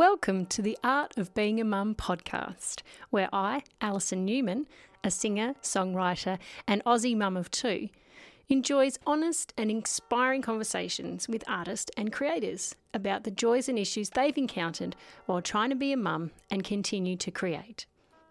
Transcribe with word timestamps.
Welcome 0.00 0.46
to 0.46 0.62
the 0.62 0.78
Art 0.82 1.18
of 1.18 1.34
Being 1.34 1.60
a 1.60 1.64
Mum 1.64 1.94
podcast, 1.94 2.80
where 3.10 3.28
I, 3.34 3.64
Alison 3.82 4.24
Newman, 4.24 4.66
a 5.04 5.10
singer, 5.10 5.56
songwriter, 5.62 6.38
and 6.66 6.82
Aussie 6.84 7.14
mum 7.14 7.36
of 7.36 7.50
two, 7.50 7.90
enjoys 8.48 8.98
honest 9.06 9.52
and 9.58 9.70
inspiring 9.70 10.40
conversations 10.40 11.28
with 11.28 11.44
artists 11.46 11.90
and 11.98 12.14
creators 12.14 12.74
about 12.94 13.24
the 13.24 13.30
joys 13.30 13.68
and 13.68 13.78
issues 13.78 14.08
they've 14.08 14.38
encountered 14.38 14.96
while 15.26 15.42
trying 15.42 15.68
to 15.68 15.76
be 15.76 15.92
a 15.92 15.98
mum 15.98 16.30
and 16.50 16.64
continue 16.64 17.18
to 17.18 17.30
create. 17.30 17.84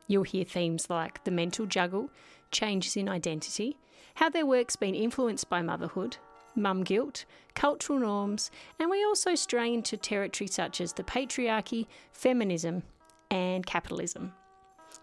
You'll 0.08 0.24
hear 0.24 0.46
themes 0.46 0.90
like 0.90 1.24
the 1.24 1.30
mental 1.30 1.68
juggle, 1.68 2.10
changes 2.50 2.98
in 2.98 3.08
identity, 3.08 3.78
how 4.16 4.30
their 4.32 4.48
work's 4.48 4.76
been 4.76 4.96
influenced 4.96 5.52
by 5.52 5.62
motherhood, 5.62 6.18
mum 6.60 6.84
guilt, 6.84 7.26
cultural 7.55 8.00
norms, 8.00 8.52
and 8.80 8.89
we 8.89 9.04
also 9.04 9.36
stray 9.36 9.73
into 9.73 9.98
territory 9.98 10.48
such 10.48 10.82
as 10.82 10.93
the 10.93 11.04
patriarchy, 11.04 11.88
feminism, 12.12 12.84
and 13.32 13.65
capitalism. 13.65 14.34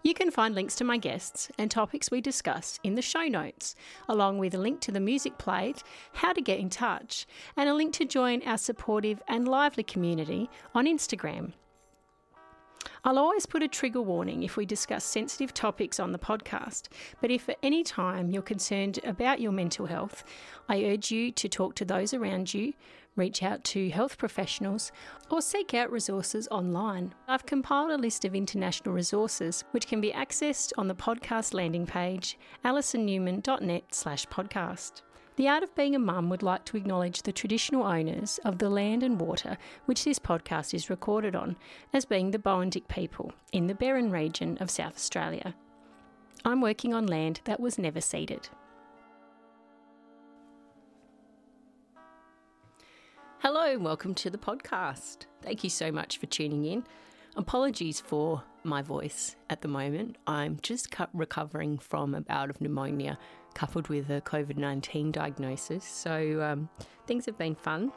You 0.03 0.13
can 0.13 0.31
find 0.31 0.55
links 0.55 0.75
to 0.75 0.83
my 0.83 0.97
guests 0.97 1.49
and 1.57 1.69
topics 1.69 2.11
we 2.11 2.21
discuss 2.21 2.79
in 2.83 2.95
the 2.95 3.01
show 3.01 3.23
notes, 3.23 3.75
along 4.07 4.37
with 4.37 4.53
a 4.53 4.57
link 4.57 4.79
to 4.81 4.91
the 4.91 4.99
music 4.99 5.37
played, 5.37 5.81
how 6.13 6.33
to 6.33 6.41
get 6.41 6.59
in 6.59 6.69
touch, 6.69 7.25
and 7.55 7.67
a 7.67 7.73
link 7.73 7.93
to 7.93 8.05
join 8.05 8.41
our 8.43 8.57
supportive 8.57 9.21
and 9.27 9.47
lively 9.47 9.83
community 9.83 10.49
on 10.73 10.85
Instagram 10.85 11.53
I'll 13.07 13.19
always 13.19 13.45
put 13.45 13.63
a 13.63 13.69
trigger 13.69 14.01
warning 14.01 14.43
if 14.43 14.57
we 14.57 14.65
discuss 14.65 15.05
sensitive 15.05 15.53
topics 15.53 15.97
on 15.97 16.11
the 16.11 16.19
podcast, 16.19 16.89
but 17.21 17.31
if 17.31 17.47
at 17.47 17.57
any 17.63 17.81
time 17.81 18.31
you're 18.31 18.41
concerned 18.41 18.99
about 19.05 19.39
your 19.39 19.53
mental 19.53 19.85
health, 19.85 20.25
I 20.67 20.83
urge 20.83 21.09
you 21.09 21.31
to 21.31 21.47
talk 21.47 21.75
to 21.75 21.85
those 21.85 22.13
around 22.13 22.53
you, 22.53 22.73
reach 23.15 23.41
out 23.41 23.63
to 23.63 23.89
health 23.91 24.17
professionals, 24.17 24.91
or 25.31 25.41
seek 25.41 25.73
out 25.73 25.89
resources 25.89 26.49
online. 26.51 27.13
I've 27.29 27.45
compiled 27.45 27.91
a 27.91 27.97
list 27.97 28.25
of 28.25 28.35
international 28.35 28.93
resources 28.93 29.63
which 29.71 29.87
can 29.87 30.01
be 30.01 30.11
accessed 30.11 30.73
on 30.77 30.89
the 30.89 30.93
podcast 30.93 31.53
landing 31.53 31.85
page 31.85 32.37
alisonnewman.net/podcast. 32.65 35.01
The 35.37 35.47
Art 35.47 35.61
of 35.61 35.75
Being 35.75 35.95
a 35.95 35.99
Mum 35.99 36.31
would 36.31 36.41
like 36.41 36.65
to 36.65 36.77
acknowledge 36.77 37.21
the 37.21 37.31
traditional 37.31 37.83
owners 37.83 38.39
of 38.43 38.57
the 38.57 38.71
land 38.71 39.03
and 39.03 39.21
water 39.21 39.59
which 39.85 40.03
this 40.03 40.17
podcast 40.17 40.73
is 40.73 40.89
recorded 40.89 41.35
on 41.35 41.57
as 41.93 42.05
being 42.05 42.31
the 42.31 42.39
Boandik 42.39 42.87
people 42.87 43.31
in 43.51 43.67
the 43.67 43.75
Berrin 43.75 44.09
region 44.09 44.57
of 44.59 44.71
South 44.71 44.95
Australia. 44.95 45.53
I'm 46.43 46.59
working 46.59 46.95
on 46.95 47.05
land 47.05 47.41
that 47.43 47.59
was 47.59 47.77
never 47.77 48.01
ceded. 48.01 48.49
Hello 53.37 53.71
and 53.71 53.85
welcome 53.85 54.15
to 54.15 54.31
the 54.31 54.39
podcast. 54.39 55.27
Thank 55.43 55.63
you 55.63 55.69
so 55.69 55.91
much 55.91 56.17
for 56.17 56.25
tuning 56.25 56.65
in. 56.65 56.83
Apologies 57.35 57.99
for 57.99 58.41
my 58.63 58.81
voice 58.81 59.35
at 59.51 59.61
the 59.61 59.67
moment. 59.67 60.17
I'm 60.25 60.57
just 60.63 60.95
recovering 61.13 61.77
from 61.77 62.15
a 62.15 62.21
bout 62.21 62.49
of 62.49 62.59
pneumonia 62.59 63.19
coupled 63.57 63.87
with 63.87 64.11
a 64.11 64.21
COVID 64.21 64.55
19 64.55 65.11
diagnosis. 65.11 65.83
So 65.83 66.41
um, 66.43 66.69
things 67.07 67.25
have 67.25 67.39
been 67.39 67.55
fun 67.55 67.91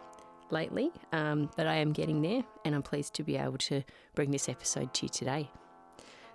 lately, 0.50 0.90
um, 1.12 1.50
but 1.54 1.66
I 1.66 1.76
am 1.76 1.92
getting 1.92 2.22
there 2.22 2.42
and 2.64 2.74
I'm 2.74 2.82
pleased 2.82 3.12
to 3.14 3.22
be 3.22 3.36
able 3.36 3.58
to 3.58 3.82
bring 4.14 4.30
this 4.30 4.48
episode 4.48 4.94
to 4.94 5.02
you 5.04 5.10
today. 5.10 5.50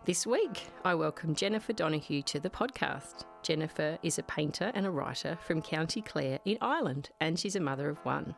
This 0.06 0.28
week, 0.28 0.68
I 0.84 0.94
welcome 0.94 1.34
Jennifer 1.34 1.74
Donohue 1.74 2.22
to 2.22 2.40
the 2.40 2.52
podcast. 2.52 3.26
Jennifer 3.42 3.98
is 4.04 4.20
a 4.20 4.24
painter 4.24 4.72
and 4.76 4.86
a 4.86 4.92
writer 4.92 5.40
from 5.42 5.60
County 5.64 6.04
Clare 6.04 6.38
in 6.46 6.60
Ireland, 6.62 7.10
and 7.20 7.40
she's 7.40 7.56
a 7.56 7.60
mother 7.60 7.90
of 7.90 7.98
one. 8.06 8.36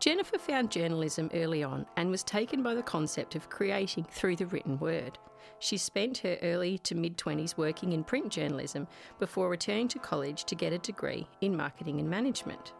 Jennifer 0.00 0.38
found 0.38 0.70
journalism 0.70 1.28
early 1.34 1.64
on 1.64 1.84
and 1.96 2.10
was 2.10 2.22
taken 2.22 2.62
by 2.62 2.74
the 2.74 2.82
concept 2.82 3.34
of 3.34 3.50
creating 3.50 4.04
through 4.04 4.36
the 4.36 4.46
written 4.46 4.78
word. 4.78 5.18
She 5.58 5.76
spent 5.76 6.18
her 6.18 6.38
early 6.40 6.78
to 6.78 6.94
mid 6.94 7.18
20s 7.18 7.56
working 7.56 7.92
in 7.92 8.04
print 8.04 8.30
journalism 8.30 8.86
before 9.18 9.48
returning 9.48 9.88
to 9.88 9.98
college 9.98 10.44
to 10.44 10.54
get 10.54 10.72
a 10.72 10.78
degree 10.78 11.26
in 11.40 11.56
marketing 11.56 11.98
and 11.98 12.08
management. 12.08 12.74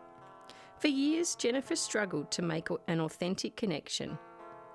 For 0.79 0.87
years, 0.87 1.35
Jennifer 1.35 1.75
struggled 1.75 2.31
to 2.31 2.43
make 2.43 2.69
an 2.87 3.01
authentic 3.01 3.57
connection 3.57 4.17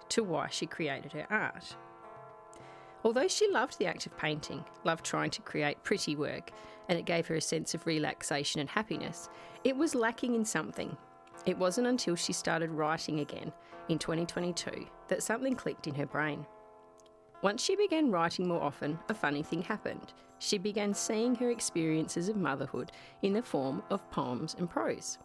to 0.10 0.22
why 0.22 0.50
she 0.50 0.66
created 0.66 1.14
her 1.14 1.26
art. 1.30 1.78
Although 3.06 3.30
she 3.30 3.50
loved 3.50 3.80
the 3.80 3.88
act 3.88 4.06
of 4.06 4.18
painting, 4.18 4.66
loved 4.84 5.06
trying 5.06 5.30
to 5.32 5.42
create 5.42 5.84
pretty 5.84 6.18
work, 6.18 6.52
and 6.90 7.00
it 7.00 7.06
gave 7.06 7.28
her 7.28 7.36
a 7.36 7.42
sense 7.42 7.74
of 7.74 7.86
relaxation 7.86 8.60
and 8.60 8.70
happiness, 8.70 9.30
it 9.64 9.78
was 9.78 9.96
lacking 9.96 10.36
in 10.36 10.44
something. 10.44 10.98
It 11.46 11.58
wasn't 11.58 11.88
until 11.88 12.16
she 12.16 12.34
started 12.34 12.72
writing 12.72 13.20
again 13.20 13.52
in 13.90 14.00
2022 14.00 14.88
that 15.08 15.24
something 15.24 15.56
clicked 15.56 15.88
in 15.88 15.96
her 15.96 16.06
brain. 16.06 16.46
Once 17.42 17.62
she 17.62 17.76
began 17.76 18.10
writing 18.10 18.48
more 18.48 18.62
often, 18.62 18.98
a 19.10 19.14
funny 19.14 19.44
thing 19.44 19.62
happened. 19.62 20.14
She 20.40 20.58
began 20.58 20.94
seeing 20.94 21.36
her 21.36 21.50
experiences 21.50 22.30
of 22.30 22.38
motherhood 22.38 22.92
in 23.22 23.34
the 23.34 23.42
form 23.42 23.84
of 23.90 24.10
poems 24.12 24.56
and 24.58 24.70
prose. 24.70 25.18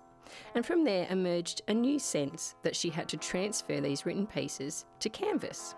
And 0.55 0.67
from 0.67 0.85
there 0.85 1.07
emerged 1.11 1.63
a 1.69 1.75
new 1.75 1.99
sense 1.99 2.57
that 2.63 2.77
she 2.77 2.91
had 2.91 3.09
to 3.11 3.17
transfer 3.17 3.81
these 3.81 4.05
written 4.05 4.27
pieces 4.27 4.85
to 5.01 5.09
canvas. 5.09 5.75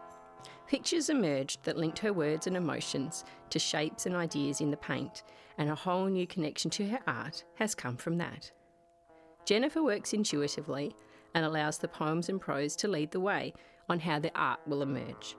Pictures 0.67 1.11
emerged 1.11 1.63
that 1.65 1.77
linked 1.77 1.99
her 1.99 2.13
words 2.13 2.47
and 2.47 2.57
emotions 2.57 3.25
to 3.51 3.59
shapes 3.59 4.07
and 4.07 4.17
ideas 4.17 4.61
in 4.61 4.71
the 4.71 4.77
paint, 4.77 5.25
and 5.59 5.69
a 5.69 5.75
whole 5.75 6.07
new 6.07 6.27
connection 6.27 6.71
to 6.71 6.89
her 6.89 7.01
art 7.07 7.45
has 7.57 7.75
come 7.75 7.97
from 7.97 8.17
that. 8.19 8.51
Jennifer 9.45 9.83
works 9.83 10.13
intuitively 10.13 10.95
and 11.35 11.45
allows 11.45 11.79
the 11.79 11.89
poems 11.89 12.29
and 12.29 12.41
prose 12.41 12.77
to 12.77 12.89
lead 12.89 13.11
the 13.11 13.21
way 13.21 13.53
on 13.89 14.01
how 14.01 14.19
the 14.19 14.33
art 14.35 14.61
will 14.67 14.83
emerge. 14.83 15.37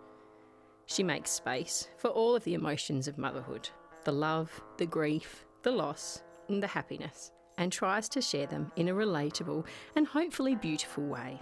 She 0.86 1.04
makes 1.04 1.32
space 1.32 1.88
for 1.98 2.10
all 2.10 2.36
of 2.36 2.44
the 2.44 2.54
emotions 2.54 3.08
of 3.08 3.18
motherhood 3.18 3.70
the 4.04 4.12
love, 4.12 4.62
the 4.78 4.86
grief, 4.86 5.46
the 5.62 5.72
loss, 5.72 6.24
and 6.48 6.62
the 6.62 6.68
happiness, 6.68 7.32
and 7.58 7.72
tries 7.72 8.10
to 8.10 8.22
share 8.22 8.48
them 8.48 8.72
in 8.76 8.90
a 8.90 8.94
relatable 8.94 9.66
and 9.96 10.08
hopefully 10.08 10.56
beautiful 10.56 11.06
way. 11.06 11.40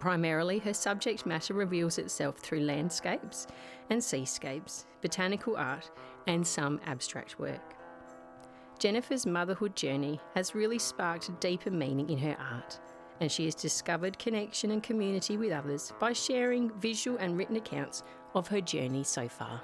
Primarily, 0.00 0.58
her 0.58 0.74
subject 0.74 1.26
matter 1.26 1.54
reveals 1.54 1.98
itself 1.98 2.38
through 2.38 2.60
landscapes 2.60 3.46
and 3.90 4.02
seascapes, 4.02 4.86
botanical 5.00 5.56
art, 5.56 5.90
and 6.26 6.46
some 6.46 6.80
abstract 6.86 7.38
work. 7.38 7.77
Jennifer's 8.78 9.26
motherhood 9.26 9.74
journey 9.74 10.20
has 10.36 10.54
really 10.54 10.78
sparked 10.78 11.40
deeper 11.40 11.70
meaning 11.70 12.10
in 12.10 12.18
her 12.18 12.36
art 12.38 12.78
and 13.20 13.30
she 13.30 13.44
has 13.44 13.54
discovered 13.56 14.18
connection 14.18 14.70
and 14.70 14.82
community 14.82 15.36
with 15.36 15.52
others 15.52 15.92
by 15.98 16.12
sharing 16.12 16.70
visual 16.78 17.18
and 17.18 17.36
written 17.36 17.56
accounts 17.56 18.04
of 18.34 18.46
her 18.46 18.60
journey 18.60 19.02
so 19.02 19.28
far. 19.28 19.60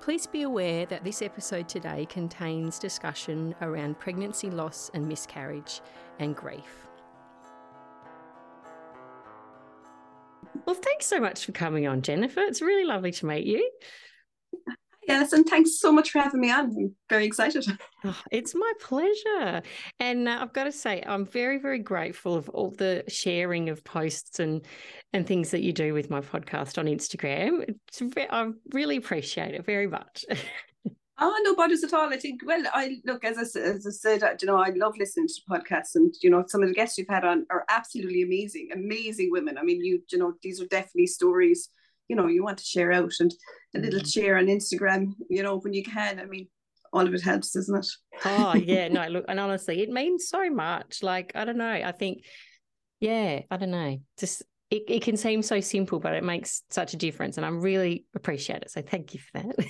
Please 0.00 0.26
be 0.26 0.42
aware 0.42 0.86
that 0.86 1.02
this 1.02 1.22
episode 1.22 1.68
today 1.68 2.06
contains 2.06 2.78
discussion 2.78 3.54
around 3.62 3.98
pregnancy 3.98 4.50
loss 4.50 4.90
and 4.94 5.08
miscarriage 5.08 5.80
and 6.20 6.36
grief. 6.36 6.86
Well, 10.66 10.76
thanks 10.76 11.06
so 11.06 11.18
much 11.18 11.44
for 11.44 11.52
coming 11.52 11.88
on, 11.88 12.02
Jennifer. 12.02 12.40
It's 12.40 12.62
really 12.62 12.84
lovely 12.84 13.10
to 13.12 13.26
meet 13.26 13.44
you. 13.46 13.68
Yes, 15.06 15.32
and 15.32 15.46
thanks 15.46 15.78
so 15.78 15.92
much 15.92 16.10
for 16.10 16.20
having 16.20 16.40
me 16.40 16.50
on. 16.50 16.66
I'm 16.66 16.94
very 17.08 17.24
excited. 17.24 17.66
Oh, 18.06 18.20
it's 18.30 18.54
my 18.54 18.70
pleasure. 18.82 19.62
And 19.98 20.28
uh, 20.28 20.36
I've 20.42 20.52
got 20.52 20.64
to 20.64 20.72
say, 20.72 21.02
I'm 21.06 21.24
very, 21.24 21.56
very 21.56 21.78
grateful 21.78 22.34
of 22.34 22.50
all 22.50 22.70
the 22.70 23.02
sharing 23.08 23.70
of 23.70 23.82
posts 23.82 24.40
and 24.40 24.60
and 25.14 25.26
things 25.26 25.50
that 25.52 25.62
you 25.62 25.72
do 25.72 25.94
with 25.94 26.10
my 26.10 26.20
podcast 26.20 26.76
on 26.76 26.84
Instagram. 26.84 27.64
It's, 27.66 28.02
I 28.30 28.50
really 28.74 28.96
appreciate 28.96 29.54
it 29.54 29.64
very 29.64 29.86
much. 29.86 30.26
Oh, 31.16 31.40
no 31.44 31.54
bothers 31.54 31.84
at 31.84 31.94
all. 31.94 32.12
I 32.12 32.16
think, 32.16 32.40
well, 32.44 32.62
I 32.72 32.96
look, 33.04 33.24
as 33.24 33.38
I, 33.38 33.60
as 33.60 33.86
I 33.86 33.90
said, 33.90 34.22
you 34.42 34.46
know, 34.46 34.56
I 34.56 34.70
love 34.70 34.94
listening 34.98 35.28
to 35.28 35.34
podcasts 35.48 35.94
and, 35.94 36.12
you 36.22 36.28
know, 36.28 36.44
some 36.48 36.60
of 36.60 36.68
the 36.68 36.74
guests 36.74 36.98
you've 36.98 37.08
had 37.08 37.24
on 37.24 37.46
are 37.50 37.64
absolutely 37.68 38.22
amazing, 38.22 38.70
amazing 38.72 39.30
women. 39.30 39.56
I 39.56 39.62
mean, 39.62 39.84
you, 39.84 40.02
you 40.10 40.18
know, 40.18 40.34
these 40.42 40.60
are 40.60 40.66
definitely 40.66 41.06
stories 41.06 41.68
you 42.08 42.16
know 42.16 42.26
you 42.26 42.42
want 42.42 42.58
to 42.58 42.64
share 42.64 42.92
out 42.92 43.12
and 43.20 43.32
a 43.74 43.78
little 43.78 44.00
mm. 44.00 44.12
share 44.12 44.38
on 44.38 44.46
Instagram, 44.46 45.12
you 45.28 45.42
know, 45.42 45.58
when 45.58 45.72
you 45.72 45.82
can. 45.82 46.20
I 46.20 46.26
mean, 46.26 46.48
all 46.92 47.06
of 47.06 47.12
it 47.12 47.22
helps, 47.22 47.52
doesn't 47.52 47.76
it? 47.76 47.86
oh 48.24 48.54
yeah, 48.54 48.88
no, 48.98 49.06
look, 49.08 49.24
and 49.28 49.40
honestly, 49.40 49.82
it 49.82 49.90
means 49.90 50.28
so 50.28 50.48
much. 50.50 51.02
Like, 51.02 51.32
I 51.34 51.44
don't 51.44 51.58
know. 51.58 51.70
I 51.70 51.92
think, 51.92 52.24
yeah, 53.00 53.40
I 53.50 53.56
don't 53.56 53.70
know. 53.70 53.98
Just 54.18 54.42
it, 54.70 54.82
it 54.88 55.02
can 55.02 55.16
seem 55.16 55.42
so 55.42 55.60
simple, 55.60 56.00
but 56.00 56.14
it 56.14 56.24
makes 56.24 56.62
such 56.70 56.94
a 56.94 56.96
difference. 56.96 57.36
And 57.36 57.46
I 57.46 57.50
really 57.50 58.06
appreciate 58.14 58.62
it. 58.62 58.70
So 58.70 58.82
thank 58.82 59.14
you 59.14 59.20
for 59.20 59.42
that. 59.42 59.66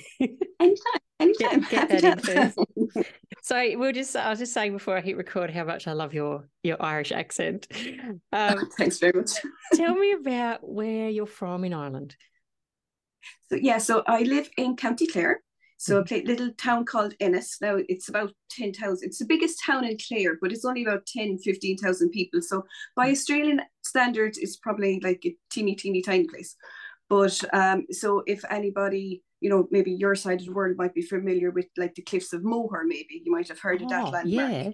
anytime, 0.59 0.77
anytime. 1.19 1.61
Get, 1.69 1.89
get 1.89 2.01
that 2.01 2.55
in 2.95 3.03
so 3.41 3.63
we'll 3.75 3.91
just 3.91 4.15
I 4.15 4.29
was 4.29 4.39
just 4.39 4.53
saying 4.53 4.73
before 4.73 4.97
I 4.97 5.01
hit 5.01 5.17
record 5.17 5.51
how 5.51 5.63
much 5.63 5.87
I 5.87 5.93
love 5.93 6.13
your 6.13 6.49
your 6.63 6.81
Irish 6.81 7.11
accent. 7.11 7.67
Um, 8.31 8.69
Thanks 8.77 8.97
very 8.99 9.13
much. 9.13 9.31
tell 9.73 9.95
me 9.95 10.13
about 10.13 10.67
where 10.67 11.09
you're 11.09 11.25
from 11.25 11.63
in 11.63 11.73
Ireland. 11.73 12.15
So 13.49 13.55
yeah, 13.55 13.77
so 13.77 14.03
I 14.07 14.21
live 14.23 14.49
in 14.57 14.75
County 14.75 15.07
Clare. 15.07 15.41
So 15.77 16.03
mm. 16.03 16.11
a 16.11 16.27
little 16.27 16.51
town 16.53 16.85
called 16.85 17.13
Ennis. 17.19 17.57
Now 17.61 17.77
it's 17.89 18.09
about 18.09 18.31
10,000. 18.51 18.99
It's 19.05 19.19
the 19.19 19.25
biggest 19.25 19.61
town 19.65 19.85
in 19.85 19.97
Clare, 19.97 20.37
but 20.41 20.51
it's 20.51 20.65
only 20.65 20.83
about 20.83 21.05
10, 21.05 21.39
15,000 21.39 22.09
people. 22.09 22.41
So 22.41 22.63
by 22.95 23.09
mm. 23.09 23.11
Australian 23.11 23.61
standards, 23.83 24.37
it's 24.37 24.57
probably 24.57 24.99
like 25.01 25.21
a 25.25 25.35
teeny, 25.51 25.75
teeny, 25.75 26.01
tiny 26.01 26.27
place. 26.27 26.55
But 27.09 27.39
um, 27.53 27.85
so 27.91 28.23
if 28.25 28.43
anybody, 28.49 29.23
you 29.39 29.49
know, 29.49 29.67
maybe 29.69 29.91
your 29.91 30.15
side 30.15 30.39
of 30.39 30.47
the 30.47 30.53
world 30.53 30.77
might 30.77 30.93
be 30.93 31.03
familiar 31.03 31.51
with 31.51 31.67
like 31.77 31.93
the 31.95 32.01
Cliffs 32.01 32.33
of 32.33 32.43
Moher, 32.43 32.83
maybe 32.85 33.21
you 33.23 33.31
might 33.31 33.47
have 33.49 33.59
heard 33.59 33.81
oh, 33.81 33.85
of 33.85 33.91
that 33.91 34.05
oh, 34.05 34.09
landmark. 34.09 34.51
Yeah. 34.51 34.71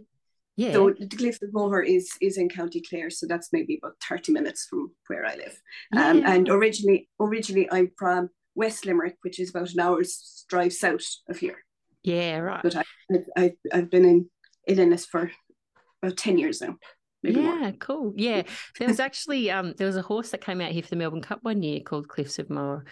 Yeah. 0.58 0.74
So 0.74 0.92
the 0.92 1.08
Cliffs 1.08 1.42
of 1.42 1.54
Moher 1.54 1.82
is 1.82 2.12
is 2.22 2.38
in 2.38 2.50
County 2.50 2.82
Clare, 2.82 3.10
so 3.10 3.26
that's 3.26 3.54
maybe 3.54 3.80
about 3.82 3.96
30 4.08 4.34
minutes 4.34 4.68
from 4.70 4.92
where 5.08 5.26
I 5.26 5.36
live. 5.36 5.60
Um, 5.96 6.20
yeah. 6.20 6.34
and 6.34 6.50
originally 6.50 7.10
originally 7.20 7.70
I'm 7.72 7.90
from 7.98 8.30
West 8.56 8.86
Limerick, 8.86 9.18
which 9.22 9.40
is 9.40 9.50
about 9.50 9.72
an 9.72 9.80
hour's 9.80 10.46
drive 10.50 10.74
south 10.74 11.06
of 11.30 11.38
here. 11.38 11.58
Yeah, 12.04 12.40
right. 12.40 12.64
But 12.64 12.78
I, 12.78 12.84
I, 13.38 13.54
I've 13.72 13.90
been 13.90 14.06
in, 14.06 14.30
in 14.68 14.80
Ennis 14.80 15.06
for 15.06 15.32
about 16.02 16.18
10 16.18 16.38
years 16.38 16.62
now. 16.62 16.78
yeah, 17.22 17.60
more. 17.60 17.72
cool. 17.74 18.14
Yeah. 18.16 18.44
There 18.80 18.88
was 18.88 19.00
actually 19.00 19.52
um 19.52 19.76
there 19.78 19.88
was 19.88 19.98
a 19.98 20.02
horse 20.02 20.32
that 20.32 20.42
came 20.42 20.60
out 20.60 20.72
here 20.72 20.82
for 20.82 20.90
the 20.90 20.96
Melbourne 20.96 21.22
Cup 21.22 21.40
one 21.44 21.62
year 21.62 21.82
called 21.82 22.08
Cliffs 22.08 22.40
of 22.40 22.50
Moher. 22.50 22.86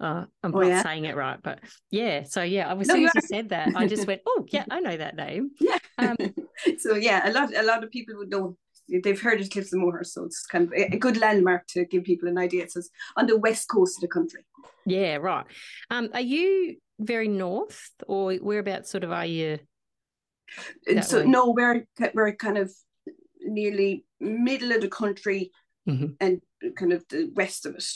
Uh, 0.00 0.24
I'm 0.42 0.54
oh, 0.54 0.60
not 0.60 0.68
yeah? 0.68 0.82
saying 0.82 1.04
it 1.04 1.16
right, 1.16 1.38
but 1.42 1.60
yeah. 1.90 2.24
So 2.24 2.42
yeah, 2.42 2.72
as 2.74 2.88
no, 2.88 2.94
soon 2.94 3.06
as 3.06 3.14
you 3.14 3.20
said 3.20 3.50
that, 3.50 3.70
I 3.76 3.86
just 3.86 4.06
went, 4.06 4.22
"Oh, 4.26 4.44
yeah, 4.48 4.64
I 4.70 4.80
know 4.80 4.96
that 4.96 5.16
name." 5.16 5.50
Yeah. 5.60 5.78
Um, 5.98 6.16
so 6.78 6.96
yeah, 6.96 7.28
a 7.28 7.32
lot, 7.32 7.54
a 7.56 7.62
lot 7.62 7.84
of 7.84 7.90
people 7.90 8.16
would 8.16 8.30
know. 8.30 8.56
They've 8.88 9.20
heard 9.20 9.40
of 9.40 9.50
Cliffs 9.50 9.72
of 9.72 9.80
Moher, 9.80 10.04
so 10.04 10.24
it's 10.24 10.44
kind 10.46 10.66
of 10.66 10.72
a 10.74 10.96
good 10.98 11.16
landmark 11.16 11.66
to 11.68 11.84
give 11.84 12.04
people 12.04 12.28
an 12.28 12.38
idea. 12.38 12.64
It 12.64 12.72
says 12.72 12.90
on 13.16 13.26
the 13.26 13.38
west 13.38 13.68
coast 13.68 13.98
of 13.98 14.02
the 14.02 14.08
country. 14.08 14.44
Yeah, 14.86 15.16
right. 15.16 15.46
Um, 15.90 16.10
are 16.12 16.20
you 16.20 16.76
very 16.98 17.28
north, 17.28 17.90
or 18.06 18.34
whereabouts? 18.34 18.90
Sort 18.90 19.04
of, 19.04 19.12
are 19.12 19.26
you? 19.26 19.58
So 21.02 21.20
way? 21.20 21.26
no, 21.26 21.50
we're 21.50 21.86
we're 22.12 22.34
kind 22.36 22.58
of 22.58 22.72
nearly 23.40 24.04
middle 24.20 24.72
of 24.72 24.80
the 24.80 24.88
country 24.88 25.50
mm-hmm. 25.88 26.12
and 26.20 26.40
kind 26.76 26.92
of 26.92 27.04
the 27.08 27.30
west 27.34 27.66
of 27.66 27.74
it. 27.74 27.86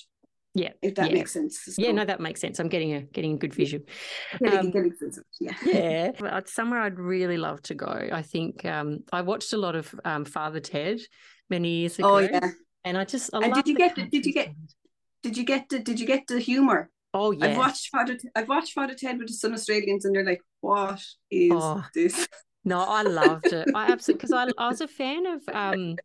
Yeah, 0.58 0.72
if 0.82 0.96
that 0.96 1.10
yeah. 1.10 1.14
makes 1.18 1.32
sense. 1.32 1.78
Yeah, 1.78 1.92
no, 1.92 2.04
that 2.04 2.20
makes 2.20 2.40
sense. 2.40 2.58
I'm 2.58 2.68
getting 2.68 2.92
a 2.94 3.02
getting 3.02 3.34
a 3.34 3.36
good 3.36 3.54
visual. 3.54 3.84
Getting, 4.40 4.76
um. 4.76 5.22
Yeah, 5.40 5.54
yeah. 5.64 6.40
Somewhere 6.46 6.80
I'd 6.80 6.98
really 6.98 7.36
love 7.36 7.62
to 7.62 7.74
go. 7.74 8.08
I 8.12 8.22
think 8.22 8.64
um, 8.64 9.04
I 9.12 9.20
watched 9.20 9.52
a 9.52 9.56
lot 9.56 9.76
of 9.76 9.94
um, 10.04 10.24
Father 10.24 10.58
Ted 10.58 11.00
many 11.48 11.68
years 11.68 12.00
oh, 12.00 12.16
ago. 12.16 12.28
Oh 12.32 12.40
yeah, 12.40 12.50
and 12.84 12.98
I 12.98 13.04
just 13.04 13.30
I 13.32 13.44
and 13.44 13.54
did 13.54 13.68
you 13.68 13.76
get 13.76 13.94
did 13.94 14.26
you 14.26 14.32
get 14.32 14.52
did 15.22 15.36
you 15.36 15.44
get 15.44 15.68
the 15.68 15.78
did 15.78 16.00
you 16.00 16.06
get 16.06 16.26
the 16.26 16.40
humor? 16.40 16.90
Oh 17.14 17.30
yeah. 17.30 17.46
I've 17.46 17.56
watched 17.56 17.88
Father 17.90 18.18
I've 18.34 18.48
watched 18.48 18.72
Father 18.72 18.94
Ted 18.94 19.18
with 19.18 19.30
some 19.30 19.52
Australians 19.52 20.04
and 20.04 20.14
they're 20.14 20.24
like, 20.24 20.42
what 20.60 21.00
is 21.30 21.52
oh, 21.54 21.84
this? 21.94 22.26
No, 22.64 22.80
I 22.80 23.02
loved 23.20 23.46
it. 23.46 23.68
I 23.76 23.92
absolutely 23.92 24.26
because 24.26 24.32
I, 24.32 24.62
I 24.62 24.68
was 24.68 24.80
a 24.80 24.88
fan 24.88 25.24
of 25.26 25.42
um 25.52 25.96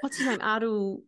what's 0.00 0.18
his 0.18 0.26
name? 0.26 0.40
Ardal 0.40 1.02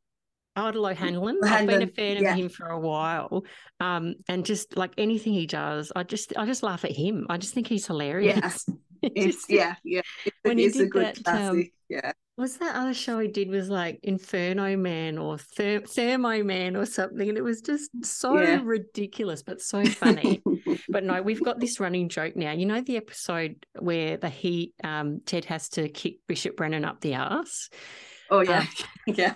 Ardal 0.56 0.90
O'Hanlon. 0.90 1.38
I've 1.44 1.66
been 1.66 1.82
a 1.82 1.86
fan 1.86 2.22
yeah. 2.22 2.32
of 2.32 2.38
him 2.38 2.48
for 2.48 2.68
a 2.68 2.78
while. 2.78 3.44
Um, 3.80 4.16
and 4.28 4.44
just 4.44 4.76
like 4.76 4.92
anything 4.98 5.32
he 5.32 5.46
does, 5.46 5.92
I 5.94 6.02
just 6.02 6.32
I 6.36 6.46
just 6.46 6.62
laugh 6.62 6.84
at 6.84 6.92
him. 6.92 7.26
I 7.28 7.38
just 7.38 7.54
think 7.54 7.66
he's 7.66 7.86
hilarious. 7.86 8.66
Yeah, 8.68 8.74
it's, 9.14 9.46
yeah, 9.48 9.74
yeah. 9.84 10.02
when 10.42 10.58
he 10.58 10.68
did 10.68 10.82
a 10.82 10.86
good 10.86 11.16
that, 11.16 11.24
classic. 11.24 11.48
Um, 11.48 11.70
yeah 11.88 12.12
was 12.36 12.56
that 12.58 12.74
other 12.74 12.94
show 12.94 13.18
he 13.18 13.28
did 13.28 13.50
was 13.50 13.68
like 13.68 14.00
Inferno 14.02 14.76
Man 14.76 15.18
or 15.18 15.36
Ther- 15.36 15.80
Thermo 15.80 16.42
Man 16.42 16.76
or 16.76 16.86
something, 16.86 17.28
and 17.28 17.36
it 17.36 17.44
was 17.44 17.60
just 17.60 17.90
so 18.04 18.38
yeah. 18.40 18.60
ridiculous 18.62 19.42
but 19.42 19.60
so 19.60 19.84
funny. 19.84 20.42
but 20.88 21.04
no, 21.04 21.20
we've 21.20 21.44
got 21.44 21.60
this 21.60 21.78
running 21.78 22.08
joke 22.08 22.34
now. 22.34 22.52
You 22.52 22.66
know 22.66 22.80
the 22.80 22.96
episode 22.96 23.66
where 23.78 24.16
the 24.16 24.30
heat 24.30 24.74
um, 24.82 25.20
Ted 25.26 25.44
has 25.46 25.68
to 25.70 25.88
kick 25.88 26.16
Bishop 26.26 26.56
Brennan 26.56 26.84
up 26.84 27.00
the 27.00 27.16
arse. 27.16 27.68
Oh 28.32 28.40
yeah, 28.40 28.60
um, 28.60 28.68
yeah. 29.14 29.34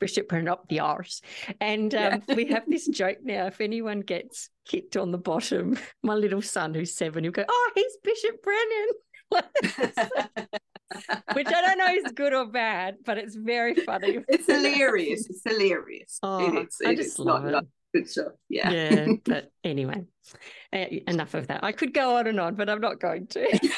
Bishop 0.00 0.28
Brennan 0.28 0.48
up 0.48 0.68
the 0.68 0.80
arse, 0.80 1.22
and 1.60 1.94
um, 1.94 2.22
yeah. 2.26 2.34
we 2.34 2.46
have 2.46 2.64
this 2.66 2.88
joke 2.88 3.18
now. 3.22 3.46
If 3.46 3.60
anyone 3.60 4.00
gets 4.00 4.50
kicked 4.66 4.96
on 4.96 5.12
the 5.12 5.18
bottom, 5.18 5.78
my 6.02 6.14
little 6.14 6.42
son 6.42 6.74
who's 6.74 6.92
seven, 6.92 7.22
he'll 7.22 7.32
go, 7.32 7.44
"Oh, 7.48 7.70
he's 7.76 7.96
Bishop 8.02 8.42
Brennan." 8.42 8.88
which 11.34 11.46
I 11.46 11.60
don't 11.60 11.78
know 11.78 11.86
is 11.86 12.10
good 12.16 12.32
or 12.34 12.46
bad, 12.46 12.96
but 13.06 13.16
it's 13.16 13.36
very 13.36 13.76
funny. 13.76 14.18
It's 14.26 14.46
hilarious. 14.46 15.24
It's 15.30 15.42
hilarious. 15.44 16.18
Oh, 16.20 16.56
it 16.58 16.66
is, 16.66 16.78
I 16.84 16.96
just 16.96 17.20
love 17.20 17.44
not, 17.44 17.48
it. 17.48 17.52
Not 17.52 17.64
good 17.94 18.10
stuff. 18.10 18.32
Yeah. 18.48 18.70
Yeah. 18.70 19.06
But 19.24 19.52
anyway, 19.62 20.02
uh, 20.72 20.86
enough 21.06 21.34
of 21.34 21.46
that. 21.46 21.62
I 21.62 21.70
could 21.70 21.94
go 21.94 22.16
on 22.16 22.26
and 22.26 22.40
on, 22.40 22.56
but 22.56 22.68
I'm 22.68 22.80
not 22.80 22.98
going 22.98 23.28
to. 23.28 23.70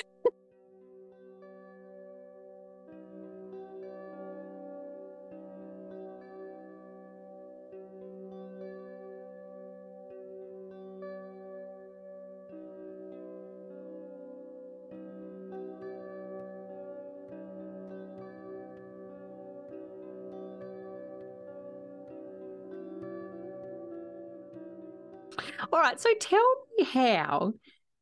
So 26.00 26.12
tell 26.20 26.54
me 26.76 26.84
how 26.84 27.52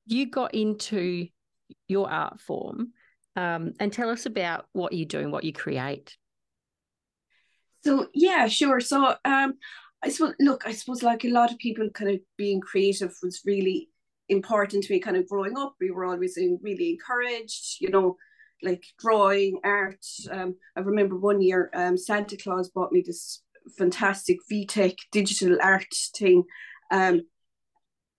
you 0.07 0.27
got 0.27 0.55
into 0.55 1.29
your 1.89 2.11
art 2.11 2.41
form 2.41 2.93
um, 3.37 3.75
and 3.79 3.93
tell 3.93 4.11
us 4.11 4.27
about 4.27 4.67
what 4.73 4.93
you 4.93 5.05
do 5.05 5.21
and 5.21 5.33
what 5.33 5.45
you 5.45 5.53
create. 5.53 6.17
So, 7.85 8.09
yeah, 8.15 8.47
sure. 8.49 8.81
So, 8.81 9.17
um, 9.25 9.55
I 10.03 10.09
suppose, 10.09 10.35
look, 10.41 10.67
I 10.67 10.73
suppose 10.73 11.03
like 11.03 11.25
a 11.25 11.31
lot 11.31 11.53
of 11.53 11.59
people, 11.59 11.89
kind 11.91 12.11
of 12.11 12.21
being 12.37 12.61
creative 12.61 13.15
was 13.23 13.43
really 13.45 13.89
important 14.29 14.85
to 14.85 14.93
me 14.93 15.01
kind 15.01 15.17
of 15.17 15.29
growing 15.29 15.57
up. 15.59 15.75
We 15.81 15.91
were 15.91 16.05
always 16.05 16.39
really 16.63 16.91
encouraged, 16.91 17.81
you 17.81 17.91
know, 17.91 18.17
like 18.63 18.85
drawing, 18.99 19.61
art. 19.65 20.05
Um, 20.31 20.57
I 20.77 20.81
remember 20.81 21.17
one 21.19 21.41
year 21.41 21.71
um, 21.75 21.97
Santa 21.97 22.37
Claus 22.37 22.71
bought 22.71 22.93
me 22.93 23.03
this 23.05 23.43
fantastic 23.79 24.39
VTech 24.51 24.97
digital 25.13 25.59
art 25.63 25.95
thing. 26.17 26.45
Um, 26.91 27.23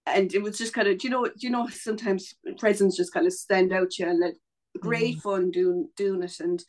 and 0.06 0.34
it 0.34 0.42
was 0.42 0.58
just 0.58 0.74
kind 0.74 0.88
of 0.88 0.98
do 0.98 1.08
you 1.08 1.12
know 1.12 1.30
you 1.38 1.50
know 1.50 1.68
sometimes 1.68 2.34
presents 2.58 2.98
just 2.98 3.14
kind 3.14 3.28
of 3.28 3.34
stand 3.34 3.72
out 3.72 3.98
you 3.98 4.08
and 4.08 4.20
like 4.20 4.36
great 4.80 5.18
mm. 5.18 5.22
fun 5.22 5.52
doing 5.52 5.90
doing 5.96 6.24
it. 6.24 6.40
And 6.40 6.64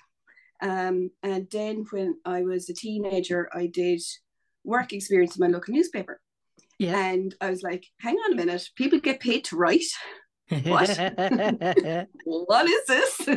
um 0.60 1.10
and 1.22 1.48
then 1.50 1.84
when 1.90 2.16
I 2.24 2.42
was 2.42 2.68
a 2.68 2.74
teenager 2.74 3.48
I 3.52 3.66
did 3.66 4.00
work 4.64 4.92
experience 4.92 5.36
in 5.36 5.40
my 5.40 5.52
local 5.52 5.74
newspaper. 5.74 6.20
Yeah. 6.78 6.96
And 6.96 7.34
I 7.40 7.50
was 7.50 7.62
like 7.62 7.86
hang 8.00 8.16
on 8.16 8.32
a 8.32 8.36
minute 8.36 8.68
people 8.76 9.00
get 9.00 9.20
paid 9.20 9.44
to 9.46 9.56
write? 9.56 9.84
What? 10.64 10.90
What 12.24 12.68
is 12.68 12.86
this? 12.86 13.28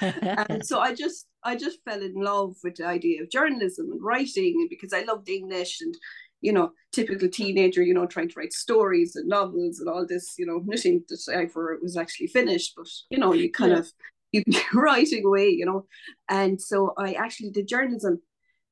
And 0.00 0.64
so 0.64 0.78
I 0.78 0.94
just 0.94 1.26
I 1.42 1.56
just 1.56 1.78
fell 1.84 2.00
in 2.00 2.14
love 2.14 2.54
with 2.62 2.76
the 2.76 2.86
idea 2.86 3.22
of 3.22 3.30
journalism 3.30 3.90
and 3.90 4.00
writing 4.02 4.68
because 4.70 4.92
I 4.92 5.02
loved 5.02 5.28
English 5.28 5.80
and 5.80 5.94
you 6.42 6.52
know, 6.52 6.72
typical 6.92 7.28
teenager, 7.28 7.82
you 7.82 7.94
know, 7.94 8.06
trying 8.06 8.28
to 8.28 8.38
write 8.38 8.52
stories 8.52 9.16
and 9.16 9.28
novels 9.28 9.80
and 9.80 9.88
all 9.88 10.06
this, 10.06 10.34
you 10.38 10.44
know, 10.44 10.60
nothing 10.64 11.02
to 11.08 11.16
say 11.16 11.46
for 11.46 11.72
it 11.72 11.82
was 11.82 11.96
actually 11.96 12.26
finished, 12.26 12.74
but 12.76 12.88
you 13.08 13.18
know, 13.18 13.32
you 13.32 13.50
kind 13.50 13.72
yeah. 13.72 13.78
of 13.78 13.92
you 14.32 14.42
writing 14.74 15.24
away, 15.24 15.48
you 15.48 15.64
know. 15.64 15.86
And 16.28 16.60
so 16.60 16.92
I 16.98 17.12
actually 17.12 17.50
did 17.50 17.68
journalism 17.68 18.20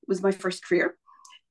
was 0.06 0.22
my 0.22 0.32
first 0.32 0.64
career. 0.64 0.96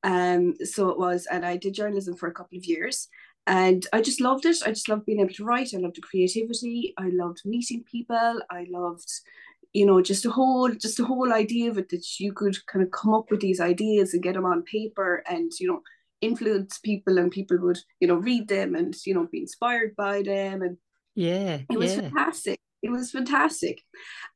Um, 0.03 0.53
so 0.63 0.89
it 0.89 0.99
was, 0.99 1.27
and 1.31 1.45
I 1.45 1.57
did 1.57 1.73
journalism 1.73 2.15
for 2.15 2.27
a 2.27 2.33
couple 2.33 2.57
of 2.57 2.65
years. 2.65 3.07
And 3.47 3.85
I 3.93 4.01
just 4.01 4.21
loved 4.21 4.45
it. 4.45 4.57
I 4.63 4.69
just 4.69 4.89
loved 4.89 5.05
being 5.05 5.21
able 5.21 5.33
to 5.33 5.45
write. 5.45 5.73
I 5.73 5.79
loved 5.79 5.95
the 5.95 6.01
creativity. 6.01 6.93
I 6.97 7.09
loved 7.11 7.39
meeting 7.45 7.83
people. 7.89 8.39
I 8.51 8.67
loved, 8.69 9.09
you 9.73 9.85
know, 9.85 10.01
just 10.01 10.25
a 10.25 10.29
whole, 10.29 10.69
just 10.69 10.97
the 10.97 11.05
whole 11.05 11.33
idea 11.33 11.71
of 11.71 11.77
it 11.77 11.89
that 11.89 12.19
you 12.19 12.31
could 12.31 12.55
kind 12.67 12.83
of 12.83 12.91
come 12.91 13.13
up 13.13 13.31
with 13.31 13.39
these 13.39 13.59
ideas 13.59 14.13
and 14.13 14.21
get 14.21 14.35
them 14.35 14.45
on 14.45 14.63
paper 14.63 15.23
and, 15.27 15.51
you 15.59 15.67
know, 15.67 15.81
influence 16.21 16.79
people 16.79 17.17
and 17.17 17.31
people 17.31 17.57
would 17.59 17.79
you 17.99 18.07
know 18.07 18.15
read 18.15 18.47
them 18.47 18.75
and 18.75 18.95
you 19.05 19.13
know 19.13 19.27
be 19.31 19.39
inspired 19.39 19.95
by 19.95 20.21
them. 20.21 20.61
And 20.61 20.77
yeah 21.15 21.59
it 21.69 21.77
was 21.77 21.95
yeah. 21.95 22.01
fantastic. 22.01 22.59
It 22.81 22.91
was 22.91 23.11
fantastic. 23.11 23.81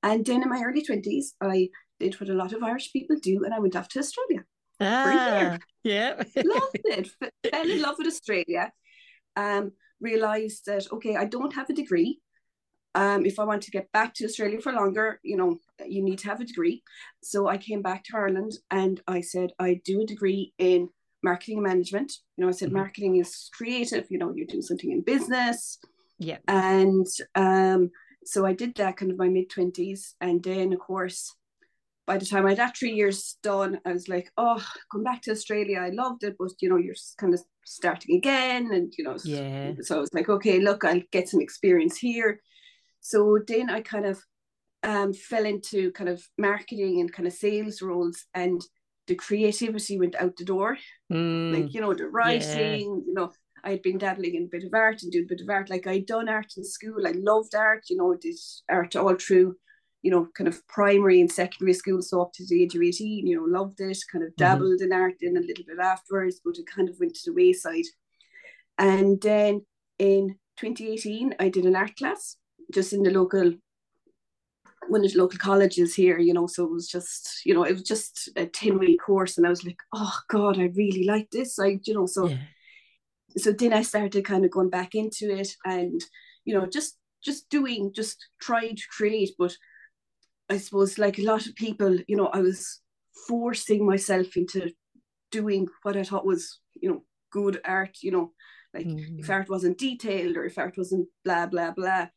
And 0.02 0.26
then 0.26 0.44
in 0.44 0.50
my 0.50 0.62
early 0.64 0.84
20s 0.84 1.34
i 1.42 1.70
did 2.00 2.20
what 2.20 2.30
a 2.30 2.34
lot 2.34 2.54
of 2.54 2.64
irish 2.64 2.92
people 2.92 3.16
do 3.22 3.44
and 3.46 3.54
i 3.54 3.60
went 3.60 3.76
off 3.76 3.88
to 3.88 4.00
australia 4.00 4.44
ah, 4.82 5.58
yeah. 5.84 6.16
Loved 6.36 6.80
it. 6.86 7.10
Fell 7.52 7.70
in 7.70 7.82
love 7.82 7.96
with 7.98 8.08
australia. 8.08 8.72
Um 9.36 9.72
realized 10.02 10.66
that 10.66 10.92
okay 10.92 11.16
i 11.16 11.26
don't 11.26 11.54
have 11.54 11.70
a 11.70 11.74
degree. 11.74 12.20
Um, 12.96 13.26
if 13.26 13.40
I 13.40 13.44
want 13.44 13.64
to 13.64 13.72
get 13.72 13.92
back 13.92 14.14
to 14.16 14.26
Australia 14.26 14.62
for 14.62 14.72
longer, 14.72 15.20
you 15.24 15.36
know, 15.36 15.58
you 15.84 16.04
need 16.04 16.20
to 16.20 16.28
have 16.28 16.42
a 16.42 16.46
degree. 16.46 16.84
So 17.24 17.48
I 17.48 17.58
came 17.58 17.82
back 17.82 18.04
to 18.04 18.18
Ireland 18.18 18.54
and 18.70 19.02
I 19.08 19.22
said 19.22 19.50
I 19.58 19.82
do 19.84 20.02
a 20.02 20.06
degree 20.06 20.54
in 20.60 20.90
marketing 21.24 21.58
and 21.58 21.68
management. 21.68 22.14
You 22.38 22.44
know, 22.44 22.50
I 22.50 22.52
said 22.52 22.70
mm-hmm. 22.70 22.78
marketing 22.78 23.16
is 23.18 23.50
creative, 23.54 24.06
you 24.10 24.18
know, 24.18 24.34
you're 24.36 24.48
doing 24.48 24.62
something 24.62 24.92
in 24.92 25.02
business. 25.02 25.80
Yeah. 26.20 26.38
And 26.48 27.08
um, 27.36 27.92
so 28.26 28.46
I 28.46 28.54
did 28.54 28.76
that 28.76 28.98
kind 28.98 29.12
of 29.12 29.18
my 29.18 29.30
mid 29.30 29.50
20s. 29.50 30.14
And 30.22 30.44
then, 30.44 30.74
of 30.74 30.80
course, 30.80 31.36
by 32.06 32.18
the 32.18 32.26
time 32.26 32.46
I 32.46 32.50
had 32.50 32.60
that 32.60 32.78
three 32.78 32.94
years 32.94 33.38
done, 33.44 33.80
I 33.86 33.94
was 33.94 34.10
like, 34.10 34.30
oh, 34.38 34.64
come 34.92 35.04
back 35.04 35.22
to 35.24 35.32
Australia. 35.32 35.80
I 35.80 35.90
loved 35.90 36.24
it, 36.24 36.36
but 36.38 36.52
you 36.60 36.70
know, 36.70 36.78
you're 36.78 36.96
kind 37.18 37.34
of 37.34 37.42
starting 37.66 38.18
again. 38.18 38.72
And 38.74 38.94
you 38.98 39.06
know, 39.06 39.18
yeah. 39.24 39.74
So 39.82 39.98
I 39.98 40.00
was 40.00 40.14
like, 40.14 40.30
okay, 40.30 40.60
look, 40.60 40.84
I'll 40.84 41.02
get 41.12 41.30
some 41.30 41.42
experience 41.42 41.98
here. 41.98 42.42
So 43.00 43.40
then 43.48 43.70
I 43.70 43.82
kind 43.82 44.06
of 44.06 44.20
um, 44.84 45.14
fell 45.14 45.46
into 45.46 45.92
kind 45.92 46.10
of 46.10 46.22
marketing 46.38 47.00
and 47.00 47.12
kind 47.12 47.28
of 47.28 47.34
sales 47.34 47.82
roles 47.82 48.26
and 48.34 48.62
the 49.08 49.16
creativity 49.16 49.98
went 50.00 50.16
out 50.16 50.36
the 50.38 50.46
door. 50.46 50.78
Mm, 51.12 51.54
like, 51.54 51.74
you 51.74 51.82
know, 51.82 51.94
the 51.94 52.08
writing, 52.08 52.90
yeah. 52.90 53.04
you 53.06 53.14
know, 53.14 53.32
I 53.64 53.72
had 53.72 53.82
been 53.82 53.98
dabbling 53.98 54.36
in 54.36 54.44
a 54.44 54.48
bit 54.48 54.64
of 54.64 54.74
art 54.74 55.04
and 55.04 55.12
doing 55.12 55.26
a 55.26 55.28
bit 55.28 55.42
of 55.42 55.50
art. 55.50 55.70
Like 55.70 55.88
I'd 55.88 56.06
done 56.06 56.30
art 56.30 56.54
in 56.58 56.64
school. 56.64 57.08
I 57.08 57.12
loved 57.12 57.56
art, 57.56 57.84
you 57.90 57.98
know, 57.98 58.16
did 58.16 58.36
art 58.70 58.96
all 58.96 59.16
through 59.16 59.56
you 60.04 60.12
know, 60.12 60.28
kind 60.36 60.50
of 60.50 60.68
primary 60.68 61.22
and 61.22 61.32
secondary 61.32 61.74
school, 61.74 62.02
so 62.02 62.22
up 62.22 62.34
to 62.34 62.46
the 62.46 62.62
age 62.62 62.76
of 62.76 62.82
18, 62.82 63.26
you 63.26 63.38
know, 63.38 63.46
loved 63.46 63.80
it, 63.80 63.98
kind 64.12 64.24
of 64.24 64.32
mm-hmm. 64.32 64.44
dabbled 64.44 64.82
mm-hmm. 64.82 64.92
in 64.92 64.94
art 64.94 65.14
in 65.22 65.38
a 65.38 65.40
little 65.40 65.64
bit 65.66 65.80
afterwards, 65.82 66.42
but 66.44 66.58
it 66.58 66.68
kind 66.68 66.90
of 66.90 66.98
went 67.00 67.16
to 67.16 67.32
the 67.32 67.34
wayside. 67.34 67.86
And 68.78 69.20
then 69.22 69.66
in 69.98 70.36
2018, 70.58 71.36
I 71.40 71.48
did 71.48 71.66
an 71.66 71.78
art 71.78 71.96
class 71.96 72.36
just 72.72 72.92
in 72.92 73.04
the 73.04 73.12
local, 73.12 73.54
one 74.90 75.06
of 75.06 75.12
the 75.12 75.20
local 75.20 75.40
colleges 75.40 75.94
here, 75.94 76.20
you 76.20 76.34
know, 76.34 76.48
so 76.48 76.64
it 76.64 76.72
was 76.72 76.88
just, 76.88 77.46
you 77.46 77.54
know, 77.54 77.64
it 77.64 77.74
was 77.74 77.84
just 77.84 78.30
a 78.36 78.46
10 78.46 78.80
week 78.80 79.00
course. 79.02 79.38
And 79.38 79.46
I 79.46 79.50
was 79.50 79.64
like, 79.64 79.80
oh 79.94 80.18
God, 80.30 80.60
I 80.60 80.72
really 80.76 81.06
like 81.06 81.30
this. 81.32 81.60
I, 81.60 81.80
you 81.84 81.94
know, 81.94 82.06
so, 82.06 82.28
yeah. 82.28 82.38
so 83.38 83.52
then 83.52 83.74
I 83.74 83.82
started 83.82 84.26
kind 84.26 84.46
of 84.46 84.52
going 84.52 84.70
back 84.70 84.96
into 84.96 85.36
it 85.36 85.50
and, 85.66 86.02
you 86.46 86.54
know, 86.54 86.66
just, 86.66 86.98
just 87.24 87.50
doing, 87.50 87.92
just 87.94 88.18
trying 88.42 88.76
to 88.76 88.84
create, 88.96 89.32
but 89.38 89.56
I 90.50 90.58
suppose, 90.58 90.98
like 90.98 91.20
a 91.20 91.24
lot 91.24 91.48
of 91.48 91.56
people, 91.56 91.98
you 92.08 92.18
know, 92.18 92.28
I 92.28 92.42
was 92.42 92.82
forcing 93.28 93.86
myself 93.86 94.36
into 94.36 94.72
doing 95.32 95.68
what 95.84 95.98
I 95.98 96.04
thought 96.04 96.26
was, 96.26 96.60
you 96.76 96.90
know, 96.90 97.04
good 97.32 97.60
art, 97.66 97.98
you 98.02 98.12
know, 98.12 98.34
like 98.74 98.88
mm-hmm. 98.88 99.20
if 99.20 99.30
art 99.30 99.50
wasn't 99.50 99.78
detailed 99.78 100.36
or 100.36 100.46
if 100.46 100.58
art 100.58 100.78
wasn't 100.78 101.08
blah, 101.24 101.46
blah, 101.48 101.72
blah, 101.72 102.08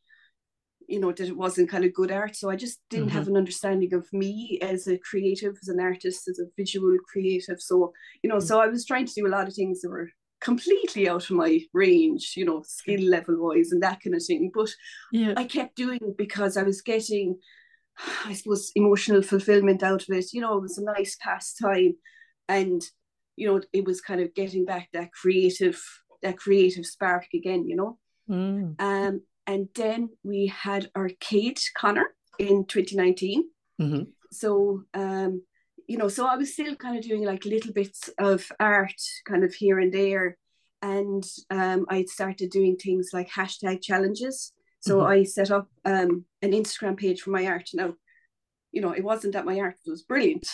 you 0.87 0.99
know, 0.99 1.11
that 1.11 1.27
it 1.27 1.37
wasn't 1.37 1.69
kind 1.69 1.85
of 1.85 1.93
good 1.93 2.11
art. 2.11 2.35
So 2.35 2.49
I 2.49 2.55
just 2.55 2.79
didn't 2.89 3.07
mm-hmm. 3.07 3.17
have 3.17 3.27
an 3.27 3.37
understanding 3.37 3.93
of 3.93 4.11
me 4.13 4.59
as 4.61 4.87
a 4.87 4.97
creative, 4.97 5.55
as 5.61 5.67
an 5.67 5.79
artist, 5.79 6.27
as 6.27 6.39
a 6.39 6.45
visual 6.55 6.95
creative. 7.11 7.61
So, 7.61 7.93
you 8.23 8.29
know, 8.29 8.37
mm-hmm. 8.37 8.45
so 8.45 8.59
I 8.59 8.67
was 8.67 8.85
trying 8.85 9.05
to 9.05 9.13
do 9.13 9.27
a 9.27 9.29
lot 9.29 9.47
of 9.47 9.53
things 9.53 9.81
that 9.81 9.89
were 9.89 10.09
completely 10.39 11.09
out 11.09 11.29
of 11.29 11.35
my 11.35 11.59
range, 11.73 12.33
you 12.37 12.45
know, 12.45 12.63
skill 12.65 13.01
level 13.01 13.35
wise 13.37 13.71
and 13.71 13.83
that 13.83 13.99
kind 14.01 14.15
of 14.15 14.23
thing. 14.23 14.51
But 14.53 14.69
yeah. 15.11 15.33
I 15.35 15.43
kept 15.43 15.75
doing 15.75 15.99
it 16.01 16.17
because 16.17 16.57
I 16.57 16.63
was 16.63 16.81
getting 16.81 17.37
I 18.25 18.33
suppose, 18.33 18.71
emotional 18.75 19.21
fulfillment 19.21 19.83
out 19.83 20.03
of 20.03 20.15
it. 20.15 20.33
You 20.33 20.41
know, 20.41 20.57
it 20.57 20.61
was 20.61 20.77
a 20.77 20.83
nice 20.83 21.17
pastime. 21.19 21.95
And, 22.47 22.81
you 23.35 23.47
know, 23.47 23.61
it 23.73 23.85
was 23.85 24.01
kind 24.01 24.21
of 24.21 24.33
getting 24.35 24.65
back 24.65 24.89
that 24.93 25.11
creative, 25.11 25.81
that 26.21 26.37
creative 26.37 26.85
spark 26.85 27.25
again, 27.33 27.67
you 27.67 27.75
know. 27.75 27.97
Mm. 28.29 28.79
Um, 28.79 29.21
and 29.47 29.69
then 29.75 30.09
we 30.23 30.47
had 30.47 30.91
Arcade 30.95 31.59
Connor 31.75 32.13
in 32.37 32.65
2019. 32.65 33.45
Mm-hmm. 33.81 34.03
So, 34.31 34.83
um, 34.93 35.41
you 35.87 35.97
know, 35.97 36.09
so 36.09 36.27
I 36.27 36.35
was 36.35 36.51
still 36.51 36.75
kind 36.75 36.97
of 36.97 37.03
doing 37.03 37.23
like 37.23 37.45
little 37.45 37.71
bits 37.71 38.09
of 38.19 38.51
art 38.59 39.01
kind 39.25 39.45
of 39.45 39.53
here 39.53 39.79
and 39.79 39.93
there. 39.93 40.37
And 40.81 41.23
um, 41.49 41.85
I 41.89 42.03
started 42.03 42.51
doing 42.51 42.75
things 42.75 43.11
like 43.13 43.29
hashtag 43.29 43.81
challenges. 43.81 44.51
So 44.81 44.97
mm-hmm. 44.97 45.07
I 45.07 45.23
set 45.23 45.49
up 45.49 45.69
um, 45.85 46.25
an 46.41 46.51
Instagram 46.51 46.97
page 46.97 47.21
for 47.21 47.31
my 47.31 47.47
art. 47.47 47.69
Now, 47.73 47.93
you 48.73 48.81
know, 48.81 48.91
it 48.91 49.03
wasn't 49.03 49.33
that 49.33 49.45
my 49.45 49.59
art 49.59 49.77
was 49.87 50.03
brilliant, 50.03 50.47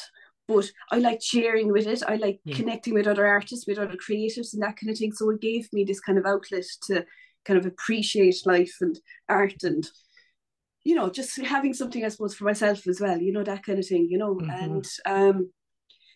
but 0.47 0.69
I 0.91 0.99
like 0.99 1.21
sharing 1.21 1.71
with 1.71 1.87
it. 1.87 2.03
I 2.07 2.17
like 2.17 2.39
yeah. 2.45 2.55
connecting 2.55 2.93
with 2.93 3.07
other 3.07 3.25
artists, 3.25 3.65
with 3.67 3.79
other 3.79 3.97
creatives, 3.97 4.53
and 4.53 4.61
that 4.61 4.77
kind 4.77 4.91
of 4.91 4.97
thing. 4.97 5.11
So 5.13 5.31
it 5.31 5.41
gave 5.41 5.67
me 5.73 5.83
this 5.83 5.99
kind 5.99 6.19
of 6.19 6.25
outlet 6.25 6.63
to 6.83 7.05
kind 7.45 7.59
of 7.59 7.65
appreciate 7.65 8.35
life 8.45 8.75
and 8.81 8.99
art 9.29 9.63
and 9.63 9.89
you 10.83 10.95
know 10.95 11.09
just 11.09 11.39
having 11.41 11.73
something 11.73 12.03
i 12.03 12.09
suppose 12.09 12.35
for 12.35 12.45
myself 12.45 12.87
as 12.87 12.99
well 12.99 13.17
you 13.17 13.31
know 13.31 13.43
that 13.43 13.63
kind 13.63 13.79
of 13.79 13.87
thing 13.87 14.07
you 14.09 14.17
know 14.17 14.35
mm-hmm. 14.35 14.49
and 14.49 14.85
um 15.05 15.49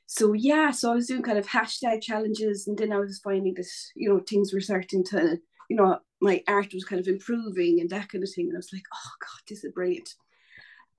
so 0.06 0.34
yeah 0.34 0.72
so 0.72 0.92
i 0.92 0.96
was 0.96 1.08
doing 1.08 1.22
kind 1.22 1.38
of 1.38 1.48
hashtag 1.48 2.02
challenges 2.02 2.68
and 2.68 2.78
then 2.78 2.92
i 2.92 2.98
was 2.98 3.20
finding 3.24 3.54
that 3.54 3.68
you 3.96 4.10
know 4.10 4.20
things 4.20 4.54
were 4.54 4.62
starting 4.62 5.04
to 5.04 5.38
you 5.70 5.76
know 5.76 6.00
my 6.22 6.44
art 6.48 6.74
was 6.74 6.84
kind 6.84 7.00
of 7.00 7.08
improving 7.08 7.80
and 7.80 7.90
that 7.90 8.10
kind 8.10 8.24
of 8.24 8.30
thing. 8.34 8.48
And 8.48 8.56
I 8.56 8.60
was 8.60 8.74
like, 8.74 8.86
oh 8.94 9.12
God, 9.22 9.42
this 9.48 9.64
is 9.64 9.72
brilliant. 9.72 10.10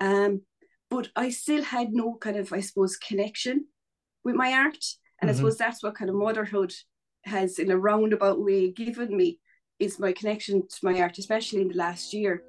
Um, 0.00 0.42
but 0.90 1.08
I 1.16 1.30
still 1.30 1.62
had 1.62 1.92
no 1.92 2.14
kind 2.14 2.36
of, 2.36 2.52
I 2.52 2.60
suppose, 2.60 2.96
connection 2.96 3.66
with 4.24 4.36
my 4.36 4.52
art. 4.52 4.84
And 5.20 5.28
mm-hmm. 5.28 5.30
I 5.30 5.32
suppose 5.32 5.58
that's 5.58 5.82
what 5.82 5.96
kind 5.96 6.08
of 6.08 6.16
motherhood 6.16 6.72
has, 7.24 7.58
in 7.58 7.70
a 7.70 7.78
roundabout 7.78 8.42
way, 8.42 8.70
given 8.70 9.16
me 9.16 9.40
is 9.78 9.98
my 9.98 10.12
connection 10.12 10.66
to 10.66 10.78
my 10.82 11.00
art, 11.00 11.18
especially 11.18 11.62
in 11.62 11.68
the 11.68 11.76
last 11.76 12.12
year. 12.12 12.42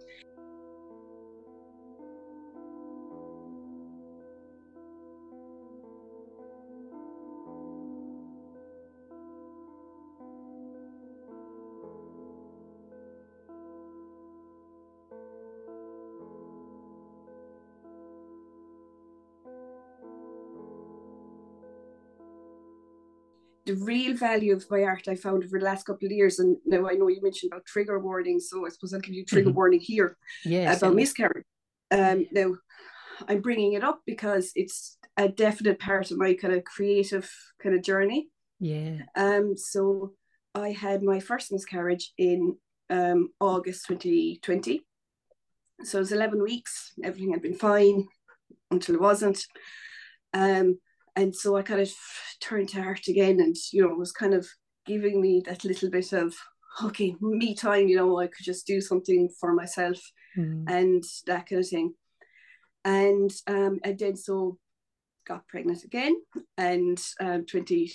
The 23.70 23.84
real 23.84 24.16
value 24.16 24.56
of 24.56 24.66
my 24.72 24.84
art 24.84 25.08
I 25.08 25.16
found 25.16 25.44
over 25.44 25.60
the 25.60 25.66
last 25.66 25.86
couple 25.86 26.08
of 26.08 26.12
years, 26.12 26.40
and 26.40 26.58
now 26.66 26.90
I 26.90 26.94
know 26.94 27.08
you 27.08 27.22
mentioned 27.22 27.52
about 27.52 27.66
trigger 27.66 28.00
warnings, 28.00 28.50
so 28.50 28.66
I 28.66 28.70
suppose 28.70 28.94
I'll 28.94 29.00
give 29.00 29.14
you 29.14 29.24
trigger 29.24 29.50
mm-hmm. 29.50 29.58
warning 29.58 29.80
here 29.80 30.18
yes, 30.44 30.82
about 30.82 30.96
miscarriage. 30.96 31.46
Um, 31.92 32.26
now, 32.32 32.56
I'm 33.28 33.42
bringing 33.42 33.74
it 33.74 33.84
up 33.84 34.02
because 34.08 34.52
it's 34.56 34.98
a 35.18 35.30
definite 35.30 35.80
part 35.80 36.10
of 36.10 36.18
my 36.18 36.34
kind 36.34 36.56
of 36.56 36.64
creative 36.64 37.32
kind 37.62 37.76
of 37.76 37.84
journey. 37.84 38.30
Yeah. 38.60 39.04
Um. 39.16 39.56
So 39.56 40.14
I 40.56 40.72
had 40.72 41.04
my 41.04 41.20
first 41.20 41.52
miscarriage 41.52 42.12
in 42.18 42.58
um 42.90 43.30
August 43.40 43.86
2020. 43.88 44.82
So 45.84 46.00
it 46.00 46.02
was 46.02 46.12
11 46.12 46.42
weeks. 46.42 46.94
Everything 47.04 47.32
had 47.32 47.44
been 47.44 47.54
fine 47.54 48.08
until 48.72 48.96
it 48.96 49.02
wasn't. 49.02 49.46
Um 50.34 50.80
and 51.16 51.36
so 51.36 51.56
I 51.56 51.62
kind 51.62 51.82
of 51.82 51.92
turned 52.40 52.70
to 52.70 52.82
art 52.82 53.08
again, 53.08 53.40
and 53.40 53.56
you 53.72 53.88
know, 53.88 53.94
was 53.94 54.12
kind 54.12 54.34
of 54.34 54.48
giving 54.86 55.22
me 55.22 55.42
that 55.46 55.66
little 55.66 55.90
bit 55.90 56.14
of 56.14 56.34
okay, 56.84 57.16
me 57.22 57.56
time. 57.56 57.88
You 57.88 57.98
know, 57.98 58.20
I 58.20 58.28
could 58.28 58.46
just 58.46 58.66
do 58.66 58.82
something 58.82 59.30
for 59.40 59.54
myself 59.54 60.00
mm. 60.38 60.64
and 60.68 61.04
that 61.28 61.48
kind 61.48 61.62
of 61.62 61.68
thing. 61.68 61.94
And 62.86 63.32
um, 63.48 63.80
and 63.84 63.98
then 64.00 64.16
so 64.16 64.58
got 65.28 65.48
pregnant 65.48 65.84
again, 65.84 66.16
and 66.58 67.00
um, 67.20 67.46
twenty 67.46 67.92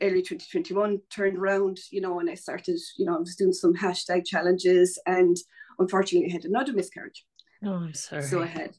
early 0.00 0.22
2021 0.22 0.98
turned 1.10 1.36
around, 1.36 1.78
you 1.90 2.00
know, 2.00 2.18
and 2.18 2.30
I 2.30 2.34
started, 2.34 2.78
you 2.96 3.04
know, 3.04 3.16
I 3.16 3.18
was 3.18 3.36
doing 3.36 3.52
some 3.52 3.74
hashtag 3.74 4.24
challenges 4.24 4.98
and 5.06 5.36
unfortunately 5.78 6.30
I 6.30 6.32
had 6.32 6.44
another 6.44 6.72
miscarriage. 6.72 7.24
Oh, 7.64 7.74
I'm 7.74 7.94
sorry. 7.94 8.22
So 8.22 8.42
I 8.42 8.46
had 8.46 8.74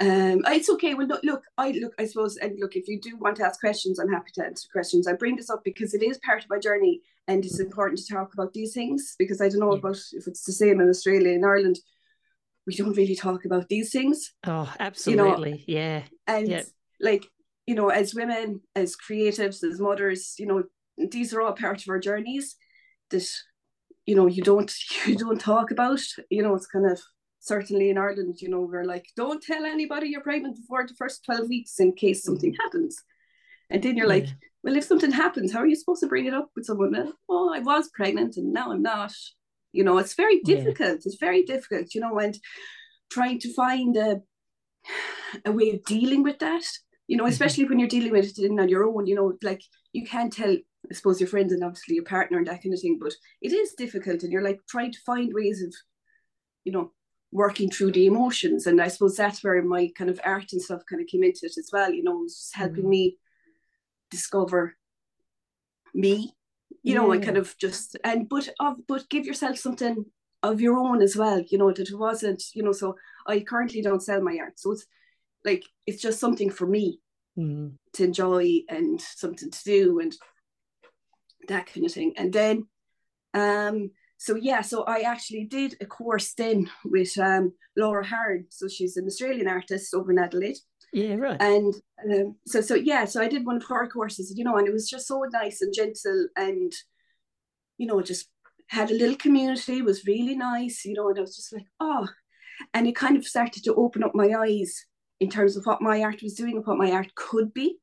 um, 0.00 0.42
it's 0.46 0.70
okay. 0.70 0.94
Well, 0.94 1.06
look, 1.06 1.22
look, 1.22 1.42
I 1.58 1.70
look, 1.72 1.94
I 1.98 2.06
suppose, 2.06 2.36
and 2.36 2.58
look, 2.58 2.76
if 2.76 2.88
you 2.88 3.00
do 3.00 3.16
want 3.16 3.36
to 3.36 3.44
ask 3.44 3.60
questions, 3.60 3.98
I'm 3.98 4.12
happy 4.12 4.30
to 4.34 4.44
answer 4.44 4.68
questions. 4.72 5.06
I 5.06 5.12
bring 5.12 5.36
this 5.36 5.50
up 5.50 5.62
because 5.64 5.94
it 5.94 6.02
is 6.02 6.18
part 6.18 6.42
of 6.42 6.50
my 6.50 6.58
journey, 6.58 7.00
and 7.28 7.44
it's 7.44 7.60
important 7.60 7.98
to 8.00 8.14
talk 8.14 8.32
about 8.34 8.52
these 8.52 8.74
things 8.74 9.14
because 9.18 9.40
I 9.40 9.48
don't 9.48 9.60
know 9.60 9.72
yeah. 9.72 9.78
about 9.78 9.98
if 10.12 10.26
it's 10.26 10.44
the 10.44 10.52
same 10.52 10.80
in 10.80 10.88
Australia 10.88 11.32
and 11.32 11.44
Ireland. 11.44 11.78
We 12.66 12.74
don't 12.74 12.96
really 12.96 13.14
talk 13.14 13.44
about 13.44 13.68
these 13.68 13.92
things. 13.92 14.32
Oh, 14.44 14.72
absolutely, 14.80 15.64
you 15.66 15.76
know? 15.76 15.80
yeah. 15.80 16.02
And 16.26 16.48
yep. 16.48 16.66
like 17.00 17.26
you 17.66 17.74
know, 17.74 17.88
as 17.88 18.14
women, 18.14 18.60
as 18.74 18.96
creatives, 18.96 19.62
as 19.64 19.80
mothers, 19.80 20.34
you 20.38 20.46
know, 20.46 20.64
these 20.96 21.34
are 21.34 21.42
all 21.42 21.52
part 21.52 21.82
of 21.82 21.88
our 21.88 21.98
journeys 21.98 22.56
that 23.10 23.28
you 24.06 24.14
know 24.14 24.26
you 24.26 24.42
don't 24.42 24.72
you 25.06 25.16
don't 25.16 25.40
talk 25.40 25.70
about. 25.70 26.00
You 26.30 26.42
know, 26.42 26.54
it's 26.54 26.66
kind 26.66 26.90
of 26.90 27.00
certainly 27.46 27.90
in 27.90 27.98
Ireland, 27.98 28.36
you 28.40 28.48
know, 28.48 28.60
we're 28.60 28.84
like, 28.84 29.06
don't 29.16 29.42
tell 29.42 29.64
anybody 29.64 30.08
you're 30.08 30.20
pregnant 30.20 30.56
before 30.56 30.84
the 30.84 30.94
first 30.94 31.24
12 31.24 31.48
weeks 31.48 31.78
in 31.78 31.92
case 31.92 32.24
something 32.24 32.52
mm. 32.52 32.56
happens. 32.60 33.02
And 33.70 33.82
then 33.82 33.96
you're 33.96 34.06
yeah. 34.06 34.14
like, 34.14 34.28
well, 34.64 34.76
if 34.76 34.84
something 34.84 35.12
happens, 35.12 35.52
how 35.52 35.60
are 35.60 35.66
you 35.66 35.76
supposed 35.76 36.00
to 36.02 36.08
bring 36.08 36.26
it 36.26 36.34
up 36.34 36.50
with 36.56 36.66
someone? 36.66 37.12
oh, 37.28 37.54
I 37.54 37.60
was 37.60 37.88
pregnant 37.90 38.36
and 38.36 38.52
now 38.52 38.72
I'm 38.72 38.82
not. 38.82 39.12
You 39.72 39.84
know, 39.84 39.98
it's 39.98 40.14
very 40.14 40.40
difficult. 40.40 40.88
Yeah. 41.00 41.02
It's 41.04 41.18
very 41.20 41.44
difficult, 41.44 41.94
you 41.94 42.00
know, 42.00 42.18
and 42.18 42.36
trying 43.10 43.38
to 43.40 43.54
find 43.54 43.96
a, 43.96 44.22
a 45.44 45.52
way 45.52 45.70
of 45.70 45.84
dealing 45.84 46.24
with 46.24 46.40
that, 46.40 46.64
you 47.06 47.16
know, 47.16 47.24
mm-hmm. 47.24 47.32
especially 47.32 47.64
mm-hmm. 47.64 47.70
when 47.72 47.78
you're 47.78 47.88
dealing 47.88 48.12
with 48.12 48.36
it 48.38 48.60
on 48.60 48.68
your 48.68 48.84
own, 48.84 49.06
you 49.06 49.14
know, 49.14 49.34
like 49.42 49.62
you 49.92 50.04
can't 50.04 50.32
tell, 50.32 50.50
I 50.50 50.94
suppose, 50.94 51.20
your 51.20 51.28
friends 51.28 51.52
and 51.52 51.62
obviously 51.62 51.94
your 51.94 52.04
partner 52.04 52.38
and 52.38 52.46
that 52.48 52.62
kind 52.62 52.74
of 52.74 52.80
thing, 52.80 52.98
but 53.00 53.12
it 53.40 53.52
is 53.52 53.74
difficult. 53.74 54.22
And 54.22 54.32
you're 54.32 54.42
like 54.42 54.60
trying 54.68 54.92
to 54.92 54.98
find 55.06 55.30
ways 55.32 55.62
of, 55.62 55.72
you 56.64 56.72
know, 56.72 56.92
working 57.36 57.68
through 57.70 57.92
the 57.92 58.06
emotions. 58.06 58.66
And 58.66 58.80
I 58.80 58.88
suppose 58.88 59.14
that's 59.16 59.44
where 59.44 59.62
my 59.62 59.90
kind 59.94 60.08
of 60.08 60.18
art 60.24 60.52
and 60.52 60.62
stuff 60.62 60.82
kind 60.88 61.02
of 61.02 61.06
came 61.06 61.22
into 61.22 61.40
it 61.42 61.58
as 61.58 61.68
well. 61.70 61.92
You 61.92 62.02
know, 62.02 62.18
it 62.18 62.22
was 62.22 62.38
just 62.38 62.56
helping 62.56 62.84
mm. 62.84 62.88
me 62.88 63.18
discover 64.10 64.74
me. 65.94 66.32
You 66.82 66.94
know, 66.94 67.12
I 67.12 67.18
kind 67.18 67.36
of 67.36 67.56
just 67.58 67.96
and 68.04 68.28
but 68.28 68.48
of 68.60 68.76
but 68.86 69.08
give 69.10 69.26
yourself 69.26 69.58
something 69.58 70.04
of 70.42 70.60
your 70.60 70.78
own 70.78 71.02
as 71.02 71.16
well. 71.16 71.42
You 71.48 71.58
know 71.58 71.72
that 71.72 71.90
it 71.90 71.98
wasn't. 71.98 72.42
You 72.54 72.62
know, 72.62 72.72
so 72.72 72.96
I 73.26 73.40
currently 73.40 73.82
don't 73.82 74.02
sell 74.02 74.22
my 74.22 74.38
art, 74.40 74.58
so 74.58 74.72
it's 74.72 74.86
like 75.44 75.64
it's 75.84 76.00
just 76.00 76.20
something 76.20 76.48
for 76.48 76.66
me 76.66 77.00
mm. 77.36 77.72
to 77.94 78.04
enjoy 78.04 78.60
and 78.68 79.00
something 79.00 79.50
to 79.50 79.64
do 79.64 80.00
and 80.00 80.16
that 81.48 81.66
kind 81.66 81.84
of 81.86 81.92
thing. 81.92 82.12
And 82.16 82.32
then, 82.32 82.66
um, 83.34 83.90
so 84.18 84.34
yeah, 84.34 84.62
so 84.62 84.84
I 84.84 85.00
actually 85.00 85.44
did 85.44 85.76
a 85.80 85.86
course 85.86 86.32
then 86.34 86.70
with 86.84 87.16
um, 87.18 87.52
Laura 87.76 88.06
Horn. 88.06 88.46
So 88.48 88.68
she's 88.68 88.96
an 88.96 89.06
Australian 89.06 89.48
artist 89.48 89.94
over 89.94 90.10
in 90.10 90.18
Adelaide. 90.18 90.56
Yeah, 90.92 91.16
right. 91.16 91.40
And 91.40 91.74
um, 92.10 92.36
so, 92.46 92.60
so 92.60 92.74
yeah, 92.74 93.04
so 93.04 93.20
I 93.20 93.28
did 93.28 93.44
one 93.44 93.56
of 93.56 93.64
her 93.64 93.86
courses, 93.88 94.32
you 94.36 94.44
know, 94.44 94.56
and 94.56 94.66
it 94.66 94.72
was 94.72 94.88
just 94.88 95.06
so 95.06 95.24
nice 95.32 95.60
and 95.60 95.74
gentle, 95.74 96.28
and 96.36 96.72
you 97.76 97.86
know, 97.86 98.00
just 98.00 98.28
had 98.68 98.90
a 98.90 98.94
little 98.94 99.16
community. 99.16 99.82
Was 99.82 100.06
really 100.06 100.36
nice, 100.36 100.84
you 100.84 100.94
know, 100.94 101.08
and 101.10 101.18
I 101.18 101.22
was 101.22 101.36
just 101.36 101.52
like, 101.52 101.66
oh, 101.80 102.08
and 102.72 102.86
it 102.86 102.96
kind 102.96 103.16
of 103.16 103.26
started 103.26 103.64
to 103.64 103.74
open 103.74 104.02
up 104.02 104.14
my 104.14 104.32
eyes 104.38 104.86
in 105.20 105.28
terms 105.28 105.56
of 105.56 105.64
what 105.64 105.82
my 105.82 106.02
art 106.02 106.22
was 106.22 106.34
doing 106.34 106.56
and 106.56 106.66
what 106.66 106.78
my 106.78 106.92
art 106.92 107.14
could 107.14 107.52
be. 107.52 107.78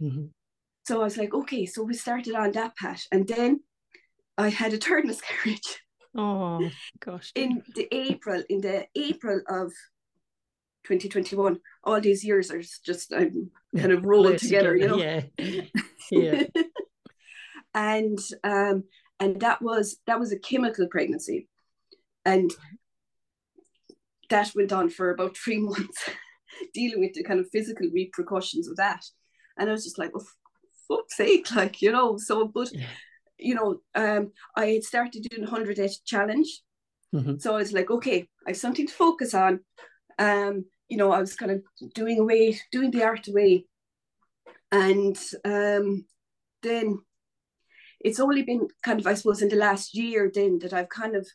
Mm-hmm. 0.00 0.26
So 0.86 1.00
I 1.00 1.04
was 1.04 1.16
like, 1.16 1.34
okay, 1.34 1.66
so 1.66 1.82
we 1.82 1.94
started 1.94 2.34
on 2.34 2.52
that 2.52 2.76
path. 2.76 3.06
And 3.12 3.28
then 3.28 3.60
I 4.38 4.48
had 4.50 4.72
a 4.72 4.78
third 4.78 5.04
miscarriage. 5.04 5.80
Oh 6.16 6.70
gosh. 7.00 7.32
In 7.34 7.62
the 7.74 7.88
April, 7.92 8.42
in 8.48 8.60
the 8.60 8.86
April 8.96 9.40
of 9.48 9.72
2021, 10.84 11.58
all 11.84 12.00
these 12.00 12.24
years 12.24 12.50
are 12.50 12.62
just 12.84 13.12
I'm 13.12 13.50
kind 13.76 13.92
of 13.92 14.04
rolling 14.04 14.38
together, 14.38 14.74
together, 14.74 14.96
you 14.96 15.02
know. 15.02 15.22
Yeah. 15.38 15.62
Yeah. 16.10 16.44
and 17.74 18.18
um 18.42 18.84
and 19.20 19.40
that 19.40 19.60
was 19.60 19.98
that 20.06 20.18
was 20.18 20.32
a 20.32 20.38
chemical 20.38 20.86
pregnancy. 20.88 21.48
And 22.24 22.50
that 24.30 24.52
went 24.54 24.72
on 24.72 24.88
for 24.88 25.10
about 25.10 25.36
three 25.36 25.58
months 25.60 26.08
dealing 26.72 27.00
with 27.00 27.14
the 27.14 27.24
kind 27.24 27.40
of 27.40 27.50
physical 27.50 27.88
repercussions 27.92 28.68
of 28.68 28.76
that. 28.76 29.04
And 29.58 29.68
I 29.68 29.72
was 29.72 29.84
just 29.84 29.98
like, 29.98 30.14
well, 30.14 30.26
fuck's 30.88 31.16
sake, 31.16 31.54
like, 31.54 31.82
you 31.82 31.90
know, 31.92 32.16
so, 32.16 32.46
but, 32.46 32.72
yeah. 32.72 32.86
You 33.38 33.54
know, 33.54 33.80
um, 33.94 34.32
I 34.56 34.66
had 34.66 34.84
started 34.84 35.26
doing 35.30 35.42
100 35.42 35.76
day 35.76 35.90
challenge. 36.04 36.62
Mm-hmm. 37.14 37.38
So 37.38 37.54
I 37.54 37.58
was 37.58 37.72
like, 37.72 37.90
okay, 37.90 38.28
I 38.46 38.50
have 38.50 38.56
something 38.56 38.86
to 38.86 38.92
focus 38.92 39.34
on. 39.34 39.60
Um, 40.18 40.64
you 40.88 40.96
know, 40.96 41.12
I 41.12 41.20
was 41.20 41.36
kind 41.36 41.52
of 41.52 41.62
doing 41.94 42.18
away, 42.18 42.58
doing 42.72 42.90
the 42.90 43.04
art 43.04 43.28
away. 43.28 43.66
And 44.70 45.18
um, 45.44 46.04
then 46.62 46.98
it's 48.00 48.20
only 48.20 48.42
been 48.42 48.68
kind 48.84 49.00
of, 49.00 49.06
I 49.06 49.14
suppose, 49.14 49.42
in 49.42 49.48
the 49.48 49.56
last 49.56 49.94
year 49.94 50.30
then 50.32 50.58
that 50.60 50.72
I've 50.72 50.88
kind 50.88 51.16
of 51.16 51.26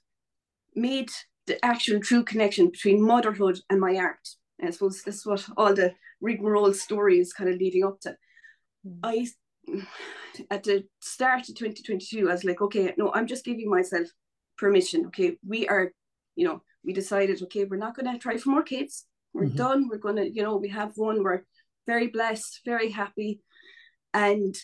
made 0.75 1.09
the 1.47 1.63
actual 1.65 1.99
true 1.99 2.23
connection 2.23 2.69
between 2.69 3.05
motherhood 3.05 3.59
and 3.69 3.79
my 3.79 3.95
art. 3.97 4.27
I 4.61 4.69
suppose 4.69 5.01
this 5.01 5.17
is 5.17 5.25
what 5.25 5.45
all 5.57 5.73
the 5.73 5.93
rigmarole 6.21 6.73
story 6.73 7.19
is 7.19 7.33
kind 7.33 7.49
of 7.49 7.57
leading 7.57 7.83
up 7.83 7.99
to. 8.01 8.15
Mm. 8.87 8.99
I 9.03 9.27
at 10.49 10.63
the 10.63 10.83
start 11.01 11.49
of 11.49 11.55
2022, 11.55 12.29
I 12.29 12.33
was 12.33 12.43
like, 12.43 12.61
okay, 12.61 12.93
no, 12.97 13.11
I'm 13.13 13.27
just 13.27 13.45
giving 13.45 13.69
myself 13.69 14.07
permission. 14.57 15.05
Okay, 15.07 15.37
we 15.47 15.67
are, 15.67 15.91
you 16.35 16.47
know, 16.47 16.61
we 16.83 16.93
decided, 16.93 17.41
okay, 17.43 17.65
we're 17.65 17.77
not 17.77 17.95
gonna 17.95 18.17
try 18.19 18.37
for 18.37 18.49
more 18.49 18.63
kids. 18.63 19.05
We're 19.33 19.45
mm-hmm. 19.45 19.57
done. 19.57 19.89
We're 19.89 19.97
gonna, 19.97 20.25
you 20.25 20.43
know, 20.43 20.57
we 20.57 20.69
have 20.69 20.93
one. 20.95 21.23
We're 21.23 21.43
very 21.87 22.07
blessed, 22.07 22.61
very 22.65 22.89
happy. 22.89 23.41
And, 24.13 24.55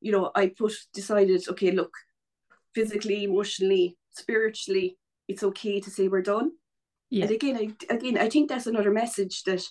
you 0.00 0.12
know, 0.12 0.30
I 0.34 0.48
put 0.48 0.74
decided, 0.92 1.48
okay, 1.48 1.70
look, 1.70 1.92
physically, 2.74 3.24
emotionally, 3.24 3.96
spiritually, 4.12 4.98
it's 5.28 5.42
okay 5.42 5.80
to 5.80 5.90
say 5.90 6.08
we're 6.08 6.22
done. 6.22 6.52
Yeah. 7.08 7.24
And 7.24 7.32
again, 7.32 7.56
I 7.56 7.94
again 7.94 8.18
I 8.18 8.28
think 8.28 8.48
that's 8.48 8.66
another 8.66 8.90
message 8.90 9.42
that 9.44 9.64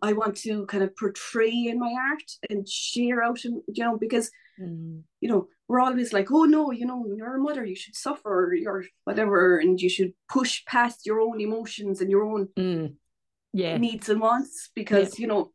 I 0.00 0.12
want 0.12 0.36
to 0.38 0.66
kind 0.66 0.82
of 0.82 0.96
portray 0.96 1.50
in 1.50 1.78
my 1.78 1.94
art 2.10 2.30
and 2.50 2.68
share 2.68 3.22
out 3.22 3.44
and 3.44 3.62
you 3.68 3.84
know, 3.84 3.98
because 3.98 4.30
mm. 4.60 5.02
you 5.20 5.28
know, 5.28 5.48
we're 5.68 5.80
always 5.80 6.12
like, 6.12 6.30
oh 6.30 6.44
no, 6.44 6.70
you 6.70 6.86
know, 6.86 7.06
you're 7.14 7.36
a 7.36 7.40
mother, 7.40 7.64
you 7.64 7.76
should 7.76 7.94
suffer, 7.94 8.54
or 8.66 8.84
whatever, 9.04 9.58
and 9.58 9.80
you 9.80 9.88
should 9.88 10.12
push 10.28 10.64
past 10.64 11.06
your 11.06 11.20
own 11.20 11.40
emotions 11.40 12.00
and 12.00 12.10
your 12.10 12.24
own 12.24 12.48
mm. 12.58 12.94
yeah. 13.52 13.76
needs 13.76 14.08
and 14.08 14.20
wants 14.20 14.70
because 14.74 15.18
yeah. 15.18 15.22
you 15.22 15.28
know, 15.28 15.52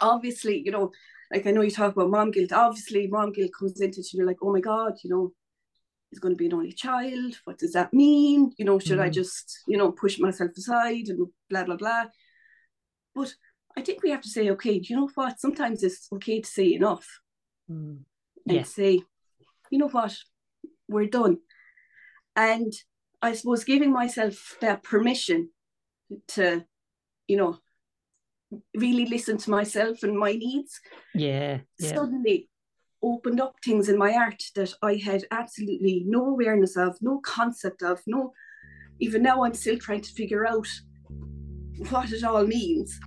obviously, 0.00 0.62
you 0.64 0.70
know, 0.70 0.92
like 1.32 1.46
I 1.46 1.50
know 1.50 1.62
you 1.62 1.70
talk 1.70 1.92
about 1.92 2.10
mom 2.10 2.30
guilt. 2.30 2.52
Obviously, 2.52 3.06
mom 3.06 3.32
guilt 3.32 3.50
comes 3.58 3.80
into 3.80 4.00
it, 4.00 4.06
and 4.12 4.18
you're 4.18 4.26
like, 4.26 4.42
oh 4.42 4.52
my 4.52 4.60
god, 4.60 4.94
you 5.02 5.10
know, 5.10 5.32
is 6.12 6.18
going 6.18 6.34
to 6.34 6.38
be 6.38 6.46
an 6.46 6.54
only 6.54 6.72
child. 6.72 7.34
What 7.44 7.58
does 7.58 7.72
that 7.72 7.92
mean? 7.92 8.52
You 8.58 8.64
know, 8.64 8.78
should 8.78 8.98
mm. 8.98 9.02
I 9.02 9.10
just, 9.10 9.60
you 9.66 9.76
know, 9.76 9.92
push 9.92 10.18
myself 10.18 10.50
aside 10.56 11.08
and 11.08 11.26
blah, 11.50 11.64
blah, 11.64 11.76
blah. 11.76 12.04
But 13.16 13.34
I 13.76 13.80
think 13.80 14.02
we 14.02 14.10
have 14.10 14.20
to 14.20 14.28
say, 14.28 14.50
okay, 14.50 14.78
do 14.78 14.86
you 14.88 14.96
know 14.96 15.10
what? 15.14 15.40
Sometimes 15.40 15.82
it's 15.82 16.06
okay 16.12 16.40
to 16.42 16.48
say 16.48 16.74
enough 16.74 17.20
mm. 17.70 17.98
and 18.46 18.56
yeah. 18.56 18.62
say, 18.62 19.00
you 19.70 19.78
know 19.78 19.88
what? 19.88 20.14
We're 20.86 21.06
done. 21.06 21.38
And 22.36 22.72
I 23.22 23.32
suppose 23.32 23.64
giving 23.64 23.92
myself 23.92 24.56
that 24.60 24.82
permission 24.82 25.48
to, 26.28 26.64
you 27.26 27.38
know, 27.38 27.58
really 28.76 29.06
listen 29.06 29.38
to 29.38 29.50
myself 29.50 30.02
and 30.02 30.16
my 30.16 30.32
needs. 30.32 30.78
Yeah. 31.14 31.60
yeah. 31.78 31.94
Suddenly 31.94 32.50
opened 33.02 33.40
up 33.40 33.56
things 33.64 33.88
in 33.88 33.98
my 33.98 34.12
art 34.12 34.42
that 34.54 34.74
I 34.82 34.96
had 34.96 35.24
absolutely 35.30 36.04
no 36.06 36.26
awareness 36.26 36.76
of, 36.76 36.98
no 37.00 37.20
concept 37.20 37.82
of, 37.82 38.02
no, 38.06 38.32
even 39.00 39.22
now 39.22 39.44
I'm 39.44 39.54
still 39.54 39.78
trying 39.78 40.02
to 40.02 40.12
figure 40.12 40.46
out 40.46 40.68
what 41.90 42.10
it 42.10 42.24
all 42.24 42.46
means. 42.46 42.98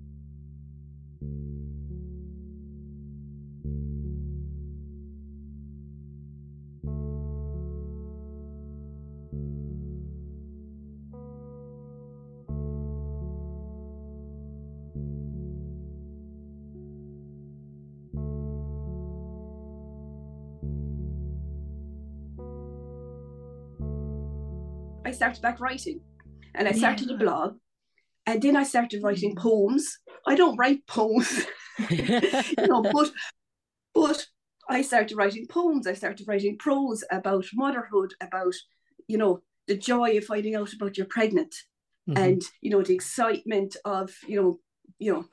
I 25.06 25.12
started 25.12 25.42
back 25.42 25.60
writing 25.60 26.02
and 26.54 26.68
I 26.68 26.72
started 26.72 27.08
yeah. 27.10 27.16
a 27.16 27.18
blog 27.18 27.58
and 28.30 28.42
then 28.44 28.56
I 28.56 28.64
started 28.64 29.02
writing 29.02 29.36
poems. 29.36 29.98
I 30.28 30.36
don't 30.36 30.56
write 30.58 30.86
poems, 30.86 31.48
you 31.90 32.22
know, 32.60 32.82
but 32.94 33.12
but 33.96 34.26
I 34.70 34.84
started 34.84 35.18
writing 35.18 35.48
poems. 35.48 35.88
I 35.88 35.94
started 35.94 36.28
writing 36.28 36.58
prose 36.58 37.04
about 37.12 37.46
motherhood, 37.56 38.14
about 38.22 38.54
you 39.08 39.18
know 39.18 39.42
the 39.68 39.76
joy 39.76 40.16
of 40.18 40.26
finding 40.26 40.56
out 40.56 40.74
about 40.74 40.96
you're 40.96 41.08
pregnant, 41.08 41.56
mm-hmm. 42.08 42.24
and 42.24 42.42
you 42.62 42.70
know 42.70 42.84
the 42.84 42.94
excitement 42.94 43.76
of 43.84 44.14
you 44.28 44.40
know 44.40 44.60
you 45.00 45.12
know 45.12 45.26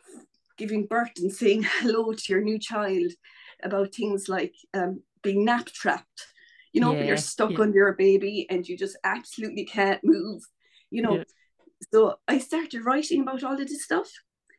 giving 0.56 0.86
birth 0.86 1.12
and 1.18 1.30
saying 1.30 1.62
hello 1.80 2.14
to 2.14 2.32
your 2.32 2.40
new 2.40 2.58
child, 2.58 3.12
about 3.62 3.94
things 3.94 4.26
like 4.26 4.54
um, 4.72 5.02
being 5.22 5.44
nap 5.44 5.66
trapped, 5.66 6.28
you 6.72 6.80
know, 6.80 6.94
yeah, 6.94 7.04
you're 7.04 7.16
stuck 7.18 7.50
yeah. 7.50 7.60
under 7.60 7.88
a 7.88 7.94
baby 7.94 8.46
and 8.48 8.66
you 8.66 8.78
just 8.78 8.96
absolutely 9.04 9.66
can't 9.66 10.00
move, 10.02 10.42
you 10.90 11.02
know. 11.02 11.16
Yeah. 11.16 11.24
So 11.92 12.16
I 12.26 12.38
started 12.38 12.84
writing 12.84 13.22
about 13.22 13.44
all 13.44 13.60
of 13.60 13.68
this 13.68 13.84
stuff. 13.84 14.10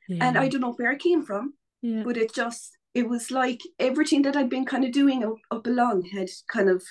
And 0.10 0.38
I 0.38 0.48
don't 0.48 0.62
know 0.62 0.72
where 0.72 0.94
it 0.94 1.02
came 1.02 1.22
from, 1.22 1.54
but 1.84 2.16
it 2.16 2.34
just, 2.34 2.78
it 2.94 3.10
was 3.10 3.30
like 3.30 3.60
everything 3.78 4.22
that 4.22 4.38
I'd 4.38 4.50
been 4.50 4.66
kind 4.66 4.86
of 4.86 4.94
doing 4.94 5.24
up, 5.24 5.36
up 5.52 5.68
along 5.68 6.04
had 6.14 6.30
kind 6.48 6.70
of 6.70 6.82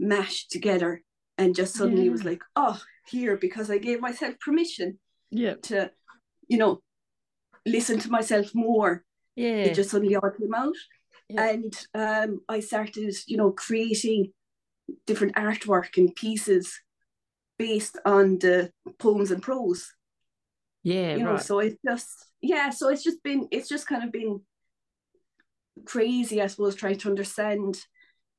mashed 0.00 0.50
together 0.50 1.02
and 1.36 1.54
just 1.54 1.74
suddenly 1.74 2.08
was 2.08 2.24
like, 2.24 2.42
oh, 2.56 2.80
here, 3.06 3.36
because 3.36 3.70
I 3.70 3.76
gave 3.76 4.00
myself 4.00 4.34
permission 4.40 4.98
yeah. 5.30 5.56
to, 5.64 5.90
you 6.48 6.56
know, 6.56 6.80
listen 7.66 7.98
to 8.00 8.10
myself 8.10 8.54
more. 8.54 9.04
Yeah. 9.34 9.64
It 9.64 9.74
just 9.74 9.90
suddenly 9.90 10.16
all 10.16 10.30
came 10.30 10.54
out 10.54 10.74
yeah. 11.28 11.50
and 11.50 11.74
um, 11.94 12.40
I 12.48 12.60
started, 12.60 13.14
you 13.26 13.36
know, 13.36 13.50
creating 13.52 14.32
different 15.06 15.34
artwork 15.34 15.98
and 15.98 16.14
pieces 16.14 16.80
based 17.58 17.98
on 18.04 18.38
the 18.38 18.70
poems 18.98 19.30
and 19.30 19.42
prose. 19.42 19.92
Yeah, 20.82 21.16
you 21.16 21.24
know, 21.24 21.32
right. 21.32 21.42
so 21.42 21.58
it's 21.58 21.76
just 21.86 22.08
yeah, 22.40 22.70
so 22.70 22.88
it's 22.88 23.02
just 23.02 23.22
been 23.22 23.48
it's 23.50 23.68
just 23.68 23.86
kind 23.86 24.04
of 24.04 24.12
been 24.12 24.40
crazy, 25.84 26.40
I 26.40 26.46
suppose, 26.46 26.74
trying 26.74 26.98
to 26.98 27.08
understand 27.08 27.78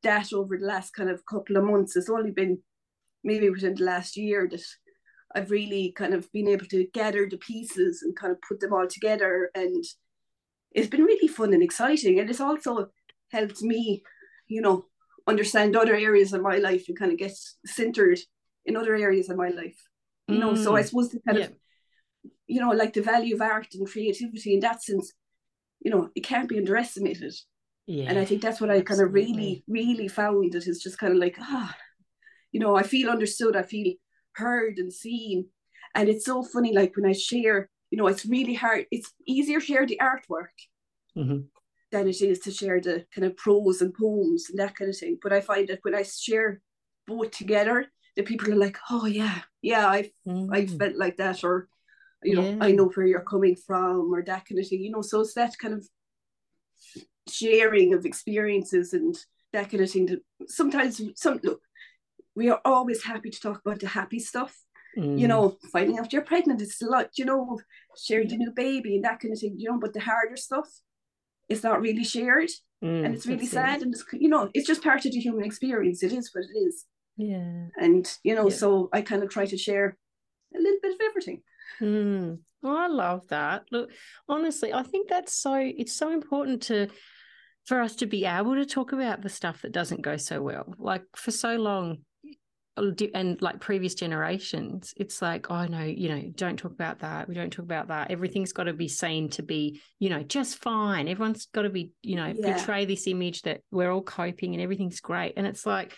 that 0.03 0.34
over 0.34 0.58
the 0.58 0.65
last 0.65 0.93
kind 0.93 1.10
of 1.10 1.25
couple 1.25 1.58
of 1.58 1.63
months. 1.63 1.95
It's 1.95 2.10
only 2.10 2.32
been 2.32 2.60
maybe 3.23 3.49
within 3.49 3.75
the 3.75 3.84
last 3.84 4.17
year 4.17 4.47
that 4.49 4.63
I've 5.36 5.51
really 5.51 5.91
kind 5.91 6.13
of 6.13 6.32
been 6.32 6.47
able 6.47 6.65
to 6.67 6.88
gather 6.93 7.27
the 7.30 7.38
pieces 7.38 8.01
and 8.01 8.15
kind 8.15 8.32
of 8.32 8.41
put 8.41 8.60
them 8.60 8.73
all 8.73 8.88
together. 8.88 9.51
And 9.53 9.84
it's 10.71 10.88
been 10.88 11.03
really 11.03 11.27
fun 11.27 11.53
and 11.53 11.63
exciting. 11.63 12.19
And 12.19 12.30
it's 12.30 12.41
also 12.41 12.88
helped 13.32 13.62
me, 13.62 14.03
you 14.47 14.62
know, 14.62 14.86
understand 15.27 15.75
other 15.75 15.95
areas 15.95 16.32
of 16.34 16.41
my 16.41 16.58
life 16.58 16.86
and 16.88 16.97
kind 16.97 17.12
of 17.12 17.17
get 17.17 17.34
centered 17.65 18.19
in 18.67 18.77
other 18.77 18.95
areas 18.95 19.30
of 19.30 19.38
my 19.38 19.49
life. 19.49 19.82
You 20.27 20.39
know, 20.39 20.56
so 20.56 20.75
I 20.75 20.82
Mm. 20.82 20.86
suppose 20.88 21.10
the 21.10 21.21
kind 21.21 21.38
Yeah. 21.39 21.45
of, 21.45 21.53
you 22.47 22.60
know, 22.60 22.71
like 22.71 22.93
the 22.93 23.01
value 23.01 23.34
of 23.36 23.41
art 23.41 23.73
and 23.73 23.88
creativity 23.88 24.53
in 24.53 24.60
that 24.60 24.84
sense, 24.84 25.13
you 25.80 25.89
know, 25.89 26.10
it 26.15 26.23
can't 26.25 26.49
be 26.49 26.58
underestimated. 26.58 27.34
Yeah. 27.86 28.10
And 28.10 28.19
I 28.19 28.25
think 28.25 28.41
that's 28.41 28.60
what 28.60 28.69
I 28.69 28.82
kind 28.82 29.01
of 29.01 29.13
really, 29.13 29.63
really 29.67 30.10
found 30.10 30.51
that 30.51 30.67
is 30.67 30.84
just 30.84 30.99
kind 30.99 31.13
of 31.13 31.19
like, 31.19 31.38
ah, 31.39 31.73
you 32.51 32.60
know, 32.60 32.75
I 32.75 32.84
feel 32.84 33.10
understood, 33.10 33.56
I 33.56 33.63
feel 33.63 33.93
heard 34.34 34.77
and 34.77 34.91
seen. 34.91 35.49
And 35.95 36.10
it's 36.10 36.25
so 36.25 36.43
funny, 36.43 36.73
like 36.73 36.95
when 36.97 37.06
I 37.06 37.13
share, 37.13 37.69
you 37.89 37.97
know, 37.97 38.08
it's 38.08 38.25
really 38.25 38.53
hard, 38.56 38.86
it's 38.91 39.13
easier 39.25 39.62
to 39.62 39.65
share 39.65 39.86
the 39.86 39.99
artwork 40.01 40.56
Mhm. 41.15 41.47
than 41.91 42.08
it 42.10 42.21
is 42.21 42.39
to 42.39 42.51
share 42.51 42.82
the 42.82 43.06
kind 43.15 43.25
of 43.25 43.38
prose 43.38 43.82
and 43.82 43.93
poems 43.93 44.49
and 44.49 44.60
that 44.60 44.75
kind 44.75 44.89
of 44.89 44.97
thing. 44.97 45.17
But 45.21 45.32
I 45.32 45.39
find 45.39 45.69
that 45.69 45.80
when 45.84 45.95
I 45.95 46.03
share 46.03 46.62
both 47.06 47.32
together, 47.32 47.88
that 48.17 48.25
people 48.25 48.51
are 48.51 48.58
like, 48.58 48.77
oh 48.91 49.06
yeah, 49.08 49.43
yeah, 49.62 49.88
I've 49.88 50.12
I've 50.51 50.69
Mm. 50.71 50.80
felt 50.80 50.95
like 50.97 51.17
that, 51.17 51.43
or 51.45 51.69
you 52.23 52.36
know, 52.36 52.43
Yeah. 52.43 52.58
I 52.67 52.71
know 52.73 52.89
where 52.89 53.08
you're 53.08 53.21
coming 53.21 53.56
from, 53.56 54.13
or 54.13 54.23
that 54.23 54.45
kind 54.47 54.60
of 54.60 54.67
thing. 54.67 54.82
You 54.84 54.91
know, 54.91 55.03
so 55.03 55.21
it's 55.21 55.36
that 55.36 55.58
kind 55.58 55.75
of 55.75 55.88
sharing 57.30 57.93
of 57.93 58.06
experiences 58.06 58.93
and 58.93 59.15
that 59.53 59.69
kind 59.69 59.84
of 59.84 59.91
thing. 59.91 60.08
That 60.08 60.21
sometimes 60.47 61.01
some 61.15 61.39
look, 61.43 61.62
we 62.36 62.49
are 62.49 62.62
always 62.65 63.03
happy 63.03 63.30
to 63.30 63.39
talk 63.39 63.62
about 63.65 63.80
the 63.80 63.88
happy 63.88 64.19
stuff. 64.19 64.53
You 64.95 65.27
Mm. 65.27 65.30
know, 65.30 65.58
finding 65.71 65.99
out 65.99 66.12
you're 66.13 66.23
pregnant, 66.23 66.62
it's 66.62 66.82
a 66.82 66.86
lot, 66.86 67.10
you 67.17 67.25
know, 67.25 67.60
sharing 67.97 68.27
the 68.30 68.38
new 68.38 68.51
baby 68.51 68.95
and 68.95 69.06
that 69.06 69.19
kind 69.19 69.34
of 69.34 69.39
thing, 69.39 69.56
you 69.58 69.69
know, 69.71 69.80
but 69.80 69.93
the 69.93 69.99
harder 69.99 70.38
stuff 70.38 70.67
is 71.49 71.63
not 71.63 71.82
really 71.82 72.03
shared 72.03 72.49
Mm, 72.84 73.06
and 73.06 73.15
it's 73.15 73.25
really 73.25 73.45
it. 73.45 73.49
sad 73.49 73.82
and 73.82 73.93
it's 73.93 74.06
you 74.13 74.30
know, 74.30 74.49
it's 74.53 74.67
just 74.67 74.84
part 74.84 75.06
of 75.06 75.12
the 75.12 75.19
human 75.19 75.43
experience. 75.45 76.03
It 76.03 76.13
is 76.13 76.30
what 76.34 76.45
it 76.45 76.58
is. 76.58 76.86
Yeah. 77.17 77.67
And 77.80 78.10
you 78.23 78.36
know, 78.36 78.49
Yeah. 78.49 78.56
so 78.56 78.89
I 78.93 79.01
kind 79.01 79.23
of 79.23 79.30
try 79.30 79.45
to 79.45 79.58
share 79.58 79.97
a 80.56 80.60
little 80.60 80.80
bit 80.82 80.93
of 80.93 81.01
everything. 81.10 81.41
Mm. 81.82 82.39
Oh, 82.63 82.75
I 82.77 82.88
love 82.88 83.27
that. 83.27 83.65
Look, 83.71 83.91
honestly, 84.30 84.73
I 84.73 84.84
think 84.84 85.10
that's 85.10 85.34
so 85.34 85.56
it's 85.56 85.93
so 85.93 86.12
important 86.12 86.63
to 86.63 86.88
for 87.65 87.82
us 87.82 87.95
to 87.97 88.06
be 88.06 88.25
able 88.25 88.56
to 88.56 88.65
talk 88.65 88.93
about 88.93 89.21
the 89.21 89.30
stuff 89.30 89.62
that 89.62 89.73
doesn't 89.73 90.01
go 90.01 90.15
so 90.17 90.41
well. 90.41 90.73
Like 90.77 91.03
for 91.15 91.32
so 91.32 91.58
long 91.58 91.97
and 93.15 93.41
like 93.41 93.60
previous 93.60 93.95
generations, 93.95 94.93
it's 94.97 95.21
like, 95.21 95.49
oh 95.49 95.65
no, 95.65 95.82
you 95.84 96.10
know, 96.10 96.21
don't 96.36 96.58
talk 96.58 96.71
about 96.71 96.99
that. 96.99 97.27
We 97.27 97.34
don't 97.34 97.51
talk 97.51 97.65
about 97.65 97.88
that. 97.88 98.12
Everything's 98.12 98.53
got 98.53 98.65
to 98.65 98.73
be 98.73 98.88
seen 98.88 99.30
to 99.32 99.41
be, 99.43 99.82
you 99.99 100.10
know, 100.10 100.21
just 100.21 100.60
fine. 100.62 101.08
Everyone's 101.08 101.47
got 101.47 101.63
to 101.63 101.69
be, 101.69 101.91
you 102.03 102.15
know, 102.15 102.32
Yeah. 102.38 102.53
portray 102.56 102.86
this 102.86 103.08
image 103.08 103.41
that 103.41 103.62
we're 103.71 103.91
all 103.91 104.03
coping 104.03 104.53
and 104.53 104.62
everything's 104.62 104.99
great. 104.99 105.34
And 105.38 105.47
it's 105.47 105.65
like, 105.65 105.93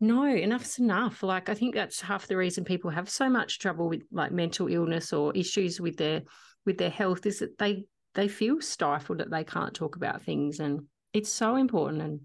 no, 0.00 0.24
enough's 0.24 0.78
enough. 0.78 1.22
Like 1.22 1.48
I 1.48 1.54
think 1.54 1.74
that's 1.74 2.00
half 2.00 2.26
the 2.26 2.36
reason 2.36 2.64
people 2.64 2.90
have 2.90 3.10
so 3.10 3.28
much 3.28 3.58
trouble 3.58 3.88
with 3.88 4.02
like 4.10 4.32
mental 4.32 4.66
illness 4.68 5.12
or 5.12 5.36
issues 5.36 5.80
with 5.80 5.96
their 5.98 6.22
with 6.64 6.78
their 6.78 6.90
health 6.90 7.26
is 7.26 7.40
that 7.40 7.58
they 7.58 7.84
they 8.14 8.26
feel 8.26 8.60
stifled 8.60 9.18
that 9.18 9.30
they 9.30 9.44
can't 9.44 9.74
talk 9.74 9.96
about 9.96 10.24
things 10.24 10.58
and 10.58 10.80
it's 11.12 11.30
so 11.30 11.56
important 11.56 12.02
and 12.02 12.20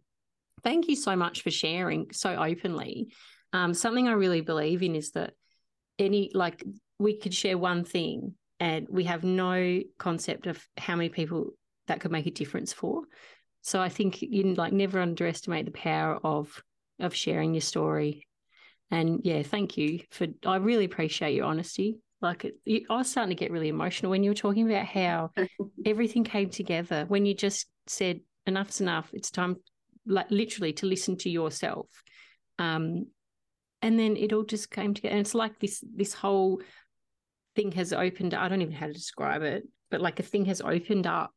thank 0.63 0.87
you 0.87 0.95
so 0.95 1.15
much 1.15 1.41
for 1.41 1.51
sharing 1.51 2.07
so 2.11 2.35
openly. 2.35 3.07
Um, 3.53 3.73
something 3.73 4.07
I 4.07 4.13
really 4.13 4.41
believe 4.41 4.81
in 4.81 4.95
is 4.95 5.11
that 5.11 5.33
any 5.99 6.31
like 6.33 6.63
we 6.97 7.17
could 7.17 7.33
share 7.33 7.57
one 7.57 7.83
thing 7.83 8.35
and 8.59 8.87
we 8.89 9.03
have 9.03 9.23
no 9.23 9.81
concept 9.97 10.47
of 10.47 10.65
how 10.77 10.95
many 10.95 11.09
people 11.09 11.51
that 11.87 11.99
could 11.99 12.11
make 12.11 12.25
a 12.25 12.31
difference 12.31 12.71
for. 12.71 13.03
So 13.61 13.81
I 13.81 13.89
think 13.89 14.21
you 14.21 14.53
like 14.55 14.73
never 14.73 14.99
underestimate 15.01 15.65
the 15.65 15.71
power 15.71 16.19
of 16.23 16.63
of 16.99 17.13
sharing 17.13 17.53
your 17.53 17.61
story. 17.61 18.27
And 18.91 19.21
yeah, 19.23 19.43
thank 19.43 19.77
you 19.77 20.01
for. 20.11 20.27
I 20.45 20.57
really 20.57 20.85
appreciate 20.85 21.35
your 21.35 21.45
honesty. 21.45 21.97
Like 22.21 22.45
it, 22.45 22.55
you, 22.65 22.85
I 22.89 22.97
was 22.97 23.09
starting 23.09 23.35
to 23.35 23.39
get 23.39 23.51
really 23.51 23.67
emotional 23.67 24.11
when 24.11 24.23
you 24.23 24.31
were 24.31 24.35
talking 24.35 24.69
about 24.69 24.85
how 24.85 25.31
everything 25.85 26.23
came 26.23 26.49
together. 26.49 27.05
When 27.07 27.25
you 27.25 27.33
just 27.33 27.67
said 27.87 28.21
enough's 28.45 28.81
enough. 28.81 29.09
It's 29.13 29.31
time, 29.31 29.57
like 30.05 30.29
literally, 30.29 30.73
to 30.73 30.85
listen 30.85 31.17
to 31.17 31.29
yourself. 31.29 31.87
Um, 32.59 33.07
and 33.81 33.99
then 33.99 34.17
it 34.17 34.33
all 34.33 34.43
just 34.43 34.71
came 34.71 34.93
together. 34.93 35.13
And 35.13 35.21
it's 35.21 35.35
like 35.35 35.59
this 35.59 35.83
this 35.95 36.13
whole 36.13 36.61
thing 37.55 37.71
has 37.73 37.93
opened. 37.93 38.33
I 38.33 38.47
don't 38.47 38.61
even 38.61 38.73
know 38.73 38.79
how 38.79 38.87
to 38.87 38.93
describe 38.93 39.41
it, 39.41 39.67
but 39.91 40.01
like 40.01 40.19
a 40.19 40.23
thing 40.23 40.45
has 40.45 40.61
opened 40.61 41.07
up, 41.07 41.31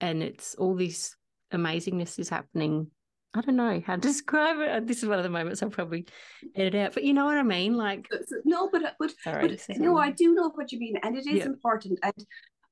and 0.00 0.22
it's 0.22 0.54
all 0.54 0.74
this 0.74 1.14
amazingness 1.52 2.18
is 2.18 2.28
happening. 2.28 2.90
I 3.36 3.40
don't 3.42 3.56
know 3.56 3.82
how 3.86 3.94
to 3.96 4.00
describe 4.08 4.58
it. 4.60 4.86
This 4.86 5.02
is 5.02 5.08
one 5.08 5.18
of 5.18 5.24
the 5.24 5.30
moments 5.30 5.62
I'll 5.62 5.70
probably 5.70 6.06
edit 6.54 6.74
out, 6.74 6.94
but 6.94 7.04
you 7.04 7.12
know 7.12 7.26
what 7.26 7.36
I 7.36 7.42
mean. 7.42 7.74
Like, 7.76 8.08
no, 8.44 8.68
but 8.70 8.82
but 8.98 9.12
sorry, 9.22 9.48
but 9.48 9.78
no, 9.78 9.98
I 9.98 10.10
do 10.10 10.34
know 10.34 10.50
what 10.54 10.72
you 10.72 10.78
mean, 10.78 10.96
and 11.02 11.16
it 11.16 11.26
is 11.26 11.38
Yeah. 11.38 11.46
important. 11.46 11.98
And 12.02 12.26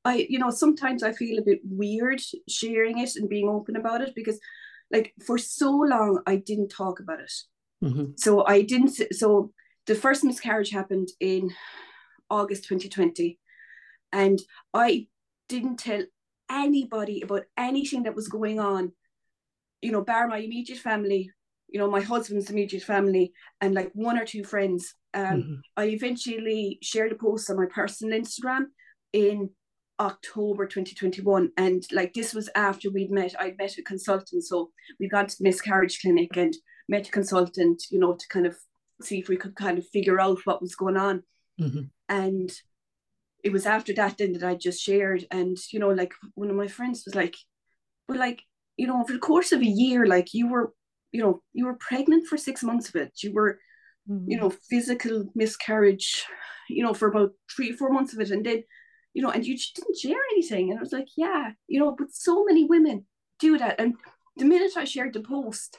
I, 0.04 0.26
you 0.28 0.38
know, 0.38 0.50
sometimes 0.50 1.02
I 1.02 1.12
feel 1.12 1.38
a 1.38 1.42
bit 1.44 1.60
weird 1.64 2.20
sharing 2.48 2.98
it 2.98 3.16
and 3.16 3.28
being 3.28 3.48
open 3.48 3.76
about 3.76 4.00
it 4.02 4.14
because, 4.14 4.38
like, 4.90 5.14
for 5.26 5.38
so 5.38 5.70
long 5.70 6.22
I 6.26 6.36
didn't 6.36 6.68
talk 6.68 7.00
about 7.00 7.20
it. 7.20 7.32
Mhm. 7.82 8.18
So 8.18 8.44
I 8.46 8.62
didn't. 8.62 8.90
So 9.12 9.52
the 9.86 9.94
first 9.94 10.24
miscarriage 10.24 10.70
happened 10.70 11.08
in 11.20 11.52
August 12.30 12.64
2020, 12.64 13.38
and 14.12 14.38
I 14.72 15.08
didn't 15.48 15.76
tell 15.78 16.02
anybody 16.50 17.20
about 17.22 17.44
anything 17.56 18.02
that 18.04 18.14
was 18.14 18.28
going 18.28 18.60
on. 18.60 18.92
You 19.84 19.92
know, 19.92 20.02
bar 20.02 20.26
my 20.28 20.38
immediate 20.38 20.78
family. 20.78 21.30
You 21.68 21.78
know, 21.80 21.90
my 21.90 22.00
husband's 22.00 22.50
immediate 22.50 22.84
family, 22.84 23.32
and 23.60 23.74
like 23.74 23.90
one 23.92 24.18
or 24.18 24.24
two 24.24 24.44
friends. 24.44 24.94
Um, 25.12 25.42
Mhm. 25.42 25.60
I 25.76 25.84
eventually 25.86 26.78
shared 26.82 27.12
a 27.12 27.16
post 27.16 27.50
on 27.50 27.56
my 27.56 27.66
personal 27.66 28.18
Instagram 28.20 28.64
in 29.12 29.50
October 30.00 30.66
2021. 30.66 31.52
And 31.56 31.80
like 31.92 32.12
this 32.14 32.34
was 32.34 32.48
after 32.54 32.90
we'd 32.90 33.10
met, 33.10 33.34
I'd 33.40 33.58
met 33.58 33.78
a 33.78 33.82
consultant. 33.82 34.42
So 34.44 34.72
we 34.98 35.08
got 35.08 35.28
to 35.28 35.36
the 35.38 35.44
miscarriage 35.44 36.00
clinic 36.00 36.36
and 36.36 36.54
met 36.88 37.08
a 37.08 37.12
consultant, 37.12 37.84
you 37.90 37.98
know, 38.00 38.14
to 38.14 38.26
kind 38.28 38.46
of 38.46 38.56
see 39.02 39.18
if 39.18 39.28
we 39.28 39.36
could 39.36 39.54
kind 39.54 39.78
of 39.78 39.86
figure 39.88 40.20
out 40.20 40.44
what 40.46 40.62
was 40.62 40.74
going 40.74 40.96
on. 40.96 41.22
Mhm. 41.60 41.90
And 42.08 42.50
it 43.44 43.52
was 43.52 43.66
after 43.66 43.92
that 43.94 44.16
then 44.18 44.32
that 44.32 44.42
I 44.42 44.54
just 44.54 44.80
shared. 44.80 45.26
And, 45.30 45.56
you 45.72 45.78
know, 45.78 45.90
like 45.90 46.12
one 46.34 46.50
of 46.50 46.56
my 46.56 46.68
friends 46.68 47.04
was 47.04 47.14
like, 47.14 47.36
well, 48.08 48.18
like, 48.18 48.42
you 48.76 48.86
know, 48.86 49.00
over 49.00 49.12
the 49.12 49.18
course 49.18 49.52
of 49.52 49.60
a 49.60 49.66
year, 49.66 50.06
like 50.06 50.34
you 50.34 50.48
were, 50.48 50.72
you 51.12 51.22
know, 51.22 51.42
you 51.52 51.64
were 51.66 51.76
pregnant 51.78 52.26
for 52.26 52.36
six 52.36 52.62
months 52.62 52.88
of 52.88 52.96
it. 52.96 53.12
You 53.22 53.32
were 53.32 53.58
you 54.26 54.36
know, 54.38 54.50
physical 54.50 55.24
miscarriage, 55.34 56.26
you 56.68 56.82
know, 56.82 56.92
for 56.92 57.08
about 57.08 57.30
three, 57.54 57.72
four 57.72 57.90
months 57.90 58.12
of 58.12 58.20
it. 58.20 58.30
And 58.30 58.44
then, 58.44 58.62
you 59.14 59.22
know, 59.22 59.30
and 59.30 59.46
you 59.46 59.56
just 59.56 59.76
didn't 59.76 59.96
share 59.96 60.20
anything. 60.32 60.70
And 60.70 60.78
I 60.78 60.82
was 60.82 60.92
like, 60.92 61.08
yeah, 61.16 61.52
you 61.68 61.80
know, 61.80 61.94
but 61.96 62.08
so 62.12 62.44
many 62.44 62.64
women 62.64 63.06
do 63.38 63.56
that. 63.56 63.80
And 63.80 63.94
the 64.36 64.44
minute 64.44 64.72
I 64.76 64.84
shared 64.84 65.14
the 65.14 65.20
post, 65.20 65.78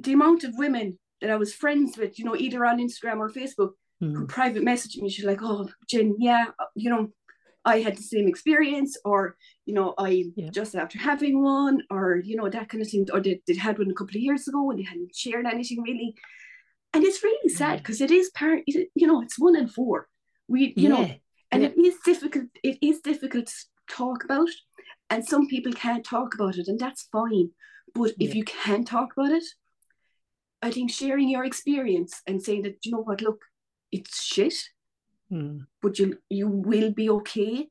the 0.00 0.14
amount 0.14 0.42
of 0.42 0.58
women 0.58 0.98
that 1.20 1.30
I 1.30 1.36
was 1.36 1.54
friends 1.54 1.96
with, 1.96 2.18
you 2.18 2.24
know, 2.24 2.34
either 2.34 2.64
on 2.66 2.78
Instagram 2.80 3.18
or 3.18 3.30
Facebook, 3.30 3.74
who 4.00 4.26
Mhm. 4.26 4.28
private 4.28 4.64
message 4.64 4.96
me, 4.96 5.08
she's 5.08 5.24
like, 5.24 5.42
oh, 5.42 5.68
Jen, 5.88 6.16
yeah, 6.18 6.46
you 6.74 6.90
know, 6.90 7.12
I 7.64 7.80
had 7.80 7.96
the 7.96 8.02
same 8.02 8.26
experience, 8.28 8.98
or, 9.04 9.36
you 9.66 9.74
know, 9.74 9.94
I 9.96 10.24
Yeah. 10.36 10.50
just 10.50 10.74
after 10.74 10.98
having 10.98 11.42
one, 11.42 11.82
or, 11.90 12.16
you 12.16 12.36
know, 12.36 12.48
that 12.48 12.68
kind 12.68 12.82
of 12.82 12.88
thing, 12.90 13.06
or 13.12 13.20
they, 13.20 13.40
they 13.46 13.54
had 13.54 13.78
one 13.78 13.90
a 13.90 13.94
couple 13.94 14.16
of 14.16 14.22
years 14.22 14.48
ago 14.48 14.70
and 14.70 14.78
they 14.78 14.82
hadn't 14.84 15.14
shared 15.14 15.46
anything 15.46 15.80
really. 15.82 16.14
And 16.92 17.04
it's 17.04 17.22
really 17.22 17.48
sad 17.48 17.78
Mm. 17.78 17.82
because 17.82 18.00
it 18.00 18.10
is 18.10 18.30
part, 18.30 18.62
you 18.66 19.06
know, 19.06 19.22
it's 19.22 19.38
one 19.38 19.56
in 19.56 19.68
four. 19.68 20.08
We, 20.48 20.74
you 20.76 20.88
know, 20.88 21.08
and 21.52 21.62
yeah. 21.62 21.68
it 21.68 21.78
is 21.78 21.96
difficult. 22.04 22.46
It 22.62 22.78
is 22.82 23.00
difficult 23.00 23.46
to 23.46 23.54
talk 23.88 24.24
about, 24.24 24.48
and 25.08 25.24
some 25.24 25.46
people 25.46 25.72
can't 25.72 26.04
talk 26.04 26.34
about 26.34 26.56
it, 26.56 26.66
and 26.68 26.78
that's 26.78 27.08
fine. 27.12 27.50
But 27.94 28.12
if 28.18 28.34
you 28.34 28.44
can 28.44 28.84
talk 28.84 29.12
about 29.16 29.32
it, 29.32 29.44
I 30.60 30.70
think 30.70 30.90
sharing 30.90 31.28
your 31.28 31.44
experience 31.44 32.20
and 32.26 32.42
saying 32.42 32.62
that 32.62 32.84
you 32.84 32.92
know 32.92 33.02
what, 33.02 33.20
look, 33.22 33.40
it's 33.90 34.22
shit, 34.22 34.54
Mm. 35.32 35.60
but 35.80 35.98
you 35.98 36.18
you 36.28 36.46
will 36.48 36.92
be 36.92 37.08
okay. 37.10 37.66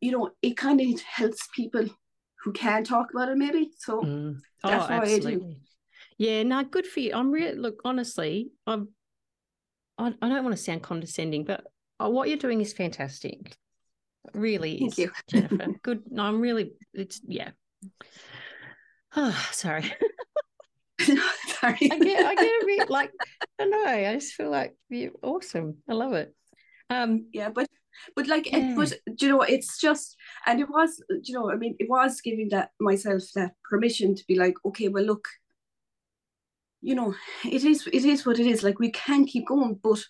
You 0.00 0.12
know, 0.12 0.30
it 0.42 0.56
kind 0.56 0.80
of 0.80 1.00
helps 1.00 1.48
people 1.54 1.86
who 2.44 2.52
can 2.52 2.84
talk 2.84 3.08
about 3.12 3.30
it, 3.30 3.36
maybe. 3.36 3.70
So 3.78 4.00
Mm. 4.02 4.38
that's 4.62 4.84
oh, 4.84 4.88
why 4.88 5.00
I 5.00 5.04
do. 5.06 5.14
absolutely. 5.16 5.56
Yeah, 6.18 6.42
no, 6.44 6.62
good 6.62 6.86
for 6.86 7.00
you. 7.00 7.12
I'm 7.14 7.32
really 7.32 7.56
look 7.56 7.80
honestly. 7.84 8.50
I'm. 8.66 8.88
I, 9.98 10.12
I 10.22 10.28
don't 10.28 10.44
want 10.44 10.56
to 10.56 10.62
sound 10.62 10.82
condescending, 10.82 11.44
but 11.44 11.66
uh, 12.02 12.08
what 12.08 12.28
you're 12.28 12.38
doing 12.38 12.60
is 12.60 12.72
fantastic. 12.72 13.56
It 14.26 14.34
really 14.34 14.78
Thank 14.78 14.92
is, 14.92 14.98
you. 14.98 15.10
Jennifer. 15.28 15.66
Good. 15.82 16.02
No, 16.10 16.22
I'm 16.24 16.40
really. 16.40 16.72
It's 16.92 17.20
yeah. 17.26 17.50
Oh, 19.16 19.48
sorry. 19.52 19.92
Sorry. 21.60 21.90
I 21.90 21.98
get. 21.98 22.24
I 22.24 22.34
get 22.34 22.62
a 22.62 22.66
bit 22.66 22.90
like. 22.98 23.10
I 23.42 23.46
don't 23.58 23.70
know. 23.70 23.84
I 23.84 24.14
just 24.14 24.34
feel 24.34 24.50
like 24.50 24.76
you're 24.88 25.12
awesome. 25.22 25.78
I 25.88 25.92
love 25.94 26.12
it. 26.12 26.34
Um, 26.90 27.26
yeah, 27.32 27.48
but 27.50 27.68
but 28.16 28.26
like 28.26 28.46
Yeah. 28.52 28.58
it, 28.58 28.74
but 28.74 28.92
do 29.16 29.26
you 29.26 29.32
know 29.32 29.42
it's 29.42 29.78
just 29.80 30.16
and 30.46 30.60
it 30.60 30.68
was 30.68 31.02
you 31.22 31.34
know 31.34 31.50
I 31.50 31.56
mean 31.56 31.76
it 31.78 31.88
was 31.88 32.20
giving 32.20 32.48
that 32.50 32.70
myself 32.80 33.22
that 33.34 33.52
permission 33.68 34.14
to 34.14 34.24
be 34.26 34.36
like 34.38 34.54
okay 34.66 34.88
well 34.88 35.04
look 35.04 35.26
you 36.80 36.94
know 36.94 37.14
it 37.44 37.64
is 37.64 37.86
it 37.92 38.04
is 38.04 38.26
what 38.26 38.38
it 38.38 38.46
is 38.46 38.62
like 38.62 38.78
we 38.78 38.90
can 38.90 39.24
keep 39.24 39.46
going 39.46 39.78
but 39.82 40.02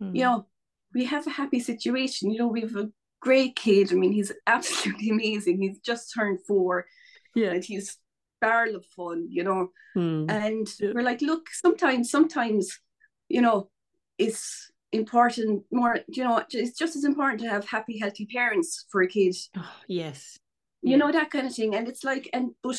mm, 0.00 0.06
you 0.12 0.24
know 0.24 0.46
we 0.94 1.04
have 1.04 1.26
a 1.26 1.30
happy 1.30 1.60
situation 1.60 2.30
you 2.30 2.38
know 2.38 2.48
we 2.48 2.60
have 2.62 2.76
a 2.76 2.90
great 3.20 3.56
kid 3.56 3.92
I 3.92 3.96
mean 3.96 4.12
he's 4.12 4.32
absolutely 4.46 5.10
amazing 5.10 5.60
he's 5.60 5.78
just 5.80 6.12
turned 6.14 6.40
four 6.46 6.86
yeah. 7.34 7.50
and 7.52 7.64
he's 7.64 7.98
barrel 8.40 8.76
of 8.76 8.86
fun 8.96 9.26
you 9.30 9.44
know 9.44 9.70
Mm, 9.96 10.28
and 10.28 10.66
Yeah. 10.80 10.92
we're 10.94 11.02
like 11.02 11.22
look 11.22 11.48
sometimes 11.52 12.10
sometimes 12.10 12.80
you 13.28 13.40
know 13.42 13.70
it's 14.18 14.70
important 14.94 15.64
more 15.72 15.94
you 16.16 16.22
know 16.24 16.36
it's 16.50 16.78
just 16.78 16.96
as 16.96 17.04
important 17.04 17.40
to 17.40 17.48
have 17.48 17.64
happy 17.76 17.98
healthy 17.98 18.26
parents 18.26 18.86
for 18.90 19.02
a 19.02 19.08
kid 19.08 19.34
oh, 19.56 19.72
yes. 19.88 20.38
you 20.82 20.92
Yeah. 20.92 20.96
know 21.00 21.12
that 21.12 21.30
kind 21.30 21.46
of 21.46 21.54
thing 21.54 21.74
and 21.74 21.88
it's 21.88 22.04
like 22.04 22.28
and 22.32 22.50
but 22.62 22.78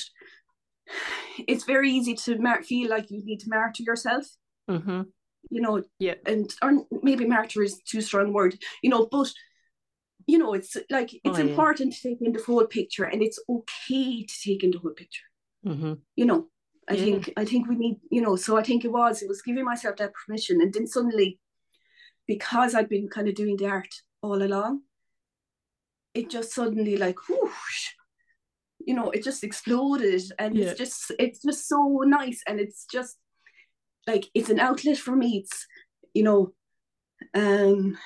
it's 1.48 1.64
very 1.66 1.90
easy 1.92 2.14
to 2.26 2.38
mar- 2.38 2.64
feel 2.64 2.90
like 2.90 3.10
you 3.12 3.24
need 3.26 3.40
to 3.42 3.50
martyr 3.50 3.84
yourself 3.84 4.26
Mm-hmm. 4.70 5.02
you 5.52 5.62
know 5.62 5.84
Yeah. 6.00 6.16
and 6.26 6.48
or 6.64 6.72
maybe 7.08 7.26
martyr 7.26 7.62
is 7.62 7.76
too 7.92 8.02
strong 8.02 8.28
a 8.30 8.32
word 8.32 8.54
you 8.84 8.90
know 8.90 9.04
but 9.16 9.30
you 10.32 10.38
know 10.40 10.54
it's 10.56 10.76
like 10.90 11.10
it's 11.14 11.38
Oh, 11.40 11.44
yeah. 11.44 11.50
important 11.50 11.94
to 11.94 12.00
take 12.10 12.20
in 12.22 12.34
the 12.34 12.42
whole 12.48 12.66
picture 12.66 13.04
and 13.12 13.22
it's 13.22 13.40
okay 13.56 14.24
to 14.32 14.36
take 14.46 14.64
in 14.64 14.72
the 14.72 14.80
whole 14.80 14.96
picture 15.04 15.28
Mm-hmm. 15.72 15.94
you 16.16 16.26
know 16.30 16.40
i 16.90 16.94
Yeah. 16.94 17.04
think 17.06 17.22
i 17.42 17.46
think 17.46 17.68
we 17.68 17.76
need 17.84 17.98
you 18.16 18.22
know 18.26 18.36
so 18.46 18.58
i 18.62 18.64
think 18.68 18.86
it 18.86 18.92
was 19.00 19.22
it 19.24 19.30
was 19.34 19.42
giving 19.48 19.66
myself 19.72 19.96
that 19.98 20.14
permission 20.20 20.56
and 20.62 20.72
then 20.74 20.86
suddenly 20.88 21.30
because 22.28 22.76
i'd 22.76 22.90
been 22.90 23.08
kind 23.08 23.28
of 23.28 23.36
doing 23.36 23.58
the 23.58 23.68
art 23.68 23.94
all 24.22 24.42
along 24.42 24.82
it 26.14 26.30
just 26.30 26.54
suddenly 26.54 26.96
like 26.98 27.18
whoosh, 27.28 27.90
you 28.80 28.94
know 28.94 29.12
it 29.12 29.22
just 29.22 29.44
exploded. 29.44 30.22
And 30.40 30.56
Yeah. 30.56 30.70
it's 30.70 30.78
just 30.78 31.12
it's 31.20 31.42
just 31.42 31.68
so 31.68 32.04
nice. 32.06 32.42
And 32.48 32.60
it's 32.60 32.86
just 32.90 33.18
like 34.08 34.26
it's 34.34 34.50
an 34.50 34.60
outlet 34.60 34.98
for 34.98 35.14
me. 35.14 35.40
It's 35.44 35.68
you 36.14 36.24
know 36.24 36.54
um 37.34 37.98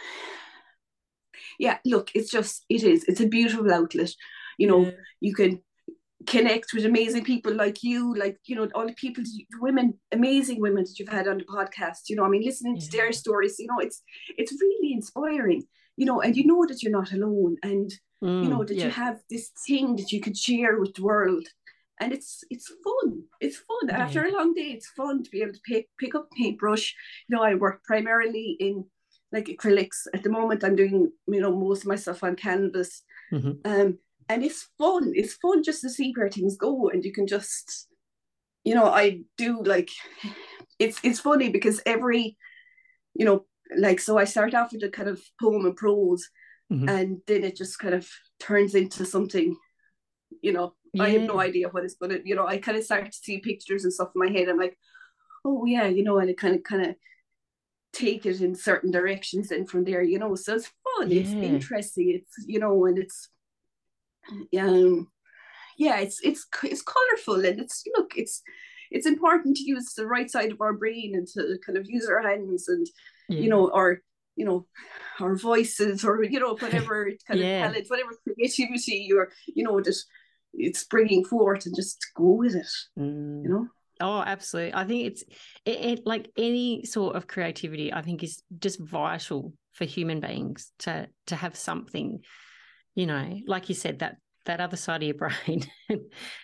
yeah 1.60 1.78
look 1.86 2.10
it's 2.16 2.32
just 2.32 2.66
it 2.68 2.84
is. 2.84 3.04
It's 3.04 3.22
a 3.22 3.28
beautiful 3.28 3.72
outlet. 3.72 4.12
You 4.58 4.68
know 4.68 4.86
Yeah. 4.86 4.92
you 5.22 5.36
can 5.36 5.62
connect 6.30 6.68
with 6.74 6.86
amazing 6.86 7.24
people 7.24 7.54
like 7.54 7.84
you, 7.84 8.14
like 8.16 8.38
you 8.46 8.56
know, 8.56 8.68
all 8.76 8.88
the 8.88 8.94
people, 8.94 9.24
women, 9.60 9.94
amazing 10.12 10.60
women 10.62 10.84
that 10.84 10.98
you've 11.00 11.10
had 11.20 11.28
on 11.28 11.38
the 11.40 11.46
podcast. 11.46 12.02
You 12.10 12.16
know, 12.16 12.26
I 12.26 12.30
mean, 12.30 12.44
listening 12.46 12.80
to 12.80 12.92
their 12.92 13.12
stories, 13.12 13.56
you 13.60 13.68
know, 13.68 13.80
it's 13.80 14.02
it's 14.38 14.54
really 14.62 14.94
inspiring. 14.94 15.64
You 15.98 16.06
know, 16.06 16.22
and 16.22 16.36
you 16.38 16.46
know 16.46 16.66
that 16.66 16.82
you're 16.82 17.00
not 17.02 17.12
alone, 17.12 17.58
and 17.62 17.90
you 18.22 18.50
know 18.52 18.60
Mm, 18.64 18.68
that 18.68 18.76
yeah. 18.78 18.86
you 18.86 18.92
have 18.92 19.18
this 19.30 19.52
thing 19.68 19.96
that 19.98 20.12
you 20.14 20.20
could 20.22 20.38
share 20.38 20.80
with 20.80 20.94
the 20.96 21.04
world, 21.04 21.46
and 22.02 22.14
it's 22.14 22.44
it's 22.50 22.68
fun. 22.88 23.24
It's 23.42 23.58
fun 23.58 23.90
after 23.90 24.24
a 24.26 24.32
long 24.38 24.54
day. 24.54 24.70
It's 24.76 24.90
fun 25.02 25.24
to 25.24 25.30
be 25.30 25.42
able 25.42 25.54
to 25.54 25.66
pick 25.72 25.86
pick 26.02 26.16
up 26.16 26.28
paintbrush. 26.38 26.86
You 27.28 27.36
know, 27.36 27.44
I 27.44 27.56
work 27.56 27.84
primarily 27.84 28.56
in 28.60 28.86
like 29.32 29.48
acrylics 29.48 30.00
at 30.16 30.24
the 30.24 30.30
moment. 30.38 30.64
I'm 30.64 30.76
doing 30.76 31.12
you 31.28 31.42
know 31.42 31.54
most 31.56 31.82
of 31.84 31.88
my 31.88 31.98
stuff 31.98 32.24
on 32.24 32.36
canvas. 32.36 32.92
Mhm. 33.32 33.54
Um, 33.66 33.98
and 34.30 34.44
it's 34.44 34.70
fun. 34.78 35.14
It's 35.16 35.34
fun 35.36 35.64
just 35.64 35.82
to 35.82 35.90
see 35.90 36.14
where 36.16 36.30
things 36.30 36.58
go, 36.58 36.90
and 36.90 37.04
you 37.04 37.12
can 37.12 37.28
just, 37.28 37.88
you 38.64 38.76
know, 38.76 38.86
I 38.86 39.22
do 39.38 39.64
like, 39.64 39.90
it's 40.80 41.00
it's 41.04 41.20
funny 41.20 41.50
because 41.50 41.82
every, 41.86 42.38
you 43.16 43.26
know, 43.26 43.46
like 43.78 44.00
so 44.00 44.18
I 44.18 44.26
start 44.26 44.56
off 44.56 44.74
with 44.74 44.84
a 44.84 44.90
kind 44.90 45.10
of 45.10 45.22
poem 45.42 45.66
and 45.66 45.76
prose, 45.76 46.30
Mhm. 46.72 46.90
and 46.90 47.22
then 47.28 47.44
it 47.44 47.56
just 47.58 47.80
kind 47.80 47.96
of 47.96 48.08
turns 48.40 48.76
into 48.76 49.06
something, 49.06 49.58
you 50.42 50.54
know. 50.54 50.76
I 51.00 51.10
have 51.12 51.24
no 51.24 51.40
idea 51.40 51.70
what 51.70 51.84
it's 51.86 51.96
gonna, 51.96 52.20
you 52.26 52.36
know. 52.36 52.48
I 52.48 52.58
kind 52.60 52.78
of 52.78 52.84
start 52.84 53.06
to 53.06 53.18
see 53.18 53.40
pictures 53.40 53.84
and 53.84 53.94
stuff 53.94 54.12
in 54.16 54.20
my 54.20 54.32
head. 54.32 54.50
I'm 54.50 54.58
like, 54.58 54.78
oh 55.46 55.66
yeah, 55.66 55.88
you 55.88 56.04
know, 56.04 56.20
and 56.20 56.30
it 56.30 56.38
kind 56.38 56.56
of 56.56 56.64
kind 56.64 56.86
of 56.88 56.96
take 57.94 58.26
it 58.26 58.42
in 58.42 58.56
certain 58.56 58.92
directions 58.92 59.52
and 59.52 59.70
from 59.70 59.84
there 59.84 60.04
you 60.04 60.20
know 60.20 60.36
so 60.36 60.56
it's 60.56 60.70
fun 60.98 61.12
it's 61.12 61.36
interesting 61.42 62.10
it's 62.10 62.36
you 62.48 62.60
know 62.60 62.86
and 62.86 62.98
it's 63.00 63.30
um 64.60 65.08
yeah 65.78 66.00
it's 66.00 66.20
it's 66.24 66.46
it's 66.64 66.82
colorful 66.82 67.46
and 67.46 67.60
it's 67.60 67.84
look 67.96 68.14
it's 68.16 68.42
it's 68.92 69.06
important 69.06 69.56
to 69.56 69.64
use 69.64 69.94
the 69.94 70.06
right 70.06 70.30
side 70.32 70.52
of 70.52 70.62
our 70.62 70.74
brain 70.74 71.14
and 71.16 71.28
to 71.28 71.58
kind 71.66 71.78
of 71.78 71.90
use 71.90 72.08
our 72.08 72.22
hands 72.22 72.68
and 72.68 72.88
you 73.30 73.50
know 73.50 73.72
our 73.74 74.02
you 74.36 74.46
know 74.46 74.66
our 75.20 75.36
voices 75.36 76.04
or 76.04 76.24
you 76.24 76.40
know 76.40 76.56
whatever 76.56 77.10
kind 77.28 77.40
Yeah. 77.40 77.68
of 77.68 77.74
talent 77.74 77.86
whatever 77.90 78.12
creativity 78.24 79.06
you're 79.08 79.30
you 79.48 79.64
know 79.64 79.80
that 79.82 79.98
it's 80.54 80.84
bringing 80.86 81.24
forth 81.24 81.66
and 81.66 81.76
just 81.76 82.06
go 82.16 82.32
with 82.32 82.56
it 82.56 82.68
Mm. 82.98 83.44
you 83.44 83.50
know 83.50 83.68
Oh, 84.02 84.24
absolutely. 84.26 84.74
I 84.74 84.86
think 84.86 85.08
it's 85.08 85.24
it, 85.66 85.82
it 85.82 86.06
like 86.06 86.32
any 86.38 86.86
sort 86.86 87.18
of 87.18 87.28
creativity. 87.28 87.92
I 87.92 88.02
think 88.02 88.24
is 88.24 88.42
just 88.58 88.80
vital 88.80 89.52
for 89.74 89.84
human 89.84 90.22
beings 90.22 90.72
to 90.80 91.10
to 91.28 91.36
have 91.36 91.58
something, 91.58 92.24
you 92.96 93.06
know, 93.06 93.40
like 93.48 93.70
you 93.70 93.76
said 93.76 94.00
that 94.00 94.18
that 94.46 94.62
other 94.62 94.78
side 94.78 95.04
of 95.04 95.08
your 95.08 95.16
brain, 95.46 95.66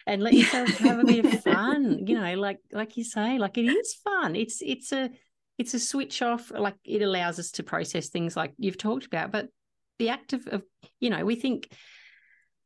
and 0.05 0.21
let 0.21 0.33
yourself 0.33 0.69
have 0.77 0.99
a 0.99 1.03
bit 1.05 1.25
of 1.25 1.31
fun. 1.43 2.05
You 2.07 2.19
know, 2.19 2.33
like 2.35 2.59
like 2.71 2.97
you 2.97 3.03
say, 3.03 3.37
like 3.37 3.57
it 3.57 3.65
is 3.65 3.95
fun. 4.03 4.35
It's 4.35 4.61
it's 4.61 4.91
a 4.91 5.09
it's 5.57 5.73
a 5.73 5.79
switch 5.79 6.21
off. 6.21 6.51
Like 6.51 6.75
it 6.83 7.01
allows 7.01 7.39
us 7.39 7.51
to 7.51 7.63
process 7.63 8.09
things 8.09 8.35
like 8.35 8.53
you've 8.57 8.77
talked 8.77 9.05
about, 9.05 9.31
but 9.31 9.47
the 9.99 10.09
act 10.09 10.33
of, 10.33 10.45
of 10.47 10.63
you 10.99 11.09
know, 11.09 11.23
we 11.25 11.35
think. 11.35 11.69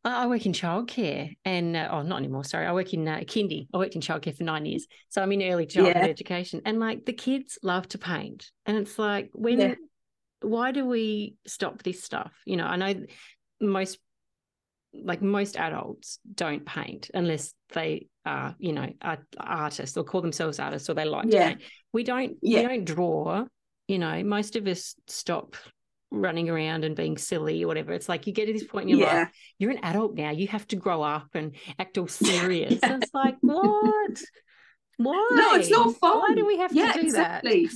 I 0.02 0.28
work 0.28 0.46
in 0.46 0.54
childcare 0.54 1.36
and, 1.44 1.76
uh, 1.76 1.90
oh, 1.92 2.04
not 2.04 2.20
anymore. 2.20 2.46
Sorry. 2.46 2.66
I 2.66 2.72
work 2.72 2.94
in 2.94 3.06
uh, 3.06 3.18
kindy. 3.18 3.68
I 3.74 3.78
worked 3.78 3.96
in 3.96 4.02
childcare 4.02 4.36
for 4.36 4.46
nine 4.46 4.66
years. 4.66 4.88
So 5.10 5.22
I'm 5.22 5.32
in 5.34 5.44
early 5.44 5.66
childhood 5.66 5.98
Yeah. 5.98 6.06
education. 6.06 6.62
And 6.64 6.80
like 6.80 7.06
the 7.06 7.12
kids 7.12 7.60
love 7.64 7.86
to 7.90 7.98
paint. 7.98 8.50
And 8.66 8.78
it's 8.78 8.98
like, 8.98 9.30
when, 9.34 9.60
Yeah. 9.60 9.76
why 10.42 10.72
do 10.72 10.86
we 10.86 11.36
stop 11.46 11.84
this 11.84 12.02
stuff? 12.02 12.32
You 12.46 12.56
know, 12.56 12.66
I 12.66 12.78
know 12.78 12.94
most, 13.62 14.00
like 14.94 15.22
most 15.22 15.58
adults 15.58 16.20
don't 16.34 16.66
paint 16.66 17.12
unless 17.14 17.54
they 17.74 18.08
are, 18.26 18.56
you 18.60 18.74
know, 18.74 18.88
are 19.02 19.20
artists 19.40 19.96
or 19.98 20.04
call 20.04 20.22
themselves 20.22 20.60
artists 20.60 20.90
or 20.90 20.94
they 20.94 21.06
like 21.06 21.26
Yeah. 21.30 21.50
to 21.50 21.56
paint. 21.58 21.62
We 21.94 22.04
don't, 22.04 22.38
Yeah. 22.42 22.62
we 22.62 22.68
don't 22.68 22.86
draw, 22.86 23.46
you 23.88 24.00
know, 24.00 24.24
most 24.24 24.56
of 24.56 24.68
us 24.68 24.96
stop 25.08 25.56
running 26.12 26.50
around 26.50 26.86
and 26.86 26.96
being 26.96 27.18
silly 27.20 27.64
or 27.64 27.68
whatever. 27.68 27.94
It's 27.94 28.10
like 28.10 28.26
you 28.26 28.34
get 28.34 28.48
to 28.48 28.54
this 28.54 28.64
point 28.64 28.90
in 28.90 28.98
your 28.98 29.08
life 29.08 29.30
you're 29.60 29.70
an 29.72 29.80
adult 29.84 30.16
now. 30.16 30.32
You 30.32 30.48
have 30.48 30.66
to 30.70 30.76
grow 30.76 31.04
up 31.04 31.28
and 31.36 31.56
act 31.78 31.98
all 32.00 32.08
serious. 32.08 32.80
And 32.82 33.04
it's 33.04 33.14
like, 33.14 33.36
what? 33.42 34.20
Why? 34.98 35.28
no 35.32 35.54
it's 35.56 35.70
no 35.70 35.92
fun 35.94 36.18
Why 36.20 36.34
do 36.36 36.46
we 36.46 36.58
have 36.58 36.74
yeah 36.74 36.92
to 36.92 37.00
do 37.00 37.06
exactly 37.06 37.66
that? 37.66 37.72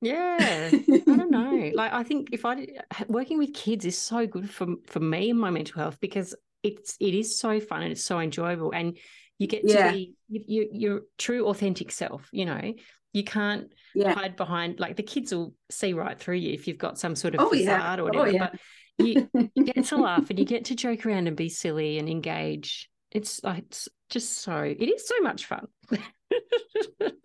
Yeah. 0.00 0.72
I 1.08 1.16
don't 1.16 1.30
know. 1.30 1.70
Like, 1.74 1.92
I 1.92 2.02
think 2.02 2.28
if 2.32 2.44
I 2.44 2.54
did, 2.54 2.70
working 3.08 3.38
with 3.38 3.52
kids 3.54 3.84
is 3.84 3.98
so 3.98 4.26
good 4.26 4.48
for 4.50 4.66
for 4.86 5.00
me 5.00 5.30
and 5.30 5.38
my 5.40 5.50
mental 5.50 5.80
health 5.80 5.98
because 6.00 6.34
it's 6.62 6.96
it 7.00 7.14
is 7.14 7.38
so 7.38 7.60
fun 7.60 7.82
and 7.82 7.92
it's 7.92 8.04
so 8.04 8.18
enjoyable, 8.20 8.72
and 8.72 8.96
you 9.38 9.46
get 9.46 9.68
to 9.68 9.78
Yeah. 9.78 9.90
be 9.90 10.14
you, 10.28 10.44
you, 10.46 10.68
your 10.72 11.00
true 11.18 11.46
authentic 11.48 11.90
self. 11.92 12.28
You 12.32 12.46
know, 12.46 12.74
you 13.12 13.24
can't 13.24 13.72
yeah 13.94 14.14
hide 14.14 14.36
behind 14.36 14.78
like 14.78 14.96
the 14.96 15.02
kids 15.02 15.34
will 15.34 15.54
see 15.70 15.92
right 15.94 16.18
through 16.18 16.36
you 16.36 16.52
if 16.52 16.68
you've 16.68 16.78
got 16.78 16.98
some 16.98 17.16
sort 17.16 17.34
of 17.34 17.40
Oh, 17.40 17.52
yeah. 17.52 17.78
facade 17.80 18.00
or 18.00 18.04
Oh, 18.04 18.06
whatever. 18.06 18.30
yeah. 18.30 18.48
But 18.52 18.60
you, 18.98 19.28
you 19.54 19.64
get 19.64 19.84
to 19.86 19.96
laugh 19.96 20.30
and 20.30 20.38
you 20.38 20.44
get 20.46 20.66
to 20.66 20.74
joke 20.74 21.06
around 21.06 21.26
and 21.26 21.36
be 21.36 21.48
silly 21.48 21.98
and 21.98 22.08
engage. 22.08 22.88
It's 23.10 23.42
like 23.42 23.64
it's 23.64 23.88
just 24.10 24.38
so 24.38 24.58
it 24.62 24.80
is 24.88 25.08
so 25.08 25.20
much 25.22 25.46
fun. 25.46 25.66
it 25.90 27.16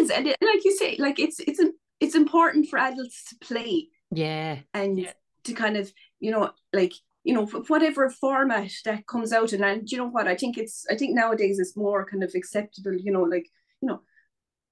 is 0.00 0.10
and 0.10 0.26
it, 0.26 0.36
like 0.42 0.64
you 0.64 0.76
say 0.76 0.96
like 0.98 1.18
it's 1.18 1.38
it's 1.40 1.60
it's 2.00 2.14
important 2.14 2.68
for 2.68 2.78
adults 2.78 3.24
to 3.28 3.36
play 3.36 3.88
yeah. 4.10 4.58
and 4.74 4.98
Yeah. 4.98 5.12
to 5.44 5.52
kind 5.52 5.76
of 5.76 5.92
you 6.18 6.30
know 6.30 6.50
like 6.72 6.92
you 7.24 7.34
know 7.34 7.46
whatever 7.46 8.10
format 8.10 8.72
that 8.84 9.06
comes 9.06 9.32
out 9.32 9.52
in 9.52 9.62
and 9.62 9.90
you 9.90 9.98
know 9.98 10.08
what 10.08 10.26
i 10.28 10.34
think 10.34 10.56
it's 10.58 10.86
i 10.90 10.94
think 10.94 11.14
nowadays 11.14 11.58
it's 11.58 11.76
more 11.76 12.04
kind 12.06 12.22
of 12.24 12.32
acceptable 12.34 12.94
you 12.94 13.12
know 13.12 13.22
like 13.22 13.46
you 13.82 13.88
know 13.88 14.00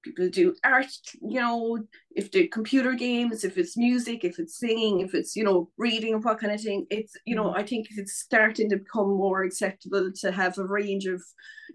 people 0.03 0.29
do 0.29 0.55
art 0.63 0.87
you 1.21 1.39
know 1.39 1.77
if 2.15 2.31
they're 2.31 2.47
computer 2.47 2.93
games 2.93 3.43
if 3.43 3.57
it's 3.57 3.75
music 3.77 4.23
if 4.23 4.39
it's 4.39 4.57
singing 4.57 5.01
if 5.01 5.13
it's 5.13 5.35
you 5.35 5.43
know 5.43 5.69
reading 5.77 6.13
or 6.15 6.19
what 6.19 6.39
kind 6.39 6.53
of 6.53 6.61
thing 6.61 6.87
it's 6.89 7.15
you 7.25 7.35
know 7.35 7.53
i 7.53 7.63
think 7.63 7.87
it's 7.97 8.13
starting 8.19 8.69
to 8.69 8.77
become 8.77 9.09
more 9.09 9.43
acceptable 9.43 10.11
to 10.15 10.31
have 10.31 10.57
a 10.57 10.63
range 10.63 11.05
of 11.05 11.21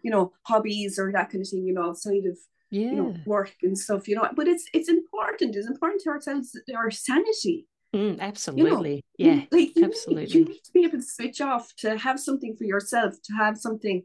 you 0.02 0.10
know 0.10 0.32
hobbies 0.44 0.98
or 0.98 1.12
that 1.12 1.30
kind 1.30 1.42
of 1.42 1.48
thing 1.48 1.66
you 1.66 1.74
know 1.74 1.84
outside 1.90 2.24
of 2.24 2.38
Yeah. 2.74 2.90
you 2.92 2.96
know 3.00 3.10
work 3.34 3.52
and 3.66 3.76
stuff 3.84 4.02
you 4.08 4.14
know 4.16 4.26
but 4.38 4.46
it's 4.52 4.64
it's 4.78 4.88
important 4.98 5.50
it's 5.58 5.70
important 5.74 6.00
to 6.04 6.10
ourselves 6.14 6.46
our 6.80 6.90
sanity 7.08 7.58
Mm, 7.94 8.18
absolutely. 8.30 8.94
You- 9.18 9.26
know, 9.26 9.32
yeah. 9.32 9.40
like 9.56 9.70
you 9.76 9.84
absolutely. 9.84 10.24
need, 10.24 10.34
you 10.34 10.44
need 10.52 10.64
to 10.68 10.72
be 10.78 10.84
able 10.86 10.98
to 10.98 11.08
switch 11.16 11.40
off 11.50 11.64
to 11.82 11.88
have 12.06 12.18
something 12.28 12.52
for 12.58 12.64
yourself 12.74 13.10
to 13.26 13.32
have 13.42 13.54
something 13.66 13.98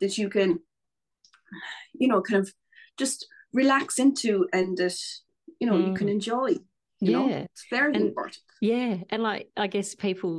that 0.00 0.12
you 0.20 0.28
can 0.36 0.50
you 2.02 2.06
know 2.10 2.20
kind 2.22 2.40
of 2.42 2.52
just 3.02 3.26
relax 3.52 3.98
into 3.98 4.46
and 4.52 4.76
that 4.78 4.96
you 5.60 5.66
know 5.68 5.76
you 5.86 5.92
can 5.94 6.06
Mm. 6.08 6.16
enjoy 6.18 6.48
You 7.00 7.10
yeah. 7.12 7.18
know, 7.18 7.28
it's 7.52 7.66
very 7.76 7.92
And- 7.96 8.06
important. 8.08 8.38
Yeah, 8.60 8.92
and 9.10 9.20
like 9.30 9.44
I 9.56 9.66
guess 9.74 9.94
people, 10.08 10.34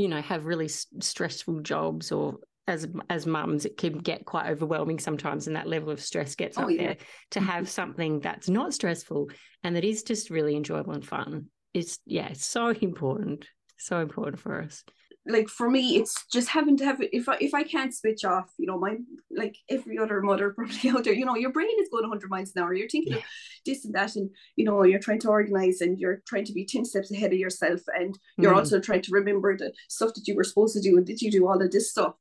you 0.00 0.08
know, 0.12 0.20
have 0.30 0.42
really 0.52 0.66
s- 0.76 0.86
stressful 1.00 1.56
jobs, 1.72 2.12
or 2.12 2.38
as 2.70 2.88
as 3.10 3.26
mums, 3.26 3.66
it 3.66 3.76
can 3.76 3.98
get 3.98 4.24
quite 4.24 4.48
overwhelming 4.50 4.98
sometimes, 4.98 5.46
and 5.46 5.56
that 5.56 5.66
level 5.68 5.90
of 5.90 6.00
stress 6.00 6.34
gets 6.34 6.56
Oh, 6.58 6.62
up 6.62 6.70
yeah. 6.70 6.82
there. 6.82 6.96
To 7.32 7.40
have 7.40 7.68
something 7.68 8.20
that's 8.20 8.48
not 8.48 8.72
stressful 8.72 9.28
and 9.62 9.76
that 9.76 9.84
is 9.84 10.02
just 10.02 10.30
really 10.30 10.56
enjoyable 10.56 10.92
and 10.94 11.04
fun, 11.06 11.46
it's 11.74 11.98
yeah, 12.06 12.28
it's 12.28 12.46
so 12.46 12.68
important, 12.70 13.46
so 13.76 14.00
important 14.00 14.40
for 14.40 14.62
us. 14.62 14.82
like 15.26 15.48
for 15.50 15.68
me 15.70 15.96
it's 15.98 16.14
just 16.32 16.48
having 16.48 16.76
to 16.78 16.84
have 16.84 16.98
if 17.12 17.28
I 17.28 17.36
if 17.40 17.52
I 17.52 17.62
can't 17.62 17.94
switch 17.94 18.24
off 18.24 18.48
you 18.58 18.66
know 18.66 18.78
my 18.78 18.96
like 19.30 19.54
every 19.68 19.98
other 19.98 20.22
mother 20.22 20.50
probably 20.56 20.88
out 20.90 21.04
there 21.04 21.12
you 21.12 21.26
know 21.26 21.36
your 21.36 21.52
brain 21.52 21.76
is 21.82 21.90
going 21.92 22.04
100 22.08 22.30
miles 22.30 22.52
an 22.56 22.62
hour 22.62 22.72
you're 22.72 22.88
thinking 22.88 23.12
of 23.18 23.22
this 23.66 23.84
and 23.84 23.94
that 23.94 24.16
and 24.16 24.30
you 24.56 24.64
know 24.64 24.82
you're 24.82 24.98
trying 25.06 25.20
to 25.20 25.28
organize 25.28 25.82
and 25.82 25.98
you're 26.00 26.22
trying 26.26 26.46
to 26.46 26.54
be 26.54 26.64
10 26.64 26.86
steps 26.86 27.10
ahead 27.12 27.32
of 27.34 27.38
yourself 27.38 27.80
and 27.98 28.18
you're 28.38 28.54
Mm. 28.54 28.60
also 28.60 28.80
trying 28.80 29.02
to 29.02 29.12
remember 29.12 29.50
the 29.58 29.70
stuff 29.90 30.14
that 30.14 30.26
you 30.26 30.34
were 30.34 30.48
supposed 30.50 30.74
to 30.74 30.80
do 30.88 30.96
and 30.96 31.04
did 31.06 31.20
you 31.20 31.30
do 31.30 31.46
all 31.46 31.60
of 31.62 31.70
this 31.70 31.90
stuff 31.90 32.14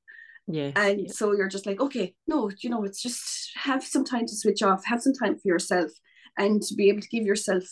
Yeah, 0.52 0.72
and 0.76 1.02
yeah. 1.02 1.12
so 1.12 1.34
you're 1.34 1.48
just 1.48 1.66
like 1.66 1.80
okay 1.80 2.16
no 2.28 2.50
you 2.62 2.70
know 2.70 2.84
it's 2.84 3.02
just 3.02 3.52
have 3.56 3.84
some 3.84 4.04
time 4.04 4.26
to 4.26 4.36
switch 4.36 4.64
off 4.64 4.84
have 4.86 5.02
some 5.02 5.14
time 5.14 5.38
for 5.38 5.48
yourself 5.48 5.92
and 6.38 6.62
to 6.64 6.74
be 6.76 6.90
able 6.90 7.02
to 7.02 7.08
give 7.10 7.24
yourself 7.24 7.64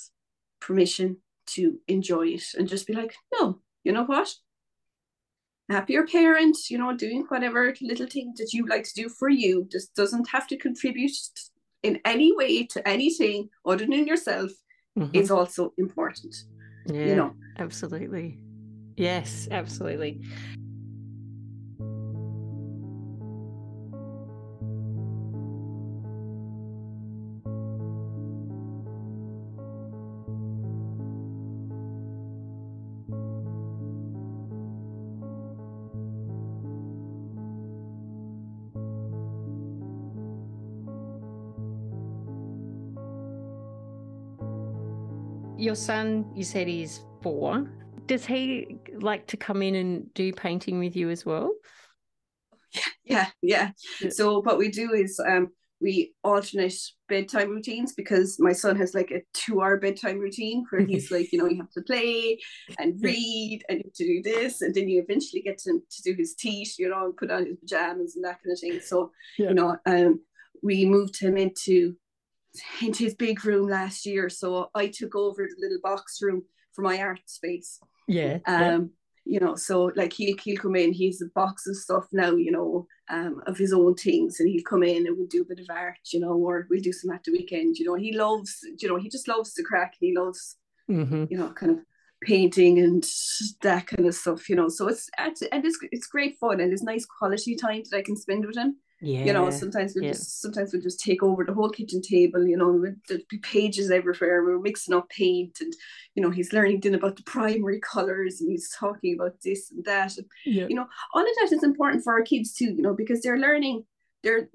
permission 0.59 1.17
to 1.47 1.79
enjoy 1.87 2.27
it 2.27 2.43
and 2.55 2.67
just 2.67 2.85
be 2.85 2.93
like 2.93 3.15
no 3.33 3.59
you 3.83 3.91
know 3.91 4.03
what 4.03 4.29
happier 5.69 6.05
parent 6.05 6.57
you 6.69 6.77
know 6.77 6.95
doing 6.95 7.25
whatever 7.29 7.73
little 7.81 8.07
thing 8.07 8.33
that 8.37 8.53
you 8.53 8.65
like 8.67 8.83
to 8.83 8.93
do 8.95 9.09
for 9.09 9.29
you 9.29 9.67
just 9.71 9.93
doesn't 9.95 10.29
have 10.29 10.47
to 10.47 10.57
contribute 10.57 11.11
in 11.83 11.99
any 12.05 12.35
way 12.35 12.65
to 12.65 12.87
anything 12.87 13.49
other 13.65 13.85
than 13.85 14.07
yourself 14.07 14.51
Mhm. 14.97 15.15
is 15.15 15.31
also 15.31 15.73
important 15.77 16.35
yeah, 16.85 17.05
you 17.05 17.15
know 17.15 17.33
absolutely. 17.59 18.39
Yes, 18.95 19.47
absolutely. 19.51 20.21
Your 45.67 45.75
son, 45.75 46.32
you 46.34 46.45
said 46.45 46.65
he's 46.65 47.01
four. 47.21 47.69
Does 48.06 48.25
he 48.25 48.77
like 49.01 49.27
to 49.27 49.36
come 49.36 49.62
in 49.62 49.75
and 49.75 50.13
do 50.13 50.32
painting 50.32 50.80
with 50.80 50.95
you 50.95 51.10
as 51.10 51.25
well? 51.25 51.51
yeah 53.03 53.27
yeah 53.41 53.71
Yeah. 53.99 54.10
so 54.10 54.39
what 54.41 54.58
we 54.58 54.69
do 54.69 54.93
is 54.93 55.19
um 55.19 55.49
we 55.82 56.13
alternate 56.23 56.80
bedtime 57.10 57.49
routines 57.49 57.93
because 57.93 58.38
my 58.39 58.53
son 58.53 58.77
has 58.77 58.93
like 58.93 59.12
a 59.12 59.21
two 59.34 59.62
hour 59.62 59.75
bedtime 59.77 60.19
routine 60.19 60.65
where 60.69 60.86
he's 60.86 61.12
like 61.15 61.34
you 61.34 61.39
know 61.39 61.47
you 61.49 61.58
have 61.58 61.71
to 61.71 61.82
play 61.82 62.39
and 62.80 62.97
read 63.03 63.62
and 63.67 63.80
you 63.80 63.84
have 63.88 63.93
to 63.93 64.06
do 64.06 64.21
this 64.23 64.62
and 64.62 64.73
then 64.73 64.88
you 64.88 65.01
eventually 65.01 65.41
get 65.41 65.58
to, 65.58 65.82
to 65.91 66.01
do 66.01 66.13
his 66.13 66.34
teeth 66.34 66.75
you 66.80 66.88
know 66.89 67.06
and 67.08 67.17
put 67.17 67.30
on 67.30 67.45
his 67.45 67.58
pajamas 67.58 68.15
and 68.15 68.23
that 68.23 68.41
kind 68.41 68.53
of 68.53 68.60
thing 68.60 68.80
so 68.80 69.12
Yeah. 69.38 69.49
you 69.49 69.56
know 69.56 69.77
um 69.86 70.21
we 70.63 70.86
moved 70.86 71.19
him 71.19 71.36
into 71.36 71.97
into 72.81 73.03
his 73.03 73.15
big 73.15 73.43
room 73.45 73.67
last 73.67 74.05
year 74.05 74.29
so 74.29 74.69
i 74.75 74.88
took 74.88 75.15
over 75.15 75.43
the 75.43 75.55
little 75.62 75.79
box 75.83 76.19
room 76.21 76.43
for 76.73 76.83
my 76.83 76.99
art 76.99 77.19
space. 77.25 77.79
Yeah. 78.07 78.38
um 78.45 78.91
you 79.25 79.39
know 79.39 79.55
so 79.55 79.91
like 79.95 80.13
he'll 80.13 80.38
he'll 80.38 80.57
come 80.57 80.75
in 80.75 80.93
he's 80.93 81.21
a 81.21 81.25
box 81.36 81.67
of 81.67 81.75
stuff 81.75 82.05
now 82.13 82.31
you 82.31 82.51
know 82.51 82.88
um 83.10 83.41
of 83.45 83.57
his 83.57 83.73
own 83.73 83.93
things 83.95 84.39
and 84.39 84.47
he'll 84.47 84.63
come 84.63 84.83
in 84.83 85.05
and 85.05 85.17
we'll 85.17 85.27
do 85.27 85.41
a 85.41 85.45
bit 85.45 85.60
of 85.60 85.67
art 85.69 85.97
you 86.13 86.19
know 86.19 86.33
or 86.33 86.65
we'll 86.69 86.79
do 86.81 86.93
some 86.93 87.12
at 87.12 87.23
the 87.25 87.31
weekend 87.31 87.77
you 87.77 87.86
know. 87.86 87.95
He 87.95 88.15
loves 88.15 88.57
you 88.79 88.88
know 88.88 88.97
he 88.97 89.10
just 89.10 89.27
loves 89.27 89.53
to 89.53 89.63
crack 89.63 89.95
and 89.99 90.07
he 90.07 90.17
loves 90.17 90.57
hmm 90.88 91.25
you 91.29 91.38
know 91.38 91.49
kind 91.49 91.73
of 91.73 91.79
painting 92.23 92.79
and 92.79 93.05
that 93.62 93.88
kind 93.88 94.07
of 94.07 94.15
stuff 94.15 94.47
you 94.49 94.55
know. 94.55 94.69
So 94.69 94.88
it's 94.88 95.10
it's 95.19 95.41
and 95.41 95.65
it's, 95.65 95.77
it's 95.91 96.07
great 96.07 96.38
fun 96.39 96.62
and 96.62 96.71
it's 96.71 96.83
nice 96.83 97.05
quality 97.05 97.55
time 97.55 97.83
that 97.91 97.97
I 97.97 98.01
can 98.01 98.15
spend 98.15 98.45
with 98.45 98.57
him 98.57 98.77
Yeah. 98.99 99.25
you 99.25 99.33
know 99.33 99.49
sometimes 99.51 99.93
we 99.95 100.01
yeah. 100.05 100.13
just 100.13 100.41
sometimes 100.41 100.73
we 100.73 100.79
just 100.79 100.99
take 100.99 101.21
over 101.21 101.43
the 101.45 101.53
whole 101.53 101.69
kitchen 101.69 102.01
table 102.01 102.43
you 102.47 102.57
know 102.57 102.71
with- 102.71 102.97
there'd 103.07 103.27
be 103.29 103.38
pages 103.38 103.91
everywhere 103.91 104.43
we're 104.43 104.60
mixing 104.60 104.95
up 104.95 105.07
paint 105.10 105.55
and 105.62 105.71
you 106.15 106.23
know 106.23 106.31
he's 106.31 106.51
learning 106.51 106.79
then 106.79 106.95
about 106.95 107.15
the 107.15 107.23
primary 107.23 107.79
colors 107.79 108.41
and 108.41 108.49
he's 108.49 108.69
talking 108.83 109.13
about 109.15 109.36
this 109.43 109.69
and 109.71 109.86
that 109.86 110.17
and 110.17 110.25
yeah. 110.47 110.65
you 110.67 110.75
know 110.75 110.88
all 111.13 111.21
of 111.21 111.27
that 111.39 111.51
is 111.55 111.63
important 111.63 112.03
for 112.03 112.13
our 112.13 112.23
kids 112.23 112.53
too 112.53 112.71
you 112.77 112.81
know 112.81 112.95
because 112.95 113.21
they're 113.21 113.38
learning 113.38 113.83
they're 114.23 114.49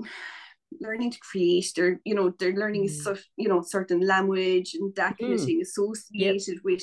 learning 0.80 1.10
to 1.12 1.18
create 1.20 1.70
they're 1.76 2.00
you 2.04 2.14
know 2.14 2.32
they're 2.38 2.56
learning 2.62 2.86
Mm. 2.86 2.90
such 3.06 3.20
you 3.36 3.48
know 3.48 3.62
certain 3.62 4.00
language 4.00 4.74
and 4.74 4.92
that 4.96 5.16
kind 5.18 5.34
of 5.34 5.40
Mm. 5.40 5.44
thing 5.46 5.60
associated 5.62 6.58
with 6.64 6.82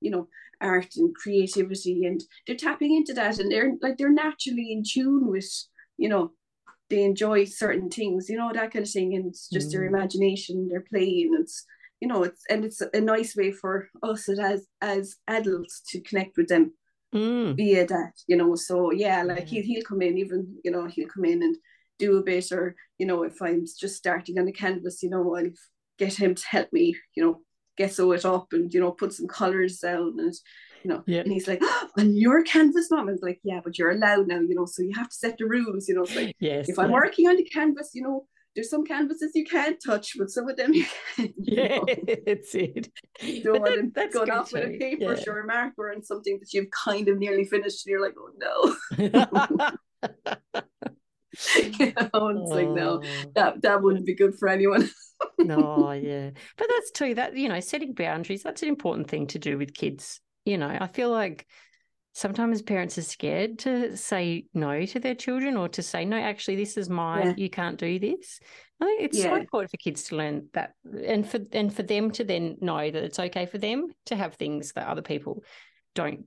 you 0.00 0.10
know 0.12 0.28
art 0.60 0.90
and 0.96 1.14
creativity 1.16 2.04
and 2.06 2.22
they're 2.46 2.56
tapping 2.56 2.94
into 2.94 3.12
that 3.14 3.38
and 3.40 3.50
they're 3.50 3.72
like 3.82 3.96
they're 3.98 4.12
naturally 4.26 4.70
in 4.72 4.82
tune 4.88 5.26
with 5.26 5.50
you 5.96 6.08
know 6.08 6.32
they 6.90 7.02
enjoy 7.02 7.44
certain 7.44 7.88
things 7.90 8.28
you 8.28 8.36
know 8.36 8.52
that 8.52 8.70
kind 8.72 8.84
of 8.84 8.90
thing 8.90 9.14
and 9.14 9.26
it's 9.26 9.48
just 9.48 9.72
their 9.72 9.82
Mm. 9.82 9.88
imagination 9.88 10.68
they're 10.68 10.84
playing 10.90 11.36
it's 11.40 11.64
you 12.00 12.08
know 12.08 12.22
it's 12.22 12.42
and 12.50 12.64
it's 12.64 12.80
a 12.80 13.00
nice 13.00 13.36
way 13.36 13.52
for 13.52 13.88
us 14.02 14.28
as 14.28 14.66
as 14.80 15.16
adults 15.28 15.82
to 15.88 16.00
connect 16.00 16.36
with 16.36 16.48
them 16.48 16.72
Mm. 17.14 17.56
via 17.56 17.86
that, 17.86 18.12
you 18.26 18.36
know. 18.36 18.56
So 18.56 18.90
yeah, 18.90 19.22
like 19.22 19.38
Yeah. 19.52 19.60
he'll 19.60 19.62
he'll 19.64 19.84
come 19.84 20.02
in, 20.02 20.18
even 20.18 20.58
you 20.64 20.70
know, 20.72 20.86
he'll 20.86 21.08
come 21.08 21.24
in 21.24 21.42
and 21.42 21.56
do 21.98 22.16
a 22.18 22.22
bit, 22.22 22.50
or 22.50 22.74
you 22.98 23.06
know, 23.06 23.22
if 23.22 23.40
I'm 23.40 23.64
just 23.66 23.96
starting 23.96 24.38
on 24.38 24.46
the 24.46 24.52
canvas, 24.52 25.02
you 25.02 25.10
know, 25.10 25.36
I'll 25.36 25.50
get 25.98 26.14
him 26.14 26.34
to 26.34 26.46
help 26.46 26.72
me, 26.72 26.96
you 27.14 27.22
know, 27.24 27.40
gesso 27.78 28.10
it 28.12 28.24
up 28.24 28.52
and 28.52 28.72
you 28.74 28.80
know, 28.80 28.90
put 28.90 29.12
some 29.12 29.28
colours 29.28 29.78
down 29.78 30.16
and 30.18 30.34
you 30.84 30.90
know, 30.90 31.02
Yeah. 31.06 31.20
and 31.20 31.32
he's 31.32 31.48
like, 31.48 31.60
oh, 31.62 31.88
on 31.98 32.14
your 32.14 32.42
canvas, 32.44 32.90
mom. 32.90 33.08
I 33.08 33.12
was 33.12 33.22
like, 33.22 33.40
yeah, 33.42 33.60
but 33.64 33.78
you're 33.78 33.90
allowed 33.90 34.28
now, 34.28 34.40
you 34.40 34.54
know, 34.54 34.66
so 34.66 34.82
you 34.82 34.92
have 34.94 35.08
to 35.08 35.14
set 35.16 35.38
the 35.38 35.46
rules, 35.46 35.88
you 35.88 35.94
know. 35.94 36.02
It's 36.02 36.14
like 36.14 36.36
Yes. 36.38 36.68
if 36.68 36.78
I'm 36.78 36.92
working 36.92 37.26
on 37.28 37.36
the 37.36 37.44
canvas, 37.44 37.90
you 37.94 38.02
know, 38.02 38.26
there's 38.54 38.70
some 38.70 38.84
canvases 38.84 39.32
you 39.34 39.44
can't 39.44 39.78
touch, 39.84 40.12
but 40.16 40.30
some 40.30 40.48
of 40.48 40.56
them 40.56 40.72
you 40.74 40.84
can. 41.16 41.32
you 41.38 41.56
Yeah, 41.62 41.78
know. 41.78 41.86
that's 42.26 42.54
it. 42.54 42.88
You 43.20 43.42
don't 43.42 43.60
want 43.62 43.74
that- 43.74 43.80
to 43.82 43.90
that's 43.94 44.14
go 44.14 44.32
off 44.32 44.52
with 44.52 44.64
a 44.64 44.72
too, 44.72 44.78
paper 44.78 45.14
yeah. 45.14 45.24
or 45.32 45.40
a 45.40 45.46
marker 45.46 45.90
and 45.90 46.04
something 46.06 46.38
that 46.38 46.52
you've 46.52 46.70
kind 46.70 47.08
of 47.08 47.18
nearly 47.18 47.44
finished, 47.44 47.84
and 47.86 47.90
you're 47.90 48.02
like, 48.02 48.14
oh 48.16 48.30
no. 48.38 48.76
you 51.56 51.92
know, 51.96 52.28
and 52.28 52.38
it's 52.38 52.50
like 52.50 52.68
no, 52.68 53.00
Oh, 53.02 53.30
that 53.34 53.62
that 53.62 53.82
wouldn't 53.82 54.06
be 54.06 54.14
good 54.14 54.38
for 54.38 54.48
anyone. 54.48 54.88
no, 55.38 55.90
yeah. 55.92 56.30
But 56.56 56.68
that's 56.70 56.92
true. 56.92 57.14
That, 57.14 57.36
you 57.36 57.48
know, 57.48 57.58
setting 57.60 57.92
boundaries, 57.94 58.42
that's 58.42 58.62
an 58.62 58.68
important 58.68 59.08
thing 59.08 59.26
to 59.28 59.38
do 59.38 59.58
with 59.58 59.74
kids. 59.74 60.20
You 60.44 60.58
know, 60.58 60.76
I 60.78 60.86
feel 60.88 61.10
like 61.10 61.46
sometimes 62.12 62.62
parents 62.62 62.96
are 62.98 63.02
scared 63.02 63.58
to 63.60 63.96
say 63.96 64.46
no 64.54 64.84
to 64.86 65.00
their 65.00 65.14
children 65.14 65.56
or 65.56 65.68
to 65.70 65.82
say, 65.82 66.04
no, 66.04 66.16
actually, 66.16 66.56
this 66.56 66.76
is 66.76 66.88
mine. 66.88 67.28
Yeah. 67.28 67.34
You 67.36 67.50
can't 67.50 67.78
do 67.78 67.98
this. 67.98 68.40
I 68.80 68.86
think 68.86 69.02
it's 69.02 69.22
so 69.22 69.34
important 69.34 69.70
for 69.70 69.76
kids 69.78 70.04
to 70.04 70.16
learn 70.16 70.48
that 70.52 70.72
and 71.06 71.26
for 71.28 71.38
and 71.52 71.74
for 71.74 71.82
them 71.82 72.10
to 72.12 72.24
then 72.24 72.56
know 72.60 72.90
that 72.90 73.04
it's 73.04 73.18
okay 73.18 73.46
for 73.46 73.58
them 73.58 73.86
to 74.06 74.16
have 74.16 74.34
things 74.34 74.72
that 74.72 74.88
other 74.88 75.02
people 75.02 75.42
don't 75.94 76.24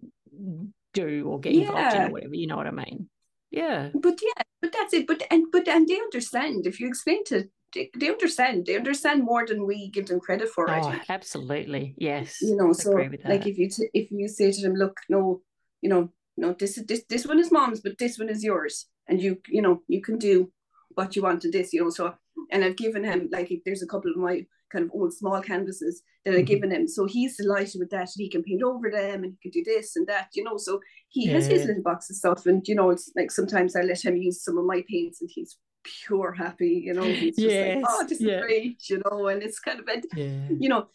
do 0.93 1.27
or 1.27 1.39
get 1.39 1.53
involved 1.53 1.95
in 1.95 2.01
or 2.03 2.09
whatever. 2.09 2.35
You 2.35 2.47
know 2.47 2.55
what 2.55 2.67
I 2.67 2.71
mean? 2.71 3.09
Yeah. 3.51 3.89
But 3.93 4.19
yeah, 4.21 4.43
but 4.61 4.71
that's 4.71 4.93
it. 4.93 5.07
But 5.07 5.23
and 5.29 5.45
but 5.51 5.67
and 5.67 5.87
they 5.87 5.95
understand 5.95 6.65
if 6.65 6.79
you 6.79 6.87
explain 6.87 7.23
to 7.25 7.45
they, 7.77 7.89
they 7.95 8.09
understand. 8.09 8.65
They 8.65 8.75
understand 8.75 9.23
more 9.23 9.45
than 9.45 9.65
we 9.65 9.89
give 9.89 10.07
them 10.07 10.19
credit 10.19 10.49
for. 10.49 10.69
Oh, 10.69 10.93
absolutely. 11.09 11.93
Yes. 11.97 12.41
You 12.41 12.55
know, 12.55 12.69
I 12.69 12.73
so 12.73 12.91
like 13.25 13.45
if 13.45 13.57
you 13.57 13.69
t- 13.69 13.89
if 13.93 14.11
you 14.11 14.27
say 14.27 14.51
to 14.51 14.61
them, 14.61 14.73
look, 14.73 14.97
no, 15.09 15.41
you 15.81 15.89
know, 15.89 16.09
no, 16.35 16.53
this 16.53 16.77
is 16.77 16.85
this 16.85 17.03
this 17.09 17.25
one 17.25 17.39
is 17.39 17.51
mom's, 17.51 17.81
but 17.81 17.97
this 17.97 18.17
one 18.17 18.29
is 18.29 18.43
yours, 18.43 18.87
and 19.07 19.21
you 19.21 19.37
you 19.47 19.61
know 19.61 19.81
you 19.87 20.01
can 20.01 20.17
do 20.17 20.51
what 20.95 21.15
you 21.15 21.21
want 21.21 21.41
to 21.41 21.51
this, 21.51 21.73
you 21.73 21.83
know. 21.83 21.89
So 21.91 22.13
and 22.51 22.63
I've 22.63 22.77
given 22.77 23.03
him 23.03 23.29
like 23.31 23.51
if 23.51 23.63
there's 23.63 23.83
a 23.83 23.87
couple 23.87 24.11
of 24.11 24.17
my 24.17 24.45
kind 24.71 24.85
of 24.85 24.91
old 24.93 25.13
small 25.13 25.39
canvases 25.41 26.01
that 26.25 26.33
I've 26.33 26.41
Mhm. 26.41 26.53
given 26.53 26.71
him, 26.71 26.87
so 26.87 27.05
he's 27.05 27.37
delighted 27.37 27.79
with 27.79 27.89
that. 27.91 28.09
And 28.13 28.23
he 28.25 28.29
can 28.29 28.43
paint 28.43 28.63
over 28.63 28.89
them, 28.91 29.23
and 29.23 29.33
he 29.33 29.37
can 29.43 29.51
do 29.51 29.63
this 29.63 29.95
and 29.95 30.05
that, 30.07 30.27
you 30.33 30.43
know. 30.43 30.57
So 30.57 30.79
he 31.09 31.27
has 31.27 31.47
his 31.47 31.65
little 31.65 31.83
box 31.83 32.09
of 32.09 32.15
stuff, 32.17 32.45
and 32.47 32.67
you 32.67 32.75
know, 32.75 32.89
it's 32.89 33.11
like 33.15 33.31
sometimes 33.31 33.75
I 33.75 33.81
let 33.81 34.03
him 34.03 34.17
use 34.17 34.43
some 34.43 34.57
of 34.57 34.65
my 34.65 34.83
paints, 34.89 35.21
and 35.21 35.29
he's 35.33 35.57
pure 35.83 36.31
happy, 36.31 36.81
you 36.85 36.93
know. 36.93 37.03
He's 37.03 37.35
just 37.37 37.47
like, 37.55 37.83
oh, 37.87 37.97
Yes, 38.01 38.09
this 38.09 38.21
yeah. 38.21 38.37
is 38.39 38.41
great, 38.43 38.89
you 38.89 39.01
know, 39.05 39.27
and 39.27 39.41
it's 39.43 39.59
kind 39.59 39.79
of 39.79 39.87
and 39.87 40.05
Yeah. 40.15 40.47
you 40.59 40.69
know 40.69 40.87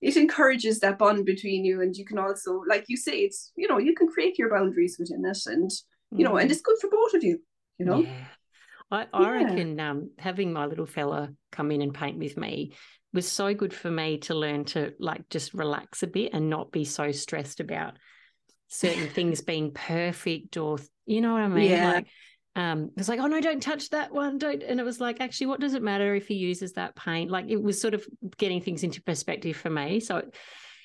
it 0.00 0.16
encourages 0.18 0.80
that 0.80 0.98
bond 0.98 1.24
between 1.24 1.64
you 1.64 1.80
and 1.80 1.96
you 1.96 2.04
can 2.04 2.18
also 2.18 2.62
like 2.68 2.84
you 2.88 2.96
say 2.96 3.20
it's 3.20 3.52
you 3.56 3.66
know 3.68 3.78
you 3.78 3.94
can 3.94 4.06
create 4.08 4.38
your 4.38 4.50
boundaries 4.50 4.96
within 4.98 5.24
it 5.24 5.38
and 5.46 5.70
you 6.12 6.24
know 6.24 6.36
and 6.36 6.50
Mm. 6.50 6.52
it's 6.52 6.60
good 6.60 6.76
for 6.78 6.90
both 6.90 7.14
of 7.14 7.24
you 7.24 7.40
you 7.78 7.86
know 7.86 8.02
Yeah. 8.02 8.24
I, 8.90 9.06
I 9.14 9.30
reckon 9.30 9.80
um, 9.80 10.10
having 10.18 10.52
my 10.52 10.66
little 10.66 10.84
fella 10.86 11.32
come 11.50 11.70
in 11.70 11.80
and 11.80 11.94
paint 11.94 12.18
with 12.18 12.36
me 12.36 12.74
was 13.14 13.26
so 13.26 13.54
good 13.54 13.72
for 13.72 13.90
me 13.90 14.18
to 14.18 14.34
learn 14.34 14.64
to 14.66 14.92
like 14.98 15.28
just 15.30 15.54
relax 15.54 16.02
a 16.02 16.06
bit 16.06 16.34
and 16.34 16.50
not 16.50 16.70
be 16.70 16.84
so 16.84 17.10
stressed 17.10 17.60
about 17.60 17.94
certain 18.68 19.08
things 19.08 19.40
being 19.40 19.72
perfect 19.72 20.56
or 20.58 20.78
you 21.06 21.20
know 21.22 21.32
what 21.32 21.42
I 21.42 21.48
mean? 21.48 21.70
Yeah. 21.70 21.92
Like 21.94 22.06
um 22.56 22.84
it 22.84 22.96
was 22.96 23.08
like, 23.08 23.20
oh 23.20 23.26
no, 23.26 23.40
don't 23.40 23.62
touch 23.62 23.90
that 23.90 24.12
one. 24.12 24.38
Don't 24.38 24.62
and 24.62 24.80
it 24.80 24.84
was 24.84 25.00
like, 25.00 25.20
actually, 25.20 25.48
what 25.48 25.60
does 25.60 25.74
it 25.74 25.82
matter 25.82 26.14
if 26.14 26.28
he 26.28 26.34
uses 26.34 26.72
that 26.72 26.96
paint? 26.96 27.30
Like 27.30 27.46
it 27.48 27.62
was 27.62 27.80
sort 27.80 27.94
of 27.94 28.06
getting 28.36 28.60
things 28.60 28.82
into 28.82 29.02
perspective 29.02 29.56
for 29.56 29.70
me. 29.70 30.00
So 30.00 30.18
it, 30.18 30.34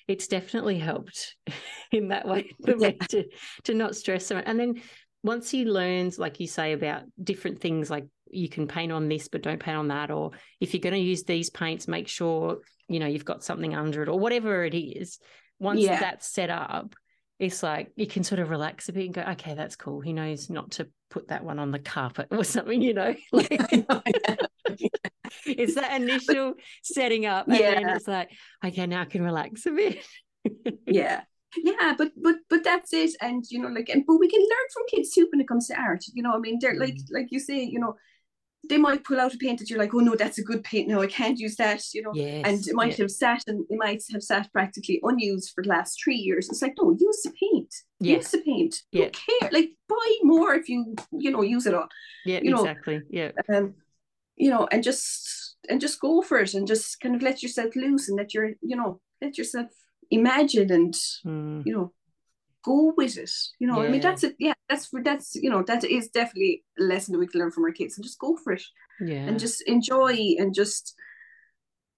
it's 0.07 0.27
definitely 0.27 0.79
helped 0.79 1.35
in 1.91 2.09
that 2.09 2.27
way 2.27 2.51
for 2.63 2.71
yeah. 2.71 2.89
me 2.89 2.97
to 3.09 3.25
to 3.65 3.73
not 3.73 3.95
stress 3.95 4.25
so 4.25 4.35
much. 4.35 4.45
And 4.47 4.59
then 4.59 4.81
once 5.21 5.49
he 5.49 5.65
learns, 5.65 6.17
like 6.17 6.39
you 6.39 6.47
say, 6.47 6.73
about 6.73 7.03
different 7.21 7.59
things 7.59 7.89
like 7.89 8.05
you 8.31 8.47
can 8.47 8.67
paint 8.67 8.91
on 8.91 9.09
this 9.09 9.27
but 9.27 9.41
don't 9.41 9.59
paint 9.59 9.77
on 9.77 9.87
that 9.87 10.11
or 10.11 10.29
if 10.59 10.73
you're 10.73 10.81
going 10.81 10.93
to 10.93 10.99
use 10.99 11.23
these 11.23 11.49
paints 11.49 11.87
make 11.87 12.07
sure 12.07 12.59
you 12.87 12.99
know 12.99 13.07
you've 13.07 13.25
got 13.25 13.43
something 13.43 13.73
under 13.73 14.03
it 14.03 14.07
or 14.07 14.19
whatever 14.19 14.63
it 14.63 14.75
is 14.77 15.17
once 15.57 15.79
yeah. 15.79 15.99
that's 15.99 16.31
set 16.31 16.51
up 16.51 16.93
it's 17.39 17.63
like 17.63 17.91
you 17.95 18.05
can 18.05 18.23
sort 18.23 18.39
of 18.39 18.49
relax 18.49 18.89
a 18.89 18.93
bit 18.93 19.05
and 19.05 19.13
go, 19.13 19.21
okay, 19.21 19.53
that's 19.53 19.77
cool. 19.77 20.01
He 20.01 20.13
knows 20.13 20.49
not 20.49 20.71
to 20.71 20.89
put 21.09 21.29
that 21.29 21.43
one 21.43 21.59
on 21.59 21.71
the 21.71 21.79
carpet 21.79 22.27
or 22.31 22.43
something, 22.43 22.81
you 22.81 22.93
know. 22.93 23.15
Like, 23.31 23.51
it's 25.45 25.75
that 25.75 26.01
initial 26.01 26.53
setting 26.83 27.25
up, 27.25 27.47
and 27.47 27.59
yeah. 27.59 27.75
then 27.75 27.89
it's 27.89 28.07
like, 28.07 28.31
okay, 28.63 28.85
now 28.85 29.01
I 29.01 29.05
can 29.05 29.23
relax 29.23 29.65
a 29.65 29.71
bit. 29.71 30.05
yeah, 30.87 31.21
yeah, 31.57 31.95
but 31.97 32.11
but 32.21 32.35
but 32.49 32.63
that's 32.63 32.93
it, 32.93 33.11
and 33.21 33.43
you 33.49 33.59
know, 33.59 33.69
like, 33.69 33.89
and 33.89 34.05
but 34.05 34.17
we 34.17 34.29
can 34.29 34.41
learn 34.41 34.67
from 34.73 34.83
kids 34.89 35.11
too 35.11 35.27
when 35.31 35.41
it 35.41 35.47
comes 35.47 35.67
to 35.67 35.79
art. 35.79 36.03
You 36.13 36.23
know, 36.23 36.33
I 36.33 36.39
mean, 36.39 36.59
they're 36.61 36.79
like 36.79 36.95
mm. 36.95 37.05
like 37.11 37.27
you 37.31 37.39
say, 37.39 37.63
you 37.63 37.79
know, 37.79 37.95
they 38.67 38.77
might 38.77 39.03
pull 39.03 39.19
out 39.19 39.33
a 39.33 39.37
paint 39.37 39.59
that 39.59 39.69
you're 39.69 39.79
like, 39.79 39.93
oh 39.93 39.99
no, 39.99 40.15
that's 40.15 40.37
a 40.37 40.43
good 40.43 40.63
paint. 40.63 40.87
No, 40.87 41.01
I 41.01 41.07
can't 41.07 41.39
use 41.39 41.55
that, 41.55 41.81
you 41.93 42.01
know. 42.01 42.11
Yes, 42.13 42.43
and 42.45 42.67
it 42.67 42.75
might 42.75 42.97
have 42.97 43.11
sat 43.11 43.43
and 43.47 43.65
it 43.69 43.77
might 43.77 44.03
have 44.11 44.21
sat 44.23 44.51
practically 44.51 44.99
unused 45.03 45.51
for 45.53 45.63
the 45.63 45.69
last 45.69 45.99
three 46.03 46.15
years. 46.15 46.49
It's 46.49 46.61
like, 46.61 46.75
no, 46.79 46.95
use 46.99 47.21
the 47.23 47.31
paint. 47.39 47.73
Use 47.99 48.29
the 48.29 48.39
paint. 48.39 48.75
Yeah. 48.91 49.03
Don't 49.03 49.19
care. 49.39 49.49
Like 49.51 49.69
buy 49.87 50.15
more 50.23 50.53
if 50.55 50.67
you, 50.69 50.95
you 51.11 51.31
know, 51.31 51.41
use 51.41 51.65
it 51.65 51.73
all. 51.73 51.87
Yeah, 52.25 52.39
you 52.41 52.51
know, 52.51 52.61
exactly. 52.61 53.01
Yeah. 53.09 53.31
Um, 53.53 53.75
you 54.35 54.49
know, 54.49 54.67
and 54.71 54.83
just 54.83 55.55
and 55.69 55.81
just 55.81 55.99
go 55.99 56.21
for 56.21 56.39
it 56.39 56.53
and 56.53 56.67
just 56.67 56.99
kind 56.99 57.15
of 57.15 57.21
let 57.21 57.41
yourself 57.43 57.75
loose 57.75 58.09
and 58.09 58.17
let 58.17 58.33
your, 58.33 58.51
you 58.61 58.75
know, 58.75 59.01
let 59.21 59.37
yourself 59.37 59.67
imagine 60.11 60.71
and 60.71 60.93
mm. 61.25 61.63
you 61.65 61.73
know 61.73 61.91
go 62.69 62.93
with 62.95 63.17
it. 63.17 63.31
You 63.59 63.67
know, 63.67 63.81
yeah. 63.81 63.87
I 63.87 63.91
mean, 63.91 64.01
that's 64.01 64.23
it. 64.23 64.35
Yeah, 64.39 64.53
that's 64.69 64.89
that's 65.03 65.35
you 65.35 65.49
know 65.49 65.63
that 65.63 65.83
is 65.83 66.09
definitely 66.09 66.63
a 66.79 66.83
lesson 66.83 67.13
that 67.13 67.19
we 67.19 67.27
can 67.27 67.41
learn 67.41 67.51
from 67.51 67.65
our 67.65 67.71
kids, 67.71 67.97
and 67.97 68.05
just 68.05 68.19
go 68.19 68.37
for 68.43 68.53
it. 68.53 68.63
Yeah, 69.01 69.25
and 69.27 69.39
just 69.39 69.61
enjoy 69.67 70.13
and 70.37 70.53
just 70.53 70.95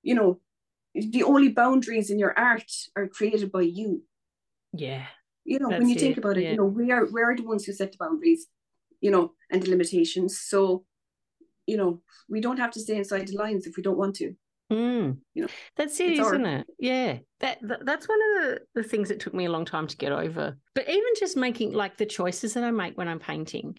you 0.02 0.16
know 0.16 0.40
the 0.94 1.24
only 1.24 1.50
boundaries 1.50 2.10
in 2.10 2.20
your 2.20 2.34
art 2.38 2.72
are 2.96 3.08
created 3.08 3.52
by 3.52 3.62
you. 3.62 4.04
Yeah, 4.74 5.06
you 5.44 5.60
know 5.60 5.70
when 5.70 5.90
you 5.90 5.96
think 5.96 6.18
about 6.18 6.38
it, 6.38 6.44
yeah. 6.44 6.52
you 6.52 6.58
know 6.58 6.72
we 6.80 6.92
are 6.92 7.06
we 7.06 7.22
are 7.22 7.36
the 7.36 7.50
ones 7.52 7.66
who 7.66 7.74
set 7.74 7.92
the 7.92 7.98
boundaries, 8.00 8.48
you 9.02 9.12
know, 9.12 9.34
and 9.52 9.62
the 9.62 9.70
limitations. 9.70 10.40
So, 10.40 10.86
you 11.68 11.78
know, 11.78 12.02
we 12.30 12.40
don't 12.40 12.60
have 12.60 12.72
to 12.72 12.80
stay 12.80 12.96
inside 12.96 13.28
the 13.28 13.38
lines 13.38 13.68
if 13.68 13.76
we 13.76 13.84
don't 13.84 13.98
want 13.98 14.16
to. 14.18 14.36
Mm. 14.72 15.18
You 15.34 15.44
know, 15.44 15.48
that's 15.76 16.00
it, 16.00 16.14
isn't 16.14 16.46
it? 16.46 16.66
Yeah, 16.80 17.18
that, 17.42 17.58
that, 17.62 17.86
that's 17.86 18.08
one 18.08 18.20
of 18.22 18.44
the, 18.44 18.60
the 18.76 18.84
things 18.84 19.10
that 19.10 19.20
took 19.20 19.34
me 19.34 19.46
a 19.46 19.52
long 19.52 19.66
time 19.66 19.86
to 19.88 19.98
get 19.98 20.14
over. 20.14 20.58
But 20.74 20.90
even 20.90 21.14
just 21.20 21.36
making 21.36 21.74
like 21.74 21.98
the 21.98 22.06
choices 22.06 22.54
that 22.54 22.64
I 22.64 22.72
make 22.72 22.98
when 22.98 23.10
I'm 23.10 23.20
painting, 23.20 23.78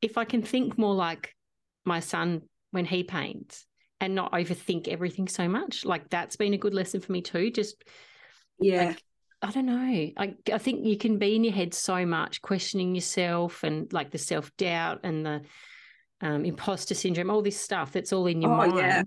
if 0.00 0.18
I 0.18 0.24
can 0.24 0.42
think 0.42 0.76
more 0.76 0.94
like 0.94 1.32
my 1.84 2.00
son 2.00 2.42
when 2.72 2.84
he 2.84 3.04
paints 3.04 3.66
and 4.00 4.16
not 4.16 4.32
overthink 4.32 4.88
everything 4.88 5.28
so 5.28 5.48
much, 5.48 5.84
like 5.84 6.10
that's 6.10 6.34
been 6.34 6.54
a 6.54 6.58
good 6.58 6.74
lesson 6.74 7.00
for 7.00 7.12
me 7.12 7.22
too. 7.22 7.52
Just 7.52 7.84
yeah. 8.58 8.86
Like, 8.86 9.02
I 9.42 9.50
don't 9.52 9.66
know. 9.66 10.10
I 10.16 10.34
I 10.52 10.58
think 10.58 10.86
you 10.86 10.96
can 10.96 11.18
be 11.18 11.36
in 11.36 11.44
your 11.44 11.52
head 11.52 11.72
so 11.72 12.04
much, 12.04 12.42
questioning 12.42 12.96
yourself 12.96 13.62
and 13.62 13.92
like 13.92 14.10
the 14.10 14.18
self 14.18 14.50
doubt 14.56 15.00
and 15.04 15.24
the 15.24 15.42
um, 16.20 16.44
imposter 16.44 16.94
syndrome, 16.94 17.30
all 17.30 17.42
this 17.42 17.60
stuff 17.60 17.92
that's 17.92 18.12
all 18.12 18.26
in 18.26 18.42
your 18.42 18.52
oh, 18.52 18.56
mind. 18.56 18.76
Yeah. 18.76 19.02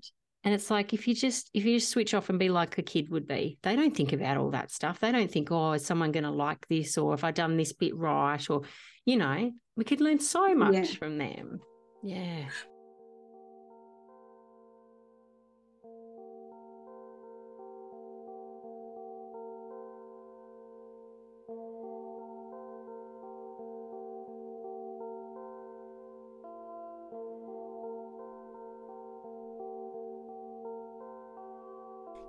And 0.45 0.53
it's 0.53 0.69
like 0.69 0.93
if 0.93 1.07
you 1.07 1.15
just 1.15 1.49
if 1.55 1.65
you 1.65 1.79
just 1.79 1.89
switch 1.89 2.13
off 2.13 2.29
and 2.29 2.37
be 2.37 2.49
like 2.49 2.77
a 2.77 2.83
kid 2.83 3.09
would 3.09 3.27
be, 3.27 3.57
they 3.63 3.75
don't 3.75 3.97
think 3.97 4.13
about 4.13 4.37
all 4.37 4.51
that 4.51 4.69
stuff. 4.69 4.99
They 4.99 5.11
don't 5.11 5.29
think, 5.29 5.51
oh, 5.51 5.73
is 5.73 5.83
someone 5.83 6.11
going 6.11 6.23
to 6.23 6.29
like 6.29 6.67
this, 6.67 6.99
or 6.99 7.15
if 7.15 7.23
I 7.23 7.31
done 7.31 7.57
this 7.57 7.73
bit 7.73 7.95
right, 7.97 8.47
or 8.49 8.61
you 9.05 9.17
know, 9.17 9.51
we 9.75 9.83
could 9.83 10.01
learn 10.01 10.19
so 10.19 10.53
much 10.53 10.73
yeah. 10.73 10.97
from 10.97 11.17
them. 11.17 11.61
Yeah. 12.03 12.45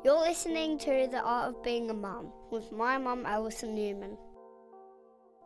You're 0.07 0.21
listening 0.21 0.79
to 0.79 1.09
The 1.11 1.21
Art 1.21 1.49
of 1.49 1.65
Being 1.65 1.91
a 1.91 1.93
Mum 1.93 2.31
with 2.53 2.71
my 2.71 2.97
mum, 2.97 3.27
Alison 3.27 3.75
Newman. 3.75 4.17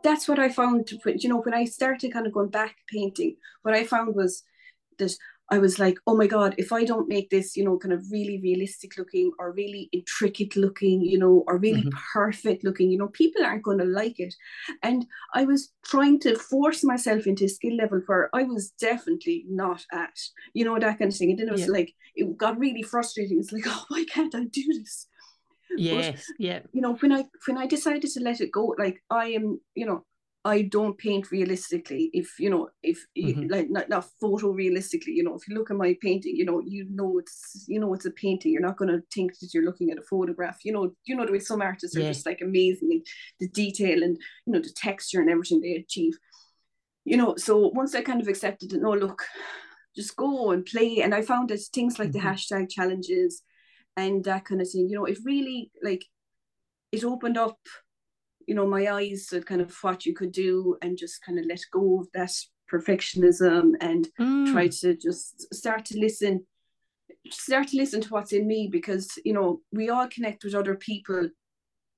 That's 0.03 0.27
what 0.27 0.37
I 0.37 0.49
found, 0.49 0.87
you 1.03 1.29
know, 1.29 1.41
when 1.41 1.55
I 1.55 1.65
started 1.65 2.13
kind 2.13 2.27
of 2.27 2.33
going 2.33 2.49
back 2.49 2.75
painting, 2.87 3.37
what 3.63 3.73
I 3.73 3.83
found 3.85 4.15
was 4.15 4.43
that 4.99 5.17
I 5.51 5.59
was 5.59 5.79
like, 5.79 5.97
oh 6.07 6.15
my 6.15 6.27
God, 6.27 6.55
if 6.57 6.71
I 6.71 6.85
don't 6.85 7.09
make 7.09 7.29
this, 7.29 7.57
you 7.57 7.65
know, 7.65 7.77
kind 7.77 7.93
of 7.93 8.09
really 8.09 8.39
realistic 8.41 8.97
looking 8.97 9.31
or 9.37 9.51
really 9.51 9.89
intricate 9.91 10.55
looking, 10.55 11.01
you 11.01 11.19
know, 11.19 11.43
or 11.45 11.57
really 11.57 11.81
mm-hmm. 11.81 11.97
perfect 12.13 12.63
looking, 12.63 12.89
you 12.89 12.97
know, 12.97 13.09
people 13.09 13.43
aren't 13.43 13.63
going 13.63 13.79
to 13.79 13.83
like 13.83 14.17
it. 14.17 14.33
And 14.81 15.05
I 15.35 15.43
was 15.43 15.73
trying 15.83 16.21
to 16.21 16.39
force 16.39 16.85
myself 16.85 17.27
into 17.27 17.45
a 17.45 17.49
skill 17.49 17.75
level 17.75 18.01
where 18.05 18.29
I 18.33 18.43
was 18.43 18.71
definitely 18.71 19.43
not 19.49 19.85
at, 19.91 20.17
you 20.53 20.63
know, 20.63 20.79
that 20.79 20.99
kind 20.99 21.11
of 21.11 21.17
thing. 21.17 21.31
And 21.31 21.39
then 21.39 21.49
it 21.49 21.53
was 21.53 21.61
yeah. 21.61 21.73
like, 21.73 21.93
it 22.15 22.37
got 22.37 22.57
really 22.57 22.83
frustrating. 22.83 23.37
It's 23.39 23.51
like, 23.51 23.63
oh, 23.67 23.85
why 23.89 24.05
can't 24.05 24.33
I 24.33 24.45
do 24.45 24.63
this? 24.67 25.07
Yes, 25.77 26.11
but, 26.27 26.35
yeah. 26.39 26.59
You 26.71 26.81
know, 26.81 26.95
when 26.95 27.11
I 27.11 27.25
when 27.47 27.57
I 27.57 27.65
decided 27.65 28.09
to 28.11 28.19
let 28.21 28.41
it 28.41 28.51
go, 28.51 28.75
like 28.77 29.01
I 29.09 29.27
am, 29.27 29.59
you 29.75 29.85
know, 29.85 30.05
I 30.43 30.63
don't 30.63 30.97
paint 30.97 31.29
realistically. 31.29 32.09
If 32.13 32.39
you 32.39 32.49
know, 32.49 32.69
if 32.81 33.05
mm-hmm. 33.17 33.47
like 33.47 33.69
not, 33.69 33.89
not 33.89 34.09
photo 34.19 34.49
realistically, 34.49 35.13
you 35.13 35.23
know, 35.23 35.35
if 35.35 35.47
you 35.47 35.55
look 35.55 35.69
at 35.69 35.77
my 35.77 35.95
painting, 36.01 36.35
you 36.35 36.45
know, 36.45 36.61
you 36.65 36.87
know 36.89 37.19
it's 37.19 37.65
you 37.67 37.79
know 37.79 37.93
it's 37.93 38.05
a 38.05 38.11
painting. 38.11 38.51
You're 38.51 38.61
not 38.61 38.77
going 38.77 38.89
to 38.89 39.03
think 39.13 39.37
that 39.39 39.53
you're 39.53 39.65
looking 39.65 39.91
at 39.91 39.99
a 39.99 40.03
photograph. 40.03 40.59
You 40.63 40.73
know, 40.73 40.91
you 41.05 41.15
know 41.15 41.25
the 41.25 41.31
way 41.31 41.39
some 41.39 41.61
artists 41.61 41.95
yeah. 41.95 42.05
are 42.05 42.13
just 42.13 42.25
like 42.25 42.41
amazing 42.41 42.89
and 42.91 43.05
the 43.39 43.49
detail 43.49 44.01
and 44.01 44.17
you 44.47 44.53
know 44.53 44.59
the 44.59 44.73
texture 44.75 45.21
and 45.21 45.29
everything 45.29 45.61
they 45.61 45.75
achieve. 45.75 46.17
You 47.05 47.17
know, 47.17 47.35
so 47.35 47.67
once 47.67 47.93
I 47.93 48.01
kind 48.01 48.21
of 48.21 48.27
accepted 48.27 48.73
it, 48.73 48.81
no, 48.81 48.93
look, 48.93 49.23
just 49.95 50.15
go 50.15 50.51
and 50.51 50.65
play. 50.65 51.01
And 51.01 51.13
I 51.13 51.21
found 51.21 51.49
that 51.49 51.59
things 51.71 51.99
like 51.99 52.09
mm-hmm. 52.09 52.19
the 52.19 52.33
hashtag 52.33 52.69
challenges 52.69 53.43
and 53.95 54.23
that 54.23 54.45
kind 54.45 54.61
of 54.61 54.69
thing, 54.69 54.87
you 54.89 54.97
know, 54.97 55.05
it 55.05 55.19
really 55.23 55.71
like 55.83 56.05
it 56.91 57.03
opened 57.03 57.37
up 57.37 57.59
you 58.47 58.55
know 58.55 58.67
my 58.67 58.87
eyes 58.91 59.27
to 59.27 59.41
kind 59.41 59.61
of 59.61 59.75
what 59.81 60.05
you 60.05 60.13
could 60.13 60.31
do 60.31 60.77
and 60.81 60.97
just 60.97 61.23
kind 61.23 61.39
of 61.39 61.45
let 61.45 61.61
go 61.71 62.01
of 62.01 62.07
that 62.13 62.31
perfectionism 62.71 63.73
and 63.81 64.07
mm. 64.19 64.51
try 64.51 64.67
to 64.67 64.95
just 64.95 65.53
start 65.53 65.85
to 65.85 65.99
listen 65.99 66.45
start 67.29 67.67
to 67.67 67.77
listen 67.77 68.01
to 68.01 68.09
what's 68.09 68.33
in 68.33 68.47
me 68.47 68.67
because 68.71 69.11
you 69.25 69.33
know 69.33 69.61
we 69.71 69.89
all 69.89 70.07
connect 70.07 70.43
with 70.43 70.55
other 70.55 70.75
people 70.75 71.29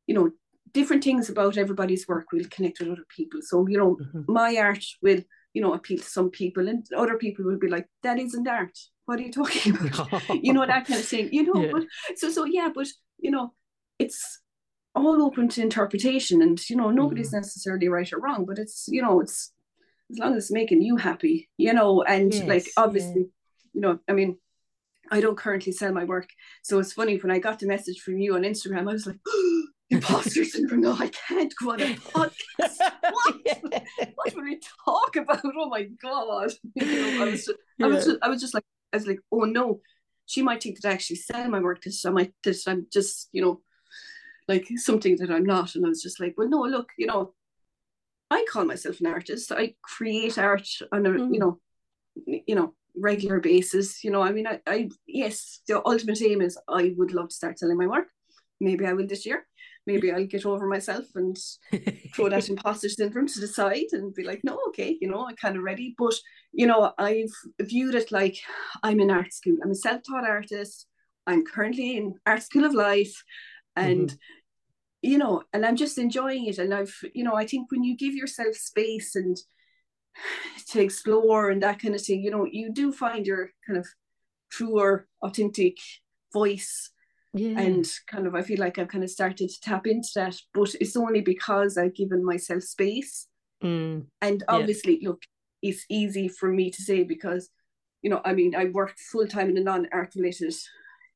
you 0.08 0.16
know 0.16 0.32
different 0.74 1.04
things 1.04 1.30
about 1.30 1.58
everybody's 1.58 2.08
work 2.08 2.32
will 2.32 2.46
connect 2.50 2.80
with 2.80 2.90
other 2.90 3.06
people 3.16 3.40
so 3.42 3.68
you 3.68 3.78
know 3.78 3.96
mm-hmm. 3.96 4.22
my 4.28 4.56
art 4.58 4.84
will 5.02 5.22
you 5.54 5.62
know 5.62 5.74
appeal 5.74 6.00
to 6.00 6.04
some 6.04 6.30
people 6.30 6.68
and 6.68 6.86
other 6.98 7.18
people 7.18 7.46
will 7.46 7.60
be 7.60 7.68
like 7.68 7.88
that 8.02 8.20
isn't 8.20 8.48
art 8.48 8.78
what 9.06 9.20
are 9.20 9.24
you 9.24 9.32
talking 9.32 9.78
about 9.88 10.22
you 10.44 10.52
know 10.52 10.66
that 10.66 10.86
kind 10.86 11.00
of 11.00 11.06
thing 11.06 11.30
you 11.32 11.44
know 11.44 11.62
yeah. 11.62 11.70
but 11.72 11.84
so 12.16 12.30
so 12.30 12.46
yeah 12.46 12.70
but 12.74 12.88
you 13.20 13.32
know 13.32 13.54
it's 14.00 14.42
all 14.96 15.24
open 15.24 15.48
to 15.50 15.62
interpretation 15.62 16.42
and 16.42 16.70
you 16.70 16.76
know 16.76 16.92
nobody's 16.92 17.32
mm. 17.32 17.34
necessarily 17.34 17.88
right 17.88 18.12
or 18.14 18.20
wrong 18.20 18.46
but 18.46 18.60
it's 18.60 18.88
you 18.88 19.02
know 19.02 19.20
it's 19.22 19.52
as 20.12 20.20
long 20.20 20.36
as 20.36 20.46
it's 20.46 20.52
making 20.52 20.82
you 20.82 20.98
happy 20.98 21.50
you 21.58 21.74
know 21.74 22.04
and 22.04 22.34
yes, 22.34 22.48
like 22.48 22.68
obviously 22.78 23.22
yeah. 23.22 23.28
you 23.74 23.82
know 23.82 24.00
i 24.08 24.14
mean 24.14 24.38
i 25.12 25.20
don't 25.20 25.38
currently 25.38 25.72
sell 25.72 25.92
my 25.92 26.04
work 26.04 26.30
so 26.62 26.80
it's 26.80 26.94
funny 26.94 27.18
when 27.18 27.32
i 27.32 27.40
got 27.40 27.60
the 27.60 27.68
message 27.68 28.02
from 28.02 28.18
you 28.18 28.36
on 28.36 28.44
instagram 28.44 28.90
i 28.90 28.94
was 28.94 29.08
like 29.08 29.18
imposter 29.90 30.46
syndrome 30.46 30.82
no 30.82 30.96
i 31.00 31.08
can't 31.10 31.54
go 31.62 31.72
on 31.72 31.82
a 31.82 31.96
podcast 31.96 32.78
what 33.02 33.36
what 34.16 34.36
will 34.36 34.44
we 34.44 34.60
talk 34.86 35.16
about 35.16 35.42
oh 35.44 35.70
my 35.70 35.84
god 36.02 36.52
you 36.76 36.86
know, 36.86 37.24
I, 37.24 37.30
was 37.30 37.46
just, 37.46 37.58
yeah. 37.78 37.86
I 37.86 37.90
was 37.90 38.06
just, 38.06 38.18
I 38.22 38.30
was 38.30 38.42
just 38.42 38.54
like 38.54 38.64
i 38.92 38.98
was 38.98 39.08
like 39.08 39.20
oh 39.32 39.42
no 39.42 39.82
she 40.26 40.42
might 40.42 40.64
think 40.64 40.80
that 40.80 40.90
i 40.90 40.94
actually 40.94 41.18
sell 41.18 41.50
my 41.50 41.60
work 41.60 41.80
because 41.80 42.04
i 42.06 42.10
might 42.12 42.34
that 42.44 42.58
i'm 42.68 42.88
just 42.92 43.30
you 43.34 43.42
know 43.42 43.62
like 44.48 44.68
something 44.76 45.18
that 45.18 45.32
I'm 45.32 45.46
not. 45.46 45.76
And 45.76 45.86
I 45.86 45.90
was 45.90 46.02
just 46.02 46.20
like, 46.20 46.36
well, 46.38 46.50
no, 46.50 46.62
look, 46.62 46.90
you 46.98 47.08
know, 47.08 47.34
I 48.30 48.46
call 48.52 48.66
myself 48.66 49.00
an 49.00 49.08
artist. 49.08 49.52
I 49.52 49.76
create 49.82 50.38
art 50.38 50.68
on 50.92 51.06
a, 51.06 51.10
mm. 51.10 51.34
you 51.34 51.40
know, 51.40 51.60
you 52.26 52.56
know, 52.56 52.74
regular 52.96 53.40
basis. 53.40 54.04
You 54.04 54.12
know, 54.12 54.22
I 54.22 54.32
mean, 54.32 54.48
I, 54.48 54.60
I 54.68 54.90
yes, 55.08 55.62
the 55.68 55.86
ultimate 55.86 56.22
aim 56.22 56.42
is 56.42 56.58
I 56.68 56.94
would 56.98 57.14
love 57.14 57.30
to 57.30 57.36
start 57.36 57.60
selling 57.60 57.78
my 57.78 57.88
work. 57.88 58.08
Maybe 58.60 58.86
I 58.86 58.94
will 58.94 59.08
this 59.08 59.26
year. 59.26 59.46
Maybe 59.86 60.12
I'll 60.14 60.26
get 60.26 60.46
over 60.46 60.66
myself 60.66 61.06
and 61.16 61.38
throw 62.16 62.30
that 62.30 62.48
imposter 62.48 62.88
syndrome 62.88 63.28
to 63.28 63.40
the 63.42 63.48
side 63.48 63.92
and 63.92 64.14
be 64.14 64.24
like, 64.24 64.42
no, 64.44 64.58
okay, 64.70 64.98
you 65.02 65.10
know, 65.10 65.28
I'm 65.28 65.36
kind 65.36 65.58
of 65.58 65.64
ready. 65.64 65.94
But 65.98 66.16
you 66.54 66.68
know, 66.68 66.94
I've 66.98 67.34
viewed 67.60 67.96
it 67.96 68.12
like 68.12 68.38
I'm 68.82 69.00
in 69.00 69.12
art 69.12 69.34
school. 69.34 69.58
I'm 69.64 69.72
a 69.72 69.76
self-taught 69.76 70.28
artist. 70.28 70.88
I'm 71.28 71.46
currently 71.46 71.98
in 71.98 72.16
art 72.26 72.44
school 72.44 72.66
of 72.66 72.74
life, 72.74 73.24
and 73.76 74.10
mm-hmm. 74.10 74.18
you 75.02 75.18
know, 75.18 75.44
and 75.54 75.66
I'm 75.66 75.76
just 75.76 75.98
enjoying 75.98 76.46
it. 76.46 76.58
And 76.58 76.74
I've, 76.74 76.96
you 77.14 77.24
know, 77.24 77.36
I 77.36 77.46
think 77.46 77.72
when 77.72 77.84
you 77.84 77.98
give 77.98 78.14
yourself 78.14 78.56
space 78.56 79.16
and 79.16 79.38
to 80.70 80.82
explore 80.82 81.50
and 81.50 81.62
that 81.64 81.82
kind 81.82 81.96
of 81.96 82.02
thing, 82.02 82.24
you 82.24 82.32
know, 82.32 82.46
you 82.46 82.72
do 82.72 82.92
find 82.92 83.26
your 83.26 83.50
kind 83.66 83.78
of 83.78 83.88
truer, 84.52 85.08
authentic 85.22 85.78
voice. 86.32 86.92
Yeah. 87.36 87.60
And 87.60 87.92
kind 88.08 88.28
of, 88.28 88.36
I 88.36 88.44
feel 88.44 88.60
like 88.60 88.78
I've 88.78 88.90
kind 88.90 89.04
of 89.04 89.10
started 89.10 89.50
to 89.50 89.62
tap 89.62 89.88
into 89.88 90.10
that, 90.16 90.36
but 90.54 90.76
it's 90.80 90.96
only 90.96 91.22
because 91.22 91.80
I've 91.80 91.96
given 91.96 92.24
myself 92.24 92.62
space. 92.62 93.28
Mm. 93.64 94.06
And 94.22 94.44
obviously, 94.48 95.00
yeah. 95.02 95.10
look, 95.10 95.24
it's 95.64 95.86
easy 95.90 96.28
for 96.28 96.52
me 96.52 96.70
to 96.70 96.82
say 96.82 97.04
because, 97.04 97.50
you 98.04 98.10
know, 98.12 98.22
I 98.24 98.34
mean, 98.34 98.56
I 98.56 98.66
work 98.66 98.96
full 99.12 99.26
time 99.26 99.50
in 99.50 99.58
a 99.58 99.62
non 99.62 99.88
art 99.92 100.14
related, 100.16 100.54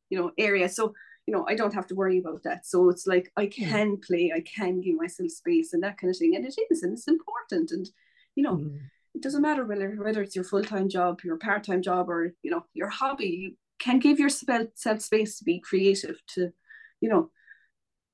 you 0.10 0.18
know, 0.18 0.32
area. 0.40 0.70
So, 0.70 0.94
you 1.28 1.34
know, 1.34 1.46
I 1.48 1.56
don't 1.56 1.74
have 1.74 1.88
to 1.88 1.96
worry 1.96 2.18
about 2.18 2.44
that. 2.44 2.66
So 2.66 2.90
it's 2.90 3.06
like 3.06 3.32
I 3.36 3.48
can 3.48 3.98
play, 3.98 4.32
I 4.34 4.40
can 4.40 4.80
give 4.80 4.96
myself 4.96 5.30
space 5.30 5.74
and 5.74 5.84
that 5.84 5.98
kind 5.98 6.10
of 6.10 6.18
thing. 6.18 6.36
And 6.36 6.46
it 6.46 6.56
is, 6.72 6.84
and 6.84 6.94
it's 6.94 7.08
important. 7.08 7.72
And, 7.72 7.88
you 8.36 8.44
know, 8.44 8.56
mm. 8.56 8.80
it 9.14 9.22
doesn't 9.22 9.42
matter 9.42 9.66
whether 9.66 9.92
whether 9.92 10.22
it's 10.22 10.36
your 10.36 10.46
full 10.46 10.64
time 10.64 10.88
job, 10.88 11.20
your 11.24 11.38
part 11.38 11.66
time 11.66 11.82
job, 11.82 12.10
or 12.10 12.34
you 12.44 12.50
know 12.50 12.66
your 12.74 12.90
hobby. 12.90 13.28
You 13.28 13.56
can 13.78 14.00
give 14.00 14.20
yourself 14.20 15.02
space 15.02 15.38
to 15.38 15.44
be 15.44 15.60
creative, 15.60 16.22
to 16.36 16.54
you 17.02 17.10
know 17.10 17.30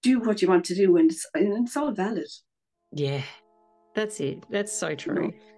do 0.01 0.19
what 0.19 0.41
you 0.41 0.47
want 0.47 0.65
to 0.65 0.75
do, 0.75 0.97
and 0.97 1.11
it's, 1.11 1.27
and 1.35 1.67
it's 1.67 1.77
all 1.77 1.91
valid. 1.91 2.29
Yeah, 2.91 3.21
that's 3.93 4.19
it. 4.19 4.43
That's 4.49 4.73
so 4.73 4.95
true. 4.95 5.15
You 5.15 5.27
know? 5.29 5.52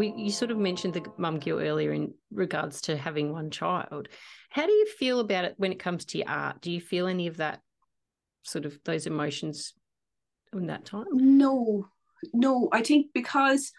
We 0.00 0.14
you 0.16 0.30
sort 0.30 0.50
of 0.50 0.56
mentioned 0.56 0.94
the 0.94 1.04
mum 1.18 1.38
guilt 1.38 1.60
earlier 1.60 1.92
in 1.92 2.14
regards 2.32 2.80
to 2.80 2.96
having 2.96 3.32
one 3.32 3.50
child. 3.50 4.08
How 4.48 4.64
do 4.64 4.72
you 4.72 4.86
feel 4.86 5.20
about 5.20 5.44
it 5.44 5.54
when 5.58 5.72
it 5.72 5.78
comes 5.78 6.06
to 6.06 6.18
your 6.18 6.28
art? 6.28 6.62
Do 6.62 6.72
you 6.72 6.80
feel 6.80 7.06
any 7.06 7.26
of 7.26 7.36
that 7.36 7.60
sort 8.42 8.64
of 8.64 8.78
those 8.84 9.06
emotions 9.06 9.74
in 10.54 10.68
that 10.68 10.86
time? 10.86 11.04
No, 11.12 11.86
no. 12.32 12.70
I 12.72 12.82
think 12.82 13.08
because 13.12 13.72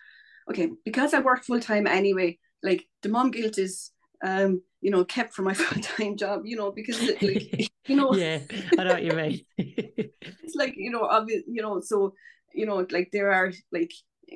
okay, 0.47 0.69
because 0.86 1.15
I 1.15 1.22
work 1.22 1.43
full 1.43 1.59
time 1.59 1.88
anyway, 1.88 2.38
like 2.61 2.86
the 3.01 3.09
mom 3.09 3.32
guilt 3.32 3.57
is 3.57 3.89
um, 4.24 4.61
you 4.80 4.91
know, 4.91 5.03
kept 5.03 5.34
for 5.34 5.41
my 5.41 5.53
full 5.61 5.82
time 5.82 6.17
job, 6.17 6.41
you 6.45 6.55
know, 6.55 6.72
because 6.72 7.01
it, 7.01 7.19
like 7.24 7.72
you 7.88 7.95
know 7.95 8.13
Yeah, 8.15 8.41
I 8.78 8.84
know 8.84 8.93
what 8.93 9.03
you 9.03 9.13
mean. 9.13 9.41
it's 9.57 10.55
like, 10.55 10.76
you 10.78 10.91
know, 10.91 11.01
obvious 11.01 11.41
you 11.47 11.63
know, 11.63 11.82
so 11.82 12.13
you 12.53 12.67
know, 12.67 12.86
like 12.91 13.09
there 13.11 13.32
are 13.32 13.51
like 13.72 13.91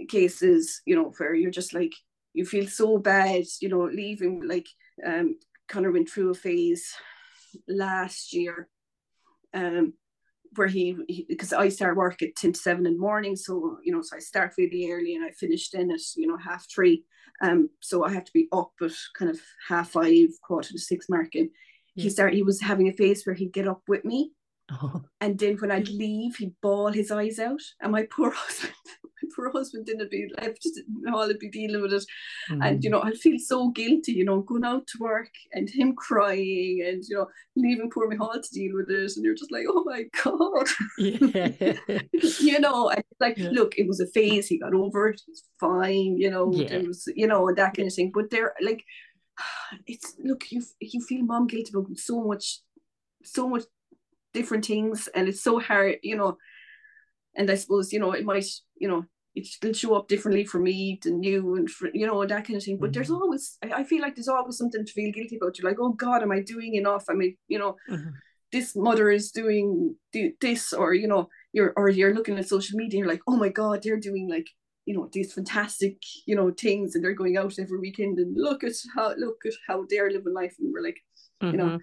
cases, 0.09 0.81
you 0.85 0.95
know, 0.95 1.13
where 1.17 1.33
you're 1.33 1.51
just 1.51 1.73
like 1.73 1.93
you 2.33 2.45
feel 2.45 2.67
so 2.67 2.97
bad, 2.97 3.45
you 3.61 3.69
know, 3.69 3.83
leaving. 3.83 4.47
Like 4.47 4.67
um, 5.05 5.37
Connor 5.67 5.91
went 5.91 6.09
through 6.09 6.31
a 6.31 6.35
phase 6.35 6.93
last 7.67 8.33
year, 8.33 8.67
um, 9.53 9.93
where 10.55 10.67
he 10.67 11.25
because 11.27 11.53
I 11.53 11.69
start 11.69 11.97
work 11.97 12.21
at 12.21 12.35
ten 12.35 12.53
to 12.53 12.59
seven 12.59 12.85
in 12.85 12.93
the 12.93 12.99
morning, 12.99 13.35
so 13.35 13.77
you 13.83 13.91
know, 13.91 14.01
so 14.01 14.17
I 14.17 14.19
start 14.19 14.53
really 14.57 14.91
early 14.91 15.15
and 15.15 15.23
I 15.23 15.31
finished 15.31 15.73
in 15.73 15.91
at 15.91 15.99
you 16.15 16.27
know 16.27 16.37
half 16.37 16.69
three. 16.69 17.05
Um, 17.41 17.69
so 17.81 18.05
I 18.05 18.13
have 18.13 18.25
to 18.25 18.33
be 18.33 18.47
up 18.51 18.71
at 18.81 18.91
kind 19.17 19.29
of 19.29 19.39
half 19.67 19.91
five, 19.91 20.29
quarter 20.41 20.71
to 20.71 20.79
six 20.79 21.07
marking. 21.09 21.49
Yeah. 21.95 22.03
He 22.03 22.09
started. 22.09 22.35
He 22.35 22.43
was 22.43 22.61
having 22.61 22.87
a 22.87 22.93
phase 22.93 23.25
where 23.25 23.35
he'd 23.35 23.53
get 23.53 23.67
up 23.67 23.81
with 23.87 24.05
me, 24.05 24.31
Oh. 24.71 25.03
And 25.21 25.37
then 25.37 25.57
when 25.57 25.71
I'd 25.71 25.89
leave, 25.89 26.37
he'd 26.37 26.59
bawl 26.61 26.91
his 26.91 27.11
eyes 27.11 27.39
out. 27.39 27.61
And 27.79 27.91
my 27.91 28.07
poor 28.09 28.31
husband, 28.35 28.73
my 29.21 29.29
poor 29.35 29.51
husband 29.51 29.85
didn't 29.85 30.11
be 30.11 30.27
left 30.37 30.61
to 30.61 30.83
all 31.13 31.31
be 31.39 31.49
dealing 31.49 31.81
with 31.81 31.93
it. 31.93 32.05
Mm. 32.49 32.65
And 32.65 32.83
you 32.83 32.89
know, 32.89 33.01
I 33.01 33.11
feel 33.11 33.37
so 33.39 33.69
guilty, 33.69 34.13
you 34.13 34.25
know, 34.25 34.41
going 34.41 34.65
out 34.65 34.87
to 34.87 34.97
work 34.99 35.29
and 35.53 35.69
him 35.69 35.95
crying 35.95 36.83
and 36.85 37.03
you 37.07 37.15
know, 37.17 37.27
leaving 37.55 37.89
poor 37.89 38.07
Michal 38.07 38.33
to 38.33 38.53
deal 38.53 38.75
with 38.75 38.89
it. 38.89 39.15
And 39.15 39.25
you're 39.25 39.35
just 39.35 39.51
like, 39.51 39.65
oh 39.69 39.83
my 39.85 40.03
God. 40.23 40.67
Yeah. 40.97 42.01
you 42.39 42.59
know, 42.59 42.89
and 42.89 43.03
like, 43.19 43.37
yeah. 43.37 43.49
look, 43.51 43.77
it 43.77 43.87
was 43.87 43.99
a 43.99 44.07
phase, 44.07 44.47
he 44.47 44.59
got 44.59 44.73
over 44.73 45.09
it, 45.09 45.21
he's 45.25 45.43
fine, 45.59 46.17
you 46.17 46.29
know, 46.29 46.51
yeah. 46.53 46.67
it 46.67 46.87
was, 46.87 47.07
you 47.15 47.27
know, 47.27 47.51
that 47.53 47.75
kind 47.75 47.87
of 47.87 47.93
thing. 47.93 48.11
But 48.13 48.29
they're 48.29 48.53
like 48.61 48.83
it's 49.87 50.15
look, 50.23 50.51
you 50.51 50.63
you 50.79 51.01
feel 51.01 51.23
mom 51.23 51.47
guilty 51.47 51.71
about 51.73 51.97
so 51.97 52.23
much 52.23 52.59
so 53.23 53.49
much 53.49 53.63
different 54.33 54.65
things 54.65 55.07
and 55.15 55.27
it's 55.29 55.41
so 55.41 55.59
hard 55.59 55.95
you 56.03 56.15
know 56.15 56.37
and 57.35 57.49
i 57.49 57.55
suppose 57.55 57.91
you 57.93 57.99
know 57.99 58.11
it 58.11 58.25
might 58.25 58.45
you 58.77 58.87
know 58.87 59.05
it 59.35 59.47
will 59.61 59.73
show 59.73 59.95
up 59.95 60.07
differently 60.07 60.45
for 60.45 60.59
me 60.59 60.97
than 61.03 61.21
you 61.21 61.55
and 61.55 61.69
for, 61.69 61.89
you 61.93 62.07
know 62.07 62.25
that 62.25 62.45
kind 62.45 62.57
of 62.57 62.63
thing 62.63 62.77
but 62.77 62.87
mm-hmm. 62.87 62.93
there's 62.93 63.11
always 63.11 63.57
I, 63.61 63.83
feel 63.83 64.01
like 64.01 64.15
there's 64.15 64.29
always 64.29 64.57
something 64.57 64.85
to 64.85 64.91
feel 64.91 65.11
guilty 65.11 65.37
about 65.37 65.57
you're 65.57 65.69
like 65.69 65.79
oh 65.79 65.91
god 65.91 66.23
am 66.23 66.31
i 66.31 66.41
doing 66.41 66.75
enough 66.75 67.05
i 67.09 67.13
mean 67.13 67.35
you 67.47 67.59
know 67.59 67.75
mm-hmm. 67.89 68.11
this 68.51 68.75
mother 68.75 69.09
is 69.11 69.31
doing 69.31 69.95
this 70.41 70.73
or 70.73 70.93
you 70.93 71.07
know 71.07 71.29
you're 71.51 71.73
or 71.75 71.89
you're 71.89 72.15
looking 72.15 72.37
at 72.37 72.47
social 72.47 72.77
media 72.77 72.99
you're 72.99 73.07
like 73.07 73.21
oh 73.27 73.35
my 73.35 73.49
god 73.49 73.83
they're 73.83 73.99
doing 73.99 74.29
like 74.29 74.47
you 74.85 74.95
know 74.95 75.09
these 75.11 75.33
fantastic 75.33 75.97
you 76.25 76.35
know 76.35 76.51
things 76.51 76.95
and 76.95 77.03
they're 77.03 77.13
going 77.13 77.37
out 77.37 77.59
every 77.59 77.79
weekend 77.79 78.17
and 78.19 78.35
look 78.37 78.63
at 78.63 78.73
how 78.95 79.13
look 79.15 79.37
at 79.45 79.53
how 79.67 79.85
they're 79.89 80.11
living 80.11 80.33
life 80.33 80.55
and 80.59 80.71
we're 80.71 80.83
like 80.83 80.97
mm-hmm. 81.41 81.51
you 81.51 81.57
know 81.57 81.79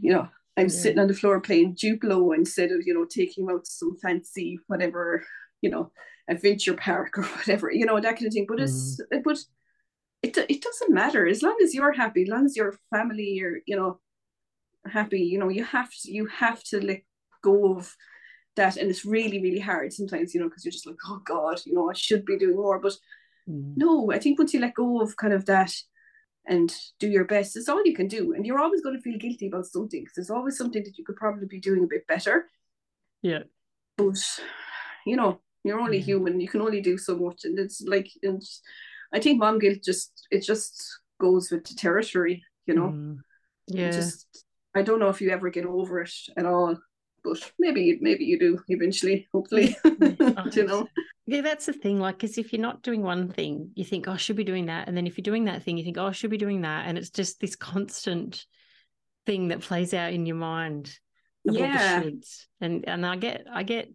you 0.00 0.12
know 0.12 0.28
I'm 0.58 0.64
yeah. 0.64 0.74
sitting 0.74 0.98
on 0.98 1.06
the 1.06 1.14
floor 1.14 1.40
playing 1.40 1.76
Duplo 1.76 2.34
instead 2.34 2.72
of, 2.72 2.80
you 2.84 2.92
know, 2.92 3.04
taking 3.04 3.44
him 3.44 3.50
out 3.50 3.64
to 3.64 3.70
some 3.70 3.96
fancy 4.02 4.58
whatever, 4.66 5.24
you 5.62 5.70
know, 5.70 5.92
adventure 6.28 6.74
park 6.74 7.16
or 7.16 7.22
whatever, 7.38 7.70
you 7.70 7.86
know, 7.86 8.00
that 8.00 8.16
kind 8.16 8.26
of 8.26 8.32
thing. 8.32 8.46
But 8.48 8.58
mm. 8.58 8.64
it's 8.64 9.00
mm-hmm. 9.00 9.22
but 9.24 9.38
it 10.22 10.36
it 10.36 10.60
doesn't 10.60 10.92
matter 10.92 11.28
as 11.28 11.44
long 11.44 11.56
as 11.62 11.74
you're 11.74 11.92
happy, 11.92 12.22
as 12.22 12.28
long 12.28 12.44
as 12.44 12.56
your 12.56 12.76
family 12.90 13.40
are, 13.40 13.60
you 13.66 13.76
know, 13.76 14.00
happy, 14.84 15.20
you 15.20 15.38
know, 15.38 15.48
you 15.48 15.64
have 15.64 15.90
to 15.90 16.12
you 16.12 16.26
have 16.26 16.62
to 16.64 16.84
let 16.84 17.02
go 17.42 17.76
of 17.76 17.94
that. 18.56 18.76
And 18.76 18.90
it's 18.90 19.04
really, 19.04 19.40
really 19.40 19.60
hard 19.60 19.92
sometimes, 19.92 20.34
you 20.34 20.40
know, 20.40 20.48
because 20.48 20.64
you're 20.64 20.72
just 20.72 20.88
like, 20.88 20.96
oh 21.06 21.22
God, 21.24 21.60
you 21.64 21.72
know, 21.72 21.88
I 21.88 21.94
should 21.94 22.24
be 22.24 22.36
doing 22.36 22.56
more. 22.56 22.80
But 22.80 22.94
mm. 23.48 23.74
no, 23.76 24.10
I 24.10 24.18
think 24.18 24.40
once 24.40 24.52
you 24.52 24.60
let 24.60 24.74
go 24.74 25.00
of 25.00 25.16
kind 25.16 25.32
of 25.32 25.46
that 25.46 25.72
and 26.48 26.74
do 26.98 27.08
your 27.08 27.24
best. 27.24 27.56
It's 27.56 27.68
all 27.68 27.84
you 27.84 27.94
can 27.94 28.08
do. 28.08 28.32
And 28.34 28.44
you're 28.46 28.58
always 28.58 28.80
going 28.82 28.96
to 28.96 29.02
feel 29.02 29.18
guilty 29.18 29.48
about 29.48 29.66
something 29.66 30.00
because 30.00 30.14
there's 30.16 30.30
always 30.30 30.56
something 30.56 30.82
that 30.82 30.96
you 30.98 31.04
could 31.04 31.16
probably 31.16 31.46
be 31.46 31.60
doing 31.60 31.84
a 31.84 31.86
bit 31.86 32.06
better. 32.06 32.46
Yeah. 33.22 33.42
But, 33.96 34.18
you 35.06 35.16
know, 35.16 35.40
you're 35.62 35.80
only 35.80 36.00
human. 36.00 36.40
You 36.40 36.48
can 36.48 36.62
only 36.62 36.80
do 36.80 36.96
so 36.96 37.16
much. 37.16 37.44
And 37.44 37.58
it's 37.58 37.82
like, 37.82 38.08
and 38.22 38.42
I 39.12 39.20
think 39.20 39.38
mom 39.38 39.58
guilt 39.58 39.78
just, 39.84 40.26
it 40.30 40.42
just 40.42 40.82
goes 41.20 41.50
with 41.50 41.64
the 41.64 41.74
territory, 41.74 42.42
you 42.66 42.74
know? 42.74 42.88
Mm. 42.88 43.18
Yeah. 43.66 43.90
just, 43.90 44.44
I 44.74 44.82
don't 44.82 45.00
know 45.00 45.10
if 45.10 45.20
you 45.20 45.30
ever 45.30 45.50
get 45.50 45.66
over 45.66 46.00
it 46.00 46.12
at 46.36 46.46
all 46.46 46.78
but 47.24 47.52
maybe 47.58 47.98
maybe 48.00 48.24
you 48.24 48.38
do 48.38 48.58
eventually 48.68 49.26
hopefully 49.32 49.76
you 49.84 50.64
know 50.64 50.86
yeah 51.28 51.42
that's 51.42 51.66
the 51.66 51.74
thing 51.74 52.00
like 52.00 52.16
because 52.16 52.38
if 52.38 52.52
you're 52.52 52.62
not 52.62 52.82
doing 52.82 53.02
one 53.02 53.28
thing 53.28 53.70
you 53.74 53.84
think 53.84 54.08
oh 54.08 54.12
I 54.12 54.16
should 54.16 54.36
be 54.36 54.44
doing 54.44 54.66
that 54.66 54.88
and 54.88 54.96
then 54.96 55.06
if 55.06 55.18
you're 55.18 55.22
doing 55.22 55.44
that 55.44 55.62
thing 55.62 55.76
you 55.76 55.84
think 55.84 55.98
oh 55.98 56.06
I 56.06 56.12
should 56.12 56.30
be 56.30 56.38
doing 56.38 56.62
that 56.62 56.86
and 56.86 56.96
it's 56.96 57.10
just 57.10 57.38
this 57.38 57.54
constant 57.54 58.46
thing 59.26 59.48
that 59.48 59.60
plays 59.60 59.92
out 59.92 60.14
in 60.14 60.24
your 60.24 60.36
mind 60.36 60.90
yeah. 61.44 62.02
and 62.62 62.88
and 62.88 63.04
I 63.04 63.16
get 63.16 63.44
I 63.52 63.62
get 63.62 63.92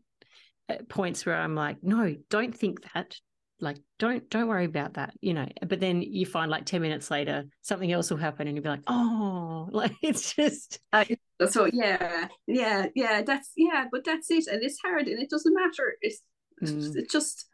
points 0.89 1.25
where 1.25 1.35
I'm 1.35 1.55
like 1.55 1.77
no 1.81 2.15
don't 2.29 2.55
think 2.55 2.81
that. 2.93 3.17
Like 3.59 3.77
don't 3.97 4.29
don't 4.29 4.49
worry 4.49 4.65
about 4.65 4.95
that 4.95 5.13
you 5.21 5.33
know? 5.33 5.47
But 5.65 5.79
then 5.79 6.01
you 6.01 6.25
find 6.25 6.51
like 6.51 6.65
10 6.65 6.81
minutes 6.81 7.09
later 7.09 7.45
something 7.61 7.89
else 7.91 8.11
will 8.11 8.17
happen 8.17 8.45
and 8.45 8.57
you'll 8.57 8.63
be 8.63 8.69
like 8.69 8.83
oh 8.87 9.69
like 9.71 9.93
it's 10.01 10.35
just 10.35 10.79
uh, 10.91 11.05
so 11.49 11.69
yeah 11.71 12.27
yeah 12.45 12.87
yeah 12.93 13.21
that's 13.21 13.51
yeah 13.55 13.85
but 13.89 14.03
that's 14.03 14.29
it 14.29 14.47
and 14.47 14.61
it's 14.61 14.79
hard 14.83 15.07
and 15.07 15.21
it 15.21 15.29
doesn't 15.29 15.55
matter. 15.55 15.95
It's 16.01 16.21
mm. 16.69 16.95
it 16.95 17.09
just 17.09 17.45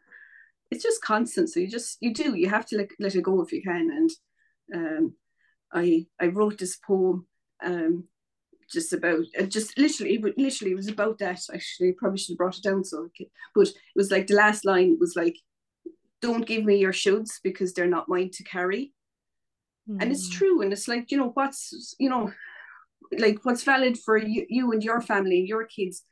it's 0.70 0.82
just 0.82 1.02
constant 1.02 1.48
so 1.48 1.60
you 1.60 1.68
just 1.68 1.96
you 2.00 2.14
do 2.14 2.34
you 2.34 2.48
have 2.48 2.66
to 2.66 2.76
let, 2.76 2.88
let 2.98 3.14
it 3.14 3.22
go 3.22 3.40
if 3.42 3.52
you 3.52 3.62
can 3.62 3.90
and 3.90 4.10
um 4.74 5.14
i 5.72 6.06
i 6.20 6.26
wrote 6.26 6.58
this 6.58 6.76
poem 6.76 7.26
um 7.64 8.04
just 8.70 8.92
about 8.92 9.24
just 9.48 9.76
literally 9.78 10.22
literally 10.36 10.72
it 10.72 10.76
was 10.76 10.88
about 10.88 11.18
that 11.18 11.40
actually 11.52 11.92
probably 11.92 12.18
should 12.18 12.32
have 12.32 12.38
brought 12.38 12.56
it 12.56 12.62
down 12.62 12.84
so 12.84 13.08
could, 13.16 13.26
but 13.54 13.66
it 13.66 13.74
was 13.96 14.10
like 14.10 14.26
the 14.26 14.34
last 14.34 14.64
line 14.64 14.96
was 15.00 15.16
like 15.16 15.36
don't 16.22 16.46
give 16.46 16.64
me 16.64 16.76
your 16.76 16.92
shoulds 16.92 17.40
because 17.42 17.72
they're 17.72 17.86
not 17.86 18.08
mine 18.08 18.30
to 18.30 18.44
carry 18.44 18.92
mm. 19.88 20.00
and 20.00 20.12
it's 20.12 20.28
mm. 20.28 20.32
true 20.32 20.62
and 20.62 20.72
it's 20.72 20.86
like 20.86 21.10
you 21.10 21.18
know 21.18 21.30
what's 21.34 21.94
you 21.98 22.08
know 22.08 22.30
like 23.18 23.44
what's 23.44 23.64
valid 23.64 23.98
for 23.98 24.16
you, 24.16 24.46
you 24.48 24.70
and 24.70 24.84
your 24.84 25.00
family 25.00 25.40
and 25.40 25.48
your 25.48 25.64
kids 25.64 26.04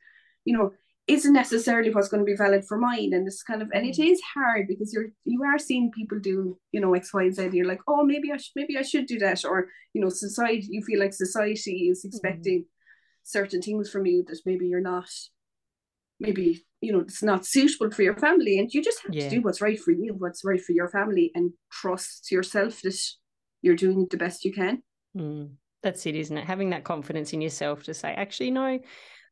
you 0.43 0.57
know 0.57 0.73
isn't 1.09 1.33
necessarily 1.33 1.89
what's 1.93 2.07
going 2.07 2.21
to 2.21 2.31
be 2.31 2.35
valid 2.35 2.63
for 2.65 2.77
mine 2.77 3.11
and 3.13 3.27
it's 3.27 3.43
kind 3.43 3.61
of 3.61 3.69
and 3.73 3.85
it 3.85 3.97
mm. 3.97 4.17
hard 4.33 4.67
because 4.67 4.93
you're 4.93 5.09
you 5.25 5.43
are 5.43 5.57
seeing 5.57 5.91
people 5.91 6.19
do 6.19 6.57
you 6.71 6.79
know 6.79 6.93
x 6.93 7.13
y 7.13 7.23
and 7.23 7.35
z 7.35 7.43
and 7.43 7.53
you're 7.53 7.67
like 7.67 7.81
oh 7.87 8.03
maybe 8.03 8.31
i 8.31 8.37
should 8.37 8.51
maybe 8.55 8.77
i 8.77 8.81
should 8.81 9.07
do 9.07 9.17
that 9.17 9.43
or 9.43 9.67
you 9.93 10.01
know 10.01 10.09
society 10.09 10.67
you 10.69 10.83
feel 10.83 10.99
like 10.99 11.13
society 11.13 11.89
is 11.89 12.03
mm. 12.03 12.09
expecting 12.09 12.59
mm. 12.61 12.65
certain 13.23 13.61
things 13.61 13.89
from 13.89 14.05
you 14.05 14.23
that 14.27 14.39
maybe 14.45 14.67
you're 14.67 14.81
not 14.81 15.09
maybe 16.19 16.63
you 16.81 16.93
know 16.93 16.99
it's 16.99 17.23
not 17.23 17.45
suitable 17.45 17.91
for 17.91 18.03
your 18.03 18.15
family 18.15 18.59
and 18.59 18.73
you 18.73 18.83
just 18.83 19.01
have 19.03 19.13
yeah. 19.13 19.23
to 19.23 19.35
do 19.35 19.41
what's 19.41 19.61
right 19.61 19.79
for 19.79 19.91
you 19.91 20.13
what's 20.17 20.45
right 20.45 20.61
for 20.61 20.73
your 20.73 20.89
family 20.89 21.31
and 21.33 21.51
trust 21.71 22.31
yourself 22.31 22.81
that 22.81 22.99
you're 23.61 23.75
doing 23.75 24.07
the 24.11 24.17
best 24.17 24.45
you 24.45 24.53
can 24.53 24.83
mm. 25.17 25.49
that's 25.81 26.05
it 26.05 26.15
isn't 26.15 26.37
it 26.37 26.45
having 26.45 26.69
that 26.69 26.83
confidence 26.83 27.33
in 27.33 27.41
yourself 27.41 27.83
to 27.83 27.93
say 27.93 28.13
actually 28.13 28.51
no 28.51 28.79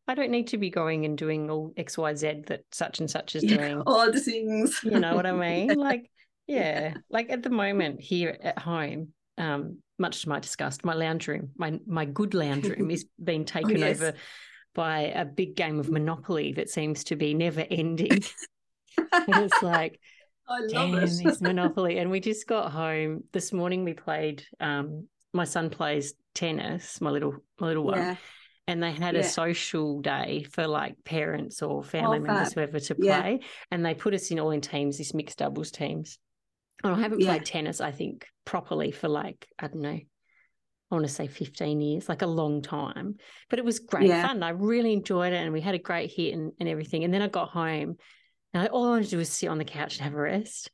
I 0.08 0.16
don't 0.16 0.32
need 0.32 0.48
to 0.48 0.58
be 0.58 0.70
going 0.70 1.06
and 1.06 1.18
doing 1.18 1.50
all 1.50 1.74
X, 1.76 1.98
Y, 1.98 2.16
Z 2.16 2.44
that 2.48 2.64
such 2.72 3.00
and 3.00 3.12
such 3.12 3.36
is 3.36 3.44
doing. 3.44 3.82
all 3.86 4.10
the 4.10 4.22
things. 4.22 4.80
You 4.84 5.00
know 5.00 5.16
what 5.16 5.26
I 5.26 5.32
mean? 5.68 5.78
Like, 5.78 6.10
yeah, 6.48 6.94
like 7.10 7.30
at 7.30 7.44
the 7.44 7.50
moment 7.50 8.00
here 8.00 8.38
at 8.42 8.58
home, 8.58 9.10
um, 9.38 9.80
much 10.00 10.22
to 10.22 10.30
my 10.30 10.40
disgust, 10.40 10.86
my 10.86 10.94
lounge 10.94 11.28
room, 11.28 11.50
my 11.58 11.80
my 11.86 12.06
good 12.06 12.34
lounge 12.34 12.68
room 12.68 12.90
is 12.90 13.06
being 13.22 13.42
oh, 13.42 13.46
taken 13.46 13.84
oh, 13.84 13.88
yes. 13.88 13.98
over 13.98 14.14
by 14.74 15.00
a 15.14 15.26
big 15.26 15.56
game 15.56 15.80
of 15.80 15.90
Monopoly 15.90 16.54
that 16.54 16.70
seems 16.70 17.04
to 17.06 17.16
be 17.16 17.34
never 17.34 17.66
ending. 17.70 18.24
it's 18.98 19.64
like, 19.64 20.00
I 20.48 20.60
love 20.60 20.70
damn, 20.70 20.96
it. 20.96 21.24
this 21.24 21.42
Monopoly. 21.42 21.98
And 21.98 22.12
we 22.12 22.20
just 22.20 22.48
got 22.48 22.72
home 22.72 23.24
this 23.34 23.52
morning. 23.52 23.84
We 23.84 23.94
played. 23.94 24.46
Um, 24.60 25.08
my 25.34 25.44
son 25.44 25.70
plays 25.70 26.14
tennis. 26.34 27.02
My 27.02 27.10
little 27.10 27.36
my 27.60 27.68
little 27.68 27.84
one. 27.84 27.98
Yeah 27.98 28.16
and 28.68 28.84
they 28.84 28.92
had 28.92 29.16
yeah. 29.16 29.22
a 29.22 29.24
social 29.24 30.02
day 30.02 30.46
for 30.52 30.68
like 30.68 30.96
parents 31.06 31.62
or 31.62 31.80
oh, 31.80 31.82
family 31.82 32.18
oh, 32.18 32.22
members, 32.22 32.54
whoever, 32.54 32.80
to 32.80 32.96
play. 32.96 33.40
Yeah. 33.42 33.48
And 33.72 33.86
they 33.86 33.94
put 33.94 34.14
us 34.14 34.30
in 34.30 34.40
all 34.40 34.52
in 34.52 34.62
teams, 34.62 34.98
this 34.98 35.14
mixed 35.14 35.38
doubles 35.38 35.72
teams. 35.72 36.20
And 36.84 36.94
I 36.94 37.00
haven't 37.00 37.22
yeah. 37.22 37.30
played 37.30 37.46
tennis, 37.46 37.80
I 37.80 37.92
think, 37.92 38.28
properly 38.46 38.92
for 38.92 39.08
like, 39.08 39.48
I 39.58 39.68
don't 39.68 39.82
know, 39.82 39.90
I 39.90 40.96
want 40.96 41.06
to 41.06 41.12
say 41.12 41.28
15 41.28 41.80
years, 41.80 42.10
like 42.10 42.22
a 42.22 42.28
long 42.28 42.62
time. 42.62 43.16
But 43.50 43.60
it 43.60 43.66
was 43.66 43.80
great 43.80 44.12
fun. 44.12 44.44
I 44.44 44.50
really 44.50 44.94
enjoyed 44.94 45.34
it 45.34 45.38
and 45.38 45.54
we 45.54 45.62
had 45.62 45.76
a 45.76 45.80
great 45.80 46.12
hit 46.12 46.34
and, 46.34 46.52
and 46.60 46.68
everything. 46.68 47.06
And 47.06 47.14
then 47.14 47.22
I 47.22 47.28
got 47.28 47.50
home 47.50 47.96
and 48.54 48.64
I, 48.64 48.68
all 48.68 48.86
I 48.86 48.90
wanted 48.90 49.06
to 49.06 49.12
do 49.12 49.18
was 49.18 49.30
sit 49.30 49.48
on 49.48 49.60
the 49.60 49.66
couch 49.66 49.98
and 49.98 50.04
have 50.04 50.14
a 50.14 50.22
rest. 50.22 50.72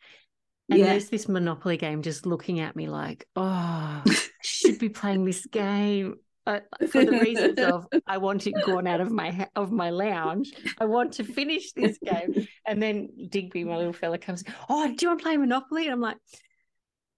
And 0.69 0.79
yeah. 0.79 0.85
there's 0.87 1.09
this 1.09 1.27
Monopoly 1.27 1.77
game 1.77 2.01
just 2.01 2.25
looking 2.25 2.59
at 2.59 2.75
me 2.75 2.87
like, 2.87 3.27
oh, 3.35 4.03
should 4.41 4.79
be 4.79 4.89
playing 4.89 5.25
this 5.25 5.45
game 5.45 6.15
uh, 6.45 6.59
for 6.89 7.05
the 7.05 7.19
reasons 7.19 7.59
of 7.59 7.87
I 8.07 8.17
want 8.17 8.47
it 8.47 8.53
gone 8.65 8.87
out 8.87 9.01
of 9.01 9.11
my 9.11 9.47
of 9.55 9.71
my 9.71 9.89
lounge. 9.89 10.53
I 10.79 10.85
want 10.85 11.13
to 11.13 11.23
finish 11.23 11.71
this 11.73 11.97
game. 12.03 12.47
And 12.67 12.81
then 12.81 13.09
Digby, 13.29 13.63
my 13.63 13.77
little 13.77 13.93
fella, 13.93 14.17
comes. 14.17 14.43
Oh, 14.69 14.87
do 14.87 14.95
you 15.01 15.09
want 15.09 15.19
to 15.19 15.23
play 15.23 15.37
Monopoly? 15.37 15.85
And 15.85 15.93
I'm 15.93 16.01
like, 16.01 16.17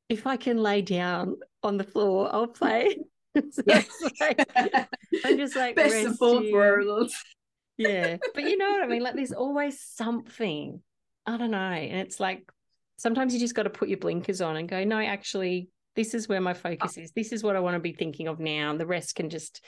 if 0.10 0.28
I 0.28 0.38
can 0.38 0.58
lay 0.58 0.82
down 0.82 1.38
on 1.64 1.78
the 1.78 1.84
floor, 1.84 2.30
I'll 2.32 2.48
play. 2.48 2.98
so 3.52 3.64
like, 4.20 4.48
I'm 5.26 5.38
just 5.38 5.56
like 5.56 5.76
best 5.76 6.20
worlds. 6.22 7.16
Yeah, 7.78 8.18
but 8.34 8.44
you 8.44 8.58
know 8.58 8.70
what 8.70 8.84
I 8.84 8.88
mean. 8.88 9.02
Like, 9.02 9.16
there's 9.16 9.34
always 9.34 9.82
something. 9.82 10.82
I 11.26 11.38
don't 11.38 11.52
know, 11.52 11.58
and 11.58 12.00
it's 12.00 12.20
like 12.20 12.50
sometimes 12.98 13.34
you 13.34 13.40
just 13.40 13.56
got 13.56 13.64
to 13.64 13.70
put 13.70 13.90
your 13.90 13.98
blinkers 13.98 14.42
on 14.42 14.56
and 14.56 14.70
go. 14.70 14.84
No, 14.84 15.00
actually, 15.00 15.70
this 15.96 16.14
is 16.14 16.28
where 16.28 16.42
my 16.42 16.52
oh. 16.52 16.56
focus 16.56 16.98
is. 16.98 17.12
This 17.12 17.32
is 17.32 17.44
what 17.44 17.56
I 17.56 17.60
want 17.60 17.76
to 17.76 17.80
be 17.80 17.94
thinking 17.94 18.28
of 18.28 18.40
now. 18.40 18.76
The 18.76 18.86
rest 18.86 19.16
can 19.16 19.30
just 19.30 19.64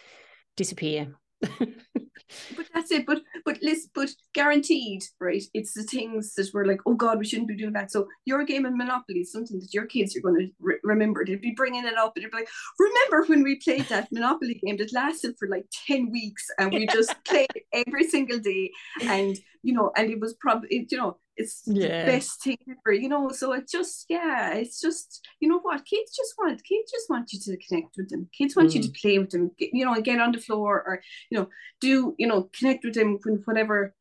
disappear. 0.55 1.15
but 1.59 2.67
that's 2.73 2.91
it. 2.91 3.05
But 3.05 3.21
but 3.45 3.59
listen, 3.61 3.89
but 3.93 4.09
guaranteed, 4.34 5.03
right? 5.19 5.43
It's 5.53 5.73
the 5.73 5.84
things 5.84 6.34
that 6.34 6.49
we're 6.53 6.65
like, 6.65 6.82
oh 6.86 6.95
God, 6.95 7.19
we 7.19 7.25
shouldn't 7.25 7.47
be 7.47 7.55
doing 7.55 7.73
that. 7.73 7.91
So 7.91 8.07
your 8.25 8.43
game 8.43 8.65
of 8.65 8.75
Monopoly 8.75 9.19
is 9.19 9.32
something 9.32 9.59
that 9.59 9.73
your 9.73 9.86
kids 9.86 10.15
are 10.15 10.21
going 10.21 10.36
to 10.36 10.47
re- 10.59 10.80
remember. 10.84 11.23
They'll 11.23 11.39
be 11.39 11.53
bringing 11.55 11.86
it 11.86 11.97
up, 11.97 12.13
and 12.15 12.23
they'll 12.23 12.32
be 12.32 12.38
like, 12.38 12.49
remember 12.80 13.25
when 13.28 13.43
we 13.43 13.55
played 13.57 13.88
that 13.89 14.09
Monopoly 14.11 14.55
game 14.55 14.78
that 14.78 14.93
lasted 14.93 15.36
for 15.38 15.47
like 15.47 15.65
ten 15.88 16.11
weeks, 16.11 16.47
and 16.59 16.73
we 16.73 16.88
just 16.88 17.15
played 17.23 17.49
it 17.55 17.63
every 17.71 18.07
single 18.07 18.39
day, 18.39 18.71
and 19.01 19.38
you 19.63 19.73
know, 19.73 19.91
and 19.95 20.09
it 20.09 20.19
was 20.19 20.34
probably 20.39 20.88
you 20.89 20.97
know 20.97 21.17
it's 21.38 21.62
yeah. 21.66 22.06
the 22.06 22.12
best 22.12 22.44
thing 22.44 22.58
ever, 22.70 22.94
you 22.94 23.08
know. 23.08 23.30
So 23.30 23.54
it 23.54 23.70
just, 23.70 24.06
yeah, 24.10 24.54
it's 24.54 24.82
just, 24.82 25.26
you 25.40 25.48
know 25.48 25.60
what, 25.60 25.86
kids 25.86 26.16
just 26.16 26.34
want, 26.38 26.64
kids 26.64 26.92
just 26.92 27.10
want 27.10 27.32
you 27.32 27.40
to 27.40 27.58
connect 27.66 27.96
with 27.96 28.10
them. 28.10 28.28
Kids 28.38 28.56
want 28.56 28.70
mm. 28.70 28.76
you 28.76 28.82
to 28.84 28.90
mm. 28.90 29.02
play 29.02 29.20
with 29.20 29.30
them, 29.30 29.52
you 29.58 29.86
know, 29.86 29.94
and 29.94 30.04
get 30.04 30.20
on 30.20 30.32
the 30.32 30.40
floor 30.40 30.84
or, 30.86 31.02
you 31.30 31.38
know, 31.38 31.48
do, 31.80 32.16
you 32.18 32.28
know, 32.28 32.50
connect 32.58 32.84
with 32.84 32.96
them 32.96 33.18
in 33.26 33.42
whatever 33.46 33.94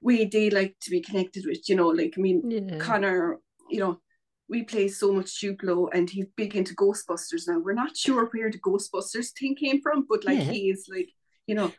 way 0.00 0.24
they 0.24 0.50
like 0.50 0.74
to 0.80 0.90
be 0.90 1.00
connected 1.00 1.44
with, 1.46 1.68
you 1.68 1.76
know, 1.76 1.88
like, 1.88 2.14
I 2.16 2.20
mean, 2.20 2.50
yeah. 2.50 2.78
Connor, 2.78 3.38
you 3.70 3.80
know, 3.80 4.00
we 4.48 4.62
play 4.62 4.88
so 4.88 5.12
much 5.12 5.40
Duplo 5.40 5.88
and 5.92 6.08
he's 6.08 6.26
big 6.36 6.56
into 6.56 6.74
Ghostbusters 6.74 7.48
now. 7.48 7.58
We're 7.58 7.72
not 7.72 7.96
sure 7.96 8.28
where 8.32 8.50
the 8.50 8.58
Ghostbusters 8.58 9.28
thing 9.38 9.54
came 9.54 9.80
from, 9.80 10.06
but 10.08 10.24
like 10.24 10.38
yeah. 10.38 10.52
he 10.52 10.70
is 10.70 10.86
like, 10.90 11.10
you 11.46 11.54
know, 11.54 11.72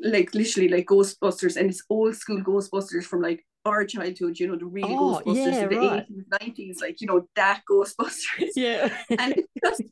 like 0.00 0.34
literally 0.34 0.68
like 0.68 0.86
Ghostbusters 0.86 1.56
and 1.56 1.70
it's 1.70 1.84
old 1.88 2.16
school 2.16 2.42
Ghostbusters 2.42 3.04
from 3.04 3.22
like 3.22 3.44
our 3.64 3.84
childhood, 3.84 4.38
you 4.38 4.46
know, 4.46 4.56
the 4.56 4.66
really 4.66 4.94
oh, 4.94 5.22
Ghostbusters 5.24 5.36
yeah, 5.36 5.56
of 5.56 5.70
the 5.70 5.76
right. 5.78 6.06
80s, 6.10 6.56
90s, 6.56 6.80
like, 6.80 7.00
you 7.00 7.06
know, 7.06 7.28
that 7.36 7.62
Ghostbusters. 7.70 8.50
Yeah. 8.56 8.96
and 9.18 9.34
just, 9.62 9.82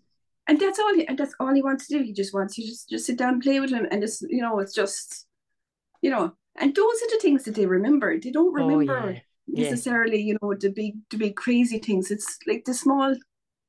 and 0.49 0.61
that's 0.61 0.79
all 0.79 0.95
he 0.95 1.07
and 1.07 1.17
that's 1.17 1.35
all 1.39 1.55
he 1.55 1.63
wants 1.63 1.87
to 1.87 1.99
do. 1.99 2.05
He 2.05 2.13
just 2.13 2.35
wants 2.35 2.59
you 2.59 2.67
just 2.67 2.89
just 2.89 3.07
sit 3.07 3.17
down 3.17 3.35
and 3.35 3.43
play 3.43 3.61
with 3.61 3.71
him. 3.71 3.87
And 3.91 4.03
just 4.03 4.23
you 4.29 4.43
know, 4.43 4.59
it's 4.59 4.75
just 4.75 5.27
you 6.01 6.11
know, 6.11 6.33
and 6.57 6.75
those 6.75 7.03
are 7.03 7.11
the 7.11 7.21
things 7.23 7.45
that 7.45 7.55
they 7.55 7.67
remember. 7.67 8.19
They 8.19 8.31
don't 8.31 8.59
oh, 8.59 8.65
remember 8.65 8.99
oh, 8.99 9.15
yeah. 9.47 9.71
necessarily, 9.71 10.19
yeah. 10.19 10.25
you 10.25 10.39
know, 10.43 10.55
the 10.55 10.71
big 10.71 10.95
the 11.11 11.17
big 11.17 11.37
crazy 11.37 11.79
things. 11.79 12.11
It's 12.11 12.39
like 12.47 12.65
the 12.65 12.75
small 12.75 13.15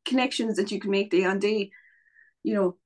connections 0.06 0.58
that 0.58 0.72
you 0.72 0.80
can 0.80 0.91
make 0.91 1.12
day 1.12 1.26
on 1.26 1.39
day, 1.39 1.72
you 2.41 2.56
know, 2.56 2.78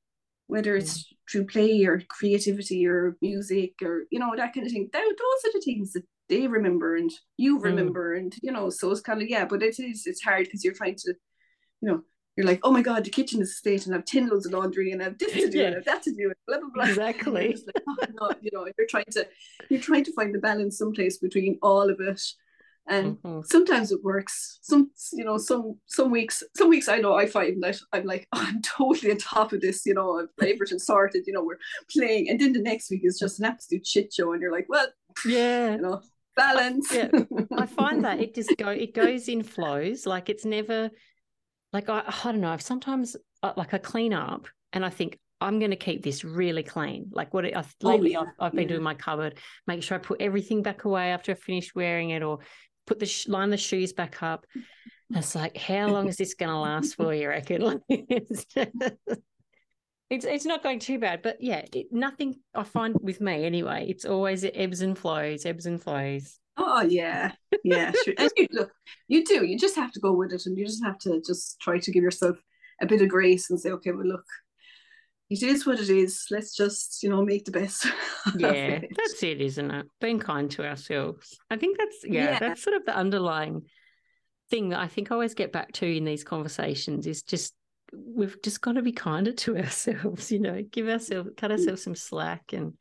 whether 0.48 0.76
it's 0.76 1.00
mm. 1.00 1.06
through 1.32 1.46
play 1.46 1.86
or 1.86 2.02
creativity 2.10 2.86
or 2.86 3.16
music 3.22 3.74
or 3.82 4.04
you 4.12 4.20
know 4.20 4.34
that 4.36 4.54
kind 4.54 4.66
of 4.66 4.72
thing. 4.72 4.90
Those 4.92 5.02
are 5.02 5.54
the 5.54 5.62
things 5.64 5.94
that 5.94 6.04
they 6.30 6.48
remember 6.48 6.96
and 6.96 7.12
you 7.38 7.60
remember 7.60 8.16
mm. 8.16 8.20
and 8.20 8.36
you 8.42 8.52
know 8.52 8.70
so 8.70 8.92
it's 8.92 9.02
kind 9.02 9.22
of 9.22 9.30
yeah 9.30 9.46
but 9.46 9.64
it 9.64 9.80
is 9.80 10.06
it's 10.06 10.22
hard 10.22 10.46
because 10.46 10.64
you're 10.64 10.74
trying 10.74 10.96
to 10.96 11.14
you 11.82 11.90
know 11.90 12.02
you're 12.36 12.46
like 12.46 12.60
oh 12.64 12.72
my 12.72 12.82
god 12.82 13.04
the 13.04 13.10
kitchen 13.10 13.42
is 13.42 13.50
a 13.50 13.54
state 13.54 13.86
and 13.86 13.96
I 13.96 13.98
have 13.98 14.06
10 14.06 14.30
loads 14.30 14.46
of 14.46 14.54
laundry 14.54 14.92
and 14.92 15.02
I 15.02 15.06
have 15.06 15.18
this 15.18 15.34
to 15.34 15.50
do 15.52 15.58
yeah. 15.58 15.66
and 15.66 15.76
I 15.76 15.78
have 15.80 15.86
that 15.86 16.04
to 16.04 16.14
do 16.14 16.26
and 16.26 16.36
blah 16.48 16.60
blah 16.60 16.70
blah. 16.74 16.86
Exactly. 16.86 17.58
like, 17.66 17.84
oh, 17.88 17.96
no, 18.22 18.32
you 18.42 18.52
know 18.54 18.68
you're 18.78 18.88
trying 18.88 19.06
to 19.12 19.28
you're 19.70 19.82
trying 19.82 20.04
to 20.06 20.14
find 20.14 20.34
the 20.34 20.40
balance 20.40 20.78
someplace 20.78 21.18
between 21.18 21.58
all 21.62 21.90
of 21.90 22.00
it. 22.00 22.22
And 22.90 23.18
mm-hmm. 23.18 23.42
sometimes 23.44 23.92
it 23.92 24.02
works. 24.02 24.60
Some 24.62 24.92
you 25.12 25.26
know 25.26 25.38
some 25.38 25.78
some 25.88 26.10
weeks 26.12 26.44
some 26.56 26.70
weeks 26.70 26.88
i 26.88 26.98
know 26.98 27.16
i 27.16 27.26
find 27.26 27.62
that 27.64 27.78
i'm 27.92 28.06
like 28.06 28.28
oh, 28.34 28.44
i'm 28.48 28.62
totally 28.62 29.12
on 29.12 29.18
top 29.18 29.52
of 29.52 29.62
this 29.62 29.86
you 29.86 29.94
know 29.94 30.20
i've 30.20 30.48
everything 30.48 30.80
sorted 30.80 31.26
you 31.26 31.34
know 31.34 31.44
we're 31.44 31.60
playing. 31.92 32.30
And 32.30 32.40
then 32.40 32.54
the 32.54 32.62
next 32.62 32.90
week 32.92 33.02
is 33.04 33.20
just 33.20 33.40
an 33.40 33.46
absolute 33.46 33.86
shit 33.86 34.14
show 34.14 34.32
and 34.34 34.42
you're 34.42 34.52
like 34.52 34.68
well 34.70 34.88
yeah. 35.26 35.72
you 35.72 35.82
know 35.82 36.02
balance. 36.38 36.94
yeah, 36.94 37.10
I 37.58 37.66
find 37.66 38.06
that 38.06 38.20
it 38.20 38.36
just 38.36 38.56
go 38.58 38.70
it 38.70 38.94
goes 38.94 39.28
in 39.28 39.44
flows. 39.44 40.06
Like 40.06 40.30
it's 40.30 40.46
never 40.46 40.90
like 41.74 41.90
I, 41.90 42.04
I 42.08 42.32
don't 42.32 42.42
know. 42.42 42.54
If 42.54 42.62
sometimes 42.62 43.16
uh, 43.44 43.54
like 43.58 43.74
I 43.74 43.78
clean 43.78 44.14
up 44.14 44.48
and 44.72 44.86
I 44.86 44.90
think 44.90 45.20
I'm 45.40 45.60
going 45.60 45.72
to 45.72 45.78
keep 45.78 46.04
this 46.04 46.24
really 46.24 46.64
clean. 46.64 47.10
Like 47.12 47.34
what 47.34 47.46
I, 47.46 47.52
oh, 47.56 47.64
lately 47.88 48.16
oh, 48.16 48.22
yeah. 48.22 48.28
I've, 48.40 48.48
I've, 48.48 48.52
been 48.54 48.64
yeah. 48.64 48.70
doing 48.70 48.84
my 48.84 48.96
cupboard, 48.96 49.38
make 49.68 49.84
sure 49.84 49.96
I 49.96 50.00
put 50.00 50.22
everything 50.22 50.64
back 50.64 50.86
away 50.86 51.12
after 51.12 51.32
I 51.32 51.36
finish 51.36 51.76
wearing 51.76 52.10
it, 52.12 52.24
or 52.24 52.40
put 52.88 53.00
the 53.00 53.26
line 53.28 53.52
the 53.52 53.58
shoes 53.58 53.94
back 53.94 54.24
up. 54.24 54.46
And 54.56 55.18
it's 55.18 55.36
like, 55.36 55.56
how 55.56 55.88
long 55.88 56.08
is 56.08 56.18
this 56.18 56.34
going 56.34 56.50
to 56.50 56.58
last 56.58 56.96
for? 56.96 57.14
You 57.14 57.30
reckon? 57.30 57.82
it's 60.10 60.26
it's 60.26 60.46
not 60.46 60.64
going 60.64 60.80
too 60.80 61.00
bad, 61.00 61.22
but 61.22 61.38
yeah, 61.40 61.66
it, 61.74 61.88
nothing 61.92 62.36
I 62.56 62.64
find 62.64 62.96
with 63.02 63.20
me 63.22 63.46
anyway. 63.46 63.88
It's 63.90 64.06
always 64.06 64.46
ebbs 64.46 64.82
and 64.82 64.98
flows, 64.98 65.46
ebbs 65.46 65.66
and 65.66 65.82
flows. 65.82 66.40
Oh 66.56 66.82
yeah, 66.82 67.34
yeah, 67.64 67.92
sure. 68.04 68.14
And 68.18 68.32
you, 68.38 68.48
look, 68.52 68.72
you 69.08 69.26
do. 69.26 69.46
You 69.46 69.58
just 69.58 69.76
have 69.76 69.92
to 69.92 70.00
go 70.00 70.14
with 70.14 70.34
it, 70.34 70.46
and 70.46 70.58
you 70.58 70.66
just 70.66 70.84
have 70.84 70.98
to 71.00 71.22
just 71.26 71.60
try 71.60 71.80
to 71.80 71.92
give 71.92 72.04
yourself 72.04 72.38
a 72.82 72.86
bit 72.86 73.02
of 73.02 73.10
grace 73.10 73.50
and 73.50 73.60
say, 73.60 73.72
okay, 73.72 73.92
well, 73.92 74.06
look, 74.06 74.26
it 75.30 75.44
is 75.44 75.66
what 75.66 75.80
it 75.80 75.90
is. 75.90 76.26
Let's 76.32 76.56
just, 76.56 77.04
you 77.04 77.10
know, 77.10 77.24
make 77.24 77.46
the 77.46 77.52
best. 77.52 77.86
yeah, 78.38 78.52
it. 78.52 78.92
that's 78.96 79.22
it, 79.24 79.42
isn't 79.42 79.72
it? 79.72 79.88
Being 80.00 80.20
kind 80.20 80.50
to 80.52 80.66
ourselves. 80.66 81.38
I 81.50 81.58
think 81.58 81.78
that's 81.78 81.98
yeah, 82.06 82.24
yeah, 82.24 82.40
that's 82.40 82.64
sort 82.64 82.76
of 82.76 82.86
the 82.86 82.96
underlying 82.96 83.64
thing 84.50 84.70
that 84.70 84.80
I 84.80 84.88
think 84.88 85.12
I 85.12 85.16
always 85.16 85.34
get 85.34 85.52
back 85.52 85.74
to 85.74 85.86
in 85.86 86.06
these 86.06 86.24
conversations 86.24 87.08
is 87.08 87.24
just 87.24 87.54
we've 87.94 88.42
just 88.42 88.62
got 88.62 88.74
to 88.74 88.82
be 88.82 88.92
kinder 88.92 89.32
to 89.32 89.58
ourselves, 89.58 90.32
you 90.32 90.40
know, 90.40 90.62
give 90.72 90.88
ourselves, 90.88 91.30
cut 91.38 91.52
Mm. 91.52 91.54
ourselves 91.54 91.84
some 91.84 91.96
slack 91.96 92.54
and 92.54 92.74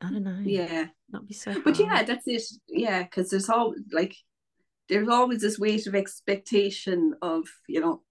I 0.00 0.10
don't 0.10 0.24
know. 0.24 0.38
Yeah. 0.44 0.86
Not 1.10 1.26
be 1.26 1.34
so 1.34 1.60
But 1.60 1.78
yeah, 1.78 2.02
that's 2.04 2.26
it. 2.26 2.42
Yeah, 2.68 3.02
because 3.02 3.30
there's 3.30 3.48
all 3.48 3.74
like 3.92 4.14
there's 4.88 5.08
always 5.08 5.40
this 5.40 5.58
weight 5.58 5.86
of 5.86 5.94
expectation 5.94 7.14
of, 7.20 7.46
you 7.66 7.80
know, 7.80 8.02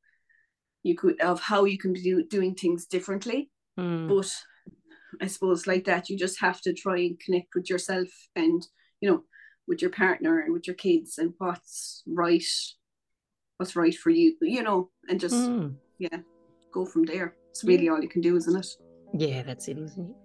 you 0.84 0.96
could 0.96 1.20
of 1.22 1.40
how 1.40 1.66
you 1.66 1.78
can 1.78 1.94
be 1.94 2.02
do, 2.02 2.24
doing 2.24 2.56
things 2.56 2.86
differently. 2.86 3.50
Mm, 3.80 4.10
But 4.10 4.34
I 5.22 5.28
suppose 5.28 5.66
like 5.66 5.86
that, 5.86 6.10
you 6.10 6.18
just 6.18 6.40
have 6.42 6.62
to 6.62 6.74
try 6.74 6.98
and 6.98 7.20
connect 7.20 7.56
with 7.56 7.70
yourself 7.70 8.10
and, 8.36 8.66
you 9.00 9.10
know, 9.10 9.24
with 9.68 9.82
your 9.82 9.92
partner 9.92 10.40
and 10.40 10.54
with 10.54 10.68
your 10.68 10.76
kids 10.76 11.18
and 11.18 11.34
what's 11.38 12.04
right, 12.06 12.44
what's 13.58 13.76
right 13.76 13.96
for 13.96 14.10
you, 14.10 14.36
you 14.42 14.64
know, 14.64 14.90
and 15.10 15.20
just 15.20 15.36
mm. 15.36 15.74
Yeah, 16.00 16.18
go 16.72 16.86
from 16.86 17.04
there. 17.06 17.36
It's 17.50 17.64
really 17.64 17.90
all 17.90 18.02
you 18.02 18.10
can 18.10 18.22
do, 18.22 18.36
isn't 18.36 18.56
it? 18.56 18.68
Yeah, 19.14 19.44
that's 19.44 19.68
it, 19.68 19.78
isn't 19.78 20.10
it? 20.10 20.16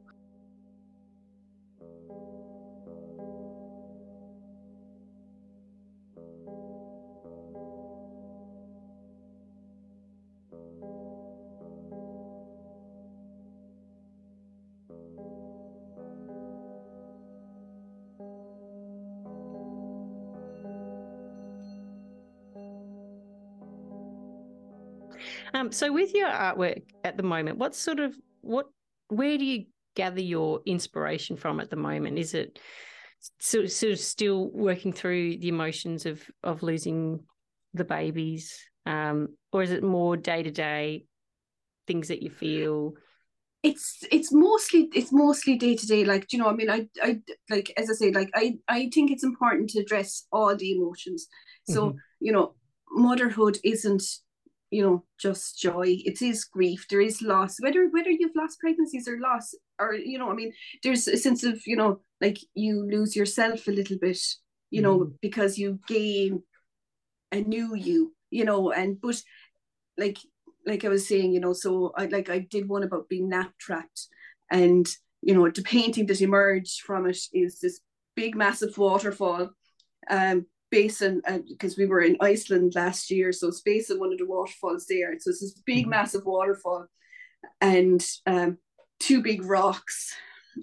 Um, 25.62 25.70
so 25.70 25.92
with 25.92 26.12
your 26.12 26.28
artwork 26.28 26.82
at 27.04 27.16
the 27.16 27.22
moment, 27.22 27.58
what 27.58 27.74
sort 27.74 28.00
of 28.00 28.16
what 28.40 28.66
where 29.08 29.38
do 29.38 29.44
you 29.44 29.66
gather 29.94 30.20
your 30.20 30.60
inspiration 30.66 31.36
from 31.36 31.60
at 31.60 31.70
the 31.70 31.76
moment? 31.76 32.18
Is 32.18 32.34
it 32.34 32.58
sort 33.38 33.66
of, 33.66 33.70
sort 33.70 33.92
of 33.92 34.00
still 34.00 34.50
working 34.50 34.92
through 34.92 35.38
the 35.38 35.48
emotions 35.48 36.04
of 36.04 36.20
of 36.42 36.62
losing 36.64 37.20
the 37.74 37.84
babies, 37.84 38.58
um, 38.86 39.28
or 39.52 39.62
is 39.62 39.70
it 39.70 39.84
more 39.84 40.16
day 40.16 40.42
to 40.42 40.50
day 40.50 41.04
things 41.86 42.08
that 42.08 42.22
you 42.22 42.30
feel? 42.30 42.94
it's 43.64 44.02
it's 44.10 44.32
mostly 44.32 44.88
it's 44.92 45.12
mostly 45.12 45.56
day 45.56 45.76
to 45.76 45.86
day 45.86 46.04
like 46.04 46.32
you 46.32 46.38
know 46.40 46.48
i 46.48 46.52
mean 46.52 46.68
i 46.68 46.84
i 47.00 47.20
like 47.48 47.72
as 47.76 47.88
i 47.88 47.92
say 47.92 48.10
like 48.10 48.28
i 48.34 48.54
i 48.66 48.90
think 48.92 49.08
it's 49.08 49.22
important 49.22 49.70
to 49.70 49.78
address 49.78 50.26
all 50.32 50.56
the 50.56 50.72
emotions 50.72 51.28
so 51.62 51.90
Mhm. 51.90 51.96
you 52.18 52.32
know 52.32 52.56
motherhood 52.90 53.58
isn't 53.62 54.02
you 54.72 54.82
know 54.82 55.04
just 55.20 55.60
joy. 55.60 55.88
It 56.10 56.22
is 56.22 56.44
grief. 56.44 56.86
There 56.90 57.00
is 57.00 57.22
loss. 57.22 57.60
Whether 57.60 57.88
whether 57.94 58.10
you've 58.10 58.36
lost 58.42 58.60
pregnancies 58.60 59.06
or 59.08 59.18
loss 59.20 59.54
or 59.78 59.94
you 59.94 60.18
know 60.18 60.30
i 60.30 60.34
mean 60.34 60.52
there's 60.82 61.08
a 61.08 61.16
sense 61.16 61.42
of 61.44 61.56
you 61.66 61.76
know 61.76 62.00
like 62.20 62.38
you 62.54 62.74
lose 62.90 63.16
yourself 63.16 63.66
a 63.68 63.72
little 63.72 63.98
bit 63.98 64.18
you 64.70 64.82
know 64.82 64.98
Mhm. 65.00 65.12
because 65.20 65.58
you 65.58 65.80
gain 65.88 66.42
a 67.32 67.40
new 67.40 67.74
you 67.74 68.14
you 68.30 68.44
know 68.44 68.70
and 68.72 69.00
but 69.00 69.22
like 69.98 70.18
like 70.66 70.84
I 70.84 70.88
was 70.88 71.08
saying, 71.08 71.32
you 71.32 71.40
know, 71.40 71.52
so 71.52 71.92
I 71.96 72.06
like 72.06 72.30
I 72.30 72.38
did 72.38 72.68
one 72.68 72.84
about 72.84 73.08
being 73.08 73.28
nap 73.28 73.52
trapped, 73.58 74.06
and 74.50 74.86
you 75.20 75.34
know, 75.34 75.48
the 75.50 75.62
painting 75.62 76.06
that 76.06 76.20
emerged 76.20 76.82
from 76.82 77.06
it 77.08 77.18
is 77.32 77.58
this 77.60 77.80
big, 78.14 78.36
massive 78.36 78.78
waterfall, 78.78 79.50
um, 80.10 80.46
basin 80.72 81.22
because 81.48 81.78
we 81.78 81.86
were 81.86 82.02
in 82.02 82.16
Iceland 82.20 82.74
last 82.74 83.12
year, 83.12 83.32
so 83.32 83.48
it's 83.48 83.62
based 83.62 83.92
on 83.92 84.00
one 84.00 84.12
of 84.12 84.18
the 84.18 84.26
waterfalls 84.26 84.86
there. 84.88 85.12
So 85.20 85.30
it's 85.30 85.42
this 85.42 85.54
big, 85.66 85.86
Mhm. 85.86 85.90
massive 85.90 86.24
waterfall, 86.26 86.86
and 87.60 88.04
um, 88.26 88.58
two 89.00 89.22
big 89.22 89.44
rocks, 89.44 90.14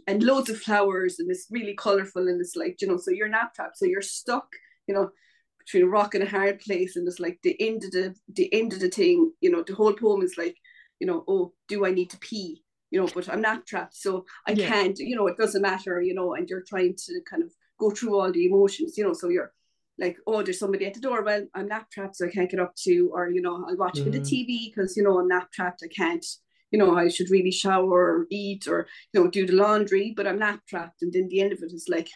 and 0.07 0.23
loads 0.23 0.49
of 0.49 0.59
flowers, 0.61 1.19
and 1.19 1.31
it's 1.31 1.47
really 1.51 1.75
colorful, 1.75 2.27
and 2.27 2.41
it's 2.41 2.55
like 2.55 2.81
you 2.81 2.87
know, 2.89 2.97
so 2.97 3.11
you're 3.11 3.29
nap 3.29 3.53
trapped, 3.55 3.77
so 3.77 3.85
you're 3.85 4.01
stuck, 4.01 4.47
you 4.87 4.93
know, 4.95 5.11
between 5.59 5.83
a 5.83 5.87
rock 5.87 6.15
and 6.15 6.23
a 6.23 6.29
hard 6.29 6.59
place 6.59 6.95
and 6.95 7.07
it's 7.07 7.19
like 7.19 7.39
the 7.43 7.55
end 7.61 7.83
of 7.83 7.91
the 7.91 8.15
the 8.35 8.51
end 8.53 8.73
of 8.73 8.79
the 8.79 8.89
thing 8.89 9.31
you 9.41 9.51
know 9.51 9.63
the 9.67 9.75
whole 9.75 9.93
poem 9.93 10.21
is 10.23 10.35
like 10.37 10.57
you 10.99 11.07
know 11.07 11.23
oh 11.27 11.53
do 11.67 11.85
i 11.85 11.91
need 11.91 12.09
to 12.09 12.17
pee 12.19 12.63
you 12.91 12.99
know 12.99 13.07
but 13.13 13.29
i'm 13.29 13.41
not 13.41 13.65
trapped 13.67 13.95
so 13.95 14.25
i 14.47 14.53
Yeah. 14.53 14.67
can't 14.67 14.97
you 14.99 15.15
know 15.15 15.27
it 15.27 15.37
doesn't 15.37 15.61
matter 15.61 16.01
you 16.01 16.13
know 16.15 16.33
and 16.35 16.49
you're 16.49 16.63
trying 16.67 16.95
to 16.97 17.21
kind 17.29 17.43
of 17.43 17.51
go 17.79 17.91
through 17.91 18.17
all 18.17 18.31
the 18.31 18.45
emotions 18.47 18.97
you 18.97 19.03
know 19.03 19.13
so 19.13 19.29
you're 19.29 19.53
like 19.99 20.17
oh 20.27 20.41
there's 20.41 20.59
somebody 20.59 20.85
at 20.85 20.93
the 20.93 20.99
door 20.99 21.23
well 21.23 21.45
i'm 21.55 21.67
nap 21.67 21.89
trapped 21.91 22.15
so 22.15 22.25
i 22.25 22.29
can't 22.29 22.49
get 22.51 22.59
up 22.59 22.73
to 22.75 23.09
or 23.13 23.29
you 23.29 23.41
know 23.41 23.63
i'll 23.67 23.77
watch 23.77 23.99
a 23.99 24.03
bit 24.03 24.15
of 24.15 24.21
Mm. 24.21 24.25
tv 24.31 24.73
because 24.73 24.95
you 24.97 25.03
know 25.03 25.19
i'm 25.19 25.27
nap 25.27 25.51
trapped 25.51 25.81
i 25.83 25.87
can't 25.87 26.25
you 26.71 26.79
know 26.79 26.95
i 26.95 27.07
should 27.09 27.29
really 27.29 27.51
shower 27.51 27.89
or 28.19 28.27
eat 28.29 28.67
or 28.67 28.87
you 29.13 29.21
know 29.21 29.29
do 29.29 29.45
the 29.45 29.53
laundry 29.53 30.13
but 30.15 30.27
i'm 30.27 30.39
nap 30.39 30.61
trapped 30.67 31.01
and 31.01 31.11
then 31.13 31.27
the 31.29 31.41
end 31.41 31.51
of 31.53 31.59
it 31.63 31.73
is 31.73 31.87
like 31.89 32.09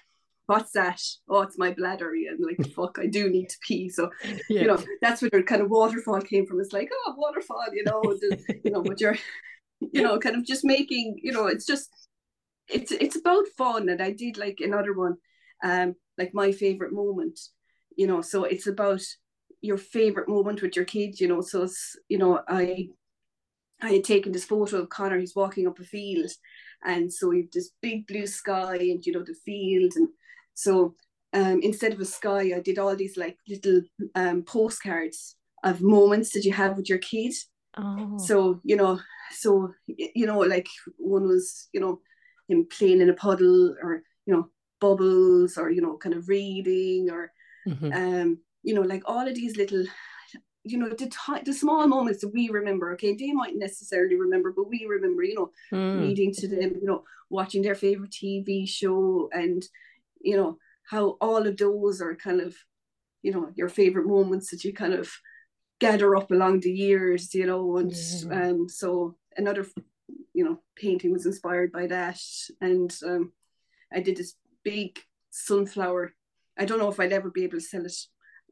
what's 0.47 0.71
that? 0.71 1.01
Oh, 1.29 1.41
it's 1.41 1.57
my 1.57 1.71
bladder. 1.71 2.11
And 2.11 2.37
like, 2.45 2.59
fuck, 2.75 2.97
I 2.99 3.07
do 3.07 3.29
need 3.29 3.47
to 3.49 3.57
pee. 3.65 3.87
So, 3.89 4.09
Yeah. 4.49 4.61
you 4.61 4.67
know, 4.67 4.77
that's 5.01 5.21
where 5.21 5.31
the 5.31 5.41
kind 5.41 5.61
of 5.61 5.69
waterfall 5.69 6.19
came 6.21 6.45
from. 6.45 6.59
It's 6.59 6.73
like, 6.73 6.89
oh, 6.93 7.13
waterfall, 7.17 7.63
you 7.71 7.83
know, 7.85 8.13
the, 8.19 8.37
you 8.63 8.71
know, 8.71 8.83
but 8.83 8.99
you're, 8.99 9.17
you 9.79 10.01
know, 10.01 10.19
kind 10.19 10.35
of 10.35 10.45
just 10.45 10.65
making, 10.65 11.19
you 11.23 11.31
know, 11.31 11.47
it's 11.47 11.65
just, 11.65 11.89
it's 12.67 12.91
it's 12.91 13.15
about 13.15 13.45
fun. 13.57 13.87
And 13.89 14.01
I 14.01 14.11
did 14.11 14.37
like 14.37 14.57
another 14.59 14.93
one, 14.93 15.15
um, 15.63 15.95
like 16.17 16.33
my 16.33 16.51
favorite 16.51 16.91
moment, 16.93 17.39
you 17.97 18.07
know, 18.07 18.21
so 18.21 18.43
it's 18.43 18.67
about 18.67 19.01
your 19.61 19.77
favorite 19.77 20.27
moment 20.29 20.61
with 20.61 20.75
your 20.75 20.85
kids, 20.85 21.21
you 21.21 21.27
know. 21.27 21.41
So 21.41 21.63
it's, 21.63 21.97
you 22.09 22.17
know, 22.17 22.41
I 22.47 22.89
I 23.81 23.93
had 23.93 24.03
taken 24.03 24.31
this 24.31 24.45
photo 24.45 24.77
of 24.77 24.89
Connor, 24.89 25.19
he's 25.19 25.35
walking 25.35 25.67
up 25.67 25.79
a 25.79 25.83
field. 25.83 26.31
And 26.85 27.11
so 27.11 27.31
you've 27.31 27.51
this 27.51 27.71
big 27.81 28.07
blue 28.07 28.27
sky 28.27 28.75
and, 28.75 29.05
you 29.05 29.13
know, 29.13 29.23
the 29.23 29.35
field. 29.45 29.93
And 29.95 30.09
so 30.53 30.95
um, 31.33 31.59
instead 31.61 31.93
of 31.93 31.99
a 31.99 32.05
sky, 32.05 32.53
I 32.55 32.59
did 32.59 32.77
all 32.77 32.95
these 32.95 33.17
like 33.17 33.37
little 33.47 33.81
um, 34.15 34.43
postcards 34.43 35.35
of 35.63 35.81
moments 35.81 36.31
that 36.31 36.45
you 36.45 36.53
have 36.53 36.77
with 36.77 36.89
your 36.89 36.99
kid. 36.99 37.33
oh. 37.77 38.17
So, 38.17 38.61
you 38.63 38.75
know, 38.75 38.99
so, 39.31 39.73
you 39.87 40.25
know, 40.25 40.39
like 40.39 40.67
one 40.97 41.23
was, 41.23 41.69
you 41.73 41.79
know, 41.79 42.01
him 42.47 42.67
playing 42.69 43.01
in 43.01 43.09
a 43.09 43.13
puddle 43.13 43.75
or, 43.81 44.03
you 44.25 44.33
know, 44.33 44.49
bubbles 44.79 45.57
or, 45.57 45.71
you 45.71 45.81
know, 45.81 45.97
kind 45.97 46.15
of 46.15 46.27
reading 46.27 47.09
or, 47.09 47.31
Mhm. 47.67 47.93
um, 47.95 48.37
you 48.63 48.73
know, 48.73 48.81
like 48.81 49.03
all 49.05 49.27
of 49.27 49.35
these 49.35 49.57
little, 49.57 49.85
you 50.63 50.77
know, 50.77 50.89
the 50.89 51.07
t- 51.09 51.43
the 51.45 51.53
small 51.53 51.87
moments 51.87 52.21
that 52.21 52.29
we 52.33 52.49
remember. 52.49 52.93
Okay, 52.93 53.13
they 53.15 53.31
might 53.33 53.55
necessarily 53.55 54.15
remember, 54.15 54.51
but 54.53 54.69
we 54.69 54.85
remember. 54.85 55.23
You 55.23 55.35
know, 55.35 55.51
Mm. 55.71 55.99
reading 55.99 56.31
to 56.33 56.47
them. 56.47 56.75
You 56.81 56.85
know, 56.87 57.03
watching 57.29 57.61
their 57.61 57.75
favorite 57.75 58.11
TV 58.11 58.65
show, 58.65 59.29
and 59.33 59.67
you 60.21 60.37
know 60.37 60.57
how 60.89 61.17
all 61.21 61.45
of 61.47 61.57
those 61.57 62.01
are 62.01 62.15
kind 62.15 62.41
of, 62.41 62.55
you 63.21 63.31
know, 63.33 63.51
your 63.55 63.69
favorite 63.69 64.07
moments 64.07 64.49
that 64.51 64.63
you 64.63 64.73
kind 64.73 64.93
of 64.93 65.11
gather 65.79 66.15
up 66.15 66.31
along 66.31 66.61
the 66.61 66.71
years. 66.71 67.33
You 67.33 67.45
know, 67.45 67.77
and 67.77 67.91
Yeah. 67.91 68.49
um, 68.49 68.69
so 68.69 69.17
another, 69.37 69.65
you 70.33 70.43
know, 70.45 70.61
painting 70.75 71.11
was 71.11 71.25
inspired 71.25 71.71
by 71.71 71.87
that, 71.87 72.19
and 72.61 72.95
um, 73.05 73.33
I 73.91 73.99
did 74.01 74.15
this 74.17 74.35
big 74.63 74.99
sunflower. 75.31 76.13
I 76.57 76.65
don't 76.65 76.79
know 76.79 76.89
if 76.89 76.99
I'd 76.99 77.13
ever 77.13 77.29
be 77.29 77.43
able 77.43 77.57
to 77.57 77.61
sell 77.61 77.85
it. 77.85 77.95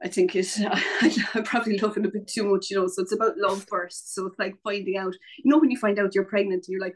I 0.03 0.07
think 0.07 0.35
it. 0.35 0.47
I 0.59 1.41
probably 1.45 1.77
love 1.77 1.95
it 1.97 2.05
a 2.05 2.09
bit 2.09 2.27
too 2.27 2.43
much, 2.51 2.71
you 2.71 2.77
know. 2.77 2.87
So 2.87 3.03
it's 3.03 3.11
about 3.13 3.37
love 3.37 3.63
first. 3.69 4.15
So 4.15 4.25
it's 4.25 4.39
like 4.39 4.55
finding 4.63 4.97
out. 4.97 5.13
You 5.43 5.51
know, 5.51 5.59
when 5.59 5.69
you 5.69 5.77
find 5.77 5.99
out 5.99 6.15
you're 6.15 6.25
pregnant, 6.25 6.65
and 6.67 6.71
you're 6.73 6.81
like, 6.81 6.95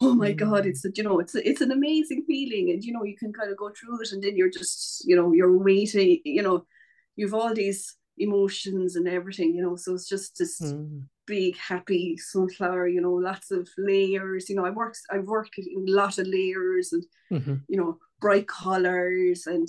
oh 0.00 0.14
my 0.14 0.32
god, 0.32 0.64
Mm. 0.64 0.66
it's 0.66 0.84
a, 0.84 0.90
you 0.96 1.04
know, 1.04 1.20
it's 1.20 1.36
a, 1.36 1.48
it's 1.48 1.60
an 1.60 1.70
amazing 1.70 2.24
feeling, 2.26 2.70
and 2.70 2.82
you 2.82 2.92
know, 2.92 3.04
you 3.04 3.16
can 3.16 3.32
kind 3.32 3.50
of 3.50 3.56
go 3.56 3.70
through 3.70 4.00
it, 4.02 4.10
and 4.12 4.22
then 4.22 4.36
you're 4.36 4.50
just, 4.50 5.04
you 5.06 5.14
know, 5.14 5.32
you're 5.32 5.56
waiting. 5.56 6.20
You 6.24 6.42
know, 6.42 6.66
you've 7.14 7.34
all 7.34 7.54
these 7.54 7.96
emotions 8.18 8.96
and 8.96 9.06
everything, 9.08 9.54
you 9.54 9.62
know. 9.62 9.76
So 9.76 9.94
it's 9.94 10.08
just 10.08 10.36
this 10.38 10.60
Mm. 10.60 11.04
big 11.28 11.56
happy 11.56 12.16
sunflower, 12.16 12.88
you 12.88 13.00
know, 13.00 13.12
lots 13.12 13.52
of 13.52 13.68
layers. 13.78 14.50
You 14.50 14.56
know, 14.56 14.66
I 14.66 14.70
worked 14.70 14.98
I've 15.12 15.28
worked 15.28 15.56
in 15.58 15.84
a 15.88 15.92
lot 15.92 16.18
of 16.18 16.26
layers 16.26 16.92
and 16.92 17.04
Mhm. 17.30 17.60
you 17.68 17.76
know, 17.76 17.98
bright 18.20 18.48
colors 18.48 19.46
and 19.46 19.68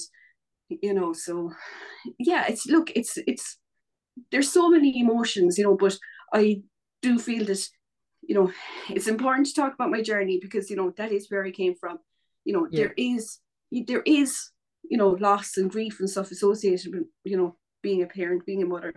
you 0.69 0.93
know, 0.93 1.13
so 1.13 1.51
yeah, 2.19 2.45
it's 2.47 2.65
look, 2.67 2.91
it's 2.95 3.17
it's 3.27 3.57
there's 4.31 4.51
so 4.51 4.69
many 4.69 4.99
emotions, 4.99 5.57
you 5.57 5.63
know, 5.63 5.75
but 5.75 5.97
I 6.33 6.61
do 7.01 7.19
feel 7.19 7.45
that, 7.45 7.67
you 8.21 8.35
know, 8.35 8.51
it's 8.89 9.07
important 9.07 9.47
to 9.47 9.53
talk 9.53 9.73
about 9.73 9.91
my 9.91 10.01
journey 10.01 10.39
because, 10.41 10.69
you 10.69 10.75
know, 10.75 10.93
that 10.97 11.11
is 11.11 11.27
where 11.29 11.43
I 11.43 11.51
came 11.51 11.75
from. 11.75 11.99
You 12.45 12.53
know, 12.53 12.67
Yeah. 12.71 12.85
there 12.85 12.93
is 12.97 13.39
there 13.87 14.03
is, 14.05 14.51
you 14.89 14.97
know, 14.97 15.09
loss 15.09 15.57
and 15.57 15.71
grief 15.71 15.99
and 15.99 16.09
stuff 16.09 16.31
associated 16.31 16.93
with, 16.93 17.03
you 17.23 17.37
know, 17.37 17.57
being 17.81 18.03
a 18.03 18.07
parent, 18.07 18.45
being 18.45 18.63
a 18.63 18.65
mother 18.65 18.93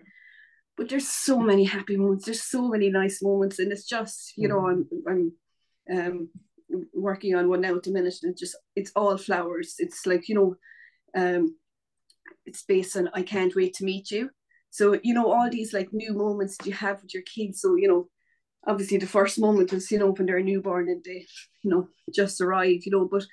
but 0.76 0.88
there's 0.88 1.08
so 1.08 1.40
many 1.40 1.64
happy 1.64 1.96
moments 1.96 2.24
there's 2.24 2.42
so 2.42 2.68
many 2.68 2.90
nice 2.90 3.22
moments 3.22 3.58
and 3.58 3.72
it's 3.72 3.86
just 3.86 4.32
you 4.36 4.48
know 4.48 4.66
i'm 4.68 4.86
i'm 5.08 5.32
um 5.90 6.28
working 6.92 7.34
on 7.34 7.48
one 7.48 7.60
now 7.60 7.74
at 7.74 7.82
the 7.82 7.90
minute 7.90 8.14
and 8.22 8.36
just 8.36 8.56
it's 8.74 8.92
all 8.96 9.16
flowers 9.16 9.76
it's 9.78 10.06
like 10.06 10.28
you 10.28 10.34
know 10.34 10.54
um 11.16 11.56
it's 12.44 12.62
based 12.62 12.96
on 12.96 13.08
i 13.14 13.22
can't 13.22 13.56
wait 13.56 13.74
to 13.74 13.84
meet 13.84 14.10
you 14.10 14.30
so 14.70 14.98
you 15.02 15.14
know 15.14 15.32
all 15.32 15.50
these 15.50 15.72
like 15.72 15.92
new 15.92 16.12
moments 16.12 16.56
that 16.56 16.66
you 16.66 16.72
have 16.72 17.00
with 17.02 17.12
your 17.12 17.22
kids 17.22 17.60
so 17.60 17.74
you 17.76 17.88
know 17.88 18.08
obviously 18.66 18.98
the 18.98 19.06
first 19.06 19.38
moment 19.38 19.72
is 19.72 19.90
you 19.90 19.98
know 19.98 20.10
when 20.10 20.26
they're 20.26 20.42
newborn 20.42 20.88
and 20.88 21.02
they 21.04 21.26
you 21.62 21.70
know 21.70 21.88
just 22.14 22.40
arrive 22.40 22.80
you 22.84 22.92
know 22.92 23.08
but 23.10 23.24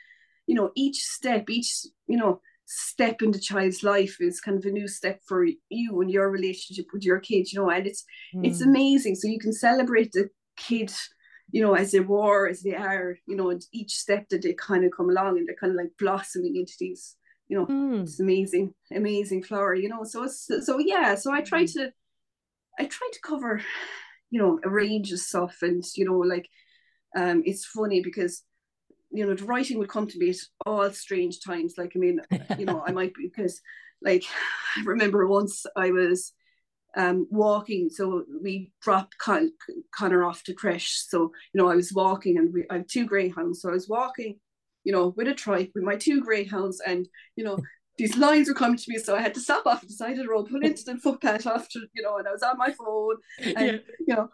you 0.48 0.56
know 0.56 0.72
each 0.76 0.98
step 0.98 1.50
each 1.50 1.86
you 2.08 2.18
know 2.18 2.40
step 2.66 3.22
in 3.22 3.32
the 3.32 3.40
child's 3.40 3.84
life 3.84 4.18
is 4.20 4.40
kind 4.40 4.58
of 4.58 4.66
a 4.66 4.72
new 4.72 4.88
step 4.88 5.20
for 5.28 5.46
you 5.70 6.02
and 6.02 6.10
your 6.10 6.30
relationship 6.30 6.86
with 6.94 7.04
your 7.04 7.20
kids 7.20 7.52
you 7.52 7.60
know 7.60 7.70
and 7.70 7.86
it's 7.86 8.06
mm. 8.34 8.46
it's 8.46 8.62
amazing 8.62 9.16
so 9.16 9.28
you 9.28 9.40
can 9.40 9.52
celebrate 9.52 10.12
the 10.14 10.30
kid 10.56 10.92
you 11.52 11.62
know 11.62 11.74
as 11.74 11.92
they 11.92 12.00
were 12.00 12.48
as 12.48 12.62
they 12.62 12.74
are 12.74 13.18
you 13.28 13.36
know 13.36 13.50
and 13.50 13.66
each 13.74 13.92
step 13.92 14.28
that 14.30 14.42
they 14.42 14.54
kind 14.54 14.86
of 14.86 14.92
come 14.96 15.10
along 15.10 15.38
and 15.38 15.48
they're 15.48 15.56
kind 15.60 15.72
of 15.72 15.78
like 15.78 15.92
blossoming 16.00 16.56
into 16.56 16.74
these 16.80 17.16
you 17.48 17.58
know 17.58 17.66
mm. 17.66 18.04
it's 18.04 18.20
amazing 18.20 18.74
amazing 18.92 19.44
flower 19.44 19.74
you 19.74 19.90
know 19.90 20.04
so 20.04 20.28
so 20.28 20.80
yeah 20.80 21.16
so 21.16 21.32
i 21.32 21.42
try 21.42 21.64
mm. 21.64 21.74
to 21.74 21.92
i 22.80 22.86
try 22.86 23.10
to 23.12 23.20
cover 23.22 23.62
you 24.30 24.40
know 24.40 24.60
a 24.64 24.70
range 24.70 25.12
of 25.12 25.20
stuff 25.20 25.58
and 25.62 25.84
you 25.96 26.06
know 26.06 26.18
like 26.18 26.48
um 27.16 27.44
it's 27.46 27.66
funny 27.66 28.02
because 28.02 28.44
you 29.12 29.26
know 29.26 29.36
the 29.36 29.46
writing 29.46 29.78
would 29.78 29.90
come 29.90 30.08
to 30.08 30.18
me 30.18 30.30
at 30.30 30.38
all 30.66 30.90
strange 30.92 31.40
times 31.40 31.76
like 31.78 31.94
i 31.96 32.00
mean 32.00 32.20
you 32.58 32.66
know 32.66 32.84
i 32.88 32.92
might 32.92 33.14
be 33.14 33.30
because 33.32 33.62
like 34.02 34.24
i 34.78 34.82
remember 34.84 35.28
once 35.28 35.66
i 35.76 35.92
was 35.92 36.34
um 36.96 37.28
walking 37.30 37.90
so 37.90 38.24
we 38.42 38.72
dropped 38.82 39.18
Con- 39.18 39.54
connor 39.96 40.24
off 40.24 40.44
to 40.44 40.54
creche 40.54 41.04
so 41.08 41.32
you 41.54 41.62
know 41.62 41.70
i 41.70 41.76
was 41.76 41.94
walking 41.94 42.38
and 42.38 42.54
we, 42.54 42.66
i 42.70 42.78
have 42.78 42.88
two 42.88 43.06
greyhounds 43.06 43.62
so 43.62 43.70
i 43.70 43.74
was 43.74 43.90
walking 43.90 44.40
you 44.84 44.92
know 44.92 45.14
with 45.16 45.28
a 45.28 45.34
trike 45.34 45.72
with 45.74 45.84
my 45.84 45.96
two 45.96 46.22
greyhounds 46.22 46.82
and 46.86 47.08
you 47.36 47.44
know 47.44 47.58
these 47.98 48.18
lines 48.18 48.48
were 48.48 48.56
coming 48.56 48.78
to 48.78 48.86
me, 48.90 48.98
so 48.98 49.16
I 49.16 49.22
had 49.22 49.34
to 49.36 49.40
stop 49.40 49.66
off 49.66 49.82
the 49.82 49.94
side 49.94 50.18
of 50.18 50.26
the 50.26 50.28
road, 50.28 50.50
pull 50.50 50.64
into 50.64 50.84
the 50.84 50.98
footpath 50.98 51.46
after, 51.46 51.80
you 51.94 52.02
know, 52.02 52.18
and 52.18 52.28
I 52.28 52.32
was 52.32 52.44
on 52.44 52.58
my 52.58 52.72
phone 52.72 53.18
and, 53.40 53.56
yeah. 53.56 53.78
you 54.08 54.16
know, 54.16 54.30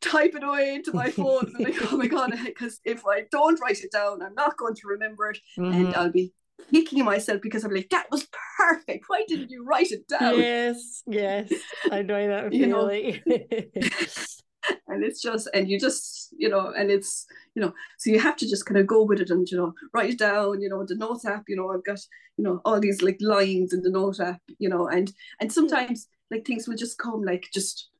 typing 0.00 0.42
away 0.42 0.74
into 0.76 0.92
my 0.92 1.10
phone. 1.10 1.52
and 1.54 1.64
like, 1.64 1.92
oh 1.92 1.96
my 1.96 2.06
God, 2.06 2.32
because 2.44 2.80
if 2.84 3.02
I 3.06 3.26
don't 3.30 3.60
write 3.60 3.80
it 3.80 3.92
down, 3.92 4.22
I'm 4.22 4.34
not 4.34 4.56
going 4.56 4.74
to 4.74 4.88
remember 4.88 5.30
it. 5.30 5.38
Mm-hmm. 5.58 5.72
And 5.72 5.94
I'll 5.94 6.10
be 6.10 6.32
kicking 6.72 7.04
myself 7.04 7.42
because 7.42 7.64
I'm 7.64 7.74
like, 7.74 7.90
that 7.90 8.10
was 8.10 8.26
perfect. 8.56 9.04
Why 9.08 9.24
didn't 9.28 9.50
you 9.50 9.64
write 9.64 9.90
it 9.90 10.08
down? 10.08 10.38
Yes, 10.38 11.02
yes. 11.06 11.52
I 11.90 12.02
know 12.02 12.28
that 12.28 12.50
feeling. 12.50 13.20
and 14.86 15.04
it's 15.04 15.20
just 15.20 15.48
and 15.52 15.68
you 15.68 15.78
just 15.78 16.32
you 16.38 16.48
know 16.48 16.72
and 16.76 16.88
it's 16.88 17.26
you 17.54 17.62
know 17.62 17.72
so 17.98 18.10
you 18.10 18.18
have 18.18 18.36
to 18.36 18.48
just 18.48 18.66
kind 18.66 18.78
of 18.78 18.86
go 18.86 19.02
with 19.02 19.20
it 19.20 19.30
and 19.30 19.48
you 19.50 19.56
know 19.56 19.72
write 19.92 20.10
it 20.10 20.18
down 20.18 20.60
you 20.60 20.68
know 20.68 20.84
the 20.86 20.94
note 20.94 21.24
app 21.24 21.44
you 21.48 21.56
know 21.56 21.70
i've 21.70 21.84
got 21.84 21.98
you 22.36 22.44
know 22.44 22.60
all 22.64 22.80
these 22.80 23.02
like 23.02 23.18
lines 23.20 23.72
in 23.72 23.82
the 23.82 23.90
note 23.90 24.20
app 24.20 24.40
you 24.58 24.68
know 24.68 24.88
and 24.88 25.12
and 25.40 25.52
sometimes 25.52 26.08
like 26.30 26.44
things 26.44 26.66
will 26.66 26.76
just 26.76 26.98
come 26.98 27.22
like 27.22 27.46
just 27.52 27.90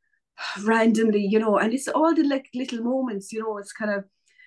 randomly 0.62 1.24
you 1.24 1.38
know 1.38 1.58
and 1.58 1.74
it's 1.74 1.88
all 1.88 2.14
the 2.14 2.24
like 2.24 2.48
little 2.54 2.82
moments 2.82 3.32
you 3.32 3.40
know 3.40 3.58
it's 3.58 3.72
kind 3.72 3.90
of 3.90 4.04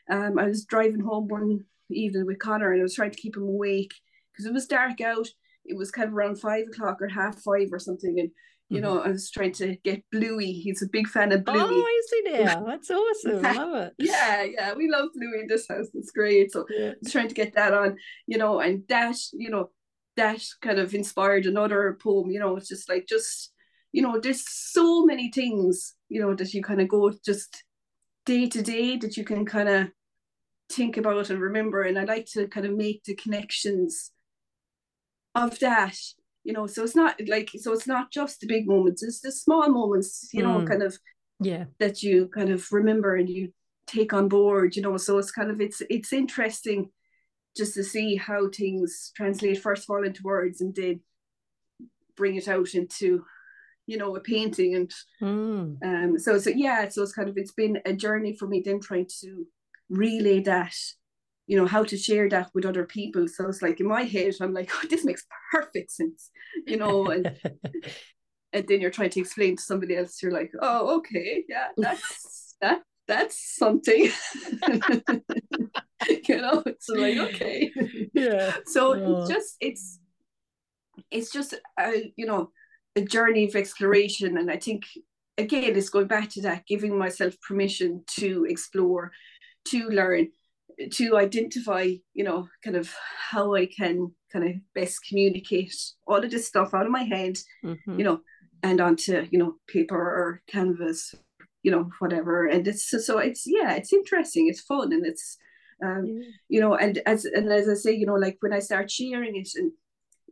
um 0.09 0.39
i 0.39 0.45
was 0.45 0.65
driving 0.65 0.99
home 0.99 1.27
one 1.27 1.63
evening 1.91 2.25
with 2.25 2.39
connor 2.39 2.71
and 2.71 2.81
i 2.81 2.83
was 2.83 2.95
trying 2.95 3.11
to 3.11 3.21
keep 3.21 3.37
him 3.37 3.43
awake 3.43 3.93
because 4.35 4.45
it 4.45 4.53
was 4.53 4.67
dark 4.67 5.01
out. 5.01 5.27
It 5.65 5.77
was 5.77 5.91
kind 5.91 6.07
of 6.07 6.13
around 6.13 6.39
five 6.39 6.67
o'clock 6.67 7.01
or 7.01 7.07
half 7.07 7.39
five 7.41 7.69
or 7.71 7.79
something 7.79 8.19
and 8.19 8.31
you 8.69 8.81
mm-hmm. 8.81 8.85
know, 8.85 9.01
I 9.01 9.09
was 9.09 9.29
trying 9.29 9.51
to 9.53 9.75
get 9.83 10.03
Bluey. 10.11 10.51
He's 10.51 10.81
a 10.81 10.87
big 10.87 11.07
fan 11.07 11.31
of 11.31 11.45
Bluey. 11.45 11.59
Oh, 11.59 11.99
is 11.99 12.11
he 12.11 12.31
there? 12.31 12.63
That's 12.65 12.89
awesome. 12.89 13.41
love 13.41 13.75
it. 13.75 13.93
yeah, 13.99 14.43
yeah. 14.43 14.73
We 14.73 14.89
love 14.89 15.09
Bluey 15.13 15.41
in 15.41 15.47
this 15.47 15.67
house. 15.67 15.87
It's 15.93 16.11
great. 16.11 16.51
So 16.51 16.65
yeah. 16.69 16.89
I 16.89 16.93
was 17.01 17.11
trying 17.11 17.27
to 17.27 17.35
get 17.35 17.53
that 17.53 17.73
on, 17.73 17.97
you 18.25 18.39
know, 18.39 18.59
and 18.59 18.83
that, 18.89 19.17
you 19.33 19.49
know, 19.51 19.69
that 20.17 20.43
kind 20.61 20.79
of 20.79 20.95
inspired 20.95 21.45
another 21.45 21.97
poem, 22.01 22.31
you 22.31 22.39
know, 22.39 22.55
it's 22.55 22.69
just 22.69 22.89
like 22.89 23.05
just, 23.07 23.51
you 23.91 24.01
know, 24.01 24.19
there's 24.19 24.43
so 24.49 25.05
many 25.05 25.31
things, 25.31 25.93
you 26.09 26.19
know, 26.19 26.33
that 26.33 26.53
you 26.53 26.63
kind 26.63 26.81
of 26.81 26.87
go 26.87 27.13
just 27.23 27.63
day 28.25 28.47
to 28.47 28.63
day 28.63 28.97
that 28.97 29.15
you 29.15 29.23
can 29.23 29.45
kind 29.45 29.69
of 29.69 29.87
think 30.71 30.97
about 30.97 31.29
and 31.29 31.39
remember. 31.39 31.83
And 31.83 31.99
I 31.99 32.05
like 32.05 32.25
to 32.33 32.47
kind 32.47 32.65
of 32.65 32.75
make 32.75 33.03
the 33.03 33.13
connections 33.13 34.11
of 35.35 35.59
that 35.59 35.97
you 36.45 36.53
know 36.53 36.67
so 36.67 36.83
it's 36.83 36.95
not 36.95 37.19
like 37.27 37.49
so 37.57 37.73
it's 37.73 37.87
not 37.87 38.11
just 38.11 38.39
the 38.39 38.47
big 38.47 38.67
moments 38.67 39.03
it's 39.03 39.19
the 39.19 39.31
small 39.31 39.67
moments 39.67 40.29
you 40.31 40.43
know 40.43 40.59
mm. 40.59 40.67
kind 40.67 40.83
of 40.83 40.97
yeah 41.41 41.65
that 41.79 42.01
you 42.01 42.29
kind 42.33 42.49
of 42.49 42.65
remember 42.71 43.15
and 43.15 43.27
you 43.27 43.51
take 43.87 44.13
on 44.13 44.29
board 44.29 44.75
you 44.75 44.81
know 44.81 44.95
so 44.95 45.17
it's 45.17 45.31
kind 45.31 45.51
of 45.51 45.59
it's 45.59 45.81
it's 45.89 46.13
interesting 46.13 46.89
just 47.57 47.73
to 47.73 47.83
see 47.83 48.15
how 48.15 48.47
things 48.49 49.11
translate 49.15 49.59
first 49.59 49.83
of 49.83 49.89
all 49.89 50.03
into 50.03 50.21
words 50.23 50.61
and 50.61 50.75
then 50.75 51.01
bring 52.15 52.35
it 52.35 52.47
out 52.47 52.73
into 52.73 53.25
you 53.87 53.97
know 53.97 54.15
a 54.15 54.19
painting 54.19 54.75
and 54.75 54.91
mm. 55.21 55.77
um 55.83 56.17
so 56.17 56.37
so 56.37 56.49
yeah 56.51 56.87
so 56.87 57.01
it's 57.01 57.13
kind 57.13 57.29
of 57.29 57.37
it's 57.37 57.53
been 57.53 57.79
a 57.85 57.93
journey 57.93 58.35
for 58.37 58.47
me 58.47 58.61
then 58.63 58.79
trying 58.79 59.07
to 59.21 59.45
relay 59.89 60.39
that 60.41 60.75
you 61.47 61.57
know 61.57 61.67
how 61.67 61.83
to 61.83 61.97
share 61.97 62.27
that 62.29 62.49
with 62.53 62.65
other 62.65 62.85
people. 62.85 63.27
So 63.27 63.47
it's 63.47 63.61
like 63.61 63.79
in 63.79 63.87
my 63.87 64.03
head 64.03 64.33
i'm 64.41 64.53
like 64.53 64.71
oh, 64.73 64.87
this 64.89 65.05
makes 65.05 65.25
perfect 65.51 65.91
sense 65.91 66.31
you 66.65 66.77
know 66.77 67.07
and 67.07 67.31
and 68.53 68.67
then 68.67 68.81
you're 68.81 68.91
trying 68.91 69.11
to 69.11 69.19
explain 69.19 69.57
to 69.57 69.63
somebody 69.63 69.95
else 69.95 70.21
you're 70.21 70.31
like 70.31 70.51
oh 70.61 70.97
okay 70.97 71.43
yeah 71.47 71.67
that's 71.77 72.55
that 72.61 72.81
that's 73.07 73.55
something. 73.57 74.09
You 76.27 76.37
know 76.37 76.61
it's 76.65 76.87
like 76.89 77.17
okay. 77.17 77.71
Yeah. 78.13 78.57
So 78.67 78.93
it's 78.93 79.03
oh. 79.05 79.27
just 79.27 79.55
it's 79.59 79.99
it's 81.09 81.31
just 81.31 81.55
a 81.79 82.13
you 82.15 82.27
know 82.27 82.51
a 82.95 83.01
journey 83.01 83.45
of 83.45 83.55
exploration. 83.55 84.37
And 84.37 84.51
i 84.51 84.57
think 84.57 84.83
again 85.37 85.75
it's 85.75 85.89
going 85.89 86.07
back 86.07 86.29
to 86.31 86.41
that 86.41 86.67
giving 86.67 86.95
myself 86.97 87.33
permission 87.41 88.03
to 88.17 88.45
explore 88.47 89.13
to 89.69 89.89
learn 89.89 90.27
to 90.91 91.17
identify, 91.17 91.93
you 92.13 92.23
know, 92.23 92.47
kind 92.63 92.75
of 92.75 92.93
how 93.29 93.55
I 93.55 93.65
can 93.65 94.11
kind 94.31 94.47
of 94.47 94.55
best 94.73 94.99
communicate 95.07 95.75
all 96.07 96.23
of 96.23 96.31
this 96.31 96.47
stuff 96.47 96.73
out 96.73 96.85
of 96.85 96.91
my 96.91 97.03
head, 97.03 97.37
mm-hmm. 97.63 97.97
you 97.97 98.03
know, 98.03 98.21
and 98.63 98.81
onto, 98.81 99.27
you 99.31 99.39
know, 99.39 99.55
paper 99.67 99.97
or 99.97 100.41
canvas, 100.47 101.15
you 101.63 101.71
know, 101.71 101.89
whatever. 101.99 102.45
And 102.45 102.67
it's 102.67 102.89
so 103.05 103.19
it's 103.19 103.43
yeah, 103.45 103.73
it's 103.73 103.93
interesting, 103.93 104.47
it's 104.47 104.61
fun, 104.61 104.91
and 104.91 105.05
it's 105.05 105.37
um, 105.83 106.05
yeah. 106.05 106.23
you 106.49 106.61
know, 106.61 106.75
and 106.75 107.01
as 107.05 107.25
and 107.25 107.51
as 107.51 107.69
I 107.69 107.73
say, 107.73 107.93
you 107.93 108.05
know, 108.05 108.15
like 108.15 108.37
when 108.41 108.53
I 108.53 108.59
start 108.59 108.91
sharing 108.91 109.35
it 109.35 109.49
and 109.55 109.71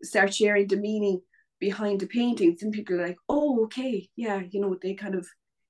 start 0.01 0.33
sharing 0.33 0.67
the 0.67 0.77
meaning 0.77 1.21
behind 1.59 1.99
the 1.99 2.07
paintings, 2.07 2.59
then 2.59 2.71
people 2.71 2.95
are 2.95 3.07
like, 3.07 3.17
oh, 3.29 3.63
okay, 3.65 4.09
yeah, 4.15 4.41
you 4.49 4.59
know, 4.59 4.77
they 4.81 4.93
kind 4.93 5.15
of 5.15 5.27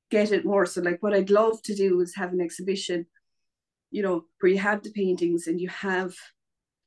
get 0.10 0.32
it 0.32 0.46
more. 0.46 0.66
So 0.66 0.82
like 0.82 1.02
what 1.02 1.14
I'd 1.14 1.30
love 1.30 1.62
to 1.64 1.76
do 1.76 2.00
is 2.02 2.16
have 2.16 2.34
an 2.34 2.42
exhibition 2.42 3.06
you 3.94 4.02
know, 4.02 4.26
where 4.40 4.52
you 4.52 4.58
have 4.58 4.82
the 4.82 4.92
paintings 4.92 5.46
and 5.46 5.62
you 5.62 5.70
have 5.70 6.16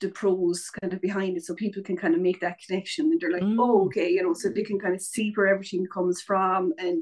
the 0.00 0.08
prose 0.08 0.68
kind 0.80 0.92
of 0.92 1.00
behind 1.00 1.36
it 1.36 1.44
so 1.44 1.54
people 1.54 1.82
can 1.82 1.96
kind 1.96 2.14
of 2.14 2.20
make 2.20 2.40
that 2.40 2.58
connection 2.66 3.06
and 3.06 3.20
they're 3.20 3.30
like, 3.30 3.42
mm. 3.42 3.56
oh, 3.60 3.86
okay, 3.86 4.10
you 4.10 4.22
know, 4.22 4.34
so 4.34 4.48
they 4.48 4.64
can 4.64 4.80
kind 4.80 4.94
of 4.94 5.00
see 5.00 5.32
where 5.34 5.46
everything 5.46 5.86
comes 5.86 6.20
from 6.20 6.72
and, 6.78 7.00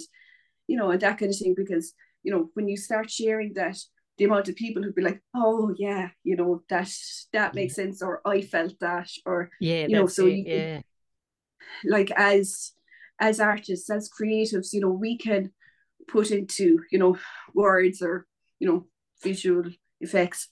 you 0.66 0.76
know, 0.76 0.90
and 0.90 1.00
that 1.00 1.18
kind 1.18 1.30
of 1.30 1.38
thing. 1.38 1.54
Because, 1.56 1.94
you 2.22 2.30
know, 2.30 2.50
when 2.52 2.68
you 2.68 2.76
start 2.76 3.10
sharing 3.10 3.54
that, 3.54 3.78
the 4.18 4.26
amount 4.26 4.48
of 4.48 4.56
people 4.56 4.82
who'd 4.82 4.94
be 4.94 5.02
like, 5.02 5.22
oh 5.34 5.74
yeah, 5.78 6.10
you 6.22 6.36
know, 6.36 6.62
that 6.68 6.88
that 7.32 7.54
makes 7.54 7.74
sense, 7.74 8.02
or 8.02 8.20
I 8.26 8.42
felt 8.42 8.78
that, 8.80 9.08
or 9.24 9.50
yeah, 9.58 9.86
you 9.86 9.96
know, 9.96 10.06
so 10.06 10.26
it, 10.26 10.34
you 10.34 10.44
yeah. 10.46 10.80
like 11.84 12.10
as 12.10 12.72
as 13.18 13.40
artists, 13.40 13.90
as 13.90 14.10
creatives, 14.10 14.74
you 14.74 14.80
know, 14.82 14.90
we 14.90 15.16
can 15.16 15.50
put 16.06 16.30
into, 16.30 16.80
you 16.92 16.98
know, 16.98 17.16
words 17.54 18.02
or, 18.02 18.26
you 18.60 18.68
know, 18.68 18.86
visual 19.22 19.64
effects 20.04 20.48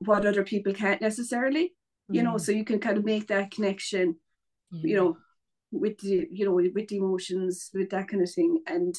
what 0.00 0.26
other 0.26 0.44
people 0.44 0.72
can't 0.72 1.00
necessarily 1.00 1.64
mm. 2.10 2.16
you 2.16 2.22
know 2.22 2.34
mm. 2.34 2.40
so 2.40 2.52
you 2.52 2.64
can 2.64 2.78
kind 2.78 2.98
of 2.98 3.04
make 3.04 3.28
that 3.28 3.50
connection 3.50 4.16
yeah. 4.72 4.80
you 4.90 4.96
know 4.96 5.16
with 5.70 5.98
the 5.98 6.26
you 6.30 6.44
know 6.44 6.52
with 6.52 6.88
the 6.88 6.96
emotions 6.96 7.70
with 7.74 7.90
that 7.90 8.08
kind 8.08 8.22
of 8.22 8.30
thing 8.30 8.62
and 8.66 8.94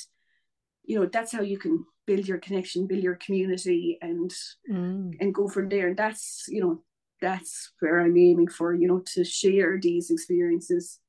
you 0.83 0.99
know 0.99 1.05
that's 1.05 1.31
how 1.31 1.41
you 1.41 1.57
can 1.57 1.85
build 2.05 2.27
your 2.27 2.39
connection 2.39 2.87
build 2.87 3.03
your 3.03 3.15
community 3.15 3.97
and 4.01 4.31
mm. 4.69 5.11
and 5.19 5.33
go 5.33 5.47
from 5.47 5.69
there 5.69 5.87
and 5.87 5.97
that's 5.97 6.45
you 6.47 6.61
know 6.61 6.81
that's 7.21 7.71
where 7.79 7.99
i'm 7.99 8.17
aiming 8.17 8.47
for 8.47 8.73
you 8.73 8.87
know 8.87 9.01
to 9.05 9.23
share 9.23 9.79
these 9.79 10.09
experiences 10.09 10.99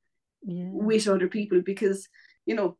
yeah. 0.43 0.69
with 0.71 1.07
other 1.07 1.27
people 1.27 1.61
because 1.61 2.07
you 2.45 2.55
know 2.55 2.77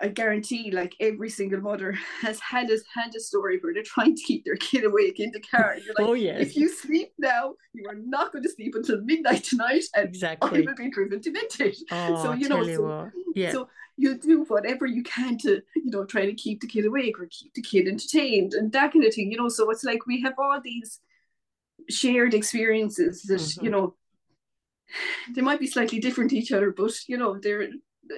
I 0.00 0.08
guarantee 0.08 0.70
like 0.70 0.94
every 1.00 1.28
single 1.28 1.60
mother 1.60 1.92
has 2.20 2.38
had 2.40 2.70
a 2.70 2.76
had 2.94 3.14
a 3.14 3.20
story 3.20 3.58
where 3.60 3.74
they're 3.74 3.82
trying 3.82 4.14
to 4.14 4.22
keep 4.22 4.44
their 4.44 4.56
kid 4.56 4.84
awake 4.84 5.18
in 5.18 5.30
the 5.32 5.40
car. 5.40 5.76
You're 5.84 5.94
like, 5.98 6.06
oh 6.06 6.14
yes. 6.14 6.40
If 6.40 6.56
you 6.56 6.68
sleep 6.68 7.12
now, 7.18 7.54
you 7.72 7.84
are 7.88 7.96
not 7.96 8.32
going 8.32 8.44
to 8.44 8.50
sleep 8.50 8.74
until 8.76 9.00
midnight 9.02 9.44
tonight, 9.44 9.84
and 9.94 10.08
exactly. 10.08 10.62
I 10.62 10.66
will 10.66 10.74
be 10.76 10.90
driven 10.90 11.20
to 11.20 11.32
vintage. 11.32 11.78
Oh, 11.90 12.22
so 12.22 12.32
you 12.32 12.48
know, 12.48 12.62
you 12.62 12.76
so, 12.76 13.10
yeah. 13.34 13.52
so 13.52 13.68
you 13.96 14.16
do 14.16 14.44
whatever 14.44 14.86
you 14.86 15.02
can 15.02 15.36
to 15.38 15.60
you 15.74 15.90
know 15.90 16.04
try 16.04 16.26
to 16.26 16.34
keep 16.34 16.60
the 16.60 16.68
kid 16.68 16.86
awake 16.86 17.18
or 17.18 17.26
keep 17.30 17.52
the 17.54 17.62
kid 17.62 17.88
entertained 17.88 18.54
and 18.54 18.72
that 18.72 18.92
kind 18.92 19.04
of 19.04 19.12
thing. 19.12 19.32
You 19.32 19.38
know, 19.38 19.48
so 19.48 19.68
it's 19.70 19.84
like 19.84 20.06
we 20.06 20.22
have 20.22 20.34
all 20.38 20.60
these 20.62 21.00
shared 21.88 22.34
experiences 22.34 23.22
that 23.22 23.40
mm-hmm. 23.40 23.64
you 23.64 23.70
know 23.70 23.94
they 25.34 25.42
might 25.42 25.60
be 25.60 25.66
slightly 25.66 25.98
different 25.98 26.30
to 26.30 26.36
each 26.38 26.52
other, 26.52 26.70
but 26.70 26.92
you 27.08 27.16
know 27.16 27.36
they're 27.38 27.68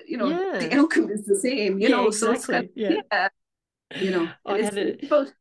you 0.07 0.16
know 0.16 0.28
yeah. 0.28 0.59
the 0.59 0.74
outcome 0.78 1.11
is 1.11 1.24
the 1.26 1.36
same 1.36 1.78
you 1.78 1.88
yeah, 1.88 1.97
know 1.97 2.07
exactly. 2.09 2.26
so 2.28 2.32
it's 2.32 2.47
kind 2.47 2.64
of, 2.66 2.70
yeah. 2.74 3.01
yeah 3.12 3.28
you 4.01 4.11
know. 4.11 4.28
I 4.47 4.59
had 4.62 4.78
a- 4.78 4.97
but- 5.09 5.32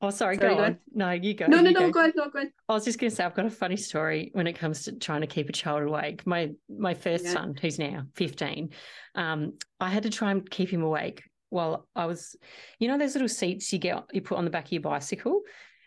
Oh, 0.00 0.10
sorry, 0.10 0.36
Sorry, 0.36 0.48
go 0.48 0.48
go 0.48 0.54
on. 0.56 0.60
ahead. 0.64 0.78
No, 0.92 1.10
you 1.12 1.32
go. 1.32 1.46
no, 1.46 1.60
no, 1.60 1.70
no, 1.70 1.80
go. 1.80 1.90
go 1.90 2.00
ahead, 2.00 2.12
no, 2.14 2.28
go 2.28 2.38
ahead. 2.40 2.50
I 2.68 2.74
was 2.74 2.84
just 2.84 2.98
going 2.98 3.08
to 3.08 3.16
say 3.16 3.24
I've 3.24 3.32
got 3.34 3.46
a 3.46 3.50
funny 3.50 3.76
story 3.78 4.30
when 4.34 4.46
it 4.46 4.52
comes 4.52 4.82
to 4.84 4.92
trying 4.98 5.22
to 5.22 5.26
keep 5.26 5.48
a 5.48 5.52
child 5.52 5.82
awake. 5.84 6.26
My 6.26 6.50
my 6.68 6.92
first 6.92 7.24
Yeah. 7.24 7.32
son, 7.32 7.54
who's 7.58 7.78
now 7.78 8.02
fifteen, 8.14 8.70
um, 9.14 9.54
I 9.80 9.88
had 9.88 10.02
to 10.02 10.10
try 10.10 10.30
and 10.32 10.50
keep 10.50 10.68
him 10.68 10.82
awake 10.82 11.22
while 11.48 11.88
I 11.96 12.04
was, 12.04 12.36
you 12.78 12.88
know, 12.88 12.98
those 12.98 13.14
little 13.14 13.28
seats 13.30 13.72
you 13.72 13.78
get 13.78 14.02
you 14.12 14.20
put 14.20 14.36
on 14.36 14.44
the 14.44 14.50
back 14.50 14.66
of 14.66 14.72
your 14.72 14.82
bicycle, 14.82 15.40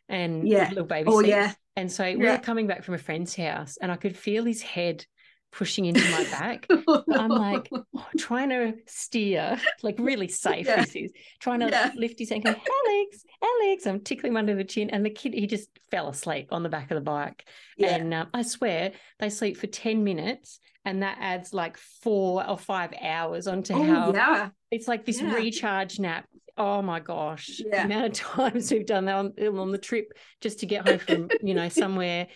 and 0.10 0.48
Yeah. 0.48 0.70
little 0.70 0.86
baby 0.86 1.10
Oh 1.12 1.20
seats. 1.20 1.30
yeah, 1.30 1.54
And 1.76 1.92
so 1.92 2.04
we 2.06 2.24
Yeah. 2.24 2.38
were 2.38 2.42
coming 2.42 2.66
back 2.66 2.84
from 2.86 2.96
a 2.96 3.00
friend's 3.00 3.36
house, 3.36 3.78
and 3.80 3.92
I 3.92 3.98
could 3.98 4.18
feel 4.18 4.46
his 4.46 4.64
head 4.64 5.06
pushing 5.52 5.86
into 5.86 6.02
my 6.12 6.24
back. 6.26 6.68
I'm 7.16 7.30
like 7.30 7.70
oh, 7.96 8.06
trying 8.18 8.50
to 8.50 8.74
steer, 8.86 9.60
like 9.84 9.96
really 9.98 10.28
safe. 10.28 10.68
Yeah. 10.68 10.82
This 10.84 10.96
is 10.96 11.12
trying 11.40 11.62
to 11.62 11.70
Yeah. 11.70 11.92
lift 11.96 12.20
his 12.20 12.30
hand, 12.30 12.44
going, 12.44 12.56
Alex, 12.56 13.24
Alex. 13.42 13.88
I'm 13.88 14.02
tickling 14.02 14.34
him 14.34 14.38
under 14.38 14.56
the 14.56 14.64
chin, 14.64 14.90
and 14.90 15.06
the 15.06 15.10
kid 15.10 15.34
he 15.34 15.48
just 15.48 15.70
fell 15.90 16.10
asleep 16.10 16.50
on 16.52 16.64
the 16.64 16.70
back 16.70 16.92
of 16.92 16.96
the 16.96 17.02
bike. 17.02 17.48
yeah, 17.78 17.96
And 17.96 18.14
um, 18.14 18.28
I 18.34 18.42
swear 18.44 18.92
they 19.20 19.30
sleep 19.30 19.58
for 19.58 19.68
ten 19.68 20.04
minutes, 20.04 20.60
and 20.86 21.02
that 21.04 21.18
adds 21.20 21.54
like 21.54 21.78
four 21.78 22.48
or 22.48 22.58
five 22.58 22.94
hours 23.02 23.48
onto 23.48 23.74
oh 23.74 23.84
how 23.84 24.14
yeah, 24.14 24.50
it's 24.72 24.88
like 24.88 25.06
this 25.06 25.22
recharge 25.22 26.00
nap. 26.00 26.26
Oh 26.60 26.82
my 26.82 27.00
gosh! 27.00 27.62
The 27.70 27.84
amount 27.84 28.06
of 28.06 28.14
times 28.36 28.72
we've 28.72 28.86
done 28.86 29.06
that 29.06 29.16
on, 29.16 29.34
on 29.60 29.72
the 29.72 29.78
trip 29.78 30.12
just 30.42 30.60
to 30.60 30.66
get 30.66 30.88
home 30.88 31.00
from 31.00 31.30
you 31.42 31.54
know 31.54 31.70
somewhere. 31.70 32.28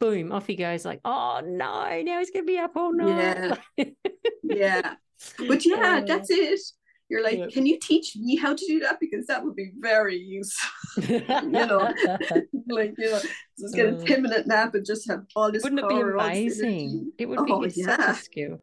Boom! 0.00 0.32
Off 0.32 0.46
he 0.46 0.56
goes. 0.56 0.84
Like, 0.84 1.00
oh 1.04 1.40
no! 1.44 2.02
Now 2.02 2.18
he's 2.18 2.30
gonna 2.30 2.44
be 2.46 2.58
up 2.58 2.76
all 2.76 2.92
night. 2.92 3.58
yeah. 3.76 3.84
yeah. 4.42 4.94
But 5.46 5.64
yeah, 5.66 6.00
that's 6.06 6.30
it. 6.30 6.58
You're 7.10 7.22
like, 7.24 7.50
can 7.50 7.66
you 7.66 7.76
teach 7.80 8.14
me 8.16 8.36
how 8.36 8.54
to 8.54 8.66
do 8.66 8.78
that? 8.80 8.98
Because 9.00 9.26
that 9.26 9.44
would 9.44 9.56
be 9.56 9.72
very 9.78 10.16
useful. 10.16 10.68
You 11.08 11.20
know, 11.50 11.92
like, 12.68 12.94
you 12.98 13.10
know, 13.10 13.20
just 13.58 13.74
get 13.74 13.86
a 13.86 13.96
Uh. 13.96 14.04
10 14.04 14.22
minute 14.22 14.46
nap 14.46 14.74
and 14.74 14.84
just 14.86 15.08
have 15.08 15.24
all 15.36 15.50
this 15.52 15.62
Wouldn't 15.62 15.80
it 15.80 15.88
be 15.88 15.94
power, 15.96 16.16
all 16.18 16.28
this 16.28 16.60
energy. 16.60 16.62
amazing? 16.86 17.12
It 17.18 17.26
would 17.28 17.38
Oh, 17.40 17.60
be 17.60 17.70
such 17.70 17.98
yeah. 17.98 18.10
a 18.10 18.14
skill. 18.14 18.60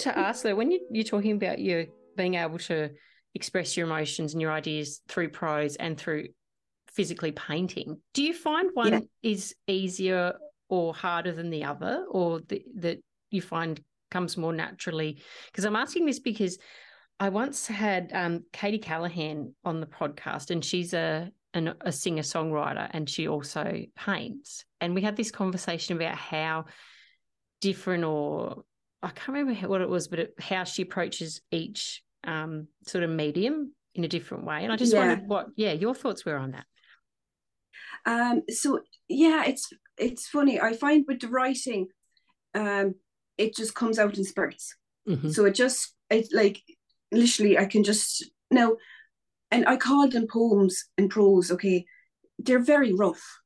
To 0.00 0.18
ask 0.18 0.42
though, 0.42 0.54
when 0.54 0.70
you, 0.70 0.80
you're 0.90 1.04
talking 1.04 1.32
about 1.32 1.58
you 1.58 1.88
being 2.16 2.34
able 2.34 2.58
to 2.58 2.90
express 3.34 3.76
your 3.76 3.86
emotions 3.86 4.32
and 4.32 4.40
your 4.40 4.50
ideas 4.50 5.00
through 5.08 5.28
prose 5.28 5.76
and 5.76 5.98
through 5.98 6.28
physically 6.88 7.32
painting, 7.32 8.00
do 8.14 8.22
you 8.22 8.34
find 8.34 8.70
one 8.74 8.88
Yeah. 8.88 9.00
is 9.22 9.54
easier 9.66 10.34
or 10.68 10.94
harder 10.94 11.32
than 11.32 11.50
the 11.50 11.64
other, 11.64 12.04
or 12.10 12.40
the, 12.48 12.62
that 12.76 12.98
you 13.30 13.40
find 13.40 13.80
comes 14.10 14.36
more 14.36 14.52
naturally? 14.52 15.22
Because 15.50 15.64
I'm 15.64 15.76
asking 15.76 16.06
this 16.06 16.18
because 16.18 16.58
I 17.20 17.30
once 17.30 17.66
had 17.66 18.10
um, 18.14 18.44
Katie 18.52 18.78
Callahan 18.78 19.54
on 19.64 19.80
the 19.80 19.86
podcast, 19.86 20.50
and 20.50 20.64
she's 20.64 20.94
a 20.94 21.30
an, 21.54 21.74
a 21.80 21.90
singer 21.90 22.22
songwriter, 22.22 22.88
and 22.90 23.08
she 23.08 23.26
also 23.26 23.82
paints. 23.96 24.64
And 24.80 24.94
we 24.94 25.00
had 25.02 25.16
this 25.16 25.30
conversation 25.30 25.96
about 25.96 26.14
how 26.14 26.66
different 27.60 28.04
or 28.04 28.64
I 29.02 29.10
can't 29.10 29.28
remember 29.38 29.68
what 29.68 29.80
it 29.80 29.88
was, 29.88 30.08
but 30.08 30.18
it, 30.18 30.34
how 30.40 30.64
she 30.64 30.82
approaches 30.82 31.40
each 31.50 32.02
um, 32.24 32.66
sort 32.86 33.04
of 33.04 33.10
medium 33.10 33.72
in 33.94 34.04
a 34.04 34.08
different 34.08 34.44
way. 34.44 34.64
And 34.64 34.72
I 34.72 34.76
just 34.76 34.92
Yeah. 34.92 35.08
wondered 35.08 35.28
what, 35.28 35.48
yeah, 35.56 35.72
your 35.72 35.94
thoughts 35.94 36.24
were 36.24 36.36
on 36.36 36.52
that. 36.52 36.66
Um, 38.06 38.42
so 38.50 38.80
yeah, 39.08 39.44
it's 39.44 39.70
it's 39.96 40.28
funny. 40.28 40.60
I 40.60 40.72
find 40.74 41.04
with 41.06 41.20
the 41.20 41.28
writing, 41.28 41.88
um, 42.54 42.94
it 43.36 43.54
just 43.54 43.74
comes 43.74 43.98
out 43.98 44.16
in 44.16 44.24
spurts. 44.24 44.76
Mhm. 45.08 45.32
So 45.32 45.44
it 45.44 45.54
just 45.54 45.94
it's 46.10 46.32
like 46.32 46.62
literally 47.12 47.58
I 47.58 47.66
can 47.66 47.84
just 47.84 48.30
now 48.50 48.76
and 49.50 49.66
I 49.66 49.76
call 49.76 50.08
them 50.08 50.26
poems 50.26 50.84
and 50.96 51.10
prose, 51.10 51.50
okay. 51.52 51.86
They're 52.38 52.58
very 52.60 52.92
rough. 52.92 53.40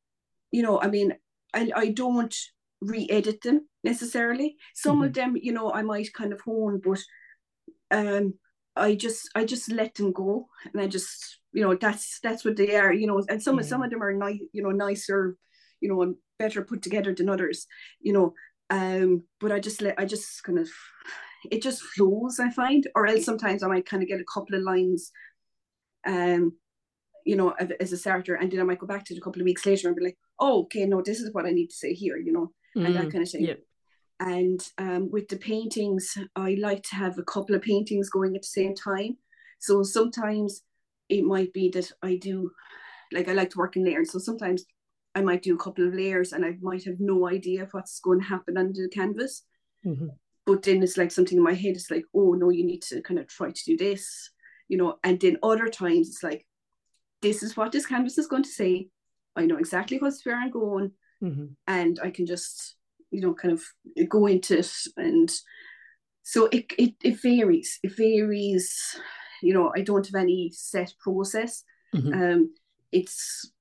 You 0.51 0.63
know, 0.63 0.81
I 0.81 0.89
mean, 0.89 1.15
I 1.55 1.71
I 1.75 1.89
don't 1.89 2.35
re-edit 2.83 3.41
them 3.43 3.69
necessarily. 3.85 4.57
Some 4.75 5.03
of 5.03 5.13
them, 5.15 5.37
you 5.41 5.53
know, 5.53 5.73
I 5.73 5.83
might 5.83 6.13
kind 6.13 6.33
of 6.33 6.41
hone, 6.41 6.81
but 6.85 7.01
um 7.91 8.35
I 8.75 8.95
just 8.95 9.29
I 9.35 9.45
just 9.45 9.71
let 9.71 9.95
them 9.95 10.13
go 10.13 10.49
and 10.73 10.81
I 10.81 10.87
just 10.87 11.41
you 11.53 11.63
know 11.63 11.75
that's 11.75 12.19
that's 12.23 12.45
what 12.45 12.57
they 12.57 12.77
are, 12.77 12.93
you 12.93 13.07
know, 13.07 13.23
and 13.29 13.43
some 13.43 13.57
Yeah. 13.57 13.63
some 13.63 13.83
of 13.83 13.91
them 13.91 14.03
are 14.03 14.13
nice, 14.13 14.41
you 14.53 14.63
know, 14.63 14.71
nicer, 14.71 15.37
you 15.81 15.89
know, 15.89 16.03
and 16.03 16.17
better 16.39 16.63
put 16.63 16.83
together 16.83 17.15
than 17.15 17.29
others, 17.29 17.67
you 18.01 18.13
know. 18.13 18.35
Um, 18.71 19.25
but 19.41 19.53
I 19.53 19.61
just 19.61 19.83
let 19.83 19.99
I 19.99 20.05
just 20.07 20.43
kind 20.43 20.59
of 20.59 20.69
it 21.51 21.61
just 21.63 21.83
flows, 21.83 22.41
I 22.41 22.51
find, 22.51 22.87
or 22.95 23.07
else 23.07 23.25
sometimes 23.25 23.63
I 23.63 23.69
might 23.69 23.87
kind 23.87 24.03
of 24.03 24.09
get 24.09 24.21
a 24.21 24.33
couple 24.33 24.55
of 24.57 24.63
lines, 24.63 25.11
um, 26.07 26.53
you 27.27 27.37
know, 27.37 27.51
as- 27.51 27.73
as 27.81 27.93
a 27.93 27.97
starter, 27.97 28.35
and 28.37 28.51
then 28.51 28.61
I 28.61 28.65
might 28.65 28.79
go 28.79 28.87
back 28.87 29.05
to 29.05 29.15
it 29.15 29.19
a 29.19 29.21
couple 29.21 29.43
of 29.43 29.45
weeks 29.45 29.67
later 29.67 29.89
and 29.89 29.97
be 29.97 30.05
like, 30.05 30.19
oh, 30.39 30.63
okay, 30.63 30.87
no, 30.87 31.03
this 31.03 31.21
is 31.21 31.33
what 31.35 31.45
I 31.47 31.51
need 31.51 31.69
to 31.71 31.77
say 31.77 31.93
here, 31.95 32.17
you 32.17 32.33
know, 32.33 32.53
and 32.85 32.97
that 32.97 33.09
Mm, 33.09 33.13
kind 33.13 33.23
of 33.25 33.31
thing. 33.31 33.53
And 34.21 34.61
um, 34.79 35.11
with 35.11 35.29
the 35.29 35.37
paintings, 35.37 36.17
I 36.37 36.57
like 36.61 36.83
to 36.85 36.97
have 36.97 37.19
a 37.19 37.25
couple 37.25 37.55
of 37.57 37.63
paintings 37.63 38.11
going 38.11 38.37
at 38.37 38.43
the 38.43 38.49
same 38.49 38.75
time. 38.75 39.19
So 39.59 39.83
sometimes 39.83 40.63
it 41.09 41.25
might 41.25 41.53
be 41.53 41.71
that 41.71 41.91
I 42.03 42.17
do, 42.17 42.53
like 43.13 43.29
I 43.29 43.33
like 43.33 43.51
to 43.51 43.59
work 43.59 43.77
in 43.77 43.85
layers. 43.85 44.13
So 44.13 44.19
sometimes 44.19 44.65
I 45.15 45.23
might 45.23 45.43
do 45.43 45.55
a 45.55 45.59
couple 45.59 45.87
of 45.87 45.95
layers 45.95 46.33
and 46.33 46.45
I 46.45 46.57
might 46.63 46.85
have 46.85 47.01
no 47.01 47.29
idea 47.29 47.69
what's 47.73 48.01
going 48.01 48.21
to 48.21 48.27
happen 48.27 48.57
under 48.57 48.83
the 48.83 48.89
canvas. 48.89 49.45
Mhm. 49.85 50.19
But 50.47 50.63
then 50.63 50.83
it's 50.83 50.97
like 50.97 51.13
something 51.13 51.39
in 51.39 51.45
my 51.45 51.55
head, 51.55 51.77
it's 51.77 51.91
like, 51.91 52.05
oh 52.15 52.33
no, 52.35 52.51
you 52.51 52.65
need 52.65 52.83
to 52.83 53.01
kind 53.03 53.21
of 53.21 53.29
try 53.29 53.51
to 53.51 53.65
do 53.65 53.77
this, 53.77 54.31
you 54.69 54.77
know. 54.77 54.99
And 55.05 55.21
then 55.21 55.39
other 55.43 55.69
times 55.69 56.09
it's 56.09 56.23
like, 56.23 56.47
this 57.23 57.43
is 57.43 57.57
what 57.57 57.73
this 57.73 57.87
canvas 57.87 58.19
is 58.19 58.27
going 58.27 58.43
to 58.45 58.49
say. 58.49 58.89
I 59.37 59.47
know 59.47 59.57
exactly 59.59 59.99
what's 59.99 60.25
where 60.27 60.37
I'm 60.37 60.51
going 60.51 60.93
Mhm. 61.23 61.57
and 61.67 62.01
I 62.03 62.11
can 62.11 62.27
just 62.27 62.77
you 63.11 63.21
know 63.21 63.35
kind 63.35 63.53
of 63.53 63.63
go 64.09 64.27
into 64.27 64.59
it 64.59 64.73
and 64.97 65.33
so 66.23 66.47
it 66.47 66.67
it, 66.79 66.95
it 67.03 67.21
varies 67.23 67.79
it 67.83 67.97
varies 67.97 68.97
you 69.43 69.55
know 69.55 69.73
I 69.77 69.83
don't 69.83 70.07
have 70.07 70.21
any 70.23 70.51
set 70.55 70.93
process 71.03 71.65
Mhm. 71.95 72.15
um 72.15 72.55
it's 72.93 73.53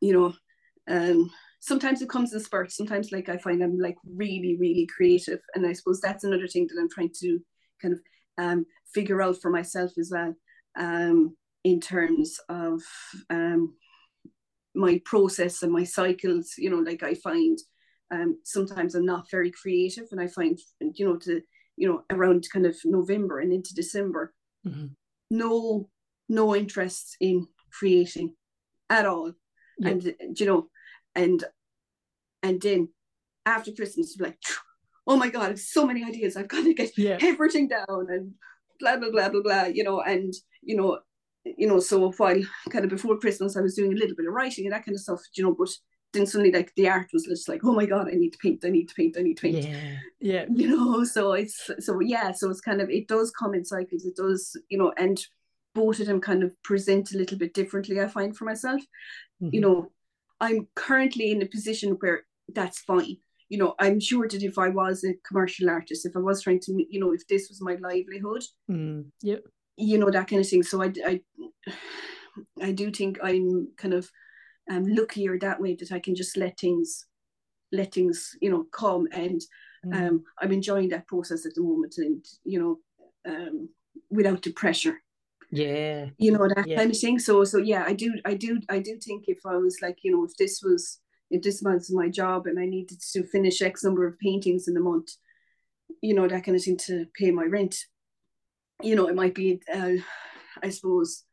you 0.00 0.12
know 0.12 0.32
um 0.88 1.30
sometimes 1.60 2.02
it 2.02 2.08
comes 2.08 2.32
in 2.32 2.40
spurts 2.40 2.76
sometimes 2.76 3.12
like 3.12 3.28
I 3.28 3.36
find 3.36 3.62
I'm 3.62 3.78
like 3.78 3.96
really 4.04 4.56
really 4.58 4.86
creative 4.94 5.40
and 5.54 5.66
I 5.66 5.72
suppose 5.72 6.00
that's 6.00 6.24
another 6.24 6.48
thing 6.48 6.66
that 6.68 6.80
I'm 6.80 6.90
trying 6.90 7.12
to 7.20 7.38
kind 7.80 7.94
of 7.94 8.00
um 8.38 8.66
figure 8.94 9.22
out 9.22 9.40
for 9.40 9.50
myself 9.50 9.92
as 9.98 10.10
well 10.12 10.34
um 10.78 11.36
in 11.64 11.80
terms 11.80 12.38
of 12.48 12.82
um 13.28 13.74
my 14.74 15.00
process 15.04 15.62
and 15.62 15.72
my 15.72 15.84
cycles 15.84 16.54
you 16.56 16.70
know 16.70 16.78
like 16.78 17.02
i 17.02 17.14
find 17.14 17.58
um 18.12 18.38
sometimes 18.44 18.94
i'm 18.94 19.04
not 19.04 19.30
very 19.30 19.50
creative 19.50 20.04
and 20.12 20.20
i 20.20 20.26
find 20.26 20.58
you 20.94 21.04
know 21.06 21.16
to 21.16 21.40
you 21.76 21.88
know 21.88 22.02
around 22.10 22.46
kind 22.52 22.66
of 22.66 22.76
november 22.84 23.40
and 23.40 23.52
into 23.52 23.74
december 23.74 24.32
Mhm. 24.66 24.90
no 25.30 25.88
no 26.28 26.54
interest 26.54 27.16
in 27.20 27.46
creating 27.72 28.34
at 28.90 29.06
all 29.06 29.32
Yeah. 29.78 29.88
and 29.88 30.14
you 30.38 30.46
know 30.46 30.68
and 31.14 31.42
and 32.42 32.60
then 32.60 32.88
after 33.46 33.72
christmas 33.72 34.16
like 34.20 34.38
oh 35.06 35.16
my 35.16 35.30
god 35.30 35.42
I 35.44 35.48
have 35.48 35.60
so 35.60 35.86
many 35.86 36.04
ideas 36.04 36.36
i've 36.36 36.48
got 36.48 36.64
to 36.64 36.74
get 36.74 36.96
Yeah. 36.98 37.18
everything 37.22 37.68
down 37.68 38.06
and 38.10 38.34
blah 38.78 38.96
blah 38.98 39.10
blah 39.10 39.28
blah 39.30 39.42
blah 39.42 39.64
you 39.64 39.82
know 39.82 40.00
and 40.02 40.32
you 40.62 40.76
know 40.76 41.00
you 41.44 41.66
know 41.66 41.80
so 41.80 42.10
while 42.16 42.42
kind 42.70 42.84
of 42.84 42.90
before 42.90 43.18
christmas 43.18 43.56
i 43.56 43.60
was 43.60 43.74
doing 43.74 43.92
a 43.92 43.96
little 43.96 44.16
bit 44.16 44.26
of 44.26 44.32
writing 44.34 44.64
and 44.66 44.72
that 44.74 44.84
kind 44.84 44.94
of 44.94 45.00
stuff 45.00 45.20
you 45.34 45.42
know 45.44 45.54
but 45.58 45.68
then 46.12 46.26
suddenly 46.26 46.52
like 46.52 46.72
the 46.76 46.88
art 46.88 47.08
was 47.12 47.24
just 47.24 47.48
like 47.48 47.60
oh 47.64 47.72
my 47.72 47.86
god 47.86 48.08
i 48.08 48.14
need 48.16 48.30
to 48.32 48.38
paint 48.38 48.64
i 48.64 48.68
need 48.68 48.88
to 48.88 48.94
paint 48.94 49.16
i 49.18 49.22
need 49.22 49.36
to 49.36 49.42
paint 49.42 49.64
Yeah. 49.64 49.96
Yeah. 50.20 50.44
you 50.54 50.68
know 50.68 51.04
so 51.16 51.32
it's 51.32 51.70
so 51.80 52.00
yeah 52.00 52.32
so 52.32 52.50
it's 52.50 52.60
kind 52.60 52.80
of 52.80 52.90
it 52.90 53.08
does 53.08 53.30
come 53.30 53.54
in 53.54 53.64
cycles 53.64 54.04
it 54.04 54.16
does 54.16 54.54
you 54.68 54.76
know 54.78 54.92
and 54.98 55.18
both 55.74 56.00
of 56.00 56.06
them 56.06 56.20
kind 56.20 56.42
of 56.42 56.50
present 56.62 57.12
a 57.12 57.16
little 57.16 57.38
bit 57.38 57.54
differently 57.54 58.00
i 58.00 58.06
find 58.08 58.36
for 58.36 58.44
myself 58.44 58.82
you 59.40 59.60
Mhm. 59.60 59.62
know 59.62 59.90
i'm 60.40 60.68
currently 60.74 61.30
in 61.30 61.40
a 61.42 61.46
position 61.46 61.92
where 62.00 62.24
that's 62.54 62.80
fine 62.80 63.16
you 63.48 63.56
know 63.56 63.74
i'm 63.78 63.98
sure 64.00 64.28
that 64.28 64.42
if 64.42 64.58
i 64.58 64.68
was 64.68 65.04
a 65.04 65.14
commercial 65.26 65.70
artist 65.70 66.04
if 66.04 66.16
i 66.16 66.18
was 66.20 66.42
trying 66.42 66.60
to 66.60 66.72
you 66.90 67.00
know 67.00 67.12
if 67.12 67.26
this 67.28 67.48
was 67.48 67.62
my 67.62 67.76
livelihood 67.80 68.42
Mm. 68.70 69.06
Yep. 69.22 69.42
You 69.80 69.98
know 69.98 70.10
that 70.10 70.28
kind 70.28 70.40
of 70.40 70.48
thing 70.48 70.62
so 70.62 70.82
i 70.82 70.92
i, 71.06 71.20
I 72.62 72.72
do 72.72 72.90
think 72.90 73.18
i'm 73.22 73.68
kind 73.76 73.94
of 73.94 74.10
um 74.70 74.84
luckier 74.86 75.38
that 75.38 75.60
way 75.60 75.74
that 75.76 75.92
i 75.92 75.98
can 75.98 76.14
just 76.14 76.36
let 76.36 76.58
things 76.58 77.06
let 77.72 77.92
things 77.94 78.36
you 78.40 78.50
know 78.50 78.64
come 78.72 79.08
and 79.12 79.40
Mm. 79.86 79.96
um 79.96 80.24
i'm 80.38 80.52
enjoying 80.52 80.90
that 80.90 81.06
process 81.06 81.46
at 81.46 81.54
the 81.54 81.62
moment 81.62 81.94
and 81.96 82.22
you 82.44 82.58
know 82.60 82.78
um 83.32 83.70
without 84.10 84.42
the 84.42 84.52
pressure 84.52 84.96
yeah. 85.50 86.10
you 86.18 86.32
know 86.32 86.46
that 86.54 86.66
Yeah. 86.68 86.76
kind 86.76 86.90
of 86.90 86.98
thing 86.98 87.18
so 87.18 87.44
so 87.44 87.56
yeah 87.56 87.84
i 87.86 87.94
do 87.94 88.12
i 88.26 88.34
do 88.34 88.60
i 88.68 88.78
do 88.78 88.98
think 89.02 89.24
if 89.26 89.38
i 89.46 89.56
was 89.56 89.78
like 89.80 89.96
you 90.02 90.12
know 90.12 90.22
if 90.26 90.36
this 90.36 90.60
was 90.62 91.00
if 91.30 91.40
this 91.40 91.62
was 91.62 91.90
my 91.90 92.10
job 92.10 92.46
and 92.46 92.58
i 92.60 92.66
needed 92.66 93.00
to 93.12 93.22
finish 93.28 93.62
x 93.62 93.82
number 93.82 94.06
of 94.06 94.18
paintings 94.18 94.68
in 94.68 94.76
a 94.76 94.80
month 94.80 95.12
you 96.02 96.12
know 96.14 96.28
that 96.28 96.44
kind 96.44 96.56
of 96.58 96.62
thing 96.62 96.76
to 96.76 97.06
pay 97.18 97.30
my 97.30 97.44
rent 97.44 97.74
you 98.82 98.96
know 98.96 99.06
it 99.06 99.14
might 99.14 99.34
be 99.34 99.60
uh 99.72 99.92
i 100.62 100.68
suppose 100.68 101.24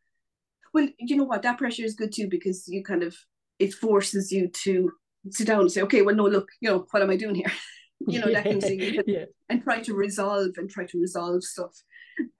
well 0.73 0.87
you 0.99 1.15
know 1.15 1.23
what 1.23 1.41
that 1.41 1.57
pressure 1.57 1.83
is 1.83 1.95
good 1.95 2.13
too 2.13 2.27
because 2.27 2.67
you 2.67 2.83
kind 2.83 3.03
of 3.03 3.15
it 3.59 3.73
forces 3.73 4.31
you 4.31 4.47
to 4.49 4.91
sit 5.29 5.47
down 5.47 5.61
and 5.61 5.71
say 5.71 5.81
okay 5.81 6.01
well 6.01 6.15
no 6.15 6.27
look 6.27 6.49
you 6.61 6.69
know 6.69 6.85
what 6.91 7.03
am 7.03 7.09
i 7.09 7.15
doing 7.15 7.35
here 7.35 7.51
you 8.05 8.19
know 8.19 8.31
that 8.31 8.43
kind 8.43 8.57
of 8.57 8.63
thing 8.63 9.01
yeah. 9.07 9.25
and 9.49 9.63
try 9.63 9.79
to 9.81 9.93
resolve 9.93 10.51
and 10.57 10.69
try 10.69 10.85
to 10.85 10.99
resolve 10.99 11.43
stuff. 11.43 11.73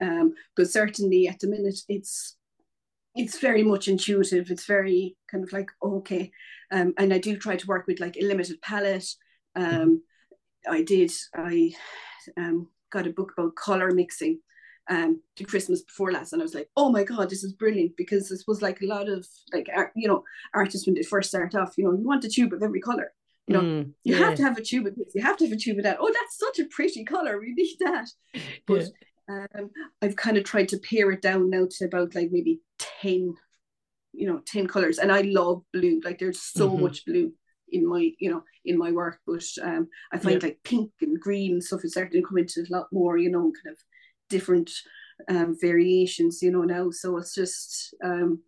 Um, 0.00 0.34
but 0.56 0.70
certainly 0.70 1.28
at 1.28 1.38
the 1.40 1.48
minute 1.48 1.78
it's 1.88 2.36
it's 3.14 3.40
very 3.40 3.62
much 3.62 3.88
intuitive. 3.88 4.50
It's 4.50 4.66
very 4.66 5.16
kind 5.30 5.42
of 5.42 5.52
like 5.52 5.70
okay, 5.82 6.30
um, 6.70 6.94
and 6.98 7.12
I 7.12 7.18
do 7.18 7.36
try 7.36 7.56
to 7.56 7.66
work 7.66 7.86
with 7.86 8.00
like 8.00 8.16
a 8.16 8.24
limited 8.24 8.60
palette. 8.62 9.08
Um, 9.56 10.02
I 10.68 10.82
did. 10.82 11.10
I 11.34 11.72
um, 12.36 12.68
got 12.92 13.06
a 13.06 13.12
book 13.12 13.32
about 13.36 13.56
color 13.56 13.90
mixing 13.90 14.40
um 14.88 15.20
to 15.36 15.44
Christmas 15.44 15.82
before 15.82 16.12
last, 16.12 16.32
and 16.32 16.42
I 16.42 16.44
was 16.44 16.54
like, 16.54 16.70
oh 16.76 16.90
my 16.90 17.04
god, 17.04 17.30
this 17.30 17.44
is 17.44 17.52
brilliant 17.52 17.96
because 17.96 18.28
this 18.28 18.44
was 18.46 18.62
like 18.62 18.80
a 18.82 18.86
lot 18.86 19.08
of 19.08 19.26
like 19.52 19.68
art, 19.74 19.92
you 19.96 20.08
know 20.08 20.24
artists 20.54 20.86
when 20.86 20.94
they 20.94 21.02
first 21.02 21.30
start 21.30 21.54
off. 21.54 21.74
You 21.76 21.84
know, 21.84 21.92
you 21.92 22.04
want 22.06 22.24
a 22.24 22.28
tube 22.30 22.52
of 22.52 22.62
every 22.62 22.80
color. 22.80 23.12
You 23.46 23.54
know, 23.56 23.68
Mm, 23.68 23.94
You 24.04 24.14
yeah. 24.14 24.16
have 24.16 24.34
to 24.36 24.42
have 24.42 24.58
a 24.58 24.62
tube 24.62 24.86
of 24.86 24.94
this. 24.96 25.14
You 25.14 25.22
have 25.22 25.36
to 25.38 25.44
have 25.46 25.52
a 25.52 25.56
tube 25.60 25.78
of 25.78 25.84
that. 25.84 25.98
Oh, 26.00 26.12
that's 26.12 26.38
such 26.38 26.58
a 26.58 26.68
pretty 26.68 27.04
color. 27.04 27.40
We 27.40 27.54
need 27.54 27.76
that. 27.80 28.08
But 28.66 28.84
um, 29.28 29.70
I've 30.02 30.16
kind 30.16 30.36
of 30.36 30.44
tried 30.44 30.68
to 30.70 30.78
pare 30.78 31.10
it 31.10 31.22
down 31.22 31.50
now 31.50 31.66
to 31.70 31.84
about 31.84 32.14
like 32.14 32.30
maybe 32.30 32.60
10, 32.78 33.34
you 34.12 34.26
know, 34.26 34.40
10 34.46 34.66
colors. 34.66 34.98
And 34.98 35.12
I 35.12 35.22
love 35.22 35.62
blue. 35.72 36.00
Like 36.04 36.18
there's 36.18 36.40
so 36.40 36.76
Mhm. 36.76 36.78
much 36.78 37.04
blue 37.04 37.32
in 37.70 37.86
my, 37.86 38.10
you 38.18 38.30
know, 38.30 38.42
in 38.64 38.78
my 38.78 38.92
work. 38.92 39.18
But 39.26 39.44
um, 39.62 39.88
I 40.12 40.18
find 40.18 40.42
like 40.42 40.60
pink 40.64 40.90
and 41.02 41.20
green 41.20 41.52
and 41.52 41.64
stuff 41.64 41.84
is 41.84 41.92
starting 41.92 42.22
to 42.22 42.26
come 42.26 42.38
into 42.38 42.60
a 42.68 42.72
lot 42.74 42.86
more, 42.92 43.18
you 43.18 43.30
know, 43.30 43.52
kind 43.64 43.74
of 43.74 43.78
different 44.28 44.70
um, 45.28 45.56
variations, 45.60 46.42
you 46.42 46.50
know, 46.50 46.62
now. 46.62 46.90
So 46.90 47.16
it's 47.18 47.34
just, 47.34 47.94
um, 48.04 48.42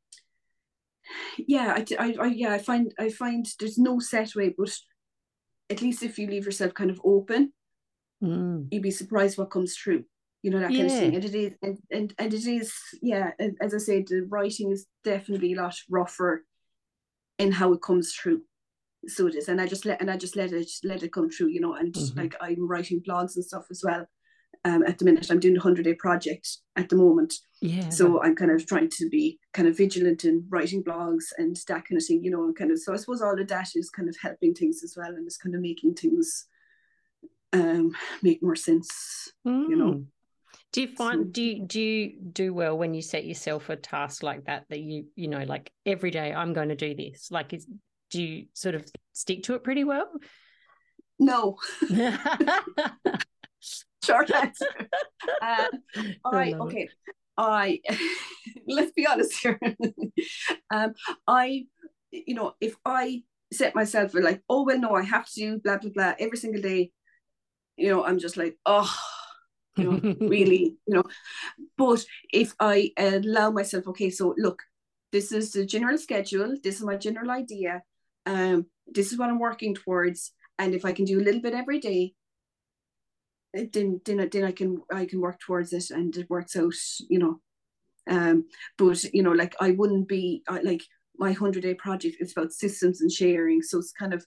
yeah, 1.38 1.74
I, 1.76 1.84
I, 1.98 2.14
I, 2.20 2.26
yeah, 2.26 2.52
I 2.52 2.58
find, 2.58 2.92
I 2.98 3.10
find 3.10 3.46
there's 3.58 3.78
no 3.78 3.98
set 3.98 4.34
way, 4.34 4.54
but 4.56 4.72
at 5.70 5.82
least 5.82 6.02
if 6.02 6.18
you 6.18 6.26
leave 6.28 6.44
yourself 6.44 6.74
kind 6.74 6.90
of 6.90 7.00
open, 7.04 7.52
Mm, 8.22 8.68
you'd 8.70 8.82
be 8.82 8.90
surprised 8.90 9.38
what 9.38 9.50
comes 9.50 9.74
through 9.74 10.04
you 10.42 10.50
know 10.50 10.60
that 10.60 10.68
kind 10.74 10.82
of 10.90 10.94
thing. 10.94 11.14
And 11.14 11.24
it 11.24 11.34
is 11.34 11.52
and, 11.62 11.78
and 11.90 12.14
and 12.18 12.34
it 12.34 12.46
is 12.46 12.70
yeah 13.00 13.30
as 13.62 13.72
i 13.74 13.78
said 13.78 14.08
the 14.08 14.26
writing 14.28 14.70
is 14.72 14.86
definitely 15.04 15.54
a 15.54 15.56
lot 15.62 15.74
rougher 15.88 16.44
in 17.38 17.50
how 17.50 17.72
it 17.72 17.80
comes 17.80 18.12
through. 18.12 18.42
So 19.08 19.26
it 19.26 19.36
is 19.36 19.48
and 19.48 19.58
i 19.58 19.66
just 19.66 19.86
let 19.86 20.02
and 20.02 20.10
i 20.10 20.18
just 20.18 20.36
let 20.36 20.52
it 20.52 20.70
let 20.84 21.02
it 21.02 21.14
come 21.14 21.30
through 21.30 21.48
you 21.48 21.60
know 21.62 21.72
and 21.74 21.94
Mhm. 21.94 22.16
like 22.18 22.34
i'm 22.42 22.68
writing 22.68 23.00
blogs 23.00 23.36
and 23.36 23.44
stuff 23.44 23.64
as 23.70 23.82
well 23.82 24.06
um 24.64 24.82
at 24.84 24.98
the 24.98 25.04
minute 25.04 25.30
i'm 25.30 25.40
doing 25.40 25.54
the 25.54 25.60
100 25.60 25.84
day 25.84 25.94
project 25.94 26.58
at 26.76 26.88
the 26.88 26.96
moment 26.96 27.34
yeah. 27.62 27.88
so 27.88 28.22
i'm 28.22 28.36
kind 28.36 28.50
of 28.50 28.66
trying 28.66 28.90
to 28.90 29.08
be 29.08 29.38
kind 29.52 29.68
of 29.68 29.76
vigilant 29.76 30.24
in 30.24 30.44
writing 30.50 30.82
blogs 30.82 31.24
and 31.38 31.56
that 31.68 31.84
kind 31.86 32.00
of 32.00 32.04
thing 32.04 32.22
you 32.22 32.30
know 32.30 32.44
and 32.44 32.56
kind 32.56 32.70
of 32.70 32.78
so 32.78 32.92
i 32.92 32.96
suppose 32.96 33.22
all 33.22 33.38
of 33.40 33.48
that 33.48 33.68
is 33.74 33.90
kind 33.90 34.08
of 34.08 34.16
helping 34.20 34.54
things 34.54 34.82
as 34.84 34.94
well 34.96 35.08
and 35.08 35.26
it's 35.26 35.36
kind 35.36 35.54
of 35.54 35.60
making 35.60 35.94
things 35.94 36.46
um 37.52 37.92
make 38.22 38.42
more 38.42 38.56
sense 38.56 39.32
you 39.44 39.76
know. 39.76 39.92
Mm. 39.92 40.04
Do 40.72 40.82
you 40.82 40.88
So- 40.88 40.94
find 40.94 41.32
do 41.32 41.42
you 41.42 41.66
do 41.66 41.80
you 41.80 42.12
do 42.32 42.54
well 42.54 42.78
when 42.78 42.94
you 42.94 43.02
set 43.02 43.24
yourself 43.24 43.70
a 43.70 43.76
task 43.76 44.22
like 44.22 44.44
that 44.44 44.66
that 44.68 44.78
you 44.78 45.06
you 45.16 45.26
know 45.26 45.42
like 45.42 45.72
every 45.84 46.12
day 46.12 46.32
I'm 46.32 46.52
going 46.52 46.68
to 46.68 46.76
do 46.76 46.94
this 46.94 47.28
like 47.30 47.52
is 47.52 47.66
do 48.10 48.22
you 48.22 48.46
sort 48.54 48.74
of 48.74 48.84
stick 49.12 49.44
to 49.44 49.54
it 49.54 49.64
pretty 49.64 49.84
well? 49.84 50.08
no 51.18 51.56
short 54.10 54.30
answer. 54.30 54.66
Uh, 55.42 55.68
I 56.24 56.30
right, 56.32 56.56
love 56.56 56.70
it. 56.70 56.74
okay. 56.74 56.88
I 57.36 57.80
let's 58.66 58.92
be 58.92 59.06
honest 59.06 59.32
here. 59.40 59.58
um, 60.70 60.94
I, 61.26 61.66
you 62.10 62.34
know, 62.34 62.54
if 62.60 62.76
I 62.84 63.22
set 63.52 63.74
myself 63.74 64.12
for 64.12 64.20
like, 64.20 64.42
oh 64.48 64.64
well, 64.64 64.78
no, 64.78 64.94
I 64.94 65.02
have 65.02 65.26
to 65.26 65.34
do 65.34 65.58
blah 65.58 65.78
blah 65.78 65.90
blah 65.90 66.14
every 66.18 66.38
single 66.38 66.62
day. 66.62 66.90
You 67.76 67.88
know, 67.90 68.04
I'm 68.04 68.18
just 68.18 68.36
like, 68.36 68.56
oh, 68.66 68.94
you 69.76 69.84
know, 69.84 70.14
really, 70.20 70.76
you 70.86 70.94
know. 70.94 71.04
But 71.78 72.04
if 72.32 72.54
I 72.60 72.92
allow 72.98 73.50
myself, 73.50 73.88
okay, 73.88 74.10
so 74.10 74.34
look, 74.36 74.62
this 75.12 75.32
is 75.32 75.52
the 75.52 75.64
general 75.64 75.98
schedule. 75.98 76.56
This 76.62 76.76
is 76.76 76.82
my 76.82 76.96
general 76.96 77.30
idea. 77.30 77.82
Um, 78.26 78.66
this 78.86 79.12
is 79.12 79.18
what 79.18 79.30
I'm 79.30 79.38
working 79.38 79.74
towards, 79.74 80.32
and 80.58 80.74
if 80.74 80.84
I 80.84 80.92
can 80.92 81.06
do 81.06 81.18
a 81.18 81.24
little 81.24 81.40
bit 81.40 81.54
every 81.54 81.80
day, 81.80 82.12
then 83.52 84.00
then 84.04 84.20
I- 84.20 84.26
then 84.26 84.44
I 84.44 84.52
can 84.52 84.82
I 84.92 85.06
can 85.06 85.20
work 85.20 85.40
towards 85.40 85.72
it, 85.72 85.90
and 85.90 86.16
it 86.16 86.30
works 86.30 86.56
out, 86.56 86.74
you 87.08 87.18
know. 87.18 87.40
Um, 88.08 88.46
but 88.78 89.02
you 89.12 89.22
know, 89.22 89.32
like 89.32 89.54
I 89.60 89.72
wouldn't 89.72 90.08
be 90.08 90.42
I, 90.48 90.60
like 90.60 90.82
my 91.18 91.32
hundred 91.32 91.62
day 91.62 91.74
project 91.74 92.16
is 92.20 92.32
about 92.32 92.52
systems 92.52 93.00
and 93.00 93.10
sharing, 93.10 93.62
so 93.62 93.78
it's 93.78 93.92
kind 93.92 94.14
of 94.14 94.24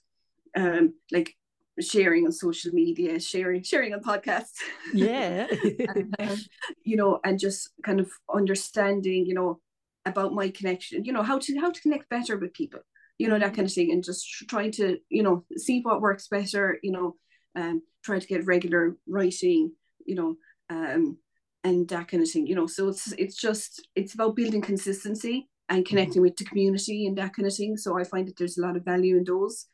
um 0.56 0.94
like 1.10 1.34
sharing 1.80 2.24
on 2.24 2.32
social 2.32 2.72
media, 2.72 3.18
sharing 3.18 3.62
sharing 3.62 3.94
on 3.94 4.00
podcasts. 4.00 4.58
yeah. 4.92 5.46
and, 5.94 6.14
um, 6.20 6.38
you 6.84 6.96
know, 6.96 7.20
and 7.24 7.38
just 7.38 7.70
kind 7.82 8.00
of 8.00 8.10
understanding, 8.32 9.26
you 9.26 9.34
know, 9.34 9.60
about 10.06 10.32
my 10.32 10.50
connection, 10.50 11.04
you 11.04 11.12
know, 11.12 11.22
how 11.22 11.38
to 11.38 11.58
how 11.58 11.70
to 11.70 11.80
connect 11.80 12.08
better 12.08 12.36
with 12.38 12.52
people, 12.52 12.80
you 13.18 13.28
know, 13.28 13.38
that 13.38 13.54
kind 13.54 13.66
of 13.66 13.72
thing, 13.72 13.90
and 13.90 14.04
just 14.04 14.28
trying 14.48 14.70
to, 14.72 14.98
you 15.08 15.22
know, 15.22 15.44
see 15.56 15.80
what 15.80 16.00
works 16.00 16.28
better, 16.28 16.78
you 16.82 16.92
know, 16.92 17.16
um, 17.56 17.82
trying 18.04 18.20
to 18.20 18.26
get 18.26 18.46
regular 18.46 18.96
writing, 19.08 19.72
you 20.06 20.14
know, 20.14 20.36
um, 20.70 21.18
and 21.64 21.88
that 21.88 22.08
kind 22.08 22.22
of 22.22 22.30
thing, 22.30 22.46
you 22.46 22.54
know. 22.54 22.66
So 22.66 22.88
it's 22.88 23.12
it's 23.12 23.36
just 23.36 23.86
it's 23.94 24.14
about 24.14 24.36
building 24.36 24.60
consistency 24.62 25.48
and 25.68 25.86
connecting 25.86 26.22
with 26.22 26.36
the 26.36 26.44
community 26.44 27.06
and 27.06 27.16
that 27.18 27.34
kind 27.34 27.46
of 27.46 27.54
thing. 27.54 27.76
So 27.76 27.98
I 27.98 28.04
find 28.04 28.28
that 28.28 28.36
there's 28.36 28.58
a 28.58 28.62
lot 28.62 28.76
of 28.76 28.84
value 28.84 29.16
in 29.16 29.24
those. 29.24 29.66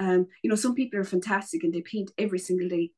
Um, 0.00 0.26
you 0.42 0.50
know, 0.50 0.56
some 0.56 0.74
people 0.74 0.98
are 0.98 1.04
fantastic 1.04 1.62
and 1.64 1.72
they 1.72 1.82
paint 1.82 2.10
every 2.18 2.38
single 2.38 2.68
day 2.68 2.90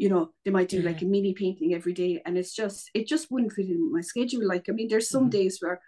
you 0.00 0.08
know 0.08 0.30
they 0.44 0.52
might 0.52 0.68
do 0.68 0.80
like 0.80 1.02
a 1.02 1.04
mini 1.04 1.34
painting 1.34 1.74
every 1.74 1.92
day 1.92 2.22
and 2.24 2.38
it's 2.38 2.54
just 2.54 2.88
it 2.94 3.08
just 3.08 3.32
wouldn't 3.32 3.52
fit 3.52 3.66
in 3.66 3.92
my 3.92 4.00
schedule 4.00 4.46
like 4.46 4.68
i 4.68 4.72
mean 4.72 4.86
there's 4.88 5.10
some 5.10 5.26
Mhm. 5.26 5.30
days 5.30 5.58
where 5.60 5.80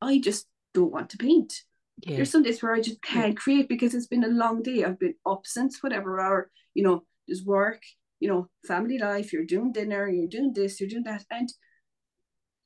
i 0.00 0.18
just 0.18 0.48
don't 0.72 0.90
want 0.90 1.08
to 1.10 1.16
paint 1.18 1.62
yeah. 2.02 2.16
there's 2.16 2.30
some 2.32 2.42
days 2.42 2.60
where 2.60 2.74
i 2.74 2.80
just 2.80 3.00
can't 3.00 3.36
create 3.36 3.68
because 3.68 3.94
it's 3.94 4.08
been 4.08 4.24
a 4.24 4.28
long 4.42 4.60
day 4.62 4.82
i've 4.82 4.98
been 4.98 5.14
up 5.24 5.46
since 5.46 5.82
whatever 5.84 6.20
hour 6.20 6.50
you 6.74 6.82
know 6.82 7.04
there's 7.26 7.44
work 7.44 7.82
you 8.20 8.28
know 8.28 8.48
family 8.66 8.98
life 8.98 9.32
you're 9.32 9.44
doing 9.44 9.72
dinner 9.72 10.08
you're 10.08 10.28
doing 10.28 10.52
this 10.54 10.80
you're 10.80 10.88
doing 10.88 11.04
that 11.04 11.24
and 11.30 11.48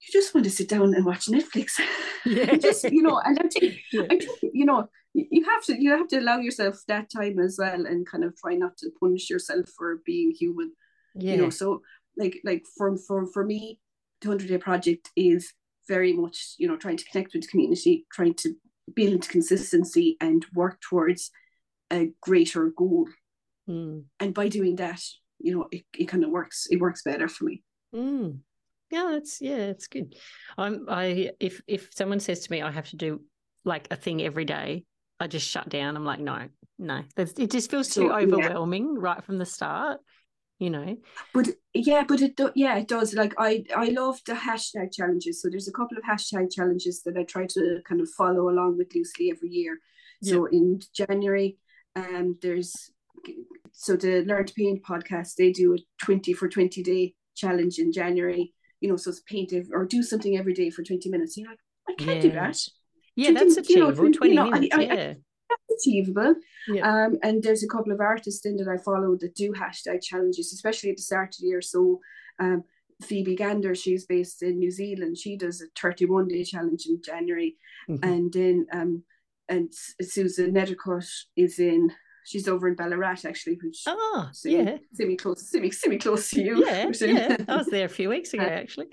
you 0.01 0.13
just 0.13 0.35
want 0.35 0.45
to 0.45 0.51
sit 0.51 0.69
down 0.69 0.95
and 0.95 1.05
watch 1.05 1.27
netflix 1.27 1.73
Yeah. 2.25 2.57
just 2.57 2.85
you 2.85 3.03
know 3.03 3.21
and 3.25 3.39
i 3.41 3.49
think 3.49 3.77
Yeah. 3.93 4.03
I 4.11 4.19
think 4.19 4.31
you 4.43 4.67
know 4.67 4.89
you 5.15 5.45
have 5.45 5.65
to 5.65 5.81
you 5.83 5.91
have 5.91 6.09
to 6.09 6.19
allow 6.19 6.39
yourself 6.39 6.83
that 6.89 7.11
time 7.11 7.39
as 7.39 7.57
well 7.59 7.87
and 7.87 8.07
kind 8.07 8.25
of 8.25 8.37
try 8.37 8.55
not 8.55 8.77
to 8.79 8.91
punish 9.01 9.31
yourself 9.31 9.67
for 9.77 10.01
being 10.05 10.33
human 10.33 10.73
yeah. 11.15 11.33
you 11.33 11.39
know 11.43 11.51
so 11.51 11.83
like 12.17 12.41
like 12.45 12.65
for 12.77 12.97
for 12.99 13.27
for 13.27 13.45
me 13.45 13.81
the 14.21 14.29
100 14.29 14.49
day 14.49 14.59
project 14.59 15.11
is 15.17 15.53
very 15.87 16.13
much 16.13 16.55
you 16.59 16.69
know 16.69 16.77
trying 16.77 16.97
to 16.97 17.05
connect 17.11 17.33
with 17.33 17.43
the 17.43 17.49
community 17.49 18.07
trying 18.13 18.35
to 18.35 18.55
build 18.95 19.29
consistency 19.29 20.17
and 20.21 20.47
work 20.55 20.81
towards 20.81 21.31
a 21.91 22.11
greater 22.21 22.71
goal 22.77 23.07
Mm. 23.69 24.05
and 24.21 24.33
by 24.33 24.49
doing 24.49 24.77
that 24.77 25.01
you 25.39 25.55
know 25.55 25.67
it, 25.71 25.85
it 25.99 26.07
kind 26.07 26.25
of 26.25 26.31
works 26.31 26.67
it 26.71 26.81
works 26.81 27.03
better 27.03 27.29
for 27.29 27.45
me 27.45 27.63
Mm. 27.95 28.41
Yeah, 28.91 29.17
it's 29.17 29.41
yeah, 29.41 29.57
it's 29.57 29.87
good. 29.87 30.15
I'm 30.57 30.87
I 30.89 31.31
if 31.41 31.61
if 31.67 31.89
someone 31.95 32.21
says 32.21 32.41
to 32.41 32.53
me 32.53 32.63
I 32.63 32.71
have 32.71 32.89
to 32.91 32.97
do 32.97 33.21
like 33.65 33.87
a 33.91 33.97
thing 33.97 34.23
every 34.23 34.45
day, 34.45 34.85
I 35.21 35.27
just 35.27 35.47
shut 35.49 35.69
down. 35.69 35.97
I'm 35.97 36.05
like, 36.05 36.21
no, 36.21 36.49
no. 36.79 37.03
That's, 37.17 37.33
it 37.39 37.51
just 37.51 37.71
feels 37.71 37.89
too 37.89 38.09
So, 38.09 38.19
yeah. 38.19 38.27
overwhelming 38.27 38.95
right 38.99 39.23
from 39.23 39.39
the 39.39 39.47
start. 39.47 40.01
You 40.59 40.71
know. 40.71 40.97
but 41.33 41.49
yeah 41.73 42.03
but 42.09 42.21
it 42.21 42.35
do, 42.37 42.51
yeah 42.57 42.77
it 42.79 42.89
does 42.89 43.15
like 43.15 43.33
i 43.39 43.63
i 43.77 43.91
love 43.91 44.19
the 44.27 44.33
hashtag 44.33 44.93
challenges 44.93 45.41
so 45.41 45.49
there's 45.49 45.69
a 45.69 45.73
couple 45.73 45.97
of 45.97 46.03
hashtag 46.03 46.51
challenges 46.51 47.01
that 47.05 47.17
i 47.17 47.23
try 47.23 47.47
to 47.47 47.81
kind 47.89 48.01
of 48.01 48.09
follow 48.19 48.49
along 48.51 48.77
with 48.77 48.93
loosely 48.93 49.31
every 49.31 49.51
year 49.51 49.79
so 50.21 50.47
in 50.47 50.81
january 50.93 51.57
um 51.95 52.37
there's 52.43 52.91
so 53.73 53.97
the 53.97 54.23
learn 54.25 54.45
to 54.47 54.55
paint 54.55 54.83
podcast 54.83 55.35
they 55.37 55.53
do 55.53 55.75
a 55.75 55.79
20 56.05 56.33
for 56.33 56.49
20 56.49 56.83
day 56.83 57.15
challenge 57.37 57.79
in 57.79 57.93
january 57.93 58.53
you 58.81 58.89
know 58.89 58.97
so 58.97 59.11
it's 59.11 59.21
paint 59.21 59.53
or 59.73 59.85
do 59.85 60.03
something 60.03 60.37
every 60.37 60.55
day 60.55 60.71
for 60.71 60.83
20 60.83 61.09
minutes 61.11 61.37
you're 61.37 61.49
like 61.49 61.59
i 61.89 61.95
can't 61.95 62.23
do 62.23 62.31
that 62.33 62.59
Yeah, 63.17 63.31
20 63.33 63.55
that's 63.55 63.69
you 63.71 63.77
know, 63.77 63.89
achievable. 63.89 64.13
20 64.13 64.19
20 64.19 64.31
you 64.31 64.37
know, 64.37 64.47
I- 64.47 64.51
minutes. 64.51 64.75
I- 64.75 64.79
I- 64.79 64.83
yeah. 64.83 65.15
that's 65.51 65.87
achievable. 65.87 66.35
Yeah. 66.69 66.83
Um, 66.91 67.19
and 67.23 67.43
there's 67.43 67.65
a 67.65 67.69
couple 67.69 67.93
of 67.93 68.01
artists 68.01 68.45
in 68.45 68.57
that 68.59 68.69
I 68.69 68.77
follow 68.77 69.17
that 69.21 69.35
do 69.35 69.53
hashtag 69.53 70.03
challenges, 70.03 70.53
especially 70.53 70.91
at 70.91 70.97
the 70.99 71.03
start 71.03 71.31
of 71.35 71.41
the 71.41 71.47
year. 71.47 71.63
So 71.63 72.01
um, 72.39 72.63
Phoebe 73.03 73.35
Gander, 73.35 73.75
she's 73.75 74.05
based 74.07 74.43
in 74.43 74.59
New 74.59 74.71
Zealand. 74.71 75.17
She 75.17 75.37
does 75.37 75.63
a 75.63 75.67
31 75.81 76.29
day 76.29 76.45
challenge 76.45 76.85
in 76.87 77.01
January. 77.03 77.57
Mm-hmm. 77.89 78.05
And 78.11 78.33
then 78.33 78.67
um, 78.73 79.03
and 79.49 79.73
Susan 80.03 80.53
Nethercote 80.53 81.11
is 81.35 81.59
in 81.59 81.91
she's 82.29 82.47
over 82.47 82.69
in 82.69 82.75
Ballarat 82.75 83.25
actually, 83.25 83.59
which 83.63 83.83
oh 83.87 84.29
semi, 84.33 84.57
yeah, 84.57 84.77
semi 84.93 85.17
close, 85.17 85.51
semi 85.51 85.71
semi 85.71 85.97
close 85.97 86.31
to 86.31 86.43
you. 86.43 86.65
Yeah, 86.65 86.91
yeah. 87.01 87.37
I 87.49 87.57
was 87.57 87.67
there 87.69 87.87
a 87.87 87.89
few 87.89 88.11
weeks 88.11 88.35
ago 88.35 88.45
actually. 88.45 88.89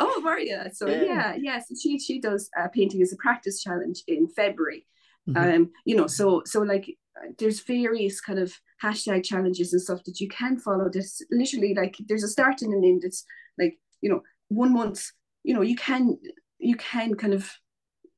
oh, 0.00 0.20
were 0.24 0.38
you? 0.38 0.60
So 0.72 0.88
yeah, 0.88 1.02
yeah, 1.02 1.34
yeah. 1.40 1.58
So 1.60 1.74
she 1.80 1.98
she 1.98 2.20
does 2.20 2.50
uh, 2.58 2.68
painting 2.68 3.00
as 3.02 3.12
a 3.12 3.16
practice 3.16 3.62
challenge 3.62 4.02
in 4.08 4.26
February. 4.28 4.86
Mm-hmm. 5.28 5.54
Um, 5.54 5.70
you 5.84 5.96
know, 5.96 6.08
so 6.08 6.42
so 6.44 6.62
like 6.62 6.86
there's 7.38 7.60
various 7.60 8.20
kind 8.20 8.40
of 8.40 8.52
hashtag 8.82 9.24
challenges 9.24 9.72
and 9.72 9.80
stuff 9.80 10.02
that 10.04 10.20
you 10.20 10.28
can 10.28 10.58
follow. 10.58 10.88
This 10.90 11.22
literally 11.30 11.74
like 11.74 11.96
there's 12.08 12.24
a 12.24 12.28
start 12.28 12.62
and 12.62 12.74
an 12.74 12.84
end. 12.84 13.02
It's 13.04 13.24
like 13.56 13.78
you 14.00 14.10
know 14.10 14.22
one 14.48 14.72
month. 14.72 15.04
You 15.44 15.54
know 15.54 15.62
you 15.62 15.76
can 15.76 16.18
you 16.58 16.74
can 16.74 17.14
kind 17.14 17.34
of 17.34 17.48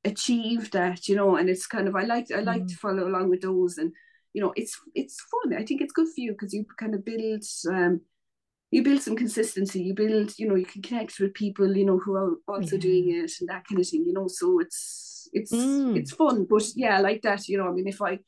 achieve 0.04 0.70
that. 0.70 1.08
You 1.08 1.16
know, 1.16 1.36
and 1.36 1.50
it's 1.50 1.66
kind 1.66 1.88
of 1.88 1.94
I 1.94 2.04
like 2.04 2.28
I 2.34 2.40
like 2.40 2.62
mm. 2.62 2.68
to 2.68 2.76
follow 2.76 3.06
along 3.06 3.28
with 3.28 3.42
those 3.42 3.76
and 3.76 3.92
you 4.36 4.42
know 4.42 4.52
it's 4.54 4.78
it's 4.94 5.18
fun. 5.32 5.54
I 5.54 5.64
think 5.64 5.80
it's 5.80 5.94
good 5.94 6.08
for 6.08 6.20
you 6.20 6.32
because 6.32 6.52
you 6.52 6.66
kind 6.78 6.94
of 6.94 7.06
build 7.06 7.42
um 7.70 8.02
you 8.70 8.82
build 8.82 9.00
some 9.00 9.16
consistency. 9.16 9.82
You 9.82 9.94
build 9.94 10.38
you 10.38 10.46
know 10.46 10.56
you 10.56 10.66
can 10.66 10.82
connect 10.82 11.18
with 11.18 11.32
people 11.32 11.74
you 11.74 11.86
know 11.86 11.98
who 11.98 12.14
are 12.16 12.34
also 12.46 12.76
yeah. 12.76 12.82
doing 12.82 13.10
it 13.14 13.32
and 13.40 13.48
that 13.48 13.64
kind 13.66 13.80
of 13.80 13.88
thing 13.88 14.04
you 14.04 14.12
know 14.12 14.28
so 14.28 14.60
it's 14.60 15.30
it's 15.32 15.52
mm. 15.52 15.96
it's 15.96 16.12
fun. 16.12 16.46
But 16.50 16.64
yeah 16.76 17.00
like 17.00 17.22
that 17.22 17.48
you 17.48 17.56
know 17.56 17.68
i 17.68 17.72
mean 17.72 17.88
if 17.88 18.02
i 18.02 18.18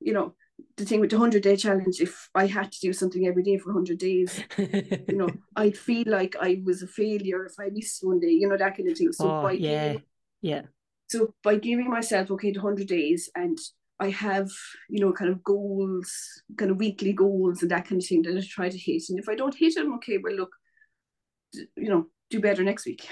you 0.00 0.12
know 0.12 0.34
the 0.76 0.84
thing 0.84 1.00
with 1.00 1.10
the 1.10 1.16
100 1.16 1.42
day 1.42 1.56
challenge 1.56 2.00
if 2.00 2.28
i 2.34 2.46
had 2.46 2.70
to 2.72 2.80
do 2.80 2.92
something 2.92 3.26
every 3.26 3.42
day 3.42 3.56
for 3.58 3.72
100 3.72 3.98
days 3.98 4.40
you 4.58 5.16
know 5.16 5.28
i'd 5.56 5.76
feel 5.76 6.04
like 6.06 6.36
i 6.40 6.60
was 6.64 6.82
a 6.82 6.86
failure 6.86 7.44
if 7.46 7.54
i 7.58 7.68
missed 7.72 8.00
one 8.02 8.20
day 8.20 8.30
you 8.30 8.48
know 8.48 8.56
that 8.56 8.76
kind 8.76 8.88
of 8.88 8.96
thing. 8.98 9.12
So 9.12 9.30
oh, 9.30 9.42
by 9.42 9.52
yeah. 9.52 9.88
giving, 9.88 10.02
yeah. 10.42 10.62
so 11.08 11.34
by 11.42 11.56
giving 11.56 11.90
myself 11.90 12.30
okay 12.32 12.50
the 12.50 12.60
100 12.60 12.88
days 12.88 13.30
and 13.34 13.58
I 14.00 14.10
have, 14.10 14.50
you 14.90 15.00
know, 15.00 15.12
kind 15.12 15.30
of 15.30 15.42
goals, 15.44 16.12
kind 16.56 16.70
of 16.70 16.78
weekly 16.78 17.12
goals 17.12 17.62
and 17.62 17.70
that 17.70 17.86
kind 17.88 18.00
of 18.00 18.06
thing 18.06 18.22
that 18.22 18.36
I 18.36 18.42
try 18.46 18.68
to 18.68 18.78
hit. 18.78 19.04
And 19.08 19.18
if 19.18 19.28
I 19.28 19.34
don't 19.34 19.54
hit 19.54 19.76
them, 19.76 19.94
okay, 19.94 20.18
well, 20.22 20.34
look, 20.34 20.50
you 21.76 21.88
know, 21.88 22.06
do 22.30 22.40
better 22.40 22.64
next 22.64 22.86
week. 22.86 23.06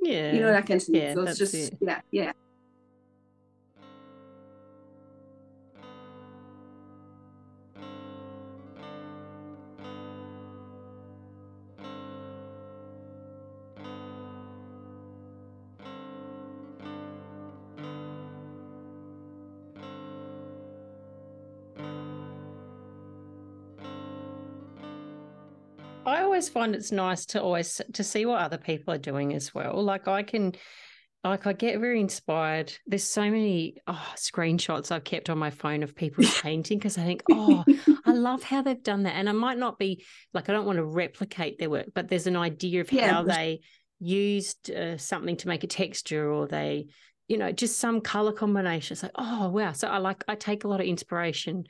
Yeah. 0.00 0.32
You 0.32 0.40
know, 0.40 0.52
that 0.52 0.66
kind 0.66 0.80
of 0.80 0.86
thing. 0.86 0.94
Yeah, 0.94 1.14
so 1.14 1.22
it's 1.22 1.38
just, 1.38 1.54
it. 1.54 1.78
yeah, 1.80 2.00
yeah. 2.10 2.32
Always 26.38 26.48
find 26.48 26.74
it's 26.76 26.92
nice 26.92 27.26
to 27.26 27.42
always 27.42 27.80
to 27.94 28.04
see 28.04 28.24
what 28.24 28.40
other 28.40 28.58
people 28.58 28.94
are 28.94 28.98
doing 28.98 29.34
as 29.34 29.52
well. 29.52 29.82
Like 29.82 30.06
I 30.06 30.22
can 30.22 30.52
like 31.24 31.48
I 31.48 31.52
get 31.52 31.80
very 31.80 32.00
inspired. 32.00 32.72
There's 32.86 33.02
so 33.02 33.22
many 33.22 33.74
oh, 33.88 34.06
screenshots 34.14 34.92
I've 34.92 35.02
kept 35.02 35.30
on 35.30 35.36
my 35.36 35.50
phone 35.50 35.82
of 35.82 35.96
people 35.96 36.24
painting 36.42 36.78
because 36.78 36.96
I 36.96 37.02
think, 37.02 37.24
oh, 37.32 37.64
I 38.06 38.12
love 38.12 38.44
how 38.44 38.62
they've 38.62 38.80
done 38.80 39.02
that. 39.02 39.16
And 39.16 39.28
I 39.28 39.32
might 39.32 39.58
not 39.58 39.80
be 39.80 40.04
like 40.32 40.48
I 40.48 40.52
don't 40.52 40.64
want 40.64 40.76
to 40.76 40.84
replicate 40.84 41.58
their 41.58 41.70
work, 41.70 41.86
but 41.92 42.06
there's 42.06 42.28
an 42.28 42.36
idea 42.36 42.82
of 42.82 42.92
yeah. 42.92 43.12
how 43.12 43.24
they 43.24 43.62
used 43.98 44.70
uh, 44.70 44.96
something 44.96 45.36
to 45.38 45.48
make 45.48 45.64
a 45.64 45.66
texture 45.66 46.32
or 46.32 46.46
they, 46.46 46.86
you 47.26 47.36
know, 47.36 47.50
just 47.50 47.80
some 47.80 48.00
color 48.00 48.30
combination. 48.30 48.94
It's 48.94 49.02
like, 49.02 49.12
oh 49.16 49.48
wow. 49.48 49.72
So 49.72 49.88
I 49.88 49.98
like 49.98 50.22
I 50.28 50.36
take 50.36 50.62
a 50.62 50.68
lot 50.68 50.80
of 50.80 50.86
inspiration 50.86 51.64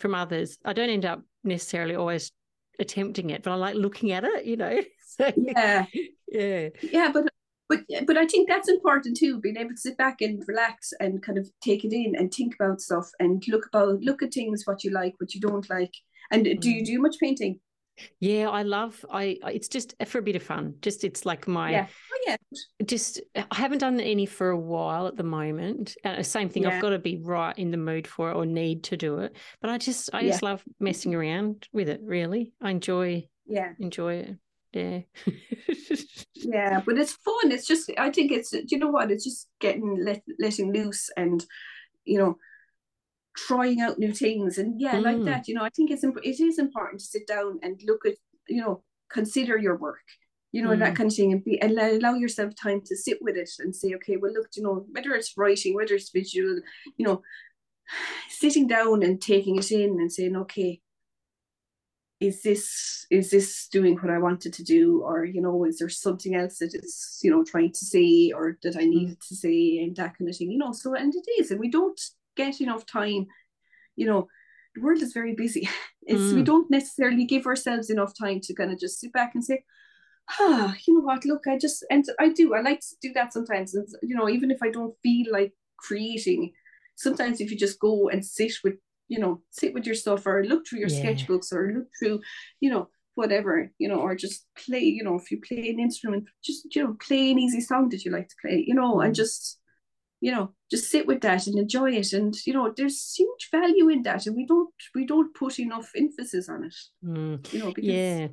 from 0.00 0.14
others. 0.14 0.56
I 0.64 0.72
don't 0.72 0.88
end 0.88 1.04
up 1.04 1.20
necessarily 1.44 1.94
always 1.94 2.32
attempting 2.78 3.30
it, 3.30 3.42
but 3.42 3.52
I 3.52 3.54
like 3.54 3.74
looking 3.74 4.12
at 4.12 4.24
it, 4.24 4.44
you 4.44 4.56
know. 4.56 4.80
So, 5.16 5.32
yeah. 5.36 5.86
Yeah. 6.26 6.70
Yeah, 6.82 7.12
but 7.12 7.28
but 7.68 7.80
but 8.04 8.16
I 8.16 8.26
think 8.26 8.48
that's 8.48 8.68
important 8.68 9.16
too, 9.16 9.38
being 9.38 9.56
able 9.56 9.70
to 9.70 9.76
sit 9.76 9.96
back 9.96 10.20
and 10.20 10.42
relax 10.48 10.92
and 10.98 11.22
kind 11.22 11.38
of 11.38 11.48
take 11.62 11.84
it 11.84 11.92
in 11.92 12.16
and 12.16 12.34
think 12.34 12.56
about 12.58 12.80
stuff 12.80 13.08
and 13.20 13.40
look 13.46 13.66
about 13.72 14.00
look 14.00 14.24
at 14.24 14.34
things 14.34 14.62
what 14.64 14.82
you 14.82 14.90
like, 14.90 15.14
what 15.18 15.32
you 15.32 15.40
don't 15.40 15.70
like. 15.70 15.92
And 16.32 16.44
do 16.60 16.68
you 16.68 16.82
mm. 16.82 16.86
do 16.86 17.00
much 17.00 17.14
painting? 17.20 17.60
Yeah, 18.20 18.48
I 18.48 18.62
love. 18.62 19.04
I 19.10 19.38
it's 19.46 19.68
just 19.68 19.94
for 20.06 20.18
a 20.18 20.22
bit 20.22 20.36
of 20.36 20.42
fun. 20.42 20.74
Just 20.82 21.04
it's 21.04 21.24
like 21.24 21.46
my. 21.46 21.70
Yeah. 21.70 21.86
Oh 21.88 22.18
yeah. 22.26 22.36
Just 22.84 23.20
I 23.36 23.56
haven't 23.56 23.78
done 23.78 24.00
any 24.00 24.26
for 24.26 24.50
a 24.50 24.58
while 24.58 25.06
at 25.06 25.16
the 25.16 25.22
moment. 25.22 25.96
Uh, 26.04 26.22
same 26.22 26.48
thing. 26.48 26.64
Yeah. 26.64 26.70
I've 26.70 26.82
got 26.82 26.90
to 26.90 26.98
be 26.98 27.18
right 27.18 27.56
in 27.58 27.70
the 27.70 27.76
mood 27.76 28.06
for 28.06 28.30
it 28.30 28.34
or 28.34 28.46
need 28.46 28.84
to 28.84 28.96
do 28.96 29.18
it. 29.18 29.36
But 29.60 29.70
I 29.70 29.78
just 29.78 30.10
I 30.12 30.20
yeah. 30.20 30.30
just 30.30 30.42
love 30.42 30.64
messing 30.80 31.14
around 31.14 31.68
with 31.72 31.88
it. 31.88 32.00
Really, 32.02 32.52
I 32.60 32.70
enjoy. 32.70 33.28
Yeah. 33.46 33.72
Enjoy 33.78 34.14
it. 34.14 34.36
Yeah. 34.72 35.00
yeah, 36.34 36.80
but 36.84 36.98
it's 36.98 37.12
fun. 37.12 37.52
It's 37.52 37.66
just 37.66 37.90
I 37.96 38.10
think 38.10 38.32
it's 38.32 38.52
you 38.52 38.78
know 38.78 38.88
what 38.88 39.10
it's 39.10 39.24
just 39.24 39.48
getting 39.60 40.04
let, 40.04 40.22
letting 40.38 40.72
loose 40.72 41.10
and 41.16 41.44
you 42.04 42.18
know 42.18 42.38
trying 43.36 43.80
out 43.80 43.98
new 43.98 44.12
things 44.12 44.58
and 44.58 44.80
yeah 44.80 44.94
mm. 44.94 45.02
like 45.02 45.24
that 45.24 45.48
you 45.48 45.54
know 45.54 45.64
i 45.64 45.70
think 45.70 45.90
it's 45.90 46.04
it 46.04 46.40
is 46.40 46.58
important 46.58 47.00
to 47.00 47.06
sit 47.06 47.26
down 47.26 47.58
and 47.62 47.80
look 47.84 48.06
at 48.06 48.14
you 48.48 48.60
know 48.60 48.82
consider 49.10 49.58
your 49.58 49.76
work 49.76 50.04
you 50.52 50.62
know 50.62 50.70
mm. 50.70 50.78
that 50.78 50.94
kind 50.94 51.10
of 51.10 51.16
thing 51.16 51.32
and 51.32 51.44
be 51.44 51.60
and 51.60 51.76
allow 51.78 52.14
yourself 52.14 52.54
time 52.54 52.80
to 52.84 52.96
sit 52.96 53.18
with 53.20 53.36
it 53.36 53.50
and 53.58 53.74
say 53.74 53.92
okay 53.94 54.16
well 54.16 54.32
look 54.32 54.46
you 54.54 54.62
know 54.62 54.86
whether 54.92 55.14
it's 55.14 55.36
writing 55.36 55.74
whether 55.74 55.94
it's 55.94 56.10
visual 56.10 56.60
you 56.96 57.04
know 57.04 57.22
sitting 58.28 58.66
down 58.66 59.02
and 59.02 59.20
taking 59.20 59.56
it 59.56 59.70
in 59.72 59.90
and 60.00 60.12
saying 60.12 60.36
okay 60.36 60.80
is 62.20 62.42
this 62.42 63.06
is 63.10 63.30
this 63.30 63.68
doing 63.68 63.96
what 63.96 64.10
I 64.10 64.18
wanted 64.18 64.52
to 64.54 64.62
do 64.62 65.02
or 65.02 65.24
you 65.24 65.42
know 65.42 65.64
is 65.64 65.78
there 65.78 65.88
something 65.88 66.34
else 66.34 66.58
that 66.58 66.74
is 66.74 67.18
you 67.22 67.30
know 67.30 67.42
trying 67.42 67.72
to 67.72 67.84
say 67.84 68.32
or 68.34 68.56
that 68.62 68.76
I 68.76 68.84
needed 68.84 69.18
mm. 69.18 69.28
to 69.28 69.34
say 69.34 69.78
and 69.78 69.96
that 69.96 70.16
kind 70.16 70.30
of 70.30 70.36
thing 70.36 70.50
you 70.50 70.58
know 70.58 70.72
so 70.72 70.94
and 70.94 71.12
it 71.14 71.26
is 71.40 71.50
and 71.50 71.58
we 71.58 71.68
don't 71.68 72.00
get 72.36 72.60
enough 72.60 72.86
time 72.86 73.26
you 73.96 74.06
know 74.06 74.26
the 74.74 74.82
world 74.82 75.00
is 75.00 75.12
very 75.12 75.34
busy 75.34 75.68
it's 76.02 76.20
mm. 76.20 76.34
we 76.34 76.42
don't 76.42 76.70
necessarily 76.70 77.24
give 77.24 77.46
ourselves 77.46 77.90
enough 77.90 78.12
time 78.18 78.40
to 78.40 78.54
kind 78.54 78.72
of 78.72 78.78
just 78.78 79.00
sit 79.00 79.12
back 79.12 79.32
and 79.34 79.44
say 79.44 79.62
ah 80.40 80.74
you 80.86 80.94
know 80.94 81.00
what 81.00 81.24
look 81.24 81.46
i 81.46 81.58
just 81.58 81.84
and 81.90 82.04
i 82.18 82.28
do 82.28 82.54
i 82.54 82.60
like 82.60 82.80
to 82.80 82.96
do 83.02 83.12
that 83.12 83.32
sometimes 83.32 83.74
and 83.74 83.86
you 84.02 84.16
know 84.16 84.28
even 84.28 84.50
if 84.50 84.62
i 84.62 84.70
don't 84.70 84.94
feel 85.02 85.26
like 85.30 85.52
creating 85.76 86.50
sometimes 86.96 87.40
if 87.40 87.50
you 87.50 87.56
just 87.56 87.78
go 87.78 88.08
and 88.08 88.24
sit 88.24 88.52
with 88.62 88.74
you 89.08 89.18
know 89.18 89.40
sit 89.50 89.74
with 89.74 89.84
your 89.84 89.94
stuff 89.94 90.26
or 90.26 90.44
look 90.44 90.66
through 90.66 90.78
your 90.78 90.88
yeah. 90.88 91.02
sketchbooks 91.02 91.52
or 91.52 91.72
look 91.74 91.88
through 91.98 92.20
you 92.60 92.70
know 92.70 92.88
whatever 93.16 93.70
you 93.78 93.88
know 93.88 94.00
or 94.00 94.14
just 94.14 94.46
play 94.56 94.80
you 94.80 95.04
know 95.04 95.14
if 95.14 95.30
you 95.30 95.40
play 95.46 95.70
an 95.70 95.78
instrument 95.78 96.24
just 96.42 96.74
you 96.74 96.82
know 96.82 96.96
play 97.00 97.30
an 97.30 97.38
easy 97.38 97.60
song 97.60 97.88
that 97.88 98.04
you 98.04 98.10
like 98.10 98.28
to 98.28 98.34
play 98.40 98.64
you 98.66 98.74
know 98.74 99.00
and 99.00 99.12
mm. 99.12 99.16
just 99.16 99.60
you 100.24 100.32
know 100.32 100.54
just 100.70 100.90
sit 100.90 101.06
with 101.06 101.20
that 101.20 101.46
and 101.46 101.58
enjoy 101.58 101.92
it 101.92 102.14
and 102.14 102.34
you 102.46 102.54
know 102.54 102.72
there's 102.74 103.14
huge 103.14 103.50
value 103.50 103.90
in 103.90 104.00
that 104.02 104.26
and 104.26 104.34
we 104.34 104.46
don't 104.46 104.72
we 104.94 105.04
don't 105.04 105.34
put 105.34 105.58
enough 105.58 105.90
emphasis 105.94 106.48
on 106.48 106.64
it 106.64 106.74
mm. 107.04 107.52
you 107.52 107.58
know 107.58 107.70
because... 107.70 107.84
yeah 107.84 108.28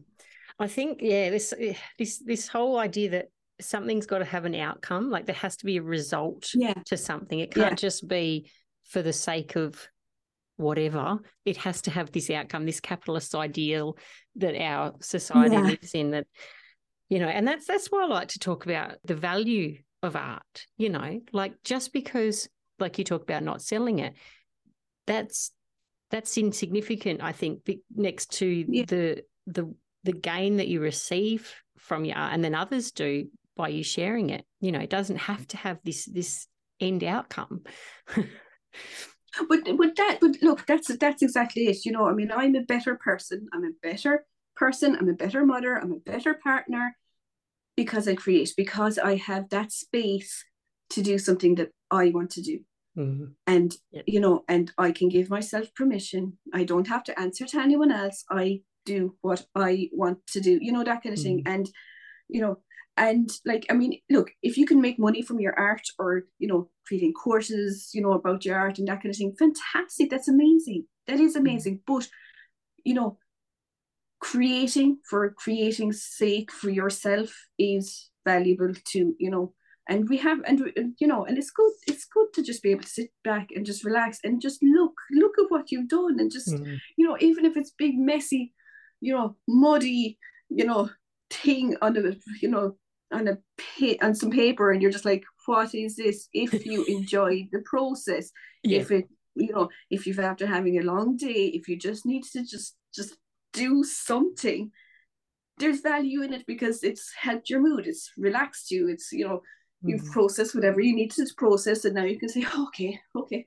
i 0.57 0.67
think 0.67 0.99
yeah 1.01 1.29
this 1.29 1.53
eh, 1.59 1.73
this 1.99 2.19
this 2.19 2.47
whole 2.47 2.79
idea 2.79 3.09
that 3.09 3.25
something's 3.59 4.05
got 4.05 4.19
to 4.19 4.25
have 4.25 4.45
an 4.45 4.55
outcome 4.55 5.09
like 5.09 5.25
there 5.25 5.35
has 5.35 5.57
to 5.57 5.65
be 5.65 5.77
a 5.77 5.83
result 5.83 6.49
yeah. 6.55 6.73
to 6.85 6.95
something 6.95 7.39
it 7.39 7.53
can't 7.53 7.71
yeah. 7.71 7.75
just 7.75 8.07
be 8.07 8.49
for 8.85 9.01
the 9.01 9.13
sake 9.13 9.57
of 9.57 9.89
whatever 10.55 11.19
it 11.43 11.57
has 11.57 11.81
to 11.81 11.91
have 11.91 12.09
this 12.13 12.29
outcome 12.29 12.65
this 12.65 12.79
capitalist 12.79 13.35
ideal 13.35 13.97
that 14.37 14.55
our 14.55 14.93
society 15.01 15.55
yeah. 15.55 15.61
lives 15.61 15.93
in 15.93 16.11
that 16.11 16.25
you 17.09 17.19
know 17.19 17.27
and 17.27 17.45
that's 17.45 17.67
that's 17.67 17.87
why 17.87 18.03
i 18.03 18.07
like 18.07 18.29
to 18.29 18.39
talk 18.39 18.63
about 18.63 18.95
the 19.03 19.15
value 19.15 19.77
of 20.03 20.15
art, 20.15 20.65
you 20.77 20.89
know, 20.89 21.21
like 21.31 21.63
just 21.63 21.93
because 21.93 22.49
like 22.79 22.97
you 22.97 23.03
talk 23.03 23.21
about 23.23 23.43
not 23.43 23.61
selling 23.61 23.99
it, 23.99 24.13
that's 25.07 25.51
that's 26.09 26.37
insignificant, 26.37 27.21
I 27.21 27.31
think, 27.31 27.69
next 27.95 28.33
to 28.39 28.45
yeah. 28.45 28.85
the 28.85 29.23
the 29.47 29.73
the 30.03 30.11
gain 30.11 30.57
that 30.57 30.67
you 30.67 30.81
receive 30.81 31.53
from 31.77 32.05
your 32.05 32.17
art 32.17 32.33
and 32.33 32.43
then 32.43 32.55
others 32.55 32.91
do 32.91 33.27
by 33.55 33.69
you 33.69 33.83
sharing 33.83 34.29
it. 34.29 34.45
You 34.59 34.71
know, 34.71 34.79
it 34.79 34.89
doesn't 34.89 35.17
have 35.17 35.47
to 35.47 35.57
have 35.57 35.79
this 35.83 36.05
this 36.05 36.47
end 36.79 37.03
outcome. 37.03 37.61
but 38.15 38.27
but 39.47 39.95
that 39.95 40.17
but 40.19 40.41
look, 40.41 40.65
that's 40.65 40.95
that's 40.97 41.21
exactly 41.21 41.67
it. 41.67 41.85
You 41.85 41.91
know, 41.91 42.07
I 42.07 42.13
mean, 42.13 42.31
I'm 42.31 42.55
a 42.55 42.61
better 42.61 42.95
person. 42.95 43.47
I'm 43.53 43.63
a 43.63 43.71
better 43.81 44.25
person. 44.55 44.95
I'm 44.95 45.09
a 45.09 45.13
better 45.13 45.45
mother. 45.45 45.75
I'm 45.75 45.91
a 45.91 45.99
better 45.99 46.33
partner 46.33 46.95
because 47.75 48.07
I 48.07 48.15
create, 48.15 48.53
because 48.57 48.97
I 48.97 49.15
have 49.15 49.49
that 49.49 49.71
space 49.71 50.43
to 50.91 51.01
do 51.01 51.17
something 51.17 51.55
that 51.55 51.69
I 51.89 52.09
want 52.09 52.31
to 52.31 52.41
do. 52.41 52.59
Mhm. 52.97 53.35
and 53.47 53.77
Yep. 53.93 54.03
you 54.05 54.19
know 54.19 54.43
and 54.49 54.73
i 54.77 54.91
can 54.91 55.07
give 55.07 55.29
myself 55.29 55.73
permission. 55.75 56.37
I 56.53 56.65
don't 56.65 56.89
have 56.89 57.05
to 57.05 57.17
answer 57.17 57.45
to 57.47 57.61
anyone 57.61 57.89
else. 57.89 58.25
I 58.29 58.63
do 58.85 59.15
what 59.21 59.45
i 59.55 59.89
want 59.93 60.19
to 60.33 60.41
do 60.41 60.59
you 60.61 60.71
know 60.73 60.83
that 60.83 61.01
kind 61.01 61.13
of 61.15 61.21
thing. 61.23 61.41
And 61.45 61.65
you 62.27 62.41
know 62.41 62.57
and 62.97 63.29
like 63.45 63.65
i 63.69 63.73
mean 63.73 63.91
look 64.09 64.31
if 64.43 64.57
you 64.57 64.65
can 64.65 64.81
make 64.81 64.99
money 64.99 65.21
from 65.21 65.39
your 65.39 65.57
art 65.57 65.85
or 65.99 66.09
you 66.41 66.47
know 66.49 66.69
creating 66.85 67.13
courses 67.13 67.91
you 67.95 68.01
know 68.01 68.11
about 68.19 68.43
your 68.43 68.57
art 68.57 68.77
and 68.79 68.87
that 68.89 68.99
kind 69.01 69.11
of 69.13 69.17
thing 69.17 69.33
fantastic. 69.39 70.09
That's 70.09 70.27
amazing. 70.27 70.81
That 71.07 71.19
is 71.21 71.35
amazing. 71.37 71.79
But 71.87 72.09
you 72.83 72.93
know 72.93 73.17
creating 74.21 74.97
for 75.09 75.31
creating 75.31 75.91
sake 75.91 76.51
for 76.51 76.69
yourself 76.69 77.29
is 77.57 78.09
valuable 78.25 78.71
to 78.85 79.15
you 79.19 79.29
know 79.31 79.53
and 79.89 80.07
we 80.09 80.17
have 80.17 80.39
and 80.45 80.61
you 80.99 81.07
know 81.07 81.25
and 81.25 81.37
it's 81.39 81.49
good 81.51 81.71
it's 81.87 82.05
good 82.05 82.27
to 82.33 82.43
just 82.43 82.61
be 82.61 82.69
able 82.69 82.83
to 82.83 82.87
sit 82.99 83.09
back 83.23 83.47
and 83.55 83.65
just 83.65 83.83
relax 83.83 84.19
and 84.23 84.39
just 84.39 84.61
look 84.61 84.93
look 85.11 85.33
at 85.39 85.49
what 85.49 85.71
you've 85.71 85.87
done 85.89 86.19
and 86.19 86.31
just 86.31 86.49
Mhm. 86.53 86.77
you 86.97 87.07
know 87.07 87.17
even 87.19 87.45
if 87.45 87.57
it's 87.57 87.71
big 87.85 87.97
messy 87.97 88.53
you 89.01 89.11
know 89.13 89.35
muddy 89.47 90.19
you 90.49 90.65
know 90.65 90.89
thing 91.31 91.75
on 91.81 91.97
a 91.97 92.15
you 92.43 92.49
know 92.49 92.75
on 93.11 93.27
a 93.27 93.35
pa- 93.57 94.05
on 94.05 94.13
some 94.13 94.29
paper 94.29 94.71
and 94.71 94.81
you're 94.81 94.91
just 94.97 95.05
like 95.11 95.23
what 95.47 95.73
is 95.73 95.95
this 95.95 96.29
if 96.33 96.65
you 96.65 96.85
enjoy 96.97 97.47
the 97.51 97.61
process 97.73 98.31
Yeah. 98.63 98.79
if 98.81 98.91
it 98.91 99.05
you 99.33 99.51
know 99.53 99.69
if 99.89 100.05
you've 100.05 100.19
after 100.31 100.45
having 100.45 100.77
a 100.77 100.83
long 100.93 101.17
day 101.17 101.41
if 101.57 101.67
you 101.67 101.75
just 101.89 102.05
need 102.05 102.23
to 102.33 102.43
just 102.53 102.75
just 102.93 103.15
do 103.53 103.83
something 103.83 104.71
there's 105.57 105.81
value 105.81 106.23
in 106.23 106.33
it 106.33 106.45
because 106.47 106.83
it's 106.83 107.11
helped 107.13 107.49
your 107.49 107.59
mood 107.61 107.85
it's 107.85 108.11
relaxed 108.17 108.71
you 108.71 108.87
it's 108.87 109.11
you 109.11 109.25
know 109.27 109.41
you've 109.83 110.01
Mhm. 110.01 110.11
processed 110.11 110.55
whatever 110.55 110.79
you 110.81 110.95
need 110.95 111.11
to 111.11 111.25
process 111.37 111.85
and 111.85 111.95
now 111.95 112.03
you 112.03 112.17
can 112.19 112.29
say 112.29 112.45
okay 112.67 112.99
okay 113.15 113.45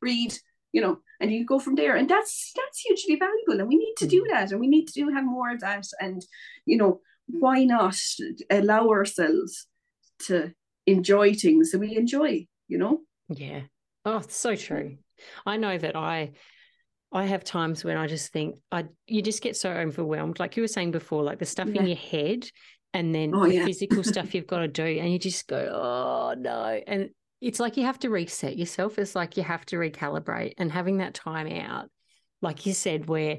breathe 0.00 0.34
you 0.72 0.80
know 0.80 0.98
and 1.20 1.32
you 1.32 1.44
go 1.44 1.58
from 1.58 1.74
there 1.74 1.96
and 1.96 2.08
that's 2.08 2.52
that's 2.54 2.80
hugely 2.80 3.16
valuable 3.16 3.58
and 3.60 3.68
we 3.68 3.76
need 3.76 3.94
to 3.98 4.06
do 4.06 4.24
that 4.30 4.50
and 4.52 4.60
we 4.60 4.68
need 4.68 4.86
to 4.86 4.92
do 4.92 5.08
have 5.10 5.24
more 5.24 5.50
of 5.50 5.60
that 5.60 5.86
and 6.00 6.24
you 6.66 6.76
know 6.76 7.00
why 7.28 7.64
not 7.64 7.96
allow 8.50 8.88
ourselves 8.88 9.66
to 10.18 10.52
enjoy 10.86 11.34
things 11.34 11.70
that 11.70 11.78
we 11.80 11.96
enjoy 11.96 12.46
you 12.68 12.78
know 12.78 13.00
Yeah. 13.28 13.62
Oh, 14.04 14.22
so 14.28 14.54
true. 14.54 14.98
I 15.44 15.56
know 15.56 15.76
that 15.76 15.96
I 15.96 16.32
I 17.16 17.24
have 17.24 17.44
times 17.44 17.82
when 17.82 17.96
I 17.96 18.06
just 18.06 18.30
think 18.32 18.56
I 18.70 18.84
you 19.06 19.22
just 19.22 19.42
get 19.42 19.56
so 19.56 19.70
overwhelmed. 19.70 20.38
Like 20.38 20.56
you 20.56 20.62
were 20.62 20.68
saying 20.68 20.90
before, 20.90 21.22
like 21.22 21.38
the 21.38 21.46
stuff 21.46 21.68
in 21.74 21.86
your 21.86 21.96
head 21.96 22.46
and 22.92 23.14
then 23.14 23.32
Oh, 23.32 23.44
the 23.44 23.54
yeah. 23.54 23.64
physical 23.64 24.02
stuff 24.04 24.34
you've 24.34 24.46
got 24.46 24.58
to 24.58 24.68
do 24.68 24.84
and 24.84 25.10
you 25.10 25.18
just 25.18 25.46
go, 25.48 25.56
Oh 25.72 26.34
no. 26.38 26.80
And 26.86 27.10
it's 27.40 27.58
like 27.58 27.76
you 27.78 27.84
have 27.84 27.98
to 28.00 28.10
reset 28.10 28.58
yourself. 28.58 28.98
It's 28.98 29.14
like 29.14 29.36
you 29.38 29.42
have 29.42 29.64
to 29.66 29.76
recalibrate 29.76 30.52
and 30.58 30.70
having 30.70 30.98
that 30.98 31.14
time 31.14 31.46
out, 31.48 31.88
like 32.42 32.66
you 32.66 32.74
said, 32.74 33.08
where 33.08 33.38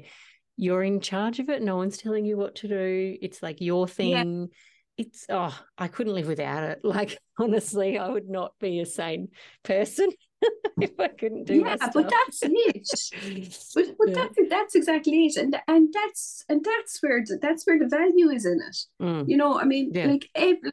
you're 0.56 0.82
in 0.82 1.00
charge 1.00 1.38
of 1.38 1.48
it. 1.48 1.62
No 1.62 1.76
one's 1.76 1.98
telling 1.98 2.24
you 2.24 2.36
what 2.36 2.56
to 2.56 2.68
do. 2.68 3.16
It's 3.22 3.42
like 3.44 3.60
your 3.60 3.86
Yeah. 3.96 4.24
thing. 4.24 4.48
It's 4.96 5.26
oh, 5.28 5.56
I 5.78 5.86
couldn't 5.86 6.14
live 6.14 6.26
without 6.26 6.64
it. 6.64 6.80
Like 6.84 7.16
honestly, 7.38 7.96
I 7.96 8.08
would 8.08 8.28
not 8.28 8.54
be 8.58 8.80
a 8.80 8.86
sane 8.86 9.28
person 9.62 10.08
if 10.80 10.98
I 11.00 11.08
couldn't 11.08 11.44
do 11.44 11.54
yeah 11.54 11.76
but 11.92 12.10
that's 12.10 12.42
it. 12.42 12.88
But, 13.74 13.84
but 13.98 14.08
Yeah. 14.08 14.14
that's 14.16 14.50
that's 14.50 14.74
exactly 14.74 15.26
it 15.26 15.36
and 15.36 15.56
and 15.66 15.92
that's 15.92 16.44
and 16.48 16.64
that's 16.64 17.02
where 17.02 17.22
the, 17.24 17.38
that's 17.40 17.66
where 17.66 17.78
the 17.78 17.88
value 17.88 18.30
is 18.30 18.44
in 18.46 18.60
it. 18.66 18.76
Mm, 19.02 19.28
you 19.28 19.36
know 19.36 19.58
i 19.60 19.64
mean 19.64 19.92
Yeah. 19.94 20.08
like 20.08 20.28
every 20.34 20.72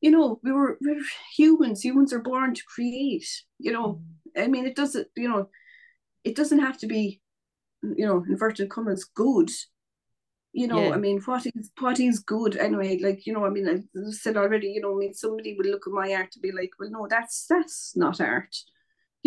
you 0.00 0.10
know 0.10 0.40
we 0.42 0.52
were 0.52 0.78
we're 0.80 1.02
humans 1.36 1.84
humans 1.84 2.12
are 2.12 2.20
born 2.20 2.54
to 2.54 2.62
create 2.74 3.28
you 3.58 3.72
know. 3.72 4.00
Mm, 4.36 4.44
i 4.44 4.46
mean 4.46 4.66
it 4.66 4.76
doesn't 4.76 5.08
you 5.16 5.28
know 5.28 5.48
it 6.24 6.34
doesn't 6.36 6.60
have 6.60 6.78
to 6.78 6.86
be 6.86 7.20
you 7.82 8.06
know 8.06 8.24
inverted 8.28 8.68
commas 8.70 9.04
good. 9.04 9.50
You 10.52 10.66
know 10.66 10.82
Yeah. 10.88 10.94
i 10.94 10.98
mean 10.98 11.20
what 11.20 11.46
is 11.46 11.70
what 11.78 12.00
is 12.00 12.18
good 12.20 12.56
anyway? 12.56 12.98
Like 12.98 13.26
you 13.26 13.32
know 13.34 13.44
i 13.46 13.50
mean 13.50 13.68
i 13.68 13.76
said 14.10 14.36
already 14.36 14.68
you 14.68 14.80
know 14.80 14.94
i 14.94 14.98
mean 14.98 15.14
somebody 15.14 15.54
would 15.54 15.66
look 15.66 15.86
at 15.86 15.92
my 15.92 16.12
art 16.14 16.30
to 16.32 16.40
be 16.40 16.52
like 16.52 16.70
well 16.78 16.90
no 16.90 17.06
that's 17.08 17.46
that's 17.48 17.94
not 17.96 18.20
art 18.20 18.54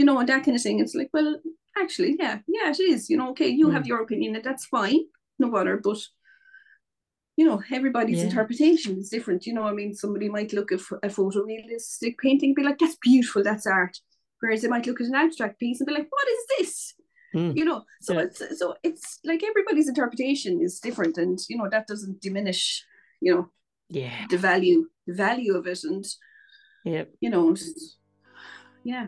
you 0.01 0.05
know 0.07 0.17
and 0.19 0.29
that 0.29 0.43
kind 0.45 0.57
of 0.57 0.63
thing 0.63 0.79
it's 0.83 0.95
like 0.99 1.11
well 1.13 1.31
actually 1.81 2.15
yeah 2.19 2.35
yeah 2.55 2.69
it 2.71 2.79
is 2.93 3.01
you 3.11 3.17
know 3.17 3.29
okay 3.31 3.49
you 3.59 3.67
have 3.75 3.83
Mm. 3.83 3.89
your 3.91 4.01
opinion 4.05 4.35
and 4.37 4.43
that's 4.47 4.65
fine 4.77 5.01
no 5.41 5.47
bother 5.55 5.75
but 5.89 5.99
you 7.39 7.45
know 7.47 7.61
everybody's 7.77 8.19
Yeah. 8.21 8.29
interpretation 8.29 8.97
is 9.01 9.09
different 9.15 9.45
you 9.47 9.53
know 9.57 9.65
i 9.71 9.73
mean 9.79 9.91
somebody 10.03 10.27
might 10.37 10.53
look 10.57 10.71
at 10.71 10.79
a 11.07 11.09
photorealistic 11.17 12.13
painting 12.23 12.49
and 12.51 12.55
be 12.59 12.63
like 12.69 12.79
that's 12.79 12.97
beautiful 13.09 13.43
that's 13.43 13.67
art 13.79 13.95
whereas 14.39 14.61
they 14.61 14.71
might 14.73 14.87
look 14.87 15.01
at 15.01 15.11
an 15.11 15.21
abstract 15.23 15.59
piece 15.59 15.79
and 15.79 15.87
be 15.87 15.93
like 15.99 16.09
what 16.15 16.27
is 16.35 16.43
this 16.57 16.73
Mm. 17.33 17.53
you 17.59 17.65
know 17.69 17.79
so 18.05 18.11
Yeah. 18.13 18.23
it's 18.25 18.39
so 18.59 18.65
it's 18.87 19.07
like 19.29 19.41
everybody's 19.51 19.87
interpretation 19.93 20.53
is 20.67 20.81
different 20.87 21.15
and 21.23 21.39
you 21.51 21.57
know 21.59 21.69
that 21.73 21.87
doesn't 21.91 22.17
diminish 22.27 22.61
you 23.25 23.31
know 23.33 23.43
Yeah. 24.01 24.17
the 24.33 24.37
value 24.49 24.79
the 25.07 25.15
value 25.27 25.53
of 25.59 25.65
it 25.73 25.81
and 25.91 26.03
yeah, 26.83 27.05
you 27.23 27.29
know 27.33 27.45
yeah 28.83 29.05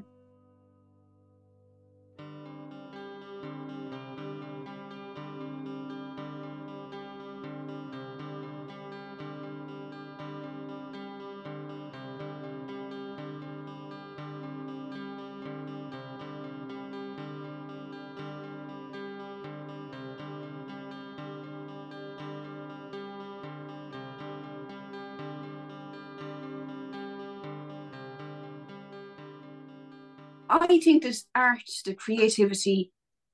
I 30.73 30.79
think 30.79 31.03
that 31.03 31.23
art, 31.35 31.69
the 31.85 31.93
creativity 31.93 32.91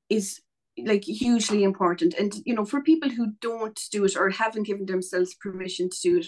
is 0.09 0.41
like 0.77 1.03
hugely 1.03 1.63
important. 1.63 2.13
And 2.13 2.33
you 2.45 2.53
know, 2.53 2.65
for 2.65 2.81
people 2.81 3.09
who 3.09 3.33
don't 3.41 3.79
do 3.91 4.05
it 4.05 4.15
or 4.17 4.29
haven't 4.29 4.67
given 4.67 4.85
themselves 4.85 5.35
permission 5.35 5.89
to 5.89 5.97
do 6.01 6.17
it, 6.19 6.27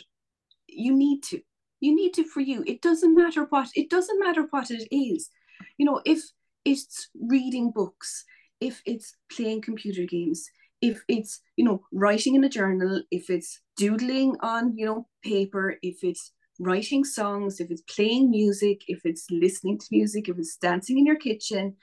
you 0.67 0.93
need 0.95 1.23
to. 1.23 1.41
You 1.79 1.95
need 1.95 2.13
to 2.13 2.23
for 2.23 2.41
you. 2.41 2.63
It 2.67 2.81
doesn't 2.81 3.15
matter 3.15 3.45
what 3.45 3.69
it 3.75 3.89
doesn't 3.89 4.19
matter 4.19 4.47
what 4.51 4.71
it 4.71 4.88
is. 4.91 5.29
You 5.77 5.85
know, 5.85 6.01
if 6.05 6.19
it's 6.63 7.09
reading 7.19 7.71
books, 7.71 8.23
if 8.59 8.81
it's 8.85 9.15
playing 9.35 9.61
computer 9.61 10.05
games, 10.05 10.49
if 10.81 11.03
it's, 11.07 11.41
you 11.57 11.65
know, 11.65 11.83
writing 11.91 12.35
in 12.35 12.43
a 12.43 12.49
journal, 12.49 13.01
if 13.11 13.29
it's 13.29 13.59
doodling 13.77 14.35
on, 14.41 14.77
you 14.77 14.85
know, 14.85 15.07
paper, 15.23 15.75
if 15.81 16.03
it's 16.03 16.31
writing 16.61 17.03
songs, 17.03 17.59
if 17.59 17.71
it's 17.71 17.81
playing 17.95 18.29
music, 18.29 18.81
if 18.88 19.01
it's 19.05 19.25
listening 19.31 19.77
to 19.79 19.88
music, 19.91 20.29
if 20.29 20.38
it's 20.38 20.57
dancing 20.57 20.97
in 20.99 21.05
your 21.05 21.15
kitchen, 21.27 21.75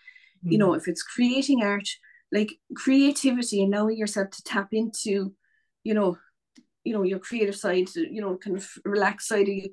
you 0.43 0.57
know, 0.57 0.75
if 0.75 0.87
it's 0.87 1.03
creating 1.03 1.63
art, 1.63 1.89
like 2.31 2.51
creativity 2.77 3.63
and 3.63 3.71
knowing 3.71 3.97
yourself 3.97 4.31
to 4.31 4.43
tap 4.45 4.69
into, 4.73 5.33
you 5.83 5.95
know, 5.95 6.17
you 6.85 6.93
know, 6.93 7.03
your 7.03 7.19
creative 7.19 7.57
side, 7.57 7.89
you 7.97 8.21
know, 8.23 8.37
kind 8.37 8.57
of 8.57 8.67
relaxed 8.85 9.29
side 9.29 9.49
of 9.49 9.55
you, 9.61 9.69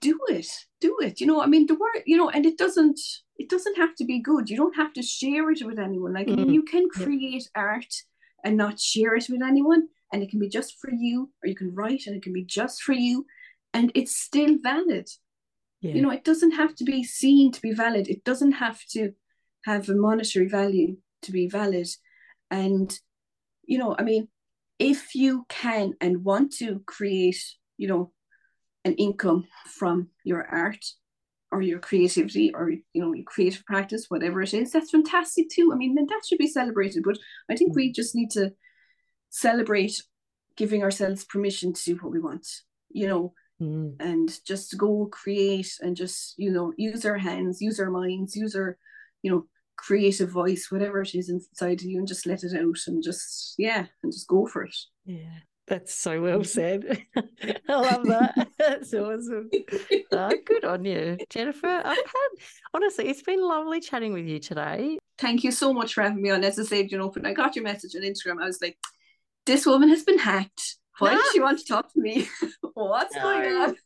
do 0.00 0.18
it, 0.28 0.48
do 0.80 0.98
it. 1.00 1.20
You 1.20 1.26
know, 1.26 1.40
I 1.42 1.46
mean 1.46 1.66
the 1.66 1.74
word, 1.74 2.02
you 2.04 2.16
know, 2.16 2.28
and 2.28 2.44
it 2.44 2.58
doesn't 2.58 3.00
it 3.38 3.48
doesn't 3.48 3.76
have 3.78 3.94
to 3.96 4.04
be 4.04 4.20
good. 4.20 4.50
You 4.50 4.56
don't 4.56 4.76
have 4.76 4.92
to 4.92 5.02
share 5.02 5.50
it 5.50 5.62
with 5.64 5.78
anyone. 5.78 6.12
Like 6.12 6.28
I 6.28 6.34
mean, 6.36 6.48
Mm. 6.48 6.54
you 6.54 6.62
can 6.62 6.88
create 6.90 7.48
art 7.54 7.92
and 8.44 8.56
not 8.56 8.78
share 8.78 9.14
it 9.14 9.26
with 9.30 9.42
anyone. 9.42 9.88
And 10.12 10.22
it 10.22 10.28
can 10.30 10.40
be 10.40 10.48
just 10.48 10.78
for 10.78 10.90
you, 10.92 11.30
or 11.42 11.48
you 11.48 11.54
can 11.54 11.74
write 11.74 12.02
and 12.06 12.14
it 12.14 12.22
can 12.22 12.34
be 12.34 12.44
just 12.44 12.82
for 12.82 12.92
you, 12.92 13.24
and 13.74 13.92
it's 13.94 14.16
still 14.16 14.56
valid. 14.62 15.08
Yeah. 15.80 15.94
you 15.94 16.02
know 16.02 16.10
it 16.10 16.22
doesn't 16.22 16.52
have 16.52 16.76
to 16.76 16.84
be 16.84 17.02
seen 17.02 17.50
to 17.52 17.60
be 17.60 17.72
valid. 17.72 18.08
It 18.08 18.24
doesn't 18.24 18.52
have 18.52 18.80
to 18.90 19.12
have 19.64 19.88
a 19.88 19.94
monetary 19.94 20.48
value 20.48 20.96
to 21.22 21.32
be 21.32 21.48
valid. 21.48 21.88
And 22.50 22.96
you 23.64 23.78
know 23.78 23.94
i 23.98 24.02
mean 24.02 24.28
if 24.78 25.14
you 25.14 25.44
can 25.48 25.92
and 26.00 26.24
want 26.24 26.52
to 26.52 26.80
create 26.86 27.42
you 27.76 27.88
know 27.88 28.12
an 28.84 28.94
income 28.94 29.44
from 29.66 30.08
your 30.24 30.44
art 30.44 30.84
or 31.50 31.62
your 31.62 31.78
creativity 31.78 32.52
or 32.54 32.70
you 32.70 32.82
know 32.94 33.12
your 33.12 33.24
creative 33.24 33.64
practice 33.64 34.06
whatever 34.08 34.42
it 34.42 34.54
is 34.54 34.72
that's 34.72 34.90
fantastic 34.90 35.46
too. 35.50 35.70
I 35.72 35.76
mean 35.76 35.94
then 35.94 36.06
that 36.08 36.22
should 36.26 36.38
be 36.38 36.48
celebrated. 36.48 37.02
But 37.04 37.18
i 37.50 37.56
think 37.56 37.74
we 37.74 37.90
mm. 37.90 37.94
just 37.94 38.14
need 38.14 38.30
to 38.32 38.52
celebrate 39.30 40.02
giving 40.56 40.82
ourselves 40.82 41.24
permission 41.24 41.72
to 41.72 41.82
do 41.84 41.96
what 41.96 42.12
we 42.12 42.20
want 42.20 42.46
you 42.90 43.06
know 43.08 43.32
Mm. 43.62 43.94
and 44.00 44.28
just 44.44 44.76
go 44.76 45.06
create 45.12 45.72
and 45.80 45.94
just 45.96 46.34
you 46.36 46.50
know 46.50 46.72
use 46.76 47.06
our 47.06 47.18
hands 47.18 47.60
use 47.60 47.78
our 47.78 47.90
minds 47.90 48.34
use 48.34 48.56
our 48.56 48.76
you 49.22 49.30
know 49.30 49.46
creative 49.76 50.30
voice 50.30 50.66
whatever 50.70 51.00
it 51.02 51.14
is 51.14 51.28
inside 51.28 51.80
of 51.80 51.86
you 51.86 51.98
and 51.98 52.08
just 52.08 52.26
let 52.26 52.42
it 52.42 52.54
out 52.54 52.76
and 52.88 53.02
just 53.04 53.54
yeah 53.58 53.86
and 54.02 54.12
just 54.12 54.26
go 54.26 54.46
for 54.46 54.64
it 54.64 54.76
Yeah. 55.06 55.38
That's 55.68 55.94
so 55.94 56.20
well 56.20 56.42
said. 56.42 57.06
I 57.16 57.74
love 57.74 58.04
that. 58.12 58.48
That's 58.58 58.92
awesome. 58.92 59.48
Oh, 60.10 60.32
good 60.44 60.64
on 60.64 60.84
you, 60.84 61.16
Jennifer. 61.30 61.68
I've 61.68 61.96
had 61.96 62.30
honestly, 62.74 63.08
it's 63.08 63.22
been 63.22 63.40
lovely 63.40 63.80
chatting 63.80 64.12
with 64.12 64.26
you 64.26 64.40
today. 64.40 64.98
Thank 65.18 65.44
you 65.44 65.52
so 65.52 65.72
much 65.72 65.94
for 65.94 66.02
having 66.02 66.20
me 66.20 66.30
on. 66.30 66.42
As 66.42 66.58
I 66.58 66.64
said, 66.64 66.90
you 66.90 66.98
know, 66.98 67.10
when 67.10 67.24
I 67.26 67.32
got 67.32 67.54
your 67.54 67.62
message 67.62 67.94
on 67.94 68.02
Instagram, 68.02 68.42
I 68.42 68.46
was 68.46 68.60
like, 68.60 68.76
this 69.46 69.64
woman 69.64 69.88
has 69.88 70.02
been 70.02 70.18
hacked. 70.18 70.76
Why 70.98 71.14
no. 71.14 71.18
does 71.18 71.32
she 71.32 71.40
want 71.40 71.58
to 71.58 71.64
talk 71.64 71.92
to 71.92 72.00
me? 72.00 72.28
What's 72.74 73.14
no. 73.16 73.22
going 73.22 73.52
on? 73.54 73.76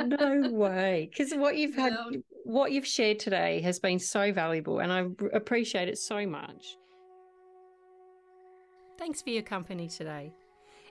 no 0.18 0.50
way. 0.50 1.08
Because 1.10 1.32
what 1.32 1.56
you've 1.56 1.74
had, 1.74 1.92
no. 1.92 2.22
what 2.44 2.72
you've 2.72 2.86
shared 2.86 3.18
today 3.18 3.60
has 3.62 3.78
been 3.78 3.98
so 3.98 4.32
valuable, 4.32 4.80
and 4.80 4.92
I 4.92 5.06
appreciate 5.32 5.88
it 5.88 5.98
so 5.98 6.26
much. 6.26 6.76
Thanks 8.98 9.22
for 9.22 9.30
your 9.30 9.42
company 9.42 9.88
today. 9.88 10.32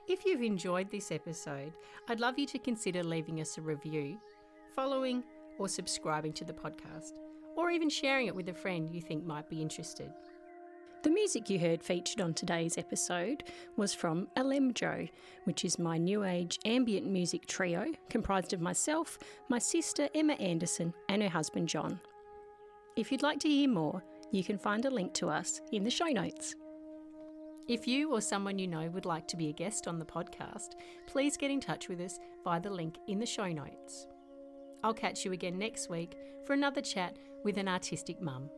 If 0.06 0.26
you've 0.26 0.42
enjoyed 0.42 0.90
this 0.90 1.10
episode, 1.10 1.72
I'd 2.08 2.20
love 2.20 2.38
you 2.38 2.46
to 2.46 2.58
consider 2.58 3.02
leaving 3.02 3.40
us 3.40 3.56
a 3.56 3.62
review, 3.62 4.18
following 4.74 5.24
or 5.58 5.68
subscribing 5.68 6.32
to 6.34 6.44
the 6.44 6.52
podcast, 6.52 7.12
or 7.56 7.70
even 7.70 7.88
sharing 7.88 8.26
it 8.26 8.34
with 8.34 8.48
a 8.48 8.54
friend 8.54 8.90
you 8.90 9.00
think 9.00 9.24
might 9.24 9.48
be 9.48 9.62
interested. 9.62 10.12
The 11.04 11.10
music 11.10 11.50
you 11.50 11.58
heard 11.58 11.82
featured 11.82 12.22
on 12.22 12.32
today's 12.32 12.78
episode 12.78 13.44
was 13.76 13.92
from 13.92 14.26
Alemjo, 14.38 15.10
which 15.44 15.62
is 15.62 15.78
my 15.78 15.98
new 15.98 16.24
age 16.24 16.58
ambient 16.64 17.06
music 17.06 17.46
trio 17.46 17.92
comprised 18.08 18.54
of 18.54 18.62
myself, 18.62 19.18
my 19.50 19.58
sister 19.58 20.08
Emma 20.14 20.32
Anderson, 20.32 20.94
and 21.10 21.22
her 21.22 21.28
husband 21.28 21.68
John. 21.68 22.00
If 22.96 23.12
you'd 23.12 23.22
like 23.22 23.38
to 23.40 23.50
hear 23.50 23.68
more, 23.68 24.02
you 24.32 24.42
can 24.42 24.56
find 24.56 24.86
a 24.86 24.90
link 24.90 25.12
to 25.14 25.28
us 25.28 25.60
in 25.72 25.84
the 25.84 25.90
show 25.90 26.06
notes. 26.06 26.54
If 27.68 27.86
you 27.86 28.10
or 28.10 28.22
someone 28.22 28.58
you 28.58 28.66
know 28.66 28.88
would 28.88 29.04
like 29.04 29.28
to 29.28 29.36
be 29.36 29.50
a 29.50 29.52
guest 29.52 29.86
on 29.86 29.98
the 29.98 30.06
podcast, 30.06 30.70
please 31.06 31.36
get 31.36 31.50
in 31.50 31.60
touch 31.60 31.90
with 31.90 32.00
us 32.00 32.18
via 32.44 32.62
the 32.62 32.70
link 32.70 32.96
in 33.08 33.18
the 33.18 33.26
show 33.26 33.52
notes. 33.52 34.06
I'll 34.82 34.94
catch 34.94 35.22
you 35.26 35.32
again 35.32 35.58
next 35.58 35.90
week 35.90 36.16
for 36.46 36.54
another 36.54 36.80
chat 36.80 37.18
with 37.44 37.58
an 37.58 37.68
artistic 37.68 38.22
mum. 38.22 38.48